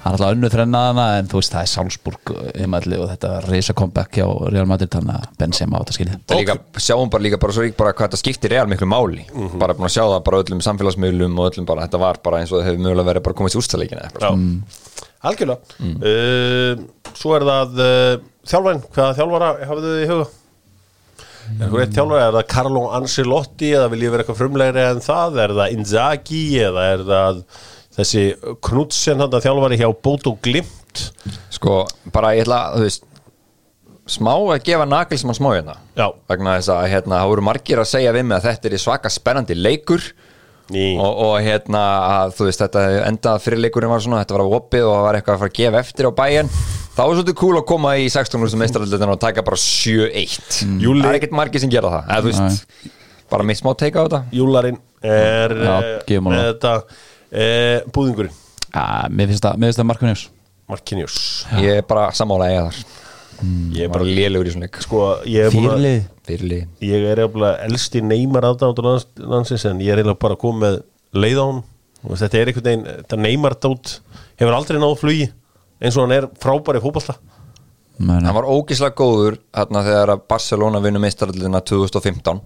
Hann 0.00 0.14
er 0.14 0.16
alltaf 0.16 0.32
önnu 0.32 0.48
þrennaðana 0.48 1.02
en 1.18 1.26
þú 1.28 1.40
veist 1.42 1.52
það 1.52 1.64
er 1.66 1.68
Salzburg 1.68 2.30
heimalli 2.56 2.96
og 2.96 3.10
þetta 3.10 3.32
reysa 3.44 3.74
comeback 3.76 4.16
hjá 4.16 4.24
Real 4.48 4.64
Madrid 4.70 4.88
þannig 4.94 5.18
að 5.18 5.26
Benzema 5.42 5.76
á 5.76 5.80
þetta 5.82 5.96
skilja 5.98 6.14
er 6.16 6.38
líka, 6.40 6.54
sjáum 6.80 7.10
bara 7.12 7.26
líka 7.26 7.40
bara 7.42 7.52
svo 7.52 7.66
líka 7.66 7.76
bara 7.82 7.92
hvað 7.92 8.08
þetta 8.08 8.20
skiptir 8.22 8.54
real 8.54 8.70
miklu 8.70 8.88
máli. 8.88 9.26
Bara 9.60 9.76
búin 9.76 9.90
að 9.90 9.92
sjá 9.98 10.06
það 10.06 10.22
bara 10.30 10.40
öllum 10.40 10.62
samfélagsmiðlum 10.64 11.36
og 11.36 11.50
öllum 11.50 11.68
bara, 11.68 11.84
þetta 11.84 12.00
var 12.00 12.22
bara 12.24 12.40
eins 12.40 12.48
og 12.54 12.62
það 12.62 12.70
hefur 12.70 12.82
mögulega 12.86 13.10
verið 13.10 13.26
bara 13.28 13.38
komið 13.42 13.52
til 13.52 13.60
úrstæðleikina 13.60 14.08
Já, 14.24 14.30
algjörlega. 15.28 15.76
Uh, 16.00 16.88
Svo 17.20 17.36
er 17.36 17.44
það 17.50 17.80
uh, 17.84 18.14
þjálfæn, 18.48 18.80
hvaða 18.96 19.16
þjálfara 19.20 19.52
hafið 19.68 19.90
þið 19.90 20.00
í 20.00 20.10
huga? 20.14 20.28
Er 21.58 21.66
eitthvað 21.66 21.82
eitt 21.84 21.96
þjálfara, 21.98 22.26
er 22.28 22.36
það 22.38 22.48
Carlo 22.54 22.86
Ancelotti 22.96 23.74
eða 23.74 23.90
vil 23.92 24.04
ég 24.04 24.14
vera 24.14 24.24
eitthvað 24.24 24.40
frumlegri 24.40 24.86
en 24.86 25.04
það? 25.04 25.38
Er 25.44 25.54
það 25.58 25.76
Inzaghi 25.76 26.42
eða 26.68 26.86
er 26.94 27.04
það 27.10 27.42
þessi 27.98 28.24
Knudsen 28.68 29.24
hann 29.24 29.36
þjálfari 29.36 29.80
hjá 29.80 29.88
Bodo 30.06 30.36
Glimt? 30.44 31.04
Sko, 31.52 31.82
bara 32.14 32.34
ég 32.38 32.46
ætla, 32.46 32.60
þú 32.76 32.86
veist 32.86 33.06
smá 34.10 34.32
að 34.34 34.64
gefa 34.66 34.86
naglismann 34.88 35.38
smá 35.38 35.50
hérna. 35.54 35.76
Já. 35.98 36.08
vegna 36.30 36.56
þess 36.58 36.72
að 36.74 36.88
hérna, 36.94 37.20
það 37.20 37.32
voru 37.32 37.46
margir 37.46 37.82
að 37.82 37.90
segja 37.92 38.14
við 38.16 38.26
mig 38.26 38.38
að 38.38 38.48
þetta 38.48 38.70
er 38.70 38.82
svaka 38.82 39.12
spennandi 39.12 39.56
leikur 39.58 40.06
og, 41.02 41.20
og 41.26 41.34
hérna 41.44 41.80
að 42.20 42.34
þú 42.38 42.46
veist 42.48 42.62
þetta 42.62 42.82
endað 43.08 43.42
fyrir 43.44 43.62
leikurinn 43.64 43.90
var 43.92 44.02
svona, 44.04 44.20
þetta 44.24 44.36
var 44.38 44.44
opið 44.60 44.86
og 44.86 44.94
það 44.94 45.06
var 45.08 45.18
eitthvað 45.18 45.34
að 45.36 45.42
fara 45.44 45.52
að 45.52 45.58
gefa 45.60 45.82
eftir 45.84 46.08
á 46.08 46.12
bæjan 46.20 46.50
þá 46.94 47.00
var 47.00 47.12
svolítið 47.16 47.38
cool 47.40 47.58
að 47.60 47.66
koma 47.70 47.94
í 47.98 48.06
16. 48.12 48.56
meistarallutin 48.62 49.12
og 49.14 49.20
taka 49.22 49.44
bara 49.46 49.60
7-1 49.60 50.64
Júli- 50.82 51.04
það 51.04 51.12
er 51.12 51.18
ekkert 51.20 51.36
margir 51.40 51.64
sem 51.64 51.72
gera 51.72 51.92
það 51.96 52.10
eða, 52.16 52.26
veist, 52.28 52.90
bara 53.30 53.46
mitt 53.46 53.60
smá 53.60 53.70
teika 53.78 54.02
á 54.02 54.04
þetta. 54.06 54.22
Júlarinn 54.34 54.80
er 55.06 55.54
Já, 55.54 55.74
eh, 56.10 56.20
með 56.20 56.40
þetta 56.50 56.72
uh, 56.82 57.90
búðingurinn. 57.94 58.34
Já, 58.70 58.84
mér 59.10 59.30
finnst 59.30 59.46
það, 59.46 59.60
finnst 59.64 59.80
það 59.80 59.88
Markunjós 59.90 60.24
Marquinhos 60.70 61.14
ég 61.58 61.80
er 61.80 61.86
bara 61.88 62.10
sammála 62.14 62.50
eiga 62.50 62.66
þar 62.68 62.82
Ég 63.74 63.86
er 63.86 63.92
bara 63.92 64.04
lélugur 64.04 64.48
í 64.50 64.52
svona 64.54 64.66
leik. 64.68 64.80
Sko, 64.84 65.02
Fyrirlið 65.24 66.02
fyrirlið 66.30 66.86
ég 66.86 67.06
er 67.10 67.22
eftir 67.24 67.46
elsti 67.66 68.02
neymar 68.04 68.46
aðdándur 68.50 68.86
lands, 68.86 69.06
landsins 69.18 69.64
en 69.70 69.80
ég 69.82 69.92
er 69.94 70.02
eiginlega 70.02 70.20
bara 70.22 70.38
komið 70.40 70.60
með 70.66 70.78
leið 71.24 71.40
á 71.40 71.44
hún 71.48 71.62
og 72.00 72.20
þetta 72.20 72.38
er 72.40 72.50
einhvern 72.50 72.68
veginn, 72.68 72.84
þetta 73.00 73.18
neymar 73.20 73.56
dát 73.60 73.94
hefur 74.40 74.56
aldrei 74.56 74.78
náð 74.80 74.94
flugi 75.00 75.26
eins 75.80 75.96
og 75.96 76.06
hann 76.06 76.16
er 76.18 76.28
frábæri 76.40 76.82
fótballta 76.84 77.16
Meni, 78.00 78.24
hann 78.24 78.36
var 78.36 78.46
ógislega 78.48 78.96
góður 78.96 79.36
hérna 79.56 79.82
þegar 79.84 80.14
Barcelona 80.30 80.80
vinnu 80.80 81.02
meistarallina 81.02 81.60
2015 81.60 82.40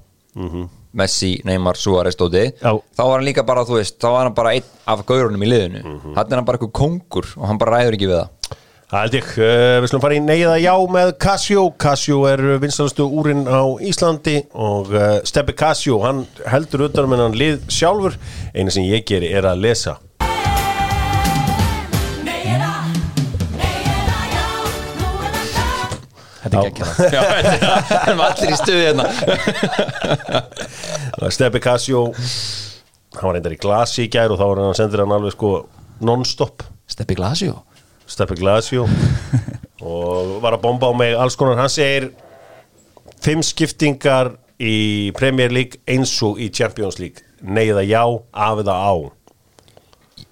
Messi, 0.95 1.37
Neymar, 1.47 1.79
Suárez 1.79 2.15
stóði 2.17 2.49
þá 2.59 3.03
var 3.05 3.13
hann 3.21 3.27
líka 3.27 3.45
bara, 3.47 3.63
þú 3.67 3.77
veist, 3.79 4.01
þá 4.03 4.09
var 4.11 4.25
hann 4.29 4.35
bara 4.35 4.55
einn 4.57 4.67
af 4.91 5.05
gaurunum 5.07 5.43
í 5.47 5.51
liðinu, 5.51 5.83
mm 5.85 6.17
hann 6.17 6.27
er 6.33 6.41
hann 6.41 6.47
bara 6.49 6.59
eitthvað 6.59 6.75
kongur 6.81 7.29
og 7.39 7.47
hann 7.51 7.59
bara 7.61 7.79
ræður 7.79 7.97
ekki 7.99 8.09
við 8.11 8.19
það 8.19 8.44
Það 8.85 9.01
held 9.01 9.15
ég, 9.17 9.29
uh, 9.41 9.77
við 9.81 9.89
slum 9.91 10.03
fara 10.05 10.17
í 10.19 10.21
neyða 10.21 10.57
já 10.61 10.73
með 10.93 11.13
Casio. 11.25 11.63
Casio 11.81 12.19
er 12.29 12.43
vinstalastu 12.61 13.07
úrin 13.09 13.47
á 13.49 13.65
Íslandi 13.81 14.43
og 14.53 14.93
uh, 14.93 15.23
Steppi 15.25 15.55
Casio, 15.57 16.03
hann 16.05 16.27
heldur 16.53 16.85
utan 16.91 17.09
með 17.09 17.23
hann 17.25 17.39
lið 17.41 17.63
sjálfur. 17.73 18.19
Eina 18.53 18.75
sem 18.75 18.85
ég 18.85 19.07
geri 19.09 19.33
er 19.33 19.49
að 19.49 19.65
lesa. 19.65 19.97
Þetta 26.45 26.61
er 26.61 26.65
geggjara 26.69 26.93
Já, 27.09 27.21
hann 28.05 28.19
var 28.21 28.35
allir 28.35 28.53
í 28.53 28.61
stuði 28.61 28.85
hérna. 28.85 29.07
Steppi 31.33 31.65
Casio. 31.65 32.11
Hann 33.17 33.31
var 33.31 33.39
reyndar 33.39 33.57
í 33.57 33.63
glasi 33.65 34.05
í 34.05 34.11
gær 34.13 34.35
og 34.35 34.37
þá 34.37 34.45
var 34.51 34.67
hann 34.69 34.77
sendir 34.77 35.01
hann 35.07 35.17
alveg 35.17 35.33
sko 35.39 35.57
non-stop. 36.05 36.69
Steppi 36.85 37.17
Glasio 37.17 37.63
Steppi 38.07 38.37
Glasio. 38.39 38.87
Og 39.85 40.39
var 40.43 40.57
að 40.57 40.63
bomba 40.65 40.89
á 40.89 40.93
mig 40.97 41.17
alls 41.19 41.37
konar, 41.37 41.59
hann 41.61 41.73
segir 41.73 42.11
fimm 43.25 43.43
skiptingar 43.45 44.35
í 44.61 45.11
Premier 45.17 45.53
League 45.53 45.81
eins 45.91 46.13
og 46.25 46.41
í 46.41 46.49
Champions 46.55 47.01
League. 47.01 47.25
Neyða 47.45 47.83
já, 47.85 48.03
af 48.33 48.63
eða 48.63 48.77
á. 48.81 48.95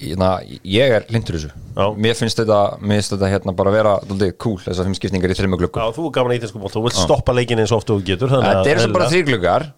Hérna, 0.02 0.30
ég 0.66 0.94
er 0.96 1.04
lindur 1.12 1.36
þessu. 1.36 1.50
Já. 1.76 1.84
mér 1.94 2.16
finnst 2.18 2.40
þetta, 2.40 2.56
mér 2.82 2.98
finnst 3.00 3.12
þetta 3.14 3.28
hérna 3.32 3.52
bara 3.56 3.72
vera 3.74 3.92
daldið 4.08 4.32
cool, 4.42 4.58
þessar 4.60 4.88
fimm 4.88 4.96
skiptingar 4.98 5.32
í 5.32 5.36
þrjum 5.38 5.54
glöggum 5.60 5.80
Já, 5.80 5.94
þú 5.96 6.08
er 6.08 6.14
gaman 6.16 6.34
í 6.34 6.38
íþensku 6.40 6.60
bólt, 6.60 6.74
þú 6.74 6.82
vilt 6.84 6.98
stoppa 6.98 7.34
leikin 7.36 7.62
eins 7.62 7.72
og 7.72 7.80
oft 7.82 7.92
og 7.94 8.02
getur 8.04 8.32
þannig 8.32 8.48
þetta 8.48 8.64
að- 8.64 8.72
er 8.72 8.82
svo 8.82 8.96
bara 8.96 9.10
þrjum 9.12 9.28
gluggar. 9.30 9.68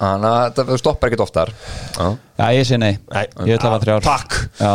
Þannig 0.00 0.28
að 0.32 0.60
þú 0.72 0.78
stoppar 0.80 1.10
ekkert 1.10 1.24
oftar. 1.26 1.52
Já. 1.98 2.06
Ég 2.56 2.66
sé 2.66 2.78
nei. 2.80 2.96
Nei. 3.12 3.26
Ég 3.46 3.58
ætla 3.58 3.68
að 3.68 3.74
hafa 3.74 3.84
þrjár. 3.84 4.06
Takk, 4.06 4.38
Já, 4.58 4.74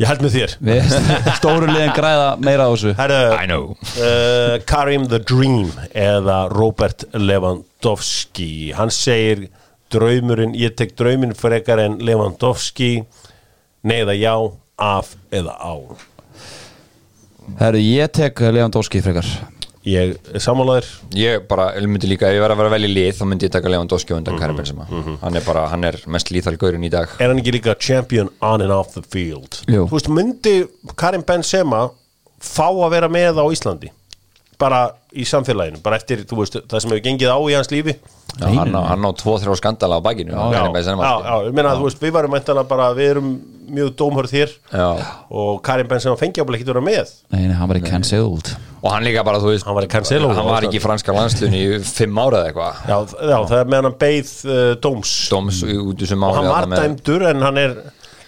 ég 0.00 0.08
held 0.08 0.22
með 0.24 0.36
þér. 0.36 0.54
Við 0.68 0.94
stóru 1.38 1.68
liðin 1.70 1.92
græða 1.96 2.28
meira 2.42 2.66
á 2.66 2.70
þessu. 2.72 2.92
I 2.94 2.96
Herðu, 2.98 3.20
know. 3.50 3.66
uh, 3.98 4.56
Karim 4.68 5.06
the 5.10 5.20
Dream 5.22 5.70
eða 5.90 6.38
Robert 6.52 7.06
Lewandowski. 7.14 8.72
Hann 8.78 8.92
segir 8.94 9.46
draumurinn, 9.94 10.56
ég 10.58 10.74
tek 10.78 10.96
drauminn 10.98 11.36
frekar 11.38 11.82
en 11.84 11.98
Lewandowski. 12.02 13.04
Neyða 13.84 14.14
já, 14.16 14.34
af 14.80 15.14
eða 15.34 15.54
á. 15.60 15.74
Herru, 17.60 17.80
ég 17.84 18.08
tek 18.16 18.40
Lewandowski 18.40 19.02
frekar 19.04 19.28
ég 19.84 20.14
er 20.32 20.42
sammálaður 20.42 20.86
Ég 21.18 21.44
bara, 21.48 21.68
ég 21.76 21.88
myndi 21.90 22.08
líka, 22.08 22.28
ef 22.30 22.38
ég 22.38 22.44
verið 22.44 22.56
að 22.56 22.62
vera 22.62 22.72
vel 22.72 22.86
í 22.88 22.92
lið 22.92 23.18
þá 23.18 23.24
myndi 23.28 23.48
ég 23.48 23.52
taka 23.54 23.72
Lewandowski 23.72 24.16
undan 24.16 24.38
Karim 24.40 24.56
Benzema. 24.56 24.86
hann 25.20 25.36
er 25.36 25.44
bara, 25.44 25.66
hann 25.72 25.84
er 25.84 25.98
mest 26.10 26.32
líþal 26.32 26.56
gaurinn 26.60 26.86
í 26.86 26.92
dag. 26.92 27.12
Er 27.20 27.32
hann 27.32 27.42
ekki 27.42 27.56
líka 27.58 27.76
champion 27.76 28.30
on 28.40 28.64
and 28.64 28.72
off 28.72 28.94
the 28.94 29.02
field? 29.02 29.60
Jú. 29.68 29.84
þú 29.90 29.98
veist, 29.98 30.08
myndi 30.08 30.56
Karim 30.96 31.24
Benzema 31.26 31.90
fá 32.40 32.68
að 32.70 32.90
vera 32.96 33.12
með 33.12 33.40
á 33.40 33.44
Íslandi? 33.52 33.92
Bara 34.58 34.86
í 35.12 35.24
samfélaginu, 35.26 35.80
bara 35.82 35.98
eftir 35.98 36.24
þú 36.30 36.40
veist, 36.40 36.60
það 36.70 36.80
sem 36.80 36.92
hefur 36.94 37.04
gengið 37.04 37.32
á 37.34 37.38
í 37.42 37.56
hans 37.58 37.72
lífi? 37.74 37.96
Já, 38.34 38.46
hann, 38.50 38.72
á, 38.74 38.82
hann 38.90 39.04
á 39.04 39.10
tvo, 39.14 39.36
þrjá 39.38 39.58
skandala 39.60 39.98
á 39.98 40.02
bakinu 40.02 40.32
já, 40.32 40.38
já, 40.50 40.62
já, 40.74 41.34
ég 41.46 41.54
meina 41.54 41.74
að 41.74 41.82
þú 41.82 41.86
veist, 41.86 42.00
við 42.02 42.14
varum 42.16 42.32
mæntalega 42.34 42.70
bara, 42.70 42.88
við 42.96 43.10
erum 43.12 43.28
mjög 43.74 43.92
dómhörð 43.98 44.34
hér. 44.34 44.54
Já. 44.72 44.88
og 45.30 45.60
Karim 45.66 45.90
Benzema 45.90 46.18
fengi 46.18 46.42
ábúinlega 46.42 46.62
ekki 46.62 46.70
að 46.70 46.74
vera 46.74 46.86
með. 46.88 47.12
Nei, 47.34 47.44
nei, 47.46 47.56
hann 47.58 47.70
var 47.70 47.78
í 47.78 47.84
cancelled 47.84 48.54
og 48.84 48.90
hann 48.92 49.06
líka 49.06 49.24
bara, 49.24 49.40
þú 49.40 49.50
veist 49.54 49.64
Hann 49.64 49.78
var 49.78 49.86
í 49.86 49.90
Cancelo. 49.94 50.28
hann 50.36 50.48
var 50.50 50.66
ekki 50.68 50.78
í 50.78 50.84
franska 50.84 51.14
landslunni 51.16 51.62
í 51.64 51.80
fimm 51.88 52.18
ára 52.20 52.42
eða 52.42 52.50
eitthvað. 52.52 52.82
Já, 52.84 52.96
já 53.32 53.38
það 53.48 53.58
er 53.62 53.70
meðan 53.72 53.88
hann 53.90 53.98
beið 54.04 54.32
uh, 54.44 54.62
dóms. 54.84 55.14
Dóms 55.32 55.62
út 55.64 55.96
í 55.96 56.04
þessum 56.04 56.26
og 56.28 56.36
hann 56.38 56.50
var 56.52 56.68
dæmdur 56.74 57.28
en 57.32 57.44
hann 57.48 57.60
er 57.64 57.76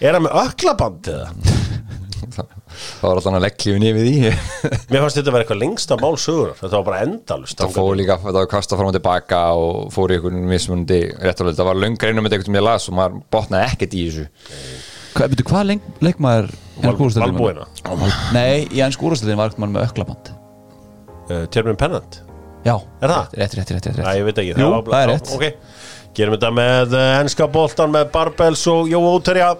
er 0.00 0.16
hann 0.16 0.26
með 0.26 0.38
öklaband 0.46 1.12
eða? 1.12 1.30
það 2.76 3.04
var 3.06 3.14
alltaf 3.16 3.28
hann 3.30 3.38
að 3.38 3.44
legglífin 3.46 3.84
yfir 3.88 4.04
því 4.04 4.16
Mér 4.92 5.04
fannst 5.04 5.16
þetta 5.18 5.30
að 5.30 5.36
vera 5.36 5.44
eitthvað 5.44 5.60
lengsta 5.62 5.96
mál 6.02 6.18
sögunar 6.20 6.58
þetta 6.58 6.74
var 6.76 6.86
bara 6.90 6.98
endalust 7.06 7.62
það 7.62 7.76
fór 7.78 7.96
líka, 8.00 8.18
það 8.24 8.38
var 8.40 8.50
kastað 8.52 8.80
fram 8.82 8.90
og 8.90 8.96
tilbaka 8.98 9.40
og 9.56 9.78
fór 9.94 10.12
í 10.12 10.18
einhvern 10.18 10.44
mismundi 10.50 11.00
réttulega, 11.14 11.56
það 11.60 11.70
var 11.70 11.80
löng 11.84 11.96
reynum 12.04 12.26
með 12.26 12.36
eitthvað 12.36 12.50
sem 12.50 12.58
ég 12.60 12.66
las 12.68 12.88
og 12.90 12.98
maður 12.98 13.18
botnaði 13.32 13.70
ekkert 13.72 13.96
í 13.96 14.04
þessu. 14.10 14.26
Hvað, 15.16 15.32
veitu, 15.32 15.46
hvað 15.48 15.68
leik, 15.70 15.86
leikmaður 16.04 16.50
Val- 16.82 16.96
Valbúina. 17.22 17.68
Nei, 18.36 18.66
í 18.68 18.82
ennsku 18.84 19.08
úrstæðin 19.08 19.40
var 19.40 19.48
eitthvað 19.54 19.72
með 19.72 19.86
öklaband 19.88 20.35
uh, 21.30 21.46
Tjörnum 21.52 21.76
Pennant. 21.76 22.20
Já, 22.66 22.74
Er 23.00 23.08
það? 23.12 23.34
Rétt, 23.38 23.54
rétt, 23.54 23.70
rétt, 23.70 23.86
rétt, 23.86 23.98
Æ, 23.98 24.02
rétt. 24.02 24.16
ég 24.18 24.24
veit 24.26 24.38
ekki 24.42 24.54
Jú, 24.58 24.70
var- 24.70 24.82
það 24.90 25.02
er 25.02 25.12
rétt. 25.14 25.32
ok. 25.34 25.44
Gerum 26.16 26.34
þetta 26.34 26.50
með 26.56 26.94
ennska 27.20 27.46
boltan 27.52 27.92
með 27.92 28.10
Barbels 28.14 28.66
og 28.72 28.88
Jói 28.88 29.02
Úterja 29.18 29.50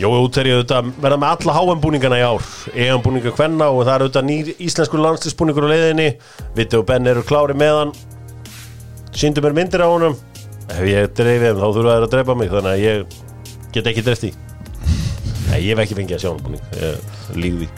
Jói 0.00 0.18
Úterja 0.24 0.62
verða 1.00 1.18
með 1.20 1.28
alla 1.46 1.54
HM-búningana 1.58 2.18
í 2.18 2.24
ár. 2.26 2.44
EM-búninga 2.74 3.32
kvenna 3.36 3.68
og 3.70 3.84
það 3.86 3.92
er 3.94 4.04
auðvitað 4.06 4.26
nýr 4.28 4.50
íslenskur 4.66 5.02
landslisbúningur 5.04 5.66
á 5.68 5.72
leiðinni. 5.72 6.08
Vitti 6.56 6.78
og 6.80 6.86
Ben 6.88 7.06
eru 7.06 7.22
klári 7.22 7.54
með 7.58 7.76
hann. 7.78 7.92
Sýndu 9.12 9.44
mér 9.44 9.54
myndir 9.58 9.84
á 9.84 9.88
honum. 9.92 10.16
Ef 10.72 10.80
ég 10.88 11.10
dreifið 11.12 11.46
þeim 11.52 11.60
þá 11.60 11.66
þurfa 11.76 11.94
þær 11.96 12.06
að 12.06 12.12
dreipa 12.16 12.36
mig 12.40 12.50
þannig 12.50 12.72
að 12.72 12.82
ég 12.86 13.16
get 13.74 13.90
ekki 13.92 14.04
dreift 14.06 14.24
í 14.24 14.32
Nei, 15.52 15.58
ég 15.66 15.74
hef 15.76 15.82
ekki 15.84 15.96
fengið 15.98 16.16
að 16.16 16.22
sjá 16.22 16.30
hann 16.32 16.44
búning. 16.46 16.62
Líði 17.36 17.68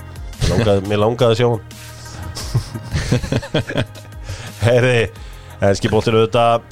mér 0.87 1.01
langaði 1.03 1.33
að 1.35 1.39
sjá 1.41 1.49
hann 1.51 1.65
Herri, 4.67 5.09
enski 5.65 5.91
bóttir 5.93 6.17
auðvitað. 6.19 6.69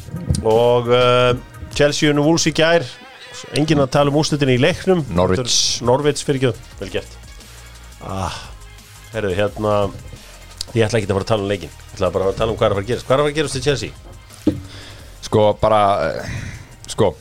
Og 0.47 0.93
uh, 0.93 1.33
Chelsea 1.77 2.13
unnu 2.13 2.25
Wolves 2.27 2.47
í 2.51 2.55
gær. 2.57 2.87
Enginn 3.59 3.83
að 3.83 3.93
tala 3.97 4.13
um 4.13 4.21
úrslitin 4.21 4.53
í 4.55 4.61
leiknum. 4.61 5.03
Norwich. 5.13 5.59
Norvits 5.85 6.25
fyrir 6.27 6.53
ekki, 6.53 6.71
vel 6.81 6.93
gert. 6.95 7.19
Ah, 8.03 8.37
Herri, 9.13 9.35
hérna 9.39 9.77
ég 10.73 10.87
ætla 10.87 11.01
ekki 11.01 11.11
að 11.11 11.19
fara 11.19 11.27
að 11.27 11.31
tala 11.35 11.45
um 11.45 11.51
leikin 11.53 11.71
ég 11.73 11.99
ætla 11.99 12.13
bara 12.15 12.31
að 12.31 12.39
tala 12.39 12.55
um 12.55 12.59
hvað 12.59 12.69
er 12.69 12.73
að 12.73 12.79
fara 12.79 12.85
að 12.87 12.91
gerast. 12.93 13.07
Hvað 13.09 13.15
er 13.15 13.21
að 13.21 13.27
fara 13.27 13.33
að 13.35 13.39
gerast 13.41 13.59
til 13.59 13.65
Chelsea? 13.67 14.13
sko 15.33 15.53
bara 15.61 15.81
eh, 16.11 16.33
sko 16.93 17.15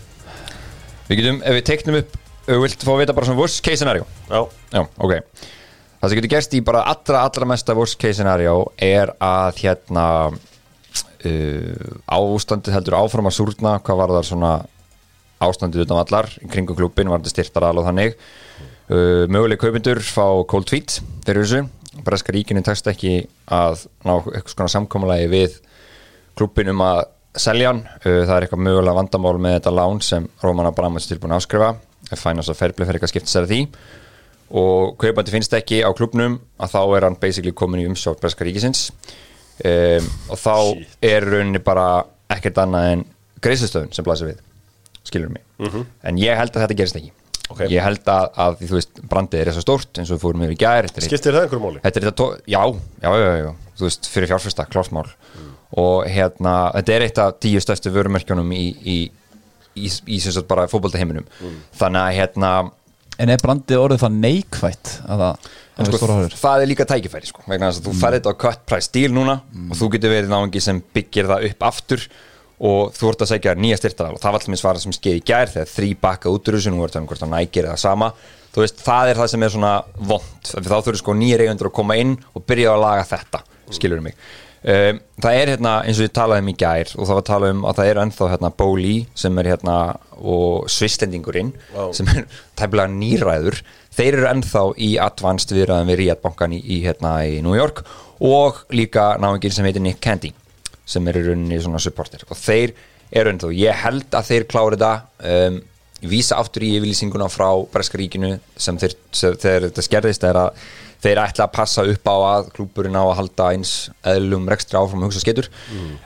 við 1.07 1.21
getum, 1.21 1.41
ef 1.47 1.57
við 1.59 1.65
teiknum 1.69 1.99
upp 2.01 2.17
við 2.47 2.61
vilt 2.65 2.83
fá 2.83 2.91
að 2.91 3.01
vita 3.03 3.15
bara 3.15 3.29
svona 3.29 3.39
worst 3.39 3.61
case 3.63 3.79
scenario. 3.79 4.07
Já, 4.27 4.41
já, 4.73 4.81
ok 4.97 5.13
það 6.01 6.09
sem 6.09 6.17
getur 6.17 6.33
gerst 6.33 6.55
í 6.57 6.61
bara 6.65 6.81
allra, 6.89 7.21
allra 7.27 7.47
mesta 7.53 7.75
worst 7.77 7.99
case 8.01 8.17
scenario 8.17 8.71
er 8.81 9.13
að 9.21 9.61
hérna 9.61 10.05
uh, 10.31 11.91
ástandið 12.09 12.75
heldur 12.75 12.97
áfram 12.97 13.29
að 13.29 13.37
súrna 13.37 13.75
hvað 13.85 14.01
var 14.01 14.15
það 14.17 14.29
svona 14.31 14.53
ástandið 15.41 15.85
utan 15.85 16.01
allar 16.01 16.29
kringum 16.53 16.77
klubin 16.77 17.11
var 17.11 17.21
þetta 17.21 17.35
styrtar 17.35 17.67
alveg 17.69 17.87
þannig. 17.89 18.17
Uh, 18.91 19.23
möguleg 19.31 19.61
kaupindur 19.61 20.01
fá 20.03 20.25
cold 20.49 20.67
tweet 20.69 20.99
fyrir 21.25 21.45
þessu. 21.45 21.63
Breska 22.05 22.33
ríkinu 22.33 22.63
tekst 22.65 22.87
ekki 22.89 23.15
að 23.51 23.85
ná 24.07 24.15
eitthvað 24.17 24.53
svona 24.55 24.73
samkomulagi 24.73 25.29
við 25.31 25.57
klubbin 26.39 26.73
um 26.73 26.85
að 26.85 27.03
selja 27.37 27.71
hann. 27.71 27.85
Uh, 28.01 28.23
það 28.25 28.35
er 28.35 28.47
eitthvað 28.47 28.65
mögulega 28.67 28.97
vandamál 28.97 29.37
með 29.37 29.57
þetta 29.59 29.77
lán 29.77 30.01
sem 30.05 30.29
Róman 30.41 30.69
Abramovits 30.69 31.09
tilbúin 31.11 31.35
að 31.35 31.43
áskrifa 31.45 31.73
Finance 32.11 32.51
og 32.51 32.57
Fairplay 32.57 32.87
fyrir 32.87 32.97
eitthvað 32.99 33.13
skipt 33.13 33.31
sér 33.31 33.45
að 33.45 33.53
því 33.53 33.59
og 34.51 34.97
kaupandi 35.01 35.31
finnst 35.33 35.53
ekki 35.57 35.81
á 35.85 35.89
klubnum 35.95 36.39
að 36.59 36.73
þá 36.75 36.81
er 36.97 37.05
hann 37.07 37.17
basically 37.21 37.53
komin 37.55 37.81
í 37.83 37.87
umsjá 37.89 38.13
Breska 38.19 38.45
ríkisins. 38.47 38.89
Um, 39.61 40.07
og 40.33 40.39
þá 40.41 40.53
Shit. 40.73 40.93
er 41.05 41.25
rauninni 41.29 41.59
bara 41.61 41.87
ekkert 42.33 42.57
annað 42.63 42.87
en 42.95 43.03
greiðslustöðun 43.43 43.91
sem 43.93 44.05
blasir 44.07 44.31
við 44.31 44.39
skilur 45.05 45.29
mig. 45.33 45.43
En 46.03 46.17
ég 46.21 46.37
held 46.39 46.55
að 46.55 46.63
þetta 46.65 46.77
gerist 46.79 46.97
ekki. 47.01 47.11
Ok. 47.51 47.65
ég 47.67 47.83
held 47.83 48.05
að, 48.07 48.27
að 48.39 48.53
því 48.61 48.67
þú 48.69 48.75
veist 48.77 48.99
brandið 49.11 49.41
er 49.41 49.49
svo 49.51 49.61
stórt 49.65 49.97
eins 49.99 50.07
og 50.07 50.15
við 50.15 50.21
fórum 50.23 50.43
yfir 50.45 50.53
í 50.55 50.59
gær 50.61 50.85
þetta 50.87 51.01
eitt- 51.01 51.07
skiptir 51.09 51.35
það 51.35 51.41
einhverju 51.49 51.63
máli? 51.65 51.81
Þetta 51.83 51.99
er 51.99 52.05
þetta, 52.05 52.13
tó- 52.21 52.37
já, 52.47 52.61
já, 53.03 53.09
já, 53.19 53.31
já, 53.41 53.49
þú 53.75 53.83
veist, 53.89 54.07
fyrir 54.13 54.29
fjárfesta, 54.31 54.65
klásmál 54.71 55.09
og 55.83 56.05
hérna, 56.07 56.53
þetta 56.77 56.93
er 56.95 57.05
eitt 57.09 57.19
af 57.19 57.33
tíu 57.43 57.59
stærstu 57.63 57.91
vörumerkjunum 57.91 58.53
í, 58.55 58.61
í, 58.87 58.95
í, 59.75 59.91
í 60.15 60.19
sem 60.23 60.31
sagt 60.37 60.47
bara 60.47 60.63
fótboltaheiminum. 60.71 61.27
Þannig 61.75 62.01
að 62.05 62.15
hérna, 62.21 62.53
En 63.21 63.29
er 63.29 63.41
brandið 63.41 63.81
orðið 63.81 64.01
það 64.01 64.17
neikvætt 64.23 64.91
að 65.05 65.21
það 65.21 65.47
en 65.81 65.87
er 65.87 65.97
sko, 65.97 66.17
það 66.41 66.63
er 66.63 66.69
líka 66.69 66.87
tækifæri 66.89 67.29
sko, 67.29 67.45
vegna 67.47 67.69
þess 67.69 67.81
að 67.81 67.87
þú 67.87 67.93
færði 68.01 68.19
þetta 68.19 68.33
á 68.33 68.41
cut 68.43 68.65
price 68.69 68.91
deal 68.93 69.13
núna 69.15 69.37
og 69.69 69.79
þú 69.79 69.89
getur 69.95 70.13
verið 70.13 70.33
náðungi 70.33 70.61
sem 70.63 70.81
byggir 70.95 71.29
það 71.31 71.47
upp 71.49 71.65
aftur 71.69 72.05
og 72.61 72.91
þú 72.93 73.09
ert 73.09 73.23
að 73.25 73.31
segja 73.31 73.55
nýja 73.57 73.79
styrtaðal 73.79 74.17
og 74.17 74.21
það 74.21 74.29
var 74.29 74.39
alltaf 74.39 74.51
minn 74.53 74.61
svara 74.61 74.83
sem 74.83 74.93
skeið 74.93 75.17
í 75.17 75.23
gær 75.31 75.49
þegar 75.53 75.71
þrý 75.71 75.89
bakka 76.03 76.33
út 76.33 76.51
úr 76.51 76.57
þessu, 76.59 76.73
nú 76.73 76.83
er 76.85 76.93
það 76.93 77.07
hvort 77.09 77.25
að 77.25 77.33
nægir 77.33 77.69
eða 77.69 77.79
sama. 77.81 78.11
Þú 78.51 78.61
veist, 78.61 78.83
það 78.85 79.09
er 79.09 79.21
það 79.21 79.31
sem 79.31 79.45
er 79.47 79.53
svona 79.55 79.73
vond 80.11 80.51
þá 80.51 80.75
þurfur 80.75 80.99
sko 80.99 81.15
nýja 81.17 81.39
eigendur 81.41 81.71
að 81.71 81.77
koma 81.79 81.97
inn 81.97 82.17
og 82.35 82.45
byrja 82.45 82.75
að 82.75 82.83
laga 82.83 83.07
þetta, 83.15 83.41
skilur 83.73 84.03
mig 84.05 84.17
um, 84.61 85.01
það 85.23 85.37
er 85.39 85.51
hérna, 85.53 85.73
eins 85.85 85.99
og 85.99 86.07
ég 86.07 86.13
talaði 86.15 86.45
um 86.45 86.51
í 86.51 86.57
gær 86.59 86.93
og 86.95 87.05
það 87.05 87.13
var 87.13 87.21
að 87.21 87.29
tala 87.31 87.51
um 87.55 87.63
að 87.69 87.79
það 87.79 87.91
er 87.91 88.01
ennþá 88.03 88.29
hérna 88.33 88.51
Bóli 88.61 88.95
sem 89.23 89.41
er 89.41 89.49
hérna 89.53 89.77
og 90.21 90.69
Svisslendingurinn 90.71 91.53
Vá. 91.73 91.83
sem 91.97 92.11
er 92.13 92.27
tæmlega 92.59 92.93
nýræður. 92.93 93.61
Þeir 93.91 94.11
eru 94.19 94.29
ennþá 94.31 94.63
í 94.77 94.91
advanced 95.03 95.55
viðræðum 95.55 95.91
við 95.91 95.99
Ríad 96.03 96.21
bankan 96.23 96.55
í, 96.55 96.61
í, 96.61 96.83
hérna, 96.85 97.17
í 97.27 97.41
New 97.43 97.57
York 97.57 97.83
og 98.21 98.63
líka 98.75 99.15
náðingir 99.21 99.55
sem 99.55 99.67
heitir 99.67 99.83
Nick 99.83 100.01
Candy 100.03 100.31
sem 100.85 101.07
er 101.07 101.19
í 101.19 101.25
rauninni 101.25 101.59
svona 101.61 101.81
supporter. 101.81 102.23
Og 102.29 102.37
þeir 102.37 102.75
eru 103.11 103.33
ennþá, 103.33 103.51
ég 103.57 103.83
held 103.83 104.15
að 104.15 104.29
þeir 104.29 104.47
klári 104.51 104.79
þetta 104.79 104.93
um, 105.49 105.59
vísa 106.11 106.39
aftur 106.41 106.65
í 106.65 106.75
yfirlýsinguna 106.77 107.27
frá 107.29 107.49
Breska 107.71 107.99
ríkinu 107.99 108.35
sem 108.57 108.77
þeir, 108.81 108.95
sem, 109.13 109.35
þeir 109.37 109.67
þetta 109.67 109.85
skerðist 109.85 110.25
er 110.25 110.39
að 110.45 110.63
þeir 111.01 111.21
ætla 111.23 111.47
að 111.47 111.55
passa 111.55 111.85
upp 111.89 112.09
á 112.11 112.15
að 112.15 112.51
klúburinn 112.55 112.97
á 112.97 113.03
að 113.03 113.15
halda 113.19 113.49
eins 113.55 113.73
eðlum 114.05 114.47
rekstri 114.51 114.77
áfram 114.77 115.05
hugsa 115.07 115.23
sketur 115.23 115.49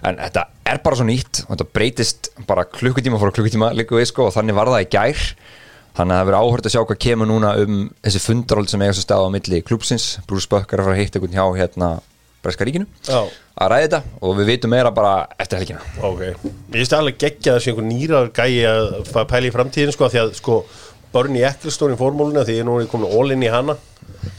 en 0.06 0.20
þetta 0.22 0.46
er 0.72 0.82
bara 0.86 1.00
svo 1.00 1.06
nýtt 1.10 1.44
og 1.46 1.52
þetta 1.54 1.68
breytist 1.76 2.32
bara 2.48 2.66
klukkutíma 2.70 3.20
fór 3.22 3.34
klukkutíma 3.36 3.74
líka 3.76 3.98
við 3.98 4.10
sko 4.14 4.30
og 4.30 4.36
þannig 4.36 4.58
var 4.58 4.72
það 4.72 4.86
í 4.88 4.90
gær. 4.96 5.24
Þannig 5.96 6.12
að 6.12 6.20
það 6.20 6.28
verður 6.28 6.42
áhört 6.44 6.66
að 6.68 6.74
sjá 6.74 6.82
hvað 6.84 6.98
kemur 7.06 7.30
núna 7.30 7.52
um 7.64 7.76
þessi 8.04 8.20
fundaróld 8.20 8.72
sem 8.72 8.82
eiga 8.84 8.96
svo 8.98 9.04
stað 9.06 9.28
á 9.28 9.30
milli 9.32 9.62
Buck 10.52 10.74
er 10.74 10.82
að 10.82 10.90
fara 10.90 10.96
að 10.96 11.00
hitta 11.00 11.20
einhvern 11.22 11.38
hjá 11.38 11.46
hérna 11.62 11.90
Breska 12.46 12.66
ríkinu 12.68 12.86
Já. 13.08 13.22
að 13.56 13.72
ræða 13.72 13.86
þetta 13.86 14.00
og 14.22 14.36
við 14.40 14.50
vitum 14.52 14.74
meira 14.76 14.92
bara 14.94 15.14
eftir 15.40 15.62
helgina. 15.62 15.80
Ok, 16.04 16.26
ég 16.28 16.76
finnst 16.76 16.98
alveg 16.98 17.18
geggja 17.24 17.56
þessi 17.56 17.72
einhver 17.72 17.88
nýrar 17.88 18.30
gæi 18.36 18.66
að 18.70 19.24
pæla 19.32 19.50
í 19.50 19.54
framtíðin 19.56 19.96
sko, 19.96 20.12
því 20.12 20.22
að 20.26 20.36
sko 20.42 20.60
Börn 21.16 21.38
í 21.40 21.46
í 21.96 21.96
formúluna 21.96 22.44
því 22.44 22.58
ég 22.58 22.66
er 22.66 22.68
nú 22.68 22.76
komin 22.92 23.08
all 23.08 23.32
inn 23.32 23.46
í 23.46 23.52
hana 23.52 23.78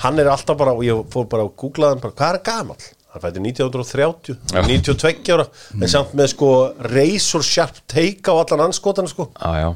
hann 0.03 0.21
er 0.23 0.31
alltaf 0.33 0.59
bara, 0.59 0.75
og 0.77 0.85
ég 0.87 1.03
fór 1.13 1.27
bara 1.31 1.47
að 1.47 1.55
googla 1.61 1.93
hann 1.95 2.03
bara, 2.03 2.17
hvað 2.17 2.29
er 2.29 2.39
hann 2.39 2.47
gamall? 2.51 2.87
Hann 3.17 3.25
fætti 3.25 3.43
1930, 3.43 4.39
Já. 4.53 4.61
92 4.67 5.33
ára 5.33 5.47
en 5.81 5.89
samt 5.89 6.15
með 6.19 6.33
sko 6.35 6.51
razor 6.93 7.45
sharp 7.47 7.81
take 7.89 8.29
á 8.29 8.35
allan 8.37 8.67
anskotan 8.69 9.09
sko 9.09 9.31
ah, 9.41 9.57
já. 9.63 9.71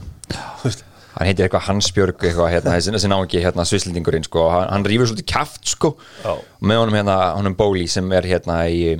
hann 1.15 1.29
heitir 1.29 1.47
eitthvað 1.47 1.65
Hansbjörg 1.71 2.21
eitthvað, 2.21 2.51
hérna, 2.53 2.75
þessi, 2.77 2.93
þessi 2.97 3.13
ná 3.13 3.17
ekki 3.19 3.41
hérna, 3.45 3.67
svislendingurinn 3.69 4.29
sko. 4.29 4.45
hann, 4.53 4.69
hann 4.75 4.85
rífur 4.89 5.09
svolítið 5.09 5.31
kjaft 5.33 5.73
sko. 5.73 5.95
Já. 6.21 6.35
og 6.37 6.69
með 6.69 6.83
honum 6.83 7.01
hérna, 7.01 7.17
honum 7.39 7.57
Bóli 7.57 7.89
sem 7.91 8.13
er 8.13 8.29
hérna 8.29 8.61
í 8.69 8.99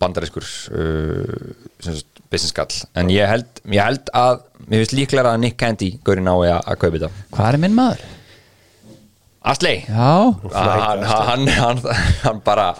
bandariskur 0.00 0.42
uh, 0.74 1.54
sem 1.78 1.94
sagt, 2.00 2.22
business 2.26 2.54
gall 2.56 2.74
en 2.98 3.10
ég 3.14 3.30
held, 3.30 3.62
ég 3.70 3.86
held 3.86 4.10
að 4.18 4.42
mér 4.66 4.82
finnst 4.82 4.96
líklega 4.98 5.30
að 5.30 5.42
Nick 5.44 5.60
Candy 5.62 5.92
gauri 6.02 6.24
nái 6.26 6.50
að, 6.50 6.58
að 6.58 6.80
kaupa 6.82 6.96
þetta 6.98 7.26
Hvað 7.36 7.50
er 7.52 7.62
minn 7.62 7.76
maður? 7.76 8.06
Astley? 9.46 9.84
Já, 9.86 10.34
hann, 10.52 11.02
hann, 11.06 11.48
hann, 11.54 11.82
hann 12.24 12.40
bara 12.44 12.72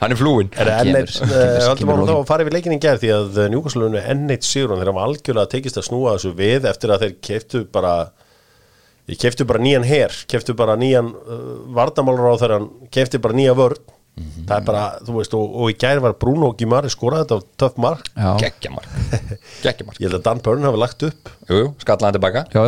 hann 0.00 0.14
er 0.14 0.18
flúin 0.18 0.50
það 0.54 0.70
kemur, 0.88 1.04
N1, 1.04 1.18
kemur, 1.18 1.34
höldum 1.64 1.80
kemur 1.80 1.94
árum 1.98 2.08
þá 2.08 2.14
að 2.16 2.28
fara 2.30 2.44
yfir 2.46 2.56
leikin 2.56 2.74
í 2.76 2.80
gerð 2.80 3.02
því 3.02 3.10
að 3.14 3.40
Njúkastlunum 3.52 3.98
er 4.00 4.06
N1 4.14 4.46
sigur 4.48 4.72
þeir 4.78 4.90
hafa 4.92 5.04
algjörlega 5.08 5.52
tekist 5.52 5.80
að 5.80 5.88
snúa 5.90 6.14
þessu 6.16 6.32
við 6.38 6.68
eftir 6.70 6.94
að 6.94 7.04
þeir 7.04 7.14
keftu 7.28 7.64
bara 7.74 7.94
keftu 9.20 9.44
bara 9.48 9.60
nýjan 9.60 9.84
her 9.84 10.16
keftu 10.32 10.56
bara 10.56 10.78
nýjan 10.80 11.12
uh, 11.12 11.42
vardamálur 11.76 12.32
á 12.32 12.40
þeirra 12.40 12.60
keftu 12.94 13.20
bara 13.20 13.36
nýja 13.36 13.56
vörn 14.14 14.22
Mhm. 14.24 14.44
það 14.46 14.56
er 14.60 14.64
bara, 14.64 14.82
þú 15.02 15.14
veist, 15.16 15.32
og, 15.34 15.54
og 15.58 15.70
í 15.70 15.74
gær 15.76 15.98
var 16.00 16.12
Bruno 16.14 16.52
Gimari 16.54 16.86
skorað 16.92 17.24
þetta 17.24 17.34
á 17.34 17.40
töff 17.58 17.76
mark. 17.82 18.10
Geggjamark 18.38 19.98
ég 19.98 20.06
held 20.06 20.14
að 20.18 20.22
Dan 20.22 20.38
Byrne 20.44 20.68
hafi 20.68 20.78
lagt 20.78 21.02
upp. 21.08 21.30
Skallaði 21.82 22.04
hann 22.06 22.14
tilbaka. 22.18 22.42
Já. 22.54 22.62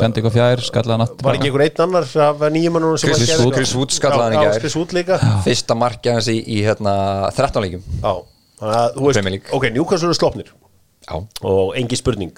Sendi 0.00 0.22
ykkur 0.22 0.32
fjær, 0.34 0.62
skallaði 0.64 0.98
natt 1.02 1.22
var 1.26 1.36
ekki 1.36 1.50
einhver 1.50 1.64
einn 1.66 1.82
annar 1.84 2.06
af 2.24 2.44
nýjumannunum 2.54 2.98
sem 2.98 3.12
Chris? 3.12 3.34
Wood- 3.40 3.54
Chris 3.58 3.74
Wood 3.76 3.90
skallaði 3.92 4.22
hann 4.22 4.32
í 4.32 4.36
Já, 4.40 4.40
gær. 4.46 4.54
já, 4.56 4.60
Chris 4.64 4.76
Wood 4.80 4.94
líka. 4.96 5.18
Fyrsta 5.44 5.76
markið 5.76 6.12
hans 6.16 6.28
í, 6.32 6.38
í 6.48 6.62
hérna, 6.64 6.94
13 7.36 7.62
leikjum. 7.66 7.82
Já, 8.00 8.14
þannig 8.60 8.78
að 8.80 8.94
þú 8.94 9.04
Premier 9.12 9.12
veist, 9.12 9.30
League. 9.30 9.52
ok, 9.60 9.70
Newcastle 9.76 10.08
eru 10.08 10.14
slopnir 10.16 10.48
já, 10.48 11.26
og 11.42 11.74
engi 11.76 11.96
spurning. 12.00 12.32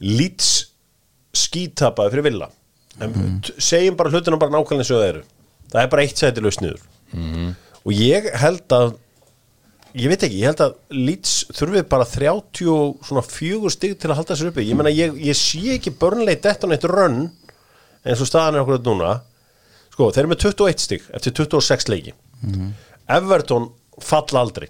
Leeds 0.00 0.50
skítapaði 1.32 2.12
fyrir 2.12 2.28
Villa. 2.28 2.50
En 3.00 3.40
t- 3.42 3.54
segjum 3.58 3.96
bara 3.96 4.10
hlutina 4.12 4.36
bara 4.38 4.52
nákvæmlega 4.52 4.84
eins 4.84 4.90
og 4.92 5.00
það 5.00 5.08
eru. 5.14 5.22
Það 5.72 5.82
er 5.82 5.88
bara 5.88 6.02
eitt 6.04 6.20
sæti 6.20 6.44
laus 7.14 7.32
niður 7.34 7.54
og 7.84 7.92
ég 8.00 8.28
held 8.40 8.74
að 8.74 8.94
ég 9.94 10.10
veit 10.10 10.24
ekki, 10.26 10.40
ég 10.40 10.50
held 10.50 10.62
að 10.64 10.76
Leeds 10.96 11.34
þurfið 11.54 11.86
bara 11.92 12.06
30 12.08 12.70
og 12.72 13.06
svona 13.06 13.22
fjögur 13.26 13.72
stig 13.74 13.96
til 14.00 14.10
að 14.10 14.18
halda 14.20 14.36
sér 14.38 14.50
uppi, 14.50 14.64
ég 14.66 14.78
meina 14.78 14.92
ég, 14.92 15.14
ég 15.22 15.38
sé 15.38 15.76
ekki 15.76 15.94
börnleit 16.00 16.42
þetta 16.44 16.70
neitt 16.70 16.86
rönn 16.90 17.28
eins 18.04 18.20
og 18.20 18.28
staðan 18.28 18.58
er 18.58 18.64
okkur 18.64 18.82
núna. 18.84 19.12
Sko, 19.94 20.08
þeir 20.10 20.24
eru 20.24 20.32
með 20.32 20.46
21 20.48 20.82
stig 20.82 21.04
eftir 21.14 21.36
26 21.38 21.86
leiki. 21.92 22.14
Everton 23.14 23.68
falla 24.02 24.42
aldrei. 24.42 24.66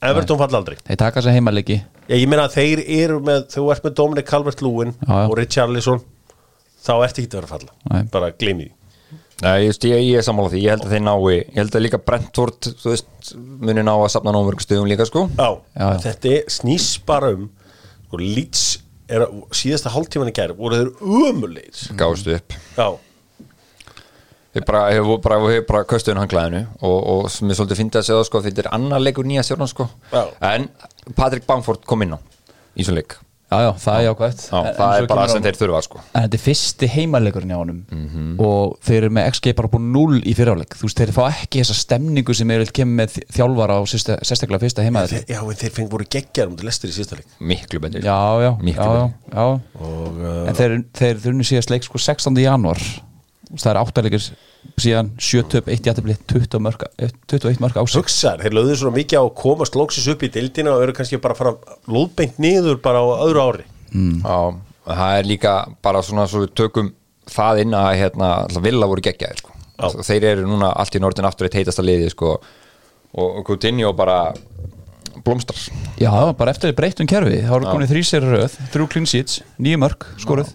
Everton 0.00 0.38
falla 0.40 0.60
aldrei. 0.60 0.78
Þeir 0.86 1.00
taka 1.02 1.24
sér 1.24 1.34
heimalegi 1.36 1.80
ég 2.10 2.26
meina 2.30 2.46
að 2.48 2.56
þeir 2.58 2.82
eru 3.04 3.20
með, 3.22 3.44
þú 3.52 3.66
ert 3.74 3.84
með 3.86 3.96
Dominic 4.00 4.28
Calvert-Lewin 4.30 4.94
og 5.06 5.34
Richarlison 5.38 6.00
þá 6.80 6.92
ertu 7.04 7.22
ekki 7.22 7.30
að 7.30 7.36
vera 7.38 7.48
að 7.48 7.52
falla. 7.54 7.74
Nei. 7.90 8.02
bara 8.10 8.30
gleymi 8.34 8.66
því 8.66 8.79
Nei, 9.40 9.54
ég, 9.64 9.76
ég, 9.88 10.02
ég 10.10 10.18
er 10.20 10.24
sammála 10.26 10.50
því, 10.52 10.60
ég 10.66 10.74
held 10.74 10.84
að 10.84 10.94
þeir 10.94 11.04
nái 11.06 11.34
ég 11.38 11.54
held 11.56 11.76
að 11.78 11.84
líka 11.86 12.00
Brentford, 12.04 12.70
þú 12.82 12.90
veist 12.92 13.30
muni 13.64 13.84
ná 13.86 13.92
að 13.94 14.10
safna 14.12 14.34
nómörg 14.36 14.60
stöðum 14.60 14.88
líka 14.90 15.06
sko. 15.08 15.26
Já, 15.38 15.48
Já, 15.74 15.86
já. 15.86 16.00
þetta 16.04 16.34
snýs 16.52 16.88
bara 17.08 17.30
um 17.36 17.46
sko, 18.06 18.20
Leeds 18.20 18.64
er 19.10 19.24
að, 19.24 19.38
síðasta 19.56 19.92
hálftíman 19.94 20.28
í 20.30 20.34
gær 20.36 20.52
voru 20.58 20.82
þeir 20.82 20.90
umulegir 21.00 21.96
gáðstu 21.98 22.36
upp. 22.36 22.58
Já, 22.76 22.90
Við 24.50 24.64
bara, 24.66 24.80
hefur 24.90 25.20
bara, 25.22 25.36
hef 25.46 25.66
bara 25.68 25.86
köstuðin 25.86 26.18
hanglaðinu 26.18 26.64
og, 26.82 26.96
og 27.12 27.26
sem 27.30 27.46
ég 27.52 27.54
svolítið 27.54 27.78
fyndi 27.84 27.98
að 28.00 28.06
segja 28.08 28.16
það 28.18 28.24
sko, 28.26 28.40
þetta 28.48 28.62
er 28.64 28.68
annar 28.74 29.02
leikur 29.04 29.28
nýja 29.30 29.44
stjórnan 29.46 29.70
sko. 29.70 29.86
Já. 30.10 30.24
en 30.50 30.66
Patrik 31.14 31.46
Bamford 31.46 31.84
kom 31.86 32.02
inn 32.02 32.16
á 32.16 32.20
í 32.74 32.82
svo 32.86 32.96
leik 32.96 33.14
Já, 33.50 33.58
já, 33.66 33.70
það 33.82 33.96
er 33.98 34.04
jákvæmt 34.06 34.42
Já, 34.46 34.58
En- 34.60 34.74
það 34.76 34.90
en 34.94 35.02
er 35.02 35.06
bara 35.10 35.22
kemur 35.26 35.30
sem 35.32 35.42
þeir 35.42 35.56
þurfa 35.58 35.80
sko. 35.82 36.00
En 36.14 36.22
þetta 36.22 36.36
er 36.38 36.42
fyrsti 36.44 36.88
heimalegurinn 36.92 37.50
hjá 37.50 37.56
honum. 37.58 37.80
Mhm. 37.90 38.28
og 38.46 38.76
þeir 38.86 38.96
eru 39.00 39.10
með 39.16 39.26
XG 39.32 39.54
bara 39.58 39.68
búin 39.72 39.88
0 39.92 40.20
í 40.22 40.34
fyriráleik 40.38 40.76
Þú 40.78 40.86
veist, 40.86 41.00
þeir 41.02 41.12
fá 41.16 41.22
ekki 41.32 41.60
þessa 41.64 41.74
stemningu 41.80 42.34
sem 42.38 42.50
er 42.54 42.64
kemur 42.70 42.94
með 43.04 43.16
þjálfara 43.34 43.74
á 43.74 43.82
sérsta- 43.90 44.20
sérstaklega 44.22 44.62
fyrsta 44.62 44.84
heimalegurinn 44.86 45.26
þeir, 45.26 45.34
já 45.34 45.40
en 45.42 45.58
þeir 45.64 45.74
fengi 45.80 45.90
voru 45.90 46.06
geggjar 46.14 46.46
um 46.46 46.56
til 46.56 46.66
lestir 46.70 46.90
í 46.90 46.94
síðasta 46.94 47.18
leik. 47.18 47.26
Miklu 47.40 47.80
betur 47.80 48.00
Já, 48.06 48.18
já, 48.46 48.52
Miklu 48.62 48.86
já, 48.86 49.10
já, 49.34 49.60
og 49.82 50.20
uh, 50.20 50.46
En 50.48 50.54
þeir, 50.54 50.84
þeir 50.94 51.16
þurfinu 51.26 51.48
síðast 51.50 51.70
leik 51.74 51.82
sko 51.90 51.98
16. 51.98 52.38
janúar. 52.38 52.78
Það 53.50 53.70
er 53.74 53.80
áttalegir 53.82 54.30
síðan 54.80 55.10
7 55.20 55.44
töp 55.52 55.68
1 55.72 55.88
jættibli 55.90 56.16
20 56.30 56.62
mörg, 56.64 56.84
21 57.30 57.60
mörg 57.62 57.76
á 57.76 57.82
sig 57.84 58.00
hugsaðar, 58.00 58.44
þeir 58.44 58.56
lögðu 58.56 58.78
svona 58.80 58.96
mikið 58.96 59.20
á 59.20 59.24
að 59.24 59.34
komast 59.40 59.76
lóksis 59.78 60.08
upp 60.12 60.24
í 60.24 60.30
dildina 60.32 60.74
og 60.74 60.84
eru 60.84 60.96
kannski 60.96 61.20
bara 61.20 61.36
að 61.36 61.42
fara 61.42 61.78
lóðbeint 61.90 62.40
niður 62.42 62.80
bara 62.84 63.02
á 63.02 63.06
öðru 63.26 63.44
ári. 63.44 63.66
Já, 63.90 64.38
það 64.86 65.18
er 65.18 65.28
líka 65.28 65.54
bara 65.84 66.02
svona 66.06 66.26
svo 66.30 66.44
við 66.44 66.54
tökum 66.60 66.92
það 67.30 67.64
inn 67.64 67.76
að 67.78 67.90
hérna, 68.00 68.30
villa 68.64 68.88
voru 68.90 69.04
geggjaðir 69.06 69.42
sko. 69.42 69.56
Þeir 70.04 70.28
eru 70.34 70.48
núna 70.48 70.72
allt 70.76 70.96
í 70.96 71.00
nortin 71.00 71.28
aftur 71.28 71.48
eitt 71.48 71.56
heitasta 71.56 71.84
liði 71.84 72.10
sko. 72.12 72.38
og, 73.16 73.44
Coutinho 73.46 73.92
bara 73.96 74.34
blómstrar. 75.24 75.58
Já, 76.00 76.10
bara 76.36 76.52
eftir 76.54 76.72
breyttum 76.76 77.08
kerfi 77.10 77.42
þá 77.44 77.54
eru 77.56 77.68
komin 77.68 77.90
þrý 77.90 78.02
sér 78.06 78.24
röð, 78.24 78.56
þrjú 78.72 78.88
clean 78.92 79.08
sheets 79.08 79.40
nýju 79.60 79.80
mörg, 79.82 80.06
skoruð 80.20 80.52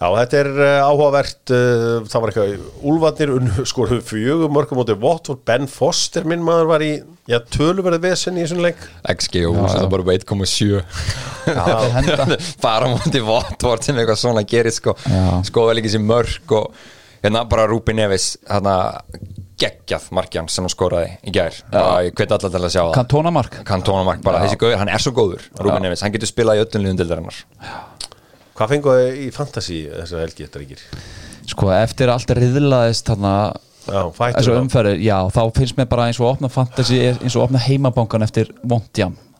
Já, 0.00 0.06
þetta 0.16 0.38
er 0.40 0.48
uh, 0.56 0.86
áhugavert 0.88 1.52
uh, 1.54 2.06
það 2.10 2.22
var 2.24 2.32
eitthvað, 2.32 2.54
Úlfarnir 2.92 3.32
unnu 3.36 3.64
skoruðu 3.70 4.00
fjögum 4.06 4.54
mörgum 4.56 4.80
mótið 4.80 5.02
Watford. 5.04 5.42
Ben 5.46 5.68
Foster 5.70 6.26
minn 6.28 6.42
maður 6.46 6.70
var 6.72 6.84
í, 6.86 6.92
já, 7.30 7.38
töluverði 7.54 8.00
vesen 8.08 8.40
í 8.40 8.46
þessum 8.46 8.64
leik. 8.64 8.80
XG 9.12 9.44
og 9.50 9.60
það 9.66 9.90
bara 9.92 10.06
á 10.06 10.14
1,7 10.16 10.82
þeir 11.44 11.94
henda. 11.98 12.40
bara 12.62 12.90
mútið 12.94 13.28
Votvort 13.28 13.86
sem 13.86 13.98
eitthvað 14.00 14.20
svona 14.24 14.42
gerir 14.48 14.74
sko, 14.74 14.96
Já. 15.06 15.22
skoða 15.46 15.76
líka 15.78 15.92
sér 15.92 16.02
mörg 16.06 16.56
og 16.58 16.74
hérna 17.22 17.44
bara 17.50 17.68
Rúbi 17.70 17.94
Neves 17.94 18.32
hérna 18.48 18.76
geggjað 19.62 20.08
markjan 20.16 20.48
sem 20.50 20.64
hann 20.66 20.72
skoraði 20.72 21.12
í 21.22 21.32
gær. 21.34 21.54
Bara, 21.70 22.00
ég 22.08 22.16
hveti 22.18 22.34
allar 22.34 22.50
til 22.50 22.58
að 22.64 22.72
sjá 22.74 22.80
það. 22.80 22.94
Kantónamark 22.96 23.58
Kantónamark, 23.68 24.22
bara 24.26 24.42
þessi 24.42 24.58
gauður, 24.58 24.80
hann 24.82 24.90
er 24.90 25.02
svo 25.04 25.14
góður 25.14 25.46
Rúbi 25.60 25.78
Neves, 25.84 26.02
hann 26.02 26.14
getur 26.14 26.30
spilað 26.30 26.58
í 26.58 26.64
öllum 26.64 26.86
liðum 26.88 26.98
dildarinnar 27.04 27.42
Hvað 28.62 28.76
fenguðu 28.76 29.06
í 29.18 29.28
fantasy 29.34 29.76
þessar 29.90 30.20
helgi 30.22 30.44
þetta 30.46 30.60
ríkir? 30.62 30.82
Sko, 31.50 31.72
eftir 31.74 32.12
allt 32.12 32.30
riðlaðist 32.38 33.08
þarna 33.10 33.32
þessu 33.82 34.54
umferðir, 34.54 35.00
já, 35.02 35.16
þá 35.34 35.40
finnst 35.56 35.78
mér 35.80 35.88
bara 35.90 36.04
eins 36.06 36.20
og 36.22 36.28
opna 36.28 36.46
fantasy, 36.52 37.00
eins 37.10 37.34
og 37.34 37.48
opna 37.48 37.58
heimabankan 37.58 38.22
eftir 38.22 38.52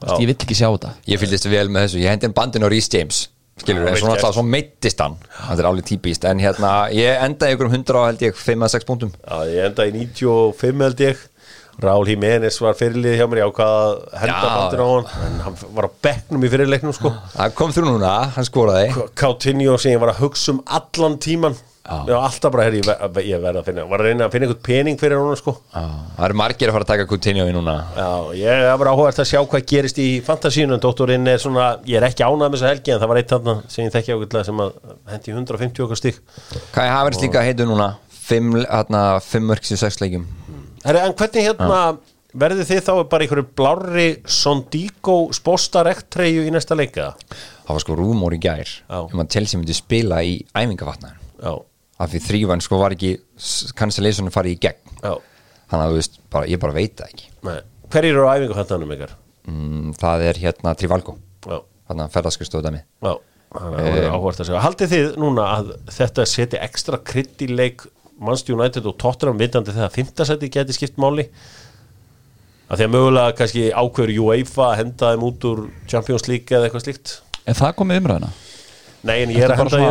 Já. 0.02 0.16
ég 0.18 0.26
vill 0.32 0.34
ekki 0.34 0.56
sjá 0.58 0.66
þetta. 0.66 0.96
Ég 1.06 1.22
fylgist 1.22 1.46
vel 1.46 1.68
með 1.70 1.86
þessu, 1.86 2.00
ég 2.02 2.10
hendi 2.10 2.26
inn 2.26 2.34
bandin 2.34 2.66
á 2.66 2.68
Rhys 2.72 2.90
James 2.90 3.28
skilur, 3.62 3.86
en 3.86 3.94
svona 3.94 4.16
gert. 4.16 4.24
alltaf 4.24 4.34
svo 4.34 4.42
meittist 4.42 5.02
hann. 5.02 5.14
Það 5.36 5.62
er 5.62 5.68
alveg 5.68 5.86
típist, 5.92 6.26
en 6.26 6.42
hérna 6.42 6.72
ég 6.90 7.22
endaði 7.22 7.54
ykkur 7.54 7.68
um 7.68 7.76
100 7.76 8.00
á 8.00 8.02
held 8.08 8.24
ég 8.26 8.40
5-6 8.42 8.88
punktum. 8.88 9.12
Já, 9.22 9.36
ég 9.46 9.68
endaði 9.68 9.92
í 9.92 10.06
95 10.08 10.86
held 10.88 11.04
ég 11.06 11.22
Rál 11.82 12.06
Jiménez 12.06 12.60
var 12.62 12.76
fyrirlið 12.78 13.18
hjá 13.18 13.26
mér 13.26 13.42
ég 13.42 13.50
ákvað 13.50 13.74
að 13.82 13.98
henda 14.22 14.38
Já. 14.38 14.54
bandir 14.54 14.82
á 14.82 14.88
hann 14.92 15.26
en 15.26 15.40
hann 15.46 15.58
var 15.74 15.88
á 15.88 15.90
bekknum 16.06 16.46
í 16.46 16.52
fyrirleiknum 16.52 16.94
sko. 16.96 17.12
Það 17.34 17.58
kom 17.58 17.74
þrjú 17.74 17.88
núna, 17.88 18.14
hann 18.36 18.46
skoraði. 18.48 19.08
Coutinho 19.18 19.76
sem 19.82 19.96
ég 19.96 20.02
var 20.02 20.14
að 20.14 20.22
hugsa 20.22 20.54
um 20.54 20.62
allan 20.78 21.18
tíman 21.22 21.58
Já, 21.82 22.14
alltaf 22.14 22.52
bara, 22.54 22.68
herri, 22.68 22.78
ég, 22.78 22.86
ver, 22.86 23.24
ég 23.26 23.40
verð 23.42 23.58
að 23.58 23.64
finna 23.66 23.84
var 23.90 24.02
að 24.04 24.06
reyna 24.06 24.26
að 24.28 24.34
finna 24.36 24.46
einhvern 24.46 24.62
pening 24.68 24.98
fyrir 25.00 25.18
hann 25.18 25.38
sko. 25.40 25.56
Já, 25.74 25.82
það 26.14 26.26
eru 26.28 26.36
margir 26.38 26.70
að 26.70 26.76
fara 26.76 26.86
að 26.86 26.90
taka 26.92 27.06
Coutinho 27.10 27.46
í 27.50 27.54
núna. 27.56 27.74
Já, 27.96 28.10
ég 28.38 28.68
bara 28.78 28.92
áhugast 28.94 29.18
að 29.18 29.28
sjá 29.32 29.40
hvað 29.42 29.64
gerist 29.72 29.98
í 29.98 30.06
fantasíunum, 30.22 30.78
doktorinn 30.84 31.26
er 31.32 31.42
svona 31.42 31.66
ég 31.88 31.98
er 31.98 32.06
ekki 32.06 32.22
ánægð 32.22 32.44
með 32.44 32.54
þessa 32.54 32.70
helgi 32.70 32.94
en 32.94 33.02
það 33.02 33.10
var 33.10 33.20
eitt 33.20 33.34
þarna 33.34 33.56
sem 33.66 33.82
ég 33.82 33.96
þekki 33.96 34.14
ákveðlega 34.14 34.46
sem 34.46 34.62
að 34.62 34.70
hendi 35.10 35.34
150 35.34 35.86
okkar 35.88 35.98
stík 35.98 36.22
Kai 36.70 36.86
Havertz 36.86 37.24
líka 37.24 37.42
heitur 37.42 37.66
núna. 37.72 37.90
5 38.30 38.62
hérna, 38.70 39.02
fimm 40.82 40.90
mörgs 40.90 40.90
í 40.90 40.90
6 40.90 40.90
leikjum 40.90 40.90
Herri, 40.90 41.00
en 41.06 41.14
hvernig 41.18 41.46
hérna 41.46 41.80
verðið 42.32 42.68
þið 42.70 42.80
þá 42.86 42.92
bara 43.12 43.24
einhverju 43.26 43.44
blárri 43.58 44.06
Sondíko 44.24 45.16
spóstarektreyju 45.36 46.46
í 46.48 46.52
næsta 46.54 46.74
leika? 46.78 47.10
það 47.62 47.74
var 47.76 47.82
sko 47.84 47.96
rúmór 47.98 48.34
í 48.36 48.40
gær 48.42 48.66
Já. 48.66 48.98
um 49.04 49.20
að 49.22 49.28
Chelsea 49.36 49.60
myndi 49.60 49.76
spila 49.76 50.22
í 50.26 50.38
æfingavatnaður 50.56 51.18
Já, 51.42 51.52
af 52.02 52.10
því 52.12 52.20
þrývan 52.28 52.62
sko 52.64 52.78
var 52.80 52.94
ekki 52.96 53.12
cancellationu 53.78 54.30
farið 54.34 54.56
í 54.56 54.60
gegn. 54.62 54.96
Já, 55.02 55.12
þannig 55.70 55.84
að 55.90 55.96
veist, 55.98 56.18
bara, 56.32 56.46
ég 56.50 56.60
bara 56.62 56.74
veit 56.76 56.94
það 56.98 57.12
ekki. 57.12 57.28
Nei. 57.46 57.58
Hverjir 57.92 58.16
eru 58.16 58.26
á 58.26 58.34
æfingu 58.38 58.56
hættanum 58.58 58.92
ykkar? 58.96 59.12
mm, 59.50 59.92
það 59.98 60.24
er 60.30 60.40
hérna 60.42 60.74
Trivalgo 60.78 61.16
Já, 61.46 61.58
hérna 61.90 62.06
ferðarskristofu 62.14 62.64
dæmi. 62.66 62.82
Já. 63.02 63.12
Þannig 63.52 63.76
að 63.76 63.82
það 63.84 63.92
verður 63.92 64.14
áhugast 64.16 64.40
að 64.40 64.46
segja 64.48 64.60
Haldið 64.64 64.92
þið 64.94 65.08
núna 65.20 65.46
að 65.58 65.72
þetta 65.98 66.24
seti 66.30 66.60
ekstra 66.64 66.98
krydd 67.04 67.42
í 67.44 67.48
leik 67.52 67.82
Manchester 68.22 68.54
United 68.56 68.86
og 68.88 68.96
Tottenham 69.02 69.40
vitandi 69.40 69.74
þegar 69.74 69.92
fimmtasæti 69.94 70.50
geti 70.54 70.76
skipt 70.76 71.00
máli. 71.02 71.26
Að 72.72 72.80
því 72.80 72.86
að 72.86 72.92
mögulega 72.94 73.34
kannski 73.36 73.66
ákveður 73.76 74.14
UEFA 74.24 74.68
að 74.70 74.78
henda 74.80 75.10
þeim 75.12 75.26
út 75.28 75.46
úr 75.50 75.62
Champions 75.90 76.24
League 76.30 76.56
eða 76.56 76.68
eitthvað 76.70 76.86
slíkt. 76.86 77.16
En 77.44 77.58
það 77.58 77.74
komið 77.82 78.00
umræðina 78.04 78.30
Nei, 79.02 79.16
en 79.24 79.32
ég 79.34 79.42
er 79.42 79.50
að 79.50 79.58
henda 79.58 79.78
í 79.82 79.86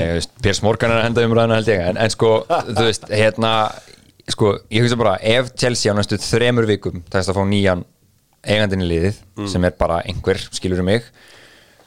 í- 0.00 0.12
veist, 0.16 0.30
Piers 0.40 0.62
Morgan 0.64 0.94
er 0.94 1.02
að 1.02 1.06
henda 1.10 1.24
umræðinu 1.28 1.56
held 1.58 1.68
ég. 1.68 1.82
En, 1.90 1.98
en 2.00 2.12
sko, 2.14 2.30
þú 2.76 2.84
veist, 2.86 3.04
hérna 3.12 3.50
sko, 4.32 4.54
ég 4.72 4.86
hugsa 4.86 4.96
bara, 5.00 5.18
ef 5.20 5.50
Chelsea 5.60 5.92
á 5.92 5.94
næstu 5.98 6.16
þremur 6.24 6.68
vikum 6.70 7.02
þess 7.12 7.28
að 7.30 7.36
fá 7.36 7.42
nýjan 7.50 7.84
eigandinn 8.40 8.86
í 8.86 8.88
liðið, 8.88 9.18
sem 9.52 9.66
er 9.68 9.74
bara 9.76 9.98
einhver 10.08 10.40
skilur 10.56 10.80
um 10.80 10.88
mig, 10.88 11.04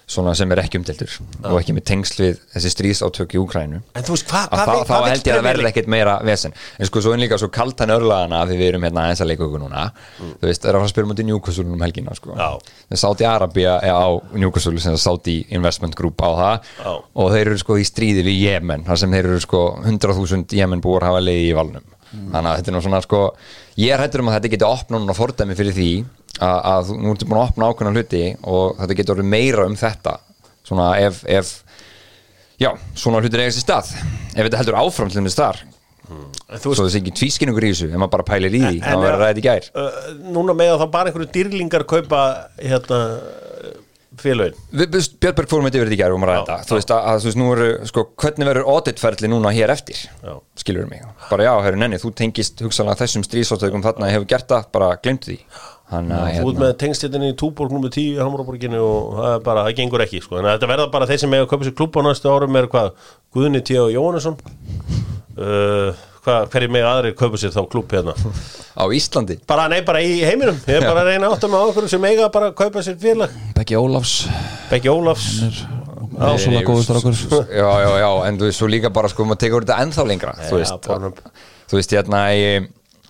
svona 0.09 0.33
sem 0.35 0.51
er 0.51 0.59
ekki 0.63 0.79
umdeltur 0.81 1.13
og 1.47 1.55
ekki 1.59 1.73
með 1.77 1.85
tengsl 1.87 2.19
við 2.19 2.39
þessi 2.53 2.71
stríðsátök 2.73 3.35
í 3.37 3.39
Úkrænu 3.39 3.79
En 3.95 4.03
þú 4.05 4.15
veist, 4.15 4.27
hvað 4.29 4.51
að 4.51 4.59
hva, 4.67 4.75
þá, 4.83 4.89
þá 4.89 5.07
held 5.09 5.29
ég 5.29 5.37
að 5.37 5.45
verði 5.47 5.67
ekkert 5.69 5.89
meira 5.93 6.15
vesen. 6.27 6.55
En 6.77 6.89
sko 6.89 7.03
svo 7.03 7.13
er 7.15 7.21
líka 7.21 7.39
svo 7.39 7.49
kaltan 7.53 7.93
örlaðana 7.93 8.41
af 8.43 8.49
því 8.51 8.57
við 8.59 8.69
erum 8.71 8.87
hérna 8.87 9.05
aðeins 9.05 9.23
að 9.23 9.29
leika 9.31 9.45
okkur 9.47 9.63
núna. 9.63 9.85
Þú 10.19 10.49
veist, 10.49 10.61
það 10.63 10.69
er 10.69 10.77
að 10.77 10.81
fara 10.81 10.89
að 10.89 10.93
spyrja 10.93 11.09
mútið 11.11 11.27
Newcastle 11.29 11.65
um 11.69 11.85
helgina 11.85 12.17
sko. 12.19 12.35
Já. 12.37 12.49
en 12.89 13.01
Saudi 13.03 13.27
Arabia 13.29 13.77
á 13.79 14.07
Newcastle 14.35 14.83
sem 14.83 14.97
er 14.97 15.01
Saudi 15.01 15.37
Investment 15.55 15.95
Group 15.99 16.19
á 16.19 16.29
það. 16.41 16.71
Já. 16.83 16.91
og 17.23 17.31
þeir 17.33 17.45
eru 17.47 17.61
sko 17.63 17.79
í 17.79 17.87
stríði 17.87 18.25
við 18.27 18.39
Jemen 18.43 18.85
þar 18.87 19.01
sem 19.03 19.15
þeir 19.15 19.31
eru 19.31 19.41
sko 19.43 19.63
100.000 19.83 20.57
Jemen 20.59 20.83
búar 20.83 21.07
hafa 21.07 21.23
leiði 21.23 21.51
í 21.51 21.57
valnum. 21.57 21.85
Þannig 22.13 22.49
að 22.49 22.57
þetta 22.59 22.69
er 22.69 22.75
nú 22.75 22.81
svona 22.85 23.01
sko 23.01 23.21
ég 23.81 23.93
er 23.95 24.03
hættur 24.03 24.21
um 24.21 24.29
að 24.29 24.35
þetta 24.37 24.51
geti 24.53 24.67
opna 24.67 24.99
núna 25.01 25.15
fordæmi 25.17 25.55
fyrir 25.57 25.73
því 25.73 25.89
að, 26.39 26.87
þú- 26.89 26.97
nú 27.03 27.11
ertu 27.13 27.27
búin 27.29 27.41
að 27.41 27.49
opna 27.51 27.69
ákveðna 27.69 27.93
hluti 27.97 28.23
og 28.43 28.77
þetta 28.79 28.97
getur 28.99 29.15
orðið 29.17 29.29
meira 29.35 29.65
um 29.69 29.75
þetta. 29.77 30.15
Svona 30.63 30.87
ef, 31.03 31.21
ef 31.27 31.51
já, 32.59 32.71
svona 32.95 33.21
hlutir 33.21 33.43
eiga 33.43 33.51
sér 33.53 33.65
stað. 33.67 33.93
Ef 34.33 34.41
þetta 34.47 34.61
heldur 34.63 34.79
áfram 34.81 35.11
til 35.13 35.21
þess 35.27 35.39
þar. 35.41 35.61
Þú 36.53 36.73
svo 36.75 36.83
þessi 36.85 36.99
ekki 36.99 37.13
tvískinningur 37.17 37.63
í 37.65 37.69
þessu 37.73 37.87
ef 37.89 37.95
maður 37.97 38.11
bara 38.17 38.25
pælir 38.27 38.53
í 38.53 38.59
því, 38.61 38.79
þá 38.83 38.91
verður 38.99 39.13
að 39.15 39.21
ræða 39.23 39.39
í 39.39 39.45
gær. 39.45 39.69
uh, 39.73 40.09
Núna 40.35 40.53
með 40.57 40.73
að 40.75 40.81
þá 40.83 40.87
bara 40.93 41.09
einhverju 41.09 41.29
dýrlingar 41.33 41.85
kaupa 41.89 42.19
hérna 42.59 42.99
félögin. 44.21 44.53
Björnberg 44.69 45.49
fórum 45.49 45.65
þetta 45.65 45.79
yfir 45.79 45.87
þetta 45.89 45.95
í 45.95 46.01
gær 46.03 46.13
og 46.13 46.19
maður 46.21 46.35
ræða 46.43 46.57
þú 46.69 46.75
veist 46.77 46.91
að, 46.93 47.07
þú 47.23 47.29
veist 47.29 47.39
nú 47.41 47.47
eru, 47.55 47.69
sko, 47.89 48.03
hvernig 48.21 48.49
verður 48.51 48.67
auditferðli 48.75 49.29
núna 49.31 49.53
hér 49.55 49.73
eftir, 49.73 50.03
Já. 50.21 50.35
skilur 50.61 50.89
mig? 50.91 51.01
Bara 51.31 51.47
já, 51.47 51.53
herru 51.65 51.79
nenni, 51.81 51.97
þú 52.03 52.11
tengist 52.21 52.61
hugsalega 52.61 52.99
þessum 53.01 53.25
stríðsáttökum 53.25 53.81
þarna 53.87 54.11
hefur 54.13 54.29
gert 54.35 54.51
það, 54.53 54.67
bara 54.75 54.91
glemt 55.01 55.25
því 55.25 55.39
hann 55.93 56.09
að 56.13 56.39
Þú 56.39 56.51
ert 56.51 56.61
með 56.61 56.71
tengstéttinni 56.81 57.29
í 57.31 57.35
Túborg 57.39 57.73
nummer 57.73 57.91
10 57.93 58.15
í 58.15 58.21
Hamraborginni 58.21 58.79
og 58.81 59.19
það 59.19 59.33
er 59.33 59.43
bara, 59.45 59.65
það 59.67 59.77
gengur 59.79 60.05
ekki 60.05 60.21
sko. 60.23 60.39
Þetta 60.43 60.71
verða 60.71 60.87
bara 60.93 61.09
þeir 61.09 61.21
sem 61.23 61.35
að 61.37 61.45
kaupa 61.51 61.67
sér 61.67 61.75
klúb 61.77 61.99
á 61.99 62.01
næstu 62.07 62.33
árum 62.33 62.57
er 62.59 62.69
hvað, 62.71 62.89
Guðni 63.35 63.61
T. 63.65 63.67
og 63.81 63.89
Jóhannesson. 63.93 64.35
Uh, 65.33 65.89
hverju 66.23 66.69
með 66.71 66.89
aðrir 66.89 67.15
kaupa 67.19 67.37
sér 67.41 67.53
þá 67.53 67.61
klúb 67.71 67.87
hérna? 67.93 68.13
Á 68.73 68.83
Íslandi? 68.95 69.35
Bara, 69.49 69.63
nei, 69.71 69.81
bara 69.85 69.99
í 70.03 70.05
heiminum. 70.23 70.57
Ég 70.69 70.79
er 70.79 70.87
bara 70.87 71.03
að 71.03 71.09
reyna 71.11 71.31
áttum 71.33 71.53
með 71.53 71.69
okkur 71.69 71.85
sem 71.91 72.09
eiga 72.09 72.25
bara 72.33 72.51
að 72.51 72.59
kaupa 72.61 72.79
sér 72.85 72.97
félag. 73.01 73.29
Beggi 73.57 73.75
Ólafs. 73.79 74.13
Beggi 74.71 74.89
Ólafs. 74.93 75.27
Ásóla 76.13 76.61
góður 76.61 76.85
strákur. 76.85 77.15
Já, 77.49 77.69
já, 77.81 77.91
já, 78.03 78.09
en 78.27 78.35
þú 78.37 78.47
veist, 78.47 78.59
svo 78.59 78.67
líka 78.69 78.89
bara 78.93 79.09
sko, 79.09 79.25
maður 79.25 79.41
tekur 79.41 79.65
þetta 79.65 79.81
ennþá 79.81 80.03
lengra 80.05 80.33
þú 80.45 80.59
veist, 81.79 81.95
hérna 81.97 82.19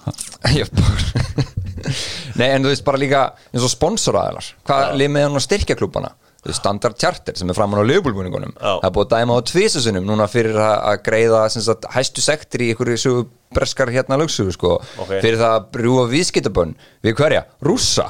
nei, 2.40 2.50
en 2.50 2.66
þú 2.66 2.74
veist, 2.74 2.86
bara 2.88 3.02
líka 3.02 3.24
eins 3.54 3.64
og 3.66 3.72
sponsoraðilar, 3.74 4.52
hvað 4.68 4.94
lið 5.00 5.14
með 5.16 5.28
hann 5.28 5.40
að 5.42 5.48
styrkja 5.48 5.80
klúbana 5.80 6.14
Þú 6.44 6.50
veist, 6.52 6.60
Standard 6.60 6.98
Charter 7.00 7.38
sem 7.40 7.48
er 7.48 7.56
framan 7.56 7.80
á 7.80 7.88
lögbúlbúningunum 7.88 8.52
Já. 8.58 8.74
það 8.82 8.88
er 8.90 8.94
búið 8.98 9.06
að 9.06 9.14
dæma 9.14 9.36
á 9.40 9.48
tvisasunum 9.48 10.10
núna 10.10 10.26
fyrir 10.28 10.58
að 10.60 10.98
greiða 11.06 11.44
sagt, 11.54 11.88
hæstu 11.94 12.24
sektir 12.26 12.66
í 12.66 12.74
einhverju 12.74 13.00
sögu 13.00 13.22
breskar 13.56 13.92
hérna 13.94 14.18
lögsugu 14.20 14.52
sko, 14.52 14.74
Ok. 15.00 15.14
fyrir 15.24 15.40
það 15.40 15.56
að 15.56 15.70
brúa 15.78 16.04
viðskiptabönn 16.12 16.76
við 17.06 17.16
hverja, 17.16 17.46
rússa 17.64 18.10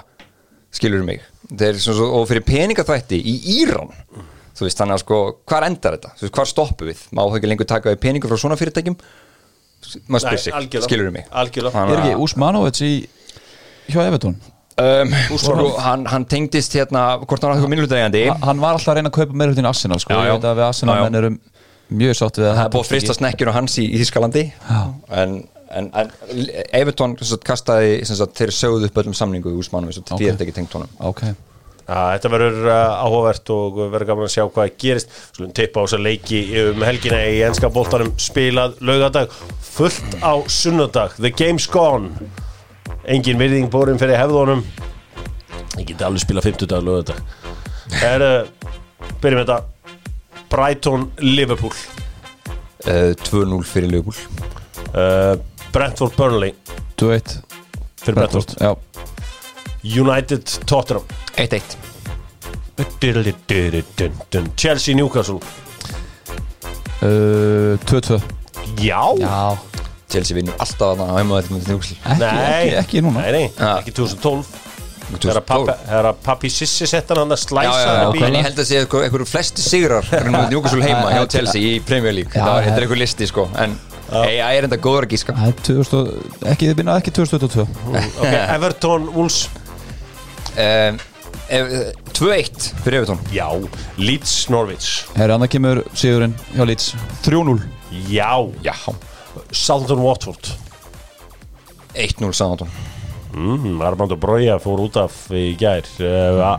skilur 0.73 1.05
mig, 1.05 1.21
Þeir, 1.53 1.77
sem 1.77 1.93
svo, 1.93 2.07
og 2.17 2.25
fyrir 2.29 2.41
peningaþvætti 2.47 3.19
í 3.19 3.33
Íran. 3.59 3.91
Þú 4.57 4.65
veist, 4.65 4.79
þannig 4.79 4.95
að 4.97 5.01
sko, 5.03 5.17
hvar 5.49 5.65
endar 5.67 5.97
þetta? 5.97 6.13
Þú 6.17 6.25
veist, 6.25 6.35
hvar 6.37 6.49
stoppum 6.49 6.89
við, 6.89 7.03
má 7.13 7.21
það 7.25 7.37
ekki 7.39 7.51
lengur 7.51 7.69
taka 7.69 7.93
við 7.93 8.01
peningur 8.01 8.31
frá 8.33 8.41
svona 8.41 8.57
fyrirtækjum? 8.57 8.97
Maður 10.07 10.23
spyr 10.23 10.37
Nei, 10.39 10.43
sig, 10.71 10.81
skilur 10.87 11.11
mig. 11.13 11.27
Er 11.29 12.17
Úsmanovits 12.23 12.81
í 12.85 12.93
hjá 13.91 14.01
Evertón? 14.07 14.35
um, 14.81 15.11
sko, 15.37 15.67
hann, 15.85 16.05
hann 16.09 16.25
tengdist 16.25 16.73
hérna 16.77 17.03
hvort 17.21 17.41
hann 17.43 17.51
var 17.51 17.57
eitthvað 17.59 17.73
minnlutægandi 17.75 18.23
Ha- 18.31 18.37
Hann 18.47 18.61
var 18.63 18.73
alltaf 18.77 18.93
að 18.93 18.99
reyna 19.01 19.11
að 19.11 19.17
kaupa 19.19 19.37
meira 19.37 19.53
hlutin 19.53 19.69
Arsenal 19.69 19.99
sko, 20.01 20.13
Já, 20.17 20.31
já. 20.31 20.35
að 20.39 20.57
við 20.57 20.65
Arsenal 20.67 20.95
Já, 20.97 21.03
menn 21.07 21.19
erum 21.21 21.39
mjög 21.93 22.15
sátt 22.17 22.39
við 22.41 22.47
að 22.49 22.55
það 22.57 22.65
er 22.65 22.73
búið 22.73 22.85
að 22.87 22.91
frista 22.93 23.13
snekkjur 23.19 23.51
á 23.53 23.57
hans 23.59 23.77
í, 23.77 23.85
í 23.93 23.99
Þískalandi 24.01 24.43
en, 25.21 25.33
en, 25.77 25.89
en 25.93 26.11
Evertón 26.73 27.13
kastaði 27.45 27.99
þeir 28.33 28.53
sögðu 28.55 28.89
upp 28.89 28.97
öllum 29.03 29.13
samningu 29.17 29.53
í 29.53 29.59
úsmannum 29.61 29.91
þess 29.93 30.01
að 30.01 30.13
Ok. 30.15 30.21
því 30.23 30.27
er 30.29 30.33
þetta 30.37 30.47
ekki 30.47 30.55
tengt 30.57 30.77
honum. 30.79 30.93
Ok, 31.11 31.23
Já, 31.83 31.99
þetta 32.15 32.29
verður 32.31 32.59
uh, 32.71 33.03
áhugavert 33.03 33.49
og 33.51 33.79
verður 33.91 34.07
gaman 34.07 34.25
að 34.29 34.31
sjá 34.31 34.43
hvað 34.55 34.69
gerist. 34.79 35.09
Skulum 35.35 35.49
tippa 35.51 35.81
á 35.81 35.83
þess 35.83 35.97
að 35.97 36.05
leiki 36.07 36.39
um 36.61 36.85
helgina 36.87 37.17
í 37.27 37.41
enska 37.43 37.67
boltanum 37.75 38.13
spilað 38.23 38.77
laugadag 38.79 39.33
fullt 39.67 40.15
á 40.23 40.33
sunnudag. 40.47 41.17
The 41.19 41.33
game's 41.35 41.67
gone 41.67 42.13
engin 43.07 43.39
virðing 43.39 43.69
bórin 43.71 43.99
fyrir 43.99 44.19
hefðunum. 44.19 44.63
Ég 45.79 45.87
geti 45.89 46.05
alveg 46.05 46.23
spilað 46.23 46.51
50 46.51 46.69
dag 46.71 46.85
laugadag 46.85 47.23
er, 48.01 48.21
uh, 48.21 48.45
byrjum 49.21 49.43
þetta. 49.43 49.57
Brighton 50.51 51.07
Liverpool. 51.23 51.73
Uh, 52.85 53.13
2-0 53.25 53.63
fyrir 53.67 53.89
Liverpool. 53.91 54.15
Uh, 54.93 55.35
Brentford 55.73 56.15
Burnley. 56.17 56.53
2-1 57.01 57.39
fyrir 58.03 58.19
Brentford. 58.19 58.55
Já, 58.61 58.75
United 59.83 60.43
Tottenham. 60.69 61.03
1-1 61.37 61.77
Chelsea 64.57 64.95
Newcastle. 64.95 65.39
Uh, 67.03 67.77
2-2 67.85 68.21
Já, 68.79 69.13
Já, 69.19 69.57
Chelsea 70.13 70.37
vinnur 70.37 70.55
alltaf 70.63 71.01
að 71.03 71.15
heima 71.17 71.39
þetta 71.41 71.55
með 71.57 71.71
Newcastle 71.71 71.97
ekki, 72.13 72.27
ekki, 72.43 72.75
ekki 72.83 73.01
núna. 73.05 73.23
Nei, 73.25 73.31
nei, 73.37 73.47
Ja. 73.57 73.73
ekki 73.81 73.95
2012 73.99 74.45
Þegar 75.13 75.43
2012. 75.43 76.13
pappi, 76.25 76.49
Sissi 76.49 76.87
sett 76.89 77.09
hann 77.11 77.19
að 77.27 77.33
Já, 77.35 77.41
slæsa 77.43 77.71
já, 77.83 77.95
já, 78.15 78.25
en 78.27 78.33
ég 78.39 78.45
held 78.47 78.59
að 78.63 78.65
sé 78.69 78.77
einhver- 78.81 79.03
einhverju 79.05 79.27
flesti 79.29 79.61
sigrar 79.61 80.07
Newcastle 80.53 80.81
heima 80.85 81.11
hjá 81.13 81.25
Chelsea 81.29 81.61
í 81.61 81.81
Premier 81.85 82.15
League. 82.15 82.31
Já, 82.33 82.45
það 82.47 82.55
já. 82.61 82.65
þetta 82.69 82.77
er 82.79 82.85
einhver 82.87 83.01
listi 83.03 83.27
sko 83.29 83.45
en 83.65 83.75
ég 84.13 84.39
er 84.57 84.67
enda 84.69 84.77
góður 84.81 85.05
að 85.07 85.13
gíska. 85.13 85.35
Það 85.37 85.53
2000, 85.67 86.09
ekki, 86.53 86.69
þið 86.71 86.79
byrna 86.79 86.95
ekki 87.01 87.13
2022 87.19 87.67
Ok, 88.23 88.33
Everton, 88.55 89.07
Wolves. 89.13 89.39
Um, 90.53 90.99
eh, 91.49 91.91
2-1 92.13 92.67
fyrir 92.83 92.99
Evertón 93.01 93.19
Já, 93.33 93.47
Leeds, 93.97 94.35
Norwich. 94.53 94.89
Herri, 95.17 95.33
annað 95.35 95.49
kemur 95.55 95.83
sigurinn 95.97 96.35
hjá 96.55 96.65
Leeds. 96.69 96.91
3-0 97.25 97.59
Já, 98.09 98.31
Já, 98.65 98.75
Southampton, 99.51 100.01
Watford. 100.05 100.51
1-0 101.93 102.33
Sáðantón 102.33 102.69
mm, 103.37 103.77
Armando 103.85 104.15
Broja 104.17 104.55
fór 104.61 104.79
út 104.81 104.95
af 104.97 105.13
í 105.33 105.51
gær 105.57 105.85
uh, 106.01 106.55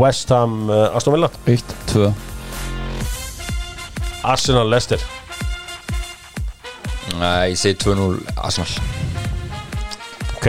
West 0.00 0.32
Ham, 0.32 0.62
uh, 0.72 0.96
Aston 0.96 1.12
Villa. 1.16 1.28
1-2 1.44 2.08
Arsenal, 4.28 4.68
Leicester. 4.68 5.00
Ég 7.48 7.56
segi 7.56 7.76
2-0 7.80 8.18
Arsenal. 8.36 8.72
Ok, 10.38 10.48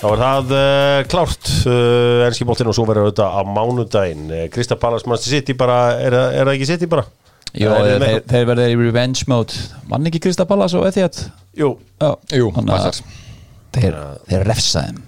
þá 0.00 0.06
er 0.12 0.22
það 0.22 0.52
uh, 0.56 1.00
klárt 1.12 1.50
uh, 1.68 2.24
Ennski 2.26 2.46
boltinn 2.48 2.70
og 2.70 2.76
svo 2.76 2.86
verður 2.88 3.10
þetta 3.10 3.28
á 3.28 3.40
mánudaginn. 3.46 4.24
Uh, 4.32 4.44
Krista 4.52 4.78
Pallas, 4.80 5.04
Manchester 5.08 5.36
City 5.38 5.56
bara 5.58 5.80
er, 6.00 6.16
það- 6.16 6.38
er 6.40 6.48
það 6.48 6.54
ekki 6.56 6.70
City 6.72 6.88
bara? 6.90 7.04
Jó, 7.52 7.68
þeir, 7.76 8.00
þeir, 8.00 8.20
þeir 8.30 8.44
verða 8.48 8.66
í 8.72 8.76
revenge 8.80 9.26
mode. 9.28 9.56
Mann 9.90 10.08
ekki 10.08 10.20
Krista 10.24 10.46
Pallas 10.48 10.72
og 10.78 10.86
Etihad? 10.88 11.18
Jú, 11.58 11.74
Já, 12.00 12.10
Jú, 12.32 12.46
Þannig 12.56 12.72
að 12.72 12.86
passar. 12.86 13.16
þeir, 13.76 13.96
þeir 14.30 14.44
refsa 14.48 14.84
þeim. 14.86 15.00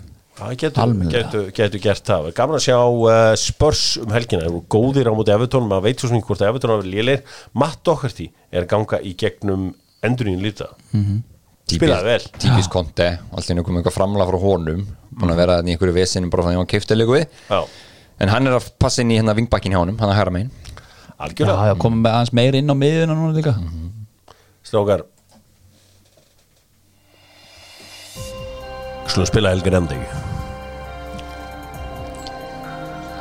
Getur, 1.54 1.78
gert 1.80 2.04
það. 2.10 2.26
Gaman 2.36 2.58
að 2.58 2.64
sjá 2.66 2.76
uh, 2.82 3.34
spörs 3.38 3.84
um 4.02 4.10
helgina. 4.12 4.42
Þeir 4.44 4.52
voru 4.56 4.66
góðir 4.74 5.08
á 5.08 5.12
móti 5.16 5.32
Evertón 5.32 5.68
maður 5.70 5.86
veit 5.86 6.02
svo 6.02 6.10
sem 6.10 6.20
hvort 6.26 6.42
að 6.42 6.50
Evertón 6.50 6.72
hafa 6.74 6.82
verið 6.82 6.96
lélegir. 6.98 7.22
Matt 7.62 7.80
Doherty 7.86 8.26
er 8.52 8.66
ganga 8.68 8.98
í 9.00 9.14
gegnum 9.20 9.70
endurinn 10.04 10.42
líta 10.44 10.68
Spilaði 11.64 12.04
vel. 12.10 12.26
Típis 12.42 12.68
konti, 12.68 13.06
allt 13.32 13.48
í 13.48 13.54
einu 13.54 13.62
komið 13.64 13.80
eitthvað 13.80 13.94
framlega 13.96 14.26
frá 14.28 14.42
honum. 14.42 14.82
Búin 15.16 15.32
að 15.32 15.40
vera 15.40 15.56
í 15.62 15.72
einhverju 15.72 15.94
vesinum 15.96 16.28
bara 16.34 16.44
þannig 16.44 16.58
að 16.58 16.64
hann 16.66 16.72
keifti 16.74 16.98
leiku 16.98 17.16
við. 17.16 17.24
Já, 17.48 17.62
En 18.22 18.30
hann 18.30 18.46
er 18.46 18.58
að 18.58 18.66
passa 18.78 19.02
inn 19.02 19.10
í 19.10 19.16
hérna 19.18 19.34
vingbakkin 19.34 19.72
hjá 19.74 19.80
honum, 19.80 19.96
hann 19.98 20.10
er 20.10 20.14
að 20.14 20.20
hæra 20.20 20.34
megin 20.34 20.50
Já, 20.52 20.73
algjörlega. 21.22 21.66
Já, 21.70 21.74
komum 21.82 22.00
með 22.04 22.16
aðeins 22.18 22.32
meir 22.38 22.56
inn 22.58 22.70
á 22.72 22.76
miðuna 22.76 23.14
núna 23.18 23.34
líka. 23.36 23.54
Strákar 24.64 25.02
Skulum 29.06 29.26
spila 29.28 29.52
Helgar 29.52 29.76
Endi 29.78 29.98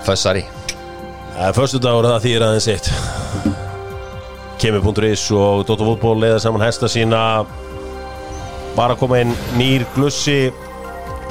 Fössari. 0.03 0.43
Það 1.33 1.45
er 1.47 1.53
förstu 1.55 1.79
dagur 1.79 2.07
það 2.09 2.23
þýr 2.25 2.43
aðeins 2.47 2.65
eitt. 2.73 2.89
Kemi.is 4.59 5.23
og 5.35 5.63
Dóttar 5.67 5.87
Fútból 5.87 6.17
leiða 6.19 6.41
saman 6.43 6.63
hesta 6.65 6.89
sína. 6.91 7.21
Var 8.75 8.93
að 8.95 8.99
koma 8.99 9.21
inn 9.23 9.31
nýr 9.59 9.85
glussi 9.95 10.51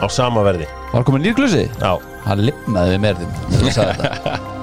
á 0.01 0.07
sama 0.09 0.45
verði. 0.47 0.69
Var 0.93 1.05
komin 1.05 1.23
nýrglusi? 1.25 1.67
Já, 1.81 1.93
Hann 2.27 2.45
lifnaði 2.47 2.99
við 3.03 3.23
þeim 3.23 3.31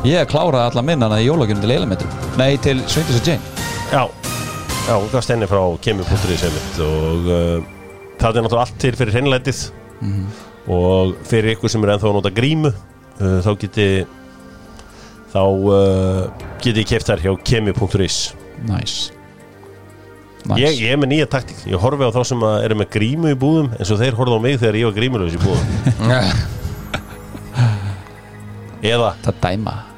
Ég 0.00 0.14
Ég 0.16 0.28
kláraði 0.30 0.64
alla 0.64 0.82
minnana 0.86 1.18
í 1.20 1.26
jólagjöfum 1.26 1.60
til 1.60 1.74
eilametrum 1.74 2.12
Nei, 2.40 2.54
til 2.64 2.78
Sveindis 2.88 3.18
og 3.20 3.26
Jane. 3.28 3.66
Já. 3.92 4.04
Já, 4.86 4.94
gafst 5.12 5.28
henni 5.28 5.48
frá 5.50 5.60
Kemi.is 5.84 6.44
einmitt. 6.46 6.78
Og 6.80 7.28
uh, 7.28 7.58
það 8.16 8.38
er 8.38 8.46
náttúrulega 8.46 8.62
allt 8.64 8.78
til 8.80 8.96
fyrir 8.96 9.12
hreinlætið. 9.18 9.60
Og 10.72 11.12
fyrir 11.28 11.52
ykkur 11.52 11.72
sem 11.72 11.84
er 11.84 11.92
ennþá 11.94 12.08
að 12.08 12.16
nota 12.16 12.32
grímu 12.32 12.70
uh, 12.72 13.38
þá 13.44 13.50
geti 13.60 13.88
þá 15.34 15.42
uh, 15.44 16.46
geti 16.64 16.80
ég 16.80 16.88
keft 16.94 17.10
þær 17.10 17.24
hjá 17.26 17.34
Kemi.is 17.50 18.18
Næs 18.70 18.94
Ég, 20.56 20.64
Næs 20.64 20.80
ég 20.80 20.94
er 20.94 21.02
með 21.02 21.12
nýja 21.12 21.28
taktík. 21.28 21.60
Ég 21.68 21.76
horfi 21.84 22.08
á 22.08 22.16
þá 22.16 22.22
sem 22.30 22.46
eru 22.64 22.80
með 22.80 22.88
grímu 22.96 23.34
í 23.34 23.36
búðum 23.36 23.68
eins 23.76 23.92
og 23.92 24.00
þeir 24.00 24.16
horfðu 24.16 24.40
á 24.40 24.44
mig 24.48 24.56
þegar 24.64 24.80
ég 24.80 24.88
var 24.88 24.96
grímulaus 24.96 25.36
í 25.36 25.44
búðum. 25.44 25.68
Eða 28.80 29.12
Það 29.20 29.40
dæma 29.44 29.89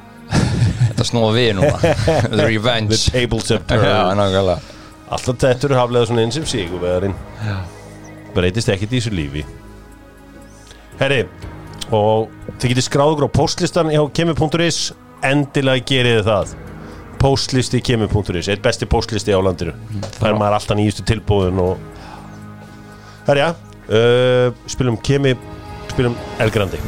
Þetta 0.93 1.07
snúa 1.09 1.31
við 1.33 1.55
núna. 1.57 1.95
The 2.37 2.45
revenge. 2.45 2.93
The 2.93 3.13
tables 3.17 3.49
have 3.49 3.65
turned. 3.67 4.53
Alltaf 5.13 5.39
tettur 5.41 5.73
haflega 5.77 6.09
svona 6.09 6.27
eins 6.27 6.37
sem 6.37 6.45
sigurvegarinn. 6.49 7.17
Breytist 8.37 8.69
ekkert 8.73 8.93
í 8.93 9.01
þessu 9.01 9.13
lífi. 9.17 9.47
Herri 11.01 11.25
Og 11.93 12.31
þið 12.61 12.73
getið 12.73 12.85
skráð 12.87 13.15
okkur 13.15 13.29
á 13.29 13.37
postlistan 13.37 13.91
hjá 13.93 14.03
kemi.is 14.17 14.83
Endilega 15.27 15.85
gerið 15.89 16.21
þið 16.21 16.29
það. 16.29 16.55
Postlisti 17.23 17.81
kemi.is 17.85 18.49
Eitt 18.53 18.63
besti 18.65 18.89
postlisti 18.89 19.35
á 19.37 19.41
landinu. 19.41 19.75
Það 20.19 20.29
er 20.31 20.39
maður 20.39 20.59
alltaf 20.59 20.79
nýjustu 20.79 21.05
tilbúðin 21.09 21.61
og 21.63 21.77
Herja 23.29 23.53
uh, 23.53 24.49
Spilum 24.71 24.99
kemi 25.05 25.37
Spilum 25.93 26.17
Elgrandi 26.43 26.81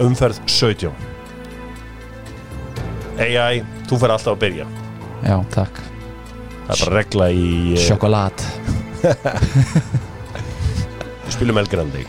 Umferð 0.00 0.40
17 0.46 1.15
AI, 3.22 3.62
þú 3.88 3.98
fer 4.02 4.12
alltaf 4.14 4.34
að 4.34 4.40
byrja. 4.44 4.66
Já, 5.26 5.36
takk. 5.54 5.78
Það 6.66 6.72
er 6.74 6.80
bara 6.82 6.96
regla 6.98 7.26
í 7.30 7.50
uh, 7.76 7.78
Sjokolad 7.78 8.42
spilum 11.30 11.60
El 11.60 11.68
Grandi 11.70 12.02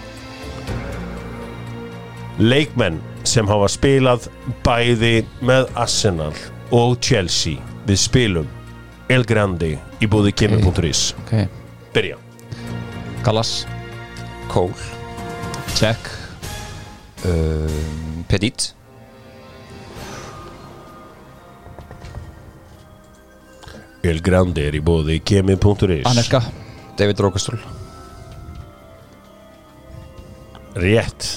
Leikmenn 2.41 2.97
sem 3.27 3.45
hafa 3.49 3.67
spilað 3.69 4.25
bæði 4.65 5.19
með 5.45 5.69
Arsenal 5.77 6.33
og 6.73 6.97
Chelsea 7.05 7.61
Við 7.85 8.01
spilum 8.01 8.49
El 9.13 9.25
Grandi 9.29 9.75
í 10.01 10.09
búði 10.09 10.33
kimi.is 10.35 11.11
Ok, 11.21 11.45
Byrja. 11.93 12.17
Gallas, 13.23 13.65
Cole. 14.51 14.75
Check. 15.77 16.09
Um, 17.25 18.25
Petit 18.29 18.73
El 24.07 24.21
Grandi 24.23 24.63
er 24.63 24.75
í 24.77 24.79
búði 24.79 25.17
kimi.is 25.19 26.05
Anelka, 26.07 26.39
David 26.95 27.19
Rokastól 27.19 27.59
Rétt 30.77 31.27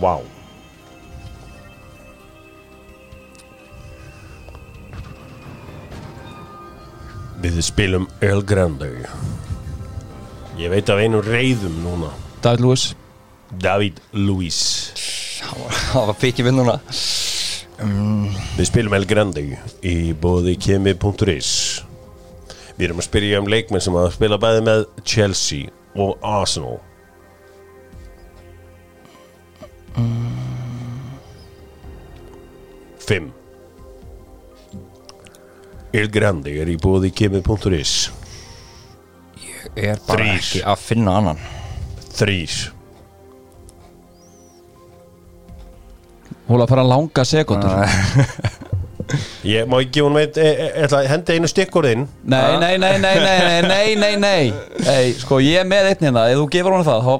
Vá 0.00 0.16
Við 7.40 7.56
spilum 7.64 8.04
El 8.20 8.42
Grande. 8.44 8.90
Ég 10.60 10.68
veit 10.68 10.90
af 10.92 10.98
einum 11.00 11.22
reyðum 11.24 11.78
núna. 11.80 12.10
David 12.44 12.66
Lewis. 12.66 12.90
David 13.50 14.00
Luiz 14.12 14.58
Það 15.90 16.06
var 16.10 16.18
pikið 16.20 16.46
við 16.50 16.56
núna 16.60 16.76
Við 17.80 18.66
spilum 18.68 18.92
El 18.98 19.06
Grande 19.08 19.42
í 19.86 20.12
bóði 20.20 20.52
kemi.is 20.60 21.50
Við 22.76 22.84
erum 22.86 23.00
að 23.00 23.06
spyrja 23.06 23.40
um 23.40 23.48
leikmenn 23.48 23.80
sem 23.84 23.96
að 23.96 24.10
spila 24.16 24.36
bæði 24.40 24.62
með 24.66 24.82
Chelsea 25.08 25.72
og 26.00 26.20
Arsenal. 26.24 26.78
Fimm. 33.00 33.30
El 35.92 36.06
Grande 36.14 36.52
er 36.62 36.68
í 36.70 36.76
bóði 36.78 37.10
kemi.is 37.10 37.94
Ég 39.40 39.64
er 39.94 39.98
bara 40.06 40.22
Þrír. 40.22 40.36
ekki 40.36 40.62
að 40.70 40.84
finna 40.84 41.16
annan. 41.18 41.40
Þrýr 42.14 42.58
Hún 46.50 46.58
var 46.58 46.66
að 46.66 46.72
fara 46.72 46.82
að 46.82 46.90
langa 46.90 47.22
sekundur 47.30 47.70
Ég 49.46 49.66
má 49.70 49.78
ekki, 49.82 50.02
hún 50.02 50.16
veit 50.18 50.36
e, 50.38 50.48
e, 50.82 50.86
Hendi 51.10 51.36
einu 51.38 51.48
stikkurðinn 51.50 52.08
Nei, 52.26 52.58
nei, 52.58 52.74
nei, 52.78 52.96
nei, 52.98 53.14
nei, 53.22 53.62
nei, 53.66 53.94
nei, 53.98 54.14
nei 54.18 54.50
Ei, 54.82 55.12
Sko 55.18 55.38
ég 55.42 55.62
er 55.62 55.68
með 55.70 55.92
einnig 55.92 56.08
hérna. 56.08 56.26
Ef 56.30 56.42
þú 56.42 56.48
gefur 56.54 56.74
hún 56.74 56.86
það 56.86 57.06
þá 57.06 57.14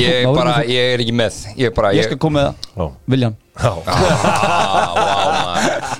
Ég, 0.00 0.24
bara, 0.32 0.62
ég 0.64 0.94
er 0.94 1.02
ekki 1.04 1.12
með. 1.12 1.34
Ég, 1.60 1.72
bara, 1.76 1.90
ég... 1.92 2.00
ég 2.00 2.06
skal 2.08 2.16
koma 2.16 2.38
með 2.38 2.70
það. 2.72 2.94
Viljan. 3.12 3.34
Vá, 3.60 3.72
vá, 3.84 3.92
vá 4.96 5.93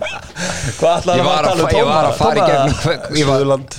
Hvað 0.79 0.95
ætlaði 0.99 1.19
Ég 1.21 1.27
var 1.29 1.47
að, 1.49 1.61
fa- 1.61 1.73
ég 1.77 1.89
var 1.89 2.07
að 2.09 2.15
fara 2.19 2.35
í 2.35 2.45
gegnum 2.49 3.17
ég 3.19 3.27
var, 3.29 3.39
Suðurland. 3.41 3.77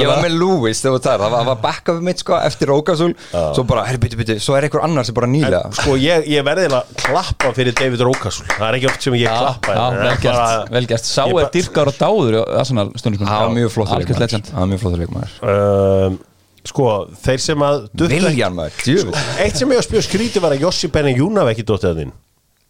Ég 0.00 0.10
var 0.10 0.20
með 0.24 0.34
Lewis 0.40 0.82
þegar 0.84 1.02
Það 1.06 1.22
var, 1.24 1.44
var 1.48 1.60
backupið 1.62 2.02
mitt 2.08 2.22
sko 2.22 2.36
eftir 2.38 2.70
Rókasúl 2.72 3.12
Svo 3.32 3.64
bara, 3.68 3.84
herri, 3.88 4.00
byttu, 4.02 4.18
byttu 4.20 4.36
Svo 4.44 4.56
er 4.58 4.66
einhver 4.68 4.84
annar 4.86 5.06
sem 5.08 5.16
bara 5.16 5.28
nýlega. 5.32 5.62
Sko 5.78 5.96
ég, 6.00 6.26
ég 6.32 6.44
verði 6.46 6.66
að 6.68 6.92
klappa 7.04 7.52
fyrir 7.56 7.76
David 7.78 8.04
Rókasúl 8.08 8.48
Það 8.52 8.66
er 8.68 8.78
ekki 8.80 8.90
oft 8.92 9.06
sem 9.08 9.16
ég 9.18 9.24
Já, 9.26 9.36
klappa 9.38 9.76
já, 9.78 9.84
en 9.86 9.96
vel 9.96 10.02
það 10.02 10.12
er 10.12 10.20
gert, 10.26 10.42
bara- 10.42 10.66
vel 10.76 10.90
gert. 10.92 11.08
Sá 11.12 11.22
er 11.28 11.48
dyrkar 11.56 11.92
og 11.92 11.96
dáður 12.02 12.38
Það 12.42 13.32
var 13.32 13.56
mjög 13.56 13.72
flottur 13.78 14.04
Það 14.12 14.60
var 14.60 14.68
mjög 14.74 14.84
flottur 14.84 15.02
leikmaður. 15.06 15.40
Um, 15.42 16.20
Sko, 16.62 16.84
þeir 17.24 17.40
sem 17.42 17.62
að 17.66 17.80
Viljan 18.06 18.54
maður, 18.54 18.76
djúvill 18.86 19.16
Eitt 19.42 19.56
sem 19.58 19.72
ég 19.74 19.80
að 19.80 19.86
spjóða 19.88 20.04
skríti 20.06 20.42
var 20.44 20.54
að 20.54 20.60
Jossi 20.62 20.86
Benny 20.94 21.16
Júna 21.18 21.42
var 21.42 21.56
ekki 21.56 21.64
dóttið 21.66 21.88
að 21.90 21.96
þinn 22.04 22.12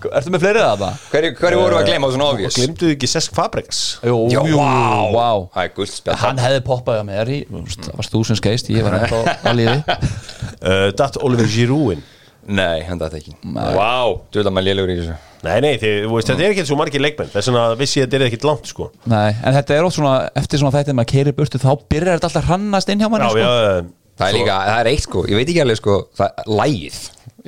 Ertu 0.09 0.33
með 0.35 0.43
fleiri 0.45 0.61
það 0.63 0.83
það? 0.83 0.99
Hverju 1.13 1.31
hverju 1.41 1.61
voru 1.63 1.79
að 1.79 1.87
gleyma? 1.89 2.11
Svona 2.13 2.27
Og 2.29 2.35
obvious? 2.37 2.59
glimtuðu 2.59 2.95
ekki 2.95 3.09
Sesk 3.11 3.33
Fabregas 3.35 3.81
Jú, 4.07 4.19
jú, 4.31 4.61
Það 4.61 5.65
er 5.65 5.73
guldspjall 5.75 6.19
Hann 6.23 6.39
hefði 6.39 6.61
poppað 6.69 7.01
að 7.01 7.09
mér 7.09 7.33
í 7.35 7.39
þú 7.49 7.63
veist, 7.65 7.89
Það 7.89 7.97
varst 7.99 8.15
þú 8.15 8.21
sem 8.29 8.39
skeist, 8.39 8.71
ég 8.71 8.87
var 8.87 8.95
ennþá 9.01 9.25
að 9.51 9.59
líði 9.59 9.75
uh, 9.89 10.87
Datt 11.01 11.19
Oliver 11.27 11.51
Giroud 11.51 12.07
Nei, 12.49 12.81
hann 12.89 12.97
dætti 12.97 13.19
ekki. 13.19 13.35
Vá, 13.53 14.09
djúvill 14.33 14.49
að 14.49 14.55
maður 14.57 14.67
lélugur 14.71 14.89
í 14.89 14.95
þessu. 15.03 15.17
Nei, 15.45 15.57
nei, 15.61 15.75
þið, 15.83 15.97
þú 16.07 16.15
veist, 16.15 16.31
þetta 16.31 16.45
er 16.47 16.55
ekki 16.55 16.63
svo 16.65 16.79
margir 16.81 17.03
leikmenn. 17.05 17.29
Þess 17.35 17.51
vegna 17.51 17.65
vissi 17.77 18.01
að 18.01 18.07
þetta 18.07 18.17
er 18.17 18.25
ekkit 18.25 18.47
langt 18.49 18.71
sko. 18.71 18.87
Nei, 19.13 19.35
en 19.37 19.57
þetta 19.59 19.77
er 19.77 19.85
ótt 19.85 19.97
svona 19.99 20.15
Eftir 20.41 20.63
svona 20.63 20.73
þættið 20.79 20.97
maður 20.97 21.11
keiri 21.13 21.35
burtu 21.37 21.61
Þá 21.61 21.69
byrjar 21.93 22.17
þetta 22.17 22.31
alltaf 22.31 22.41
að 22.41 22.49
hrannast 22.49 22.89
inn 22.95 23.05
hjá 23.05 23.11
manni 23.13 23.29
Já, 23.29 23.35
sko. 23.35 23.43
já, 23.45 23.85
Það 24.19 24.29
er 24.29 24.35
líka, 24.39 24.55
það 24.69 24.81
er 24.83 24.91
eitt 24.93 25.05
sko, 25.07 25.23
ég 25.31 25.39
veit 25.39 25.49
ekki 25.53 25.63
alveg 25.63 25.79
sko 25.79 25.97
það, 26.19 26.41
Lægið, 26.59 26.97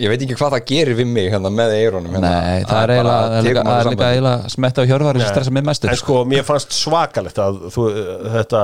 ég 0.04 0.12
veit 0.12 0.20
ekki 0.26 0.36
hvað 0.38 0.52
það 0.54 0.66
gerir 0.70 0.98
við 1.00 1.08
mig 1.10 1.30
hérna 1.32 1.50
með 1.54 1.72
eironum 1.80 2.12
hérna. 2.14 2.28
Nei, 2.30 2.60
það 2.68 2.82
er 2.84 2.92
eiginlega 2.94 3.22
það 3.24 3.38
er 3.40 3.48
líka- 3.48 3.64
það 3.70 3.80
er 3.80 3.90
líka 3.90 4.10
eiginlega 4.10 4.52
smetta 4.54 4.84
á 4.84 4.88
hjörvar 4.90 5.18
sem 5.20 5.32
stressa 5.32 5.54
mig 5.56 5.64
mestur. 5.66 5.90
En 5.90 5.98
sko, 5.98 6.20
mér 6.30 6.44
fannst 6.46 6.76
svakalegt 6.78 7.40
að 7.42 7.58
þú, 7.74 7.88
þetta, 8.36 8.62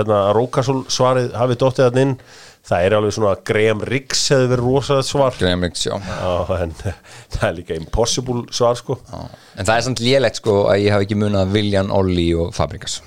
hérna, 0.00 0.18
Rókasól 0.34 0.82
svarið 0.90 1.30
hafi 1.38 1.60
dóttið 1.62 1.86
að 1.90 2.02
inn 2.06 2.16
Það 2.64 2.84
er 2.86 2.94
alveg 2.96 3.12
svona 3.12 3.32
Graham 3.44 3.80
Riggs 3.84 4.22
hefði 4.32 4.46
verið 4.48 4.64
rosalega 4.64 5.04
svar. 5.04 5.34
Graham 5.36 5.64
Riggs, 5.66 5.82
já. 5.84 5.98
Já, 6.00 6.62
en 6.64 6.70
það 7.34 7.42
er 7.50 7.52
líka 7.58 7.74
impossible 7.76 8.46
svar 8.56 8.78
sko. 8.80 8.96
En 9.12 9.66
það 9.68 9.74
er 9.76 9.84
samt 9.84 10.00
lélegt 10.00 10.40
sko 10.40 10.54
að 10.72 10.80
ég 10.86 10.94
hafi 10.96 11.04
ekki 11.04 11.18
munað 11.20 11.52
Viljan, 11.52 11.92
Olli 11.92 12.30
og 12.32 12.54
Fabrikas 12.56 13.02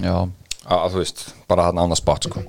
Já, 0.00 0.24
að 0.64 0.88
þú 0.94 1.02
veist, 1.02 1.20
bara 1.52 1.66
þarna 1.68 1.84
án 1.84 1.92
að 1.92 2.00
spot 2.00 2.30
sko 2.30 2.44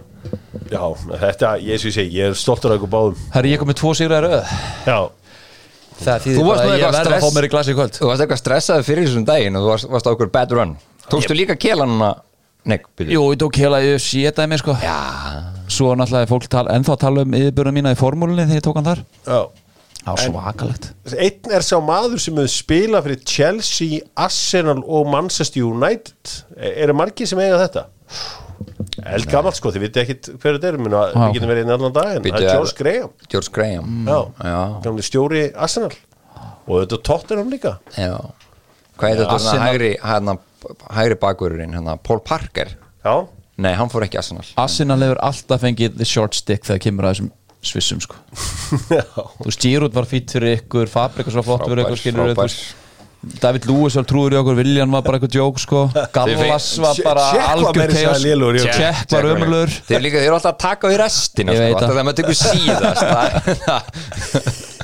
Já, 0.74 0.84
þetta, 1.22 1.52
ég 1.62 1.82
svo 1.82 1.92
ég 1.94 2.16
ég 2.16 2.32
er 2.32 2.38
stoltur 2.40 2.74
af 2.74 2.80
ykkur 2.80 2.92
báðum. 2.94 3.20
Herri, 3.36 3.54
ég 3.54 3.62
kom 3.62 3.70
með 3.70 3.80
tvo 3.82 3.94
sigraði 3.98 4.30
röð. 4.30 4.56
Já, 4.88 4.98
Það 6.04 6.24
þýðir 6.24 6.48
bara 6.48 6.60
að 6.64 6.68
ég 6.68 6.74
eitthvað 6.74 6.96
verð 6.98 7.14
að 7.14 7.24
fá 7.24 7.36
mér 7.36 7.46
í 7.46 7.50
glasi 7.54 7.72
í 7.74 7.76
kvöld. 7.78 7.98
Þú 8.00 8.08
varst 8.10 8.24
eitthvað 8.24 8.40
stressaði 8.42 8.86
fyrir 8.88 9.06
þessum 9.08 9.26
daginn 9.30 9.58
og 9.60 9.64
þú 9.66 9.70
varst, 9.70 9.90
varst 9.94 10.08
á 10.10 10.12
okkur 10.14 10.32
bad 10.34 10.56
run. 10.58 10.72
Tókstu 11.12 11.36
líka 11.38 11.56
kelanuna 11.60 12.14
Nei, 12.64 12.78
byrju? 12.98 13.12
Jú, 13.18 13.24
ég 13.34 13.40
tók 13.42 13.58
heila 13.60 13.82
í 13.84 13.92
sétaði 14.00 14.50
mig 14.54 14.62
sko. 14.62 14.76
Já, 14.80 14.96
Svo 15.74 15.94
náttúrulega 16.00 16.26
er 16.26 16.32
fólk 16.32 16.46
tal, 16.52 16.64
ennþá 16.72 16.94
að 16.96 17.02
tala 17.02 17.26
um 17.26 17.36
yfirbjörnum 17.36 17.76
mína 17.76 17.92
í 17.92 18.00
formúlinni 18.00 18.46
þegar 18.48 18.60
ég 18.62 18.66
tók 18.66 18.80
hann 18.80 18.88
þar. 18.88 19.02
Já. 19.28 19.42
Já, 20.04 20.12
svakalegt 20.20 20.90
Einn 21.16 21.54
er 21.56 21.64
sá 21.64 21.78
maður 21.80 22.20
sem 22.20 22.36
hefur 22.36 22.52
spilað 22.52 23.06
fyrir 23.06 23.22
Chelsea, 23.24 24.02
Arsenal 24.20 24.82
og 24.84 25.08
Manchester 25.12 25.64
United. 25.64 26.34
E- 26.58 26.74
Eru 26.84 26.96
margir 27.00 27.30
sem 27.30 27.40
eiga 27.40 27.62
þetta? 27.62 27.86
Eld 29.14 29.28
gammalt 29.32 29.60
sko, 29.60 29.72
þið 29.74 29.86
vitið 29.88 30.02
ekkit 30.04 30.32
hver 30.38 30.58
þetta 30.58 30.72
er. 30.72 30.80
Við 30.84 31.36
getum 31.38 31.52
verið 31.54 31.66
inn 31.66 31.76
allan 31.76 31.96
dag 31.96 32.10
en 32.16 32.26
Bíddu, 32.26 32.40
það 32.40 32.48
er 32.48 32.50
er- 32.50 32.58
George 32.58 32.78
Graham. 32.80 33.14
George 33.34 33.54
Graham. 33.56 33.92
Já, 34.08 34.18
Já, 34.48 34.58
gamli 34.88 35.06
stjóri 35.06 35.44
Arsenal. 35.56 35.92
Og 36.68 36.84
þetta 36.84 37.02
Tottenham 37.04 37.52
líka. 37.52 37.78
Já. 37.98 38.18
Hvað 38.98 39.10
er 39.10 39.24
þetta 39.24 39.62
hægri, 39.68 39.94
hérna, 40.00 40.38
hægri 40.94 41.16
bakvörurinn, 41.20 41.74
hérna, 41.76 41.98
Paul 42.02 42.20
Parker? 42.24 42.76
Já, 43.04 43.16
Nei, 43.62 43.74
hann 43.78 43.90
fór 43.92 44.02
ekki 44.08 44.18
Arsenal. 44.18 44.46
Arsenal 44.58 44.98
hefur 45.06 45.20
alltaf 45.22 45.62
fengið 45.62 45.98
the 46.00 46.06
short 46.10 46.34
stick 46.34 46.64
þegar 46.66 46.82
kemur 46.88 47.06
að 47.06 47.14
þessum 47.14 47.32
svissum 47.64 48.00
sko. 48.04 48.18
Þú 48.90 49.46
veist, 49.46 49.62
Giroud 49.62 49.94
var 49.96 50.08
fýtt 50.10 50.34
fyrir 50.36 50.58
ykkur 50.58 50.90
Fabrikas 50.92 51.38
var 51.38 51.46
flott 51.48 51.68
fyrir 51.70 51.86
ykkur 51.86 52.56
David 53.24 53.66
Lewis 53.70 53.96
var 53.96 54.06
trúður 54.08 54.36
í 54.36 54.38
okkur 54.42 54.58
Viljan 54.60 54.92
var 54.92 55.04
bara 55.06 55.20
eitthvað 55.20 55.34
djók 55.38 55.60
sko. 55.64 55.84
Gallas 56.16 56.68
var 56.84 57.00
bara 57.06 57.28
algjör 57.54 57.94
okkur. 57.94 58.58
Check 58.68 59.14
var 59.16 59.30
ömurlegur. 59.32 59.76
Þeir 59.88 60.04
líka, 60.04 60.20
þeir 60.20 60.28
eru 60.28 60.38
alltaf 60.40 60.52
að 60.54 60.60
taka 60.66 60.92
í 60.92 60.98
restina 61.00 61.56
Ég 61.56 61.62
sko, 61.62 61.70
alltaf 61.72 61.94
þegar 61.94 62.08
maður 62.10 62.20
tekur 62.20 62.38
síðast 62.42 63.04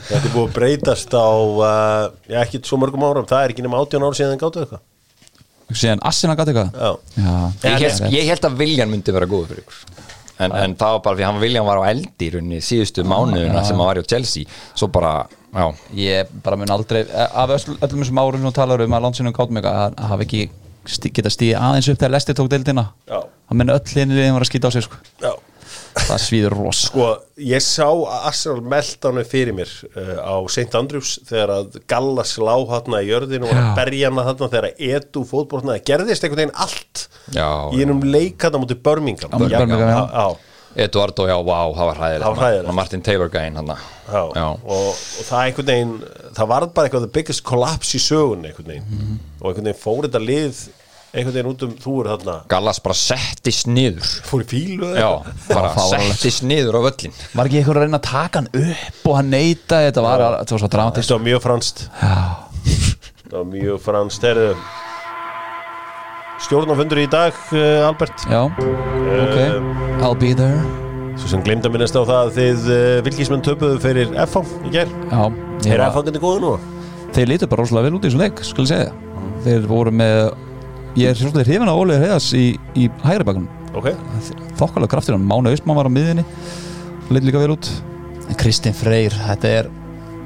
Þetta 0.09 0.23
er 0.23 0.31
búið 0.33 0.45
að 0.45 0.53
breytast 0.55 1.11
á 1.13 1.27
uh, 1.29 2.05
Já, 2.31 2.39
ekki 2.45 2.63
svo 2.65 2.79
mörgum 2.81 3.03
árum. 3.05 3.27
Það 3.29 3.43
er 3.43 3.53
ekki 3.53 3.65
nema 3.65 3.83
18 3.83 4.07
ára 4.07 4.17
síðan 4.17 4.41
gáttu 4.41 4.63
eitthvað. 4.63 4.85
Síðan 5.69 6.01
Arsenal 6.07 6.37
gæti 6.39 6.55
eitthvað? 6.55 6.69
Ég 7.67 7.83
held, 7.83 8.05
ég 8.15 8.29
held 8.31 8.47
að 8.47 8.55
Viljan 8.63 8.89
myndi 8.89 9.13
vera 9.13 9.27
góð 9.29 9.51
fyrir 9.51 9.65
ykkur. 9.65 9.83
En, 10.39 10.53
en 10.55 10.73
það 10.79 10.95
var 10.95 11.01
bara 11.05 11.19
því 11.19 11.25
að 11.27 11.41
Viljan 11.43 11.67
var 11.67 11.81
á 11.83 11.91
eldi 11.91 12.29
í 12.31 12.61
síðustu 12.63 13.03
mánuðina 13.03 13.61
sem 13.67 13.75
hann 13.75 13.89
var 13.91 13.99
í 13.99 14.03
á 14.07 14.09
Chelsea. 14.09 14.47
Svo 14.71 14.87
bara, 14.93 15.13
já 15.53 15.65
Ég 15.97 16.27
bara 16.43 16.55
mun 16.59 16.69
aldrei 16.71 17.03
af 17.09 17.49
öll- 17.57 17.77
öllum 17.81 18.03
þessum 18.03 18.21
árum 18.21 18.41
sem 18.45 18.53
talar 18.59 18.81
um 18.85 18.93
að 18.97 19.05
landsinum 19.07 19.33
kátum 19.33 19.57
eitthvað 19.59 19.83
að 19.97 20.07
hafa 20.11 20.25
ekki 20.27 20.43
sti, 20.89 21.09
geta 21.13 21.29
stíði 21.33 21.55
aðeins 21.59 21.89
upp 21.91 21.99
þegar 22.01 22.15
Lesti 22.15 22.33
tók 22.37 22.49
deildina 22.51 22.87
Já. 23.09 23.19
hann 23.49 23.57
menn 23.61 23.69
öll 23.73 23.85
hinni 23.95 24.15
liðin 24.17 24.33
var 24.37 24.45
að 24.45 24.51
skýta 24.51 24.69
á 24.69 24.71
sig 24.73 24.83
sko. 24.85 24.97
já 25.21 25.33
það 25.99 26.19
svíður 26.23 26.53
rosa 26.55 26.87
Sko, 26.87 27.05
ég 27.43 27.61
sá 27.65 27.85
Arsenal 28.29 28.61
meldánu 28.71 29.23
fyrir 29.27 29.53
mér 29.57 29.69
uh, 29.89 30.21
á 30.21 30.35
St. 30.49 30.69
Andrews 30.77 31.15
þegar 31.27 31.51
að 31.57 31.79
Gallas 31.89 32.35
lá 32.41 32.53
hátna 32.69 33.01
í 33.03 33.09
jörðinu 33.09 33.45
og 33.47 33.51
var 33.51 33.59
að 33.59 33.67
Já. 33.67 33.75
berja 33.81 34.09
hana 34.11 34.25
þarna 34.29 34.49
þegar 34.53 34.67
að 34.69 34.83
Edu 34.89 35.23
fótboltnaði 35.29 35.83
gerðist 35.89 36.23
einhvern 36.25 36.43
veginn 36.43 36.55
allt 36.65 37.03
Já, 37.35 37.49
í 37.73 37.81
einum 37.83 38.01
leik 38.05 38.45
hana 38.47 38.61
mútið 38.61 38.81
Birmingham 38.85 39.33
Á 39.33 39.37
móti 39.41 39.57
Birmingham, 39.57 40.13
já. 40.13 40.27
Eduardo, 40.75 41.25
já, 41.27 41.35
vá, 41.41 41.59
það 41.75 41.87
var 41.89 41.97
hræðilegt 41.99 42.25
Það 42.25 42.35
var 42.35 42.43
hræðilegt. 42.43 42.75
Martin 42.77 43.01
Taylor 43.01 43.29
gæinn 43.33 43.55
hann. 43.57 43.71
Og, 44.09 44.35
og 44.69 45.23
það 45.25 45.39
einhvern 45.45 45.69
veginn 45.71 45.95
það 46.37 46.47
var 46.51 46.65
bara 46.73 46.87
eitthvað 46.89 47.05
the 47.07 47.13
biggest 47.19 47.43
collapse 47.47 47.97
í 47.97 48.01
sögun 48.03 48.45
einhvern 48.45 48.69
veginn. 48.73 48.85
Mhm. 48.89 49.17
og 49.41 49.49
einhvern 49.49 49.69
veginn 49.71 49.81
fór 49.81 50.05
þetta 50.07 50.21
lið 50.23 50.61
einhvern 51.09 51.33
veginn 51.33 51.49
út 51.49 51.63
um 51.65 51.71
þúur 51.81 52.09
þarna. 52.11 52.35
Gallas 52.53 52.79
bara 52.85 52.93
settist 52.99 53.65
niður. 53.67 54.05
Fór 54.29 54.43
í 54.45 54.49
fílu 54.51 54.91
Já, 54.93 55.09
bara 55.49 55.71
settist 55.89 56.43
niður 56.45 56.77
á 56.77 56.81
völlin 56.85 57.15
Var 57.33 57.49
ekki 57.49 57.61
eitthvað 57.63 57.79
að 57.79 57.85
reyna 57.87 57.97
að 57.97 58.09
taka 58.11 58.43
hann 58.43 58.51
upp 58.53 59.07
og 59.09 59.15
hann 59.17 59.31
neita 59.33 59.81
Þetta 59.87 60.03
var, 60.05 60.25
þetta 60.43 60.53
var 60.55 60.61
svo 60.65 60.69
dramatist 60.75 61.09
þetta 61.09 61.17
var 61.17 61.25
mjög 61.25 61.41
franskt. 61.47 61.81
Já, 61.97 62.21
þetta 63.23 63.35
var 63.39 63.49
mjög 63.55 63.81
franskt 63.89 64.29
Herðu, 64.29 64.51
stjórnafundur 66.45 67.01
í 67.01 67.07
dag 67.11 67.35
uh, 67.53 67.87
Albert? 67.87 68.25
Já, 68.29 68.45
ok. 68.47 69.39
I'll 69.99 70.17
be 70.17 70.33
there. 70.37 70.63
Svo 71.19 71.33
sem 71.33 71.43
glemda 71.43 71.71
minnast 71.71 71.97
á 71.99 72.01
það 72.01 72.19
að 72.19 72.35
þið 72.37 72.67
uh, 72.71 72.81
vilkismenn 73.07 73.45
töpuðu 73.45 73.79
fyrir 73.83 74.13
FH 74.23 74.43
í 74.69 74.73
ger 74.77 74.91
Já, 75.09 75.23
ég 75.65 75.73
er 75.75 75.85
FH 75.89 76.05
getið 76.07 76.23
góðu 76.23 76.43
nú? 76.45 76.57
þeir 77.15 77.31
lítur 77.31 77.49
bara 77.51 77.65
rosalega 77.65 77.89
vel 77.89 77.97
út 77.97 78.05
í 78.05 78.09
þessum 78.09 78.23
leik 78.23 78.43
skal 78.45 78.65
ég 78.65 78.71
segja. 78.71 78.91
Þeir 79.45 79.67
voru 79.69 79.93
með 79.95 80.19
ég 80.99 81.11
er 81.11 81.17
svolítið 81.17 81.47
hrifin 81.49 81.71
á 81.71 81.75
Óliður 81.75 82.05
Heiðas 82.05 82.29
í, 82.37 82.45
í 82.77 82.87
hægri 83.03 83.27
bakunum 83.27 83.49
ok, 83.77 83.91
þokkalega 84.59 84.91
kraftir 84.91 85.15
hann, 85.15 85.27
Mána 85.27 85.53
Austmann 85.53 85.77
var 85.77 85.89
á 85.89 85.91
miðinni 85.93 86.25
leit 87.09 87.25
líka 87.25 87.41
vel 87.41 87.55
út. 87.55 87.69
Kristinn 88.37 88.75
Freyr, 88.77 89.13
þetta 89.25 89.53
er 89.61 89.69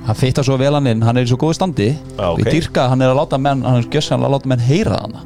hann 0.04 0.18
fyrta 0.20 0.44
svo 0.44 0.58
vel 0.60 0.74
hann 0.76 0.90
inn, 0.92 1.04
hann 1.06 1.16
er 1.16 1.24
í 1.24 1.30
svo 1.32 1.40
góðu 1.40 1.56
standi. 1.56 1.94
Já, 1.96 2.26
og 2.28 2.42
ok. 2.42 2.44
ég 2.44 2.58
dyrka, 2.58 2.86
að 2.86 2.94
hann 2.94 3.06
er 3.06 3.14
að 3.14 3.22
láta 3.22 3.40
menn 3.40 3.64
hann 3.64 3.80
er 3.80 4.18
að 4.18 4.34
láta 4.36 4.52
menn 4.52 4.66
heyra 4.68 5.00
hann 5.06 5.22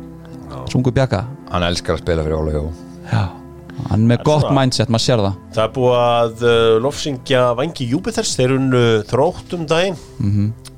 sungu 0.71 0.91
bjaka 0.95 1.25
Hann 1.51 1.63
elskar 1.63 1.95
að 1.97 2.01
spila 2.05 2.23
fyrir 2.23 2.37
Óla 2.37 2.51
Jó 2.55 2.63
Já. 3.11 3.23
hann 3.89 4.07
með 4.09 4.23
gott 4.25 4.41
svona- 4.41 4.55
mindset, 4.61 4.89
maður 4.89 5.05
sér 5.05 5.21
það 5.25 5.35
það 5.55 5.63
er 5.63 5.73
búið 5.75 5.97
að 6.03 6.41
uh, 6.43 6.79
lofsingja 6.83 7.43
Vangi 7.59 7.87
Júpiters 7.91 8.35
þeir 8.37 8.55
unnu 8.57 8.83
þrótt 9.11 9.53
um 9.53 9.65
daginn 9.69 9.95
mm. 10.19 10.31
-hmm. 10.31 10.73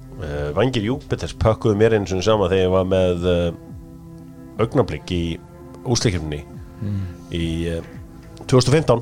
Vangir 0.53 0.83
Júpiters 0.83 1.31
pökkuðu 1.39 1.77
mér 1.79 1.93
eins 1.95 2.11
og 2.11 2.23
sama 2.23 2.49
þegar 2.51 2.65
ég 2.65 2.71
var 2.73 2.85
með 2.85 3.23
uh, 3.23 3.53
augnablík 4.59 5.11
í 5.15 5.23
úsleikjumni 5.85 6.43
Mm. 6.79 6.99
í 7.35 7.47
uh, 7.77 7.83
2015 8.47 9.01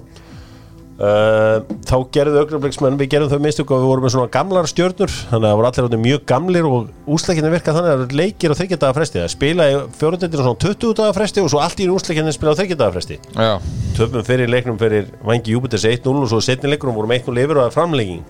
Uh, 0.97 1.59
þá 1.85 1.97
gerðu 2.09 2.39
augnabliksmenn 2.41 2.95
við 2.97 3.11
gerðum 3.11 3.29
þau 3.29 3.43
mistök 3.43 3.69
og 3.69 3.83
við 3.83 3.89
vorum 3.91 4.05
með 4.07 4.13
svona 4.15 4.31
gamlar 4.33 4.65
stjörnur 4.65 5.11
þannig 5.13 5.43
að 5.43 5.51
það 5.51 5.59
voru 5.59 5.67
allir 5.69 6.01
mjög 6.01 6.23
gamlir 6.31 6.65
og 6.65 7.11
úsleikinni 7.13 7.51
virka 7.53 7.75
þannig 7.75 7.91
að 7.91 7.93
það 7.99 8.05
eru 8.07 8.17
leikir 8.17 8.49
á 8.49 8.57
þryggja 8.57 8.79
daga 8.81 8.95
fresti 8.97 9.21
það 9.21 9.29
spila 9.35 9.67
í 9.69 9.75
fjóruðendir 9.99 10.41
svona 10.41 10.61
20 10.63 10.97
daga 10.97 11.13
fresti 11.19 11.43
og 11.43 11.51
svo 11.53 11.61
allt 11.61 11.85
í 11.85 11.87
úsleikinni 11.93 12.33
spila 12.33 12.57
á 12.57 12.59
þryggja 12.63 12.79
daga 12.81 12.95
fresti. 12.97 13.19
Já, 13.37 13.53
töpum 13.99 14.25
fyrir 14.25 14.49
leiknum 14.49 14.81
fyrir 14.81 15.13
Vangi 15.21 15.53
Júpiters 15.53 15.85
1-0 15.85 16.17
og 16.17 16.33
svo 16.33 16.41
setni 16.41 16.73
leikunum 16.73 16.97
vorum 16.97 17.13
1-0 17.13 17.45
yfir 17.45 17.61
og 17.61 17.67
það 17.67 17.69
er 17.69 17.77
framlegging 17.77 18.25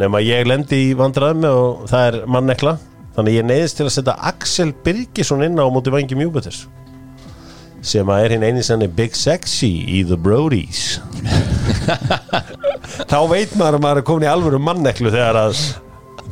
nema 0.00 0.24
ég 0.24 0.48
lendi 0.48 0.86
í 0.88 0.90
vandræðum 0.96 1.44
og 1.50 1.88
það 1.92 2.06
er 2.08 2.20
mannekla 2.24 2.78
þannig 3.18 3.36
ég 3.36 3.48
neyðist 3.52 3.76
til 3.76 3.90
að 3.90 3.96
setja 3.98 4.16
Axel 4.32 4.72
Birgisson 4.84 5.44
inn 5.44 5.60
á 5.60 5.68
móti 5.68 5.92
Vangi 5.92 6.16
Júpiters 6.16 6.64
sem 7.84 8.10
að 8.12 8.24
er 8.24 8.34
hinn 8.34 8.46
eini 8.46 8.62
senni 8.64 8.88
Big 8.92 9.14
Sexy 9.16 9.70
í 9.88 10.02
The 10.08 10.18
Brodies. 10.20 10.98
Þá 13.10 13.20
veit 13.30 13.54
maður 13.58 13.78
að 13.78 13.84
maður 13.84 14.00
er 14.02 14.06
komin 14.08 14.26
í 14.26 14.30
alvöru 14.30 14.60
manneklu 14.62 15.12
þegar 15.12 15.38
að 15.46 15.62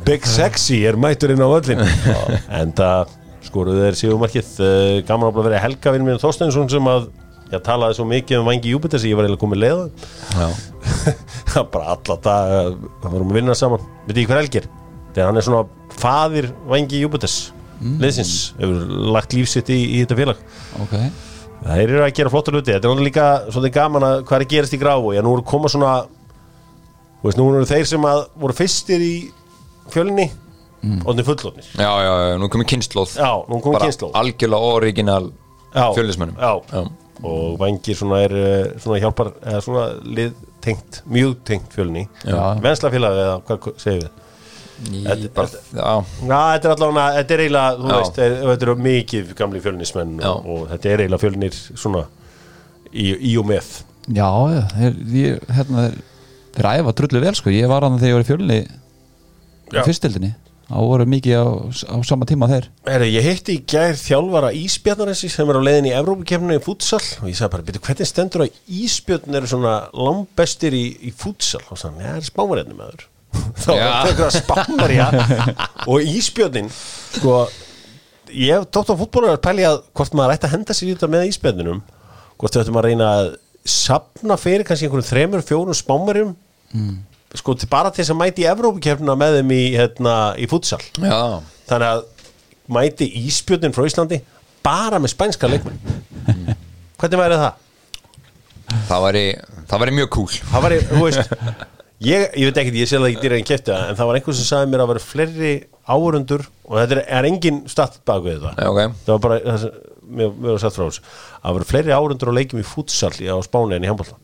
Big 0.05 0.27
Sexy 0.29 0.81
er 0.87 0.97
mættur 0.99 1.33
inn 1.33 1.43
á 1.43 1.49
öllin 1.49 1.81
en 1.81 2.73
það 2.77 3.15
skoruðu 3.49 3.87
þeir 3.87 3.97
síðumarkið 3.99 4.53
uh, 4.63 4.93
gaman 5.07 5.31
að 5.31 5.41
vera 5.47 5.61
Helgavinn 5.63 6.05
minn 6.05 6.21
Þorsteinsson 6.21 6.69
sem 6.71 6.89
að 6.89 7.09
ég 7.49 7.63
talaði 7.65 7.97
svo 7.97 8.05
mikið 8.09 8.41
um 8.41 8.49
vangi 8.49 8.73
Júpiter 8.73 9.01
sem 9.01 9.09
ég 9.11 9.17
var 9.17 9.25
eiginlega 9.25 9.41
komið 9.41 9.63
leða 9.63 9.85
já. 10.37 10.49
Bara 11.73 11.95
alla 11.95 12.17
það 12.25 13.07
vorum 13.09 13.31
að 13.31 13.39
vinna 13.39 13.55
saman. 13.57 13.85
Veit 14.07 14.21
ég 14.21 14.29
hver 14.29 14.43
Helgir? 14.43 14.67
Þegar 15.15 15.31
hann 15.31 15.41
er 15.41 15.47
svona 15.47 15.95
faðir 15.99 16.51
vangi 16.69 17.01
Júpiters 17.01 17.39
liðsins 17.79 18.33
hefur 18.59 18.89
lagt 19.15 19.33
lífsitt 19.35 19.69
í, 19.71 19.77
í 19.95 19.99
þetta 20.03 20.17
félag. 20.19 20.41
Ok, 20.83 20.95
Það 21.59 21.81
eru 21.83 22.03
að 22.05 22.13
gera 22.19 22.31
flottur 22.33 22.55
hluti. 22.55 22.71
Þetta 22.75 22.91
er 22.91 23.01
líka 23.03 23.25
svolítið 23.49 23.75
gaman 23.75 24.05
að 24.07 24.21
hvað 24.23 24.37
er 24.37 24.45
að 24.45 24.53
gerast 24.53 24.75
í 24.75 24.79
gráu 24.81 25.09
Já, 25.15 25.23
nú 25.25 25.33
eru 25.35 25.45
koma 25.47 25.71
svona 25.71 25.95
Þú 27.19 27.27
veist, 27.27 27.39
nú 27.39 27.49
eru 27.51 27.67
þeir 27.67 27.89
sem 27.89 28.05
að 28.07 28.21
voru 28.39 28.55
fyrstir 28.55 29.03
í 29.03 29.15
fjölni 29.91 30.29
mm. 30.29 31.01
Odni 31.03 31.25
fullotnir 31.27 31.67
Já, 31.73 31.91
já, 32.05 32.13
já, 32.29 32.37
nú 32.39 32.47
komið 32.53 32.71
kynnslóð 32.73 33.17
Já, 33.19 33.31
nú 33.49 33.59
komið 33.59 33.75
Bara 33.75 33.89
kynnslóð. 33.89 34.15
algjörlega 34.21 34.73
original 34.79 35.29
Já, 35.73 35.85
fjölnismönnum. 35.93 36.39
Já, 36.39 36.87
og 37.19 37.59
vangir 37.59 37.97
svona 37.97 38.21
er 38.25 38.33
eh, 38.39 38.71
svona 38.79 39.01
hjálpar 39.03 39.33
eða 39.43 39.59
svona 39.61 39.83
lið 40.07 40.37
tengt, 40.63 41.01
mjög 41.09 41.35
tengt 41.47 41.75
fjölni. 41.75 42.05
Já. 42.23 42.39
Venslafélag 42.63 43.19
eða 43.19 43.35
hvað 43.47 43.69
segir 43.81 44.05
við 44.05 44.25
Þetta- 44.79 45.59
er 45.75 46.71
allavega, 46.71 47.05
þetta 47.17 47.35
er 47.35 47.43
eiginlega, 47.43 47.75
þú 47.79 47.89
Já. 47.89 47.97
veist, 47.97 48.19
þetta 48.19 48.65
eru 48.67 48.75
mikið 48.85 49.33
gamli 49.39 49.61
fjölnismenn 49.63 50.19
og, 50.29 50.45
og 50.47 50.65
þetta 50.73 50.91
er 50.93 51.03
eiginlega 51.03 51.23
fjölnir 51.25 51.57
svona 51.75 52.05
í, 52.93 53.09
í 53.31 53.33
og 53.39 53.49
með. 53.49 53.71
Já, 54.09 54.29
ég, 54.79 55.41
hérna, 55.53 55.89
þeir, 56.55 56.69
æfa 56.79 56.93
drullu 56.97 57.23
vel 57.23 57.35
sko, 57.37 57.53
ég 57.53 57.69
var 57.69 57.85
hann 57.85 57.99
þegar 57.99 58.09
ég 58.09 58.17
var 58.19 58.25
í 58.25 58.29
fjölni 58.29 58.59
Já. 59.69 59.83
fyrstildinni 59.85 60.31
þá 60.69 60.77
voru 60.85 61.05
mikið 61.09 61.35
á, 61.41 61.45
á 61.65 61.95
sama 62.05 62.27
tíma 62.29 62.47
þeir. 62.49 62.67
Heri, 62.87 63.11
ég 63.15 63.25
hitti 63.25 63.55
í 63.57 63.61
gær 63.69 63.95
þjálfara 63.97 64.51
Ísbjarnaressi 64.57 65.29
sem 65.33 65.49
er 65.49 65.57
á 65.57 65.61
leiðin 65.65 65.89
í 65.89 65.93
Evrópukefninu 65.97 66.57
í 66.59 66.63
fútsal 66.63 67.01
og 67.01 67.29
ég 67.29 67.37
sagði 67.37 67.53
bara, 67.55 67.65
byrju, 67.69 67.83
hvernig 67.87 68.09
stendur 68.09 68.45
að 68.45 68.59
Ísbjörn 68.79 69.39
eru 69.41 69.49
svona 69.49 69.75
langbestir 69.97 70.77
í, 70.77 70.83
í 71.09 71.13
fútsal 71.13 71.63
og 71.69 71.81
sann, 71.81 71.97
það 72.01 72.19
er 72.21 72.27
spámarenni 72.29 72.77
með 72.77 72.93
þur 72.93 73.07
þá 73.63 73.71
er 73.75 74.15
það 74.17 74.37
spámar 74.39 74.93
já 74.93 75.07
og 75.85 76.05
Ísbjörnin 76.15 76.69
sko, 76.73 77.43
ég 78.33 78.55
hef 78.57 78.69
tótt 78.73 78.91
á 78.93 78.99
fútbólu 78.99 79.31
að 79.33 79.41
pæli 79.45 79.67
að 79.67 79.81
hvort 79.97 80.17
maður 80.17 80.35
ætti 80.37 80.49
að 80.49 80.55
henda 80.55 80.77
sér 80.77 80.89
í 80.89 80.95
þetta 80.95 81.11
með 81.13 81.27
Ísbjörninum 81.29 81.83
hvort 82.39 82.55
við 82.55 82.63
ættum 82.63 82.79
að 82.81 82.87
reyna 82.89 83.11
að 83.19 83.29
sapna 83.69 84.37
fyrir 84.39 84.65
kannski 84.65 84.87
einhverjum 84.87 85.09
þremur, 85.09 85.45
fjórum 85.45 85.77
spámarjum 85.77 86.33
sko, 87.37 87.53
til, 87.53 87.69
bara 87.69 87.91
til 87.93 88.03
þess 88.03 88.13
að 88.15 88.21
mæti 88.21 88.45
í 88.45 88.49
Evrópukefnina 88.49 89.15
með 89.19 89.39
þeim 89.39 89.53
í, 89.53 89.63
hérna, 89.77 90.15
í 90.39 90.47
fútsal 90.49 90.81
já. 90.81 91.41
Þannig 91.69 91.89
að 91.89 92.05
mæti 92.79 93.09
Ísbjörnin 93.25 93.75
frá 93.75 93.85
Íslandi 93.89 94.21
bara 94.65 94.99
með 95.01 95.13
spænska 95.13 95.49
leikmenn. 95.49 95.77
Hvernig 96.99 97.21
væri 97.21 97.37
það? 97.39 97.65
Það 98.89 99.03
væri, 99.05 99.25
það 99.69 99.83
væri 99.83 99.97
mjög 99.97 100.09
cool 100.13 100.31
það 100.51 100.65
væri, 100.65 100.79
þú 100.89 101.03
veist 101.05 101.77
ég, 102.05 102.29
ég 102.39 102.49
veit 102.49 102.61
ekkert, 102.61 102.79
ég 102.79 102.91
það 102.91 103.09
ekki 103.09 103.23
dýra 103.25 103.39
en 103.39 103.49
kefti 103.49 103.73
það 103.73 103.89
en 103.89 103.99
það 103.99 104.09
var 104.09 104.19
einhver 104.19 104.39
sem 104.39 104.49
sagði 104.49 104.71
mér 104.71 104.83
að 104.85 104.91
vera 104.93 105.03
fleiri 105.03 105.53
áhörundur 105.89 106.45
og 106.69 106.79
þetta 106.79 106.97
er, 106.97 107.03
er 107.19 107.29
engin 107.29 107.61
statt 107.71 107.99
bak 108.07 108.23
við 108.25 108.41
það 108.45 108.63
Já, 108.63 108.69
ok. 108.71 108.97
Það 109.05 109.13
var 109.15 109.21
bara, 109.25 109.39
það 109.45 109.61
sem, 109.65 109.77
mér, 110.09 110.33
mér 110.37 110.53
var 110.53 110.63
satt 110.63 110.77
frá 110.77 110.85
þessu. 110.85 111.05
Að 111.39 111.59
vera 111.59 111.69
fleiri 111.73 111.95
áhörundur 111.95 112.31
og 112.31 112.37
leikjum 112.39 112.63
í 112.63 112.67
fútsal 112.67 113.13
á 113.15 113.37
Spáni 113.45 113.79
en 113.79 113.87
í 113.87 113.91
handbólta 113.91 114.19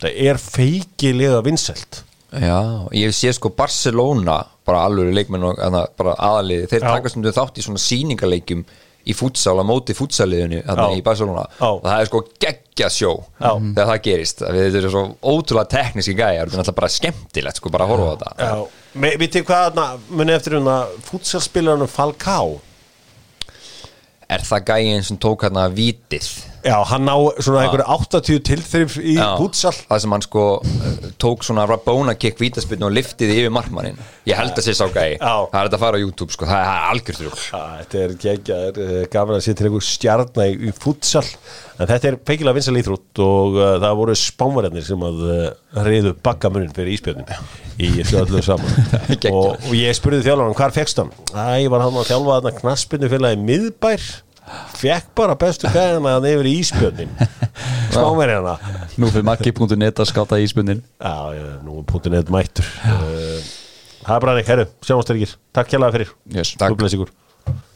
það 0.00 0.22
er 0.30 0.40
feikilega 0.40 1.42
vinsælt. 1.44 2.02
Já, 2.30 2.86
ég 2.94 3.12
sé 3.16 3.32
sko 3.34 3.50
Barcelona 3.56 4.38
bara 4.66 4.84
alveg 4.86 5.10
leikmenn 5.16 5.48
og 5.48 5.58
bara 5.98 6.14
aðaliði, 6.14 6.68
þeir 6.70 6.84
Já. 6.84 6.90
taka 6.94 7.10
stundum 7.10 7.34
þátt 7.34 7.58
í 7.58 7.64
svona 7.64 7.82
sýningaleikjum 7.82 8.62
í 9.10 9.14
fútsal 9.16 9.56
á 9.58 9.64
móti 9.66 9.94
fútsaliðinu 9.98 10.62
í 10.96 11.02
Barcelona. 11.04 11.44
Já. 11.58 11.66
og 11.68 11.82
það 11.84 12.00
er 12.04 12.10
sko 12.10 12.22
geggja 12.46 12.88
sjó 12.94 13.12
Já. 13.40 13.50
þegar 13.58 13.90
það 13.90 14.02
gerist, 14.06 14.42
þetta 14.46 14.80
er 14.82 14.88
svo 14.94 15.04
ótrúlega 15.34 15.70
tekníski 15.74 16.14
gæjar, 16.18 16.50
þetta 16.54 16.72
er 16.72 16.78
bara 16.80 16.92
skemmtilegt 16.96 17.60
sko 17.60 17.72
bara 17.74 17.86
að 17.86 17.94
horfa 17.94 18.10
á 18.10 18.16
þetta. 18.22 18.56
Me- 18.94 19.16
vitið 19.20 19.44
hvað 19.46 19.66
þarna, 19.68 19.86
muni 20.10 20.32
eftir 20.34 20.56
hérna 20.58 20.78
fútsalspilarinn 21.10 21.90
Falcao? 21.90 22.60
Er 24.30 24.44
það 24.46 24.64
gæjin 24.70 25.04
sem 25.06 25.18
tók 25.18 25.42
hérna 25.46 25.66
vitið 25.74 26.28
Já, 26.60 26.76
hann 26.90 27.08
á 27.08 27.16
svona 27.40 27.62
einhverju 27.64 27.86
80 27.88 28.40
tilþrif 28.44 28.96
í 29.00 29.14
Já, 29.16 29.32
fútsal 29.40 29.72
það 29.78 30.02
sem 30.04 30.14
hann 30.14 30.24
sko 30.26 30.44
eh, 30.60 31.06
tók 31.22 31.46
svona 31.46 31.64
Rabona 31.68 32.14
kick 32.20 32.40
vítaspilnu 32.42 32.88
og 32.90 32.92
liftiði 32.92 33.38
yfir 33.40 33.54
markmannin. 33.54 33.96
Ég 34.28 34.36
held 34.36 34.52
að 34.52 34.66
sé 34.66 34.74
sá 34.76 34.84
gæi, 34.92 35.16
það 35.20 35.56
er 35.56 35.70
þetta 35.70 35.78
að 35.78 35.84
fara 35.86 36.00
á 36.00 36.04
YouTube 36.04 36.36
sko, 36.36 36.48
það 36.50 36.66
er 36.66 36.84
algjörður 36.90 37.40
þetta 37.48 38.02
er 38.04 38.14
geggja, 38.26 38.60
þetta 38.66 38.86
er 39.00 39.10
gaman 39.16 39.38
að 39.38 39.44
sé 39.46 39.56
til 39.56 39.68
einhver 39.70 39.88
stjarna 39.88 40.48
í, 40.50 40.72
fútsal 40.76 41.24
en 41.80 41.88
þetta 41.88 42.10
er 42.10 42.20
feikilega 42.28 42.58
vinsal 42.58 42.76
íþrótt 42.76 43.24
og 43.24 43.56
uh, 43.56 43.72
það 43.80 43.98
voru 44.02 44.16
spámarennir 44.20 44.84
sem 44.84 45.04
að 45.08 45.22
uh, 45.24 45.44
reyðu 45.86 46.14
bakkamunin 46.20 46.74
fyrir 46.76 46.92
íspjörnin 46.98 47.30
í 47.80 47.94
öllu 48.04 48.42
saman. 48.44 48.68
Og, 49.30 49.54
og 49.56 49.70
ég 49.72 49.94
spurði 49.96 50.24
þjálfarnan, 50.26 50.56
hvar 50.58 50.74
fegst 50.74 50.98
hann? 51.00 51.12
Æ, 51.32 51.64
var 51.72 51.84
hann 51.86 51.96
að 51.96 52.10
þjálfa 52.10 52.34
þarna 52.36 52.52
knaspinu 52.58 53.08
félagi 53.08 53.38
miðbær 53.40 54.04
fekk 54.80 55.14
bara 55.18 55.36
bestu 55.38 55.70
gæðina 55.70 56.16
að 56.18 56.28
yfir 56.32 56.50
íspjörnin 56.54 57.14
spámarennina 57.94 58.56
nú 59.00 59.10
fyrir 59.12 59.26
makki.net 59.28 60.02
að 60.02 60.10
skáta 60.12 60.40
íspunnin 60.42 60.84
Já, 60.98 61.16
já, 61.36 61.48
nú 61.66 61.80
er 61.82 61.88
eða 62.20 62.36
mættur 62.36 62.68
uh, 62.84 63.50
Það 64.00 64.14
er 64.16 64.22
bara 64.24 64.40
ekki, 64.40 64.50
herru, 64.50 64.68
sjáumst 64.86 65.10
þeir 65.10 65.18
ekki. 65.20 65.34
Takk 65.54 65.68
kjærlega 65.74 65.96
fyrir. 65.98 66.14
Yes. 66.32 66.54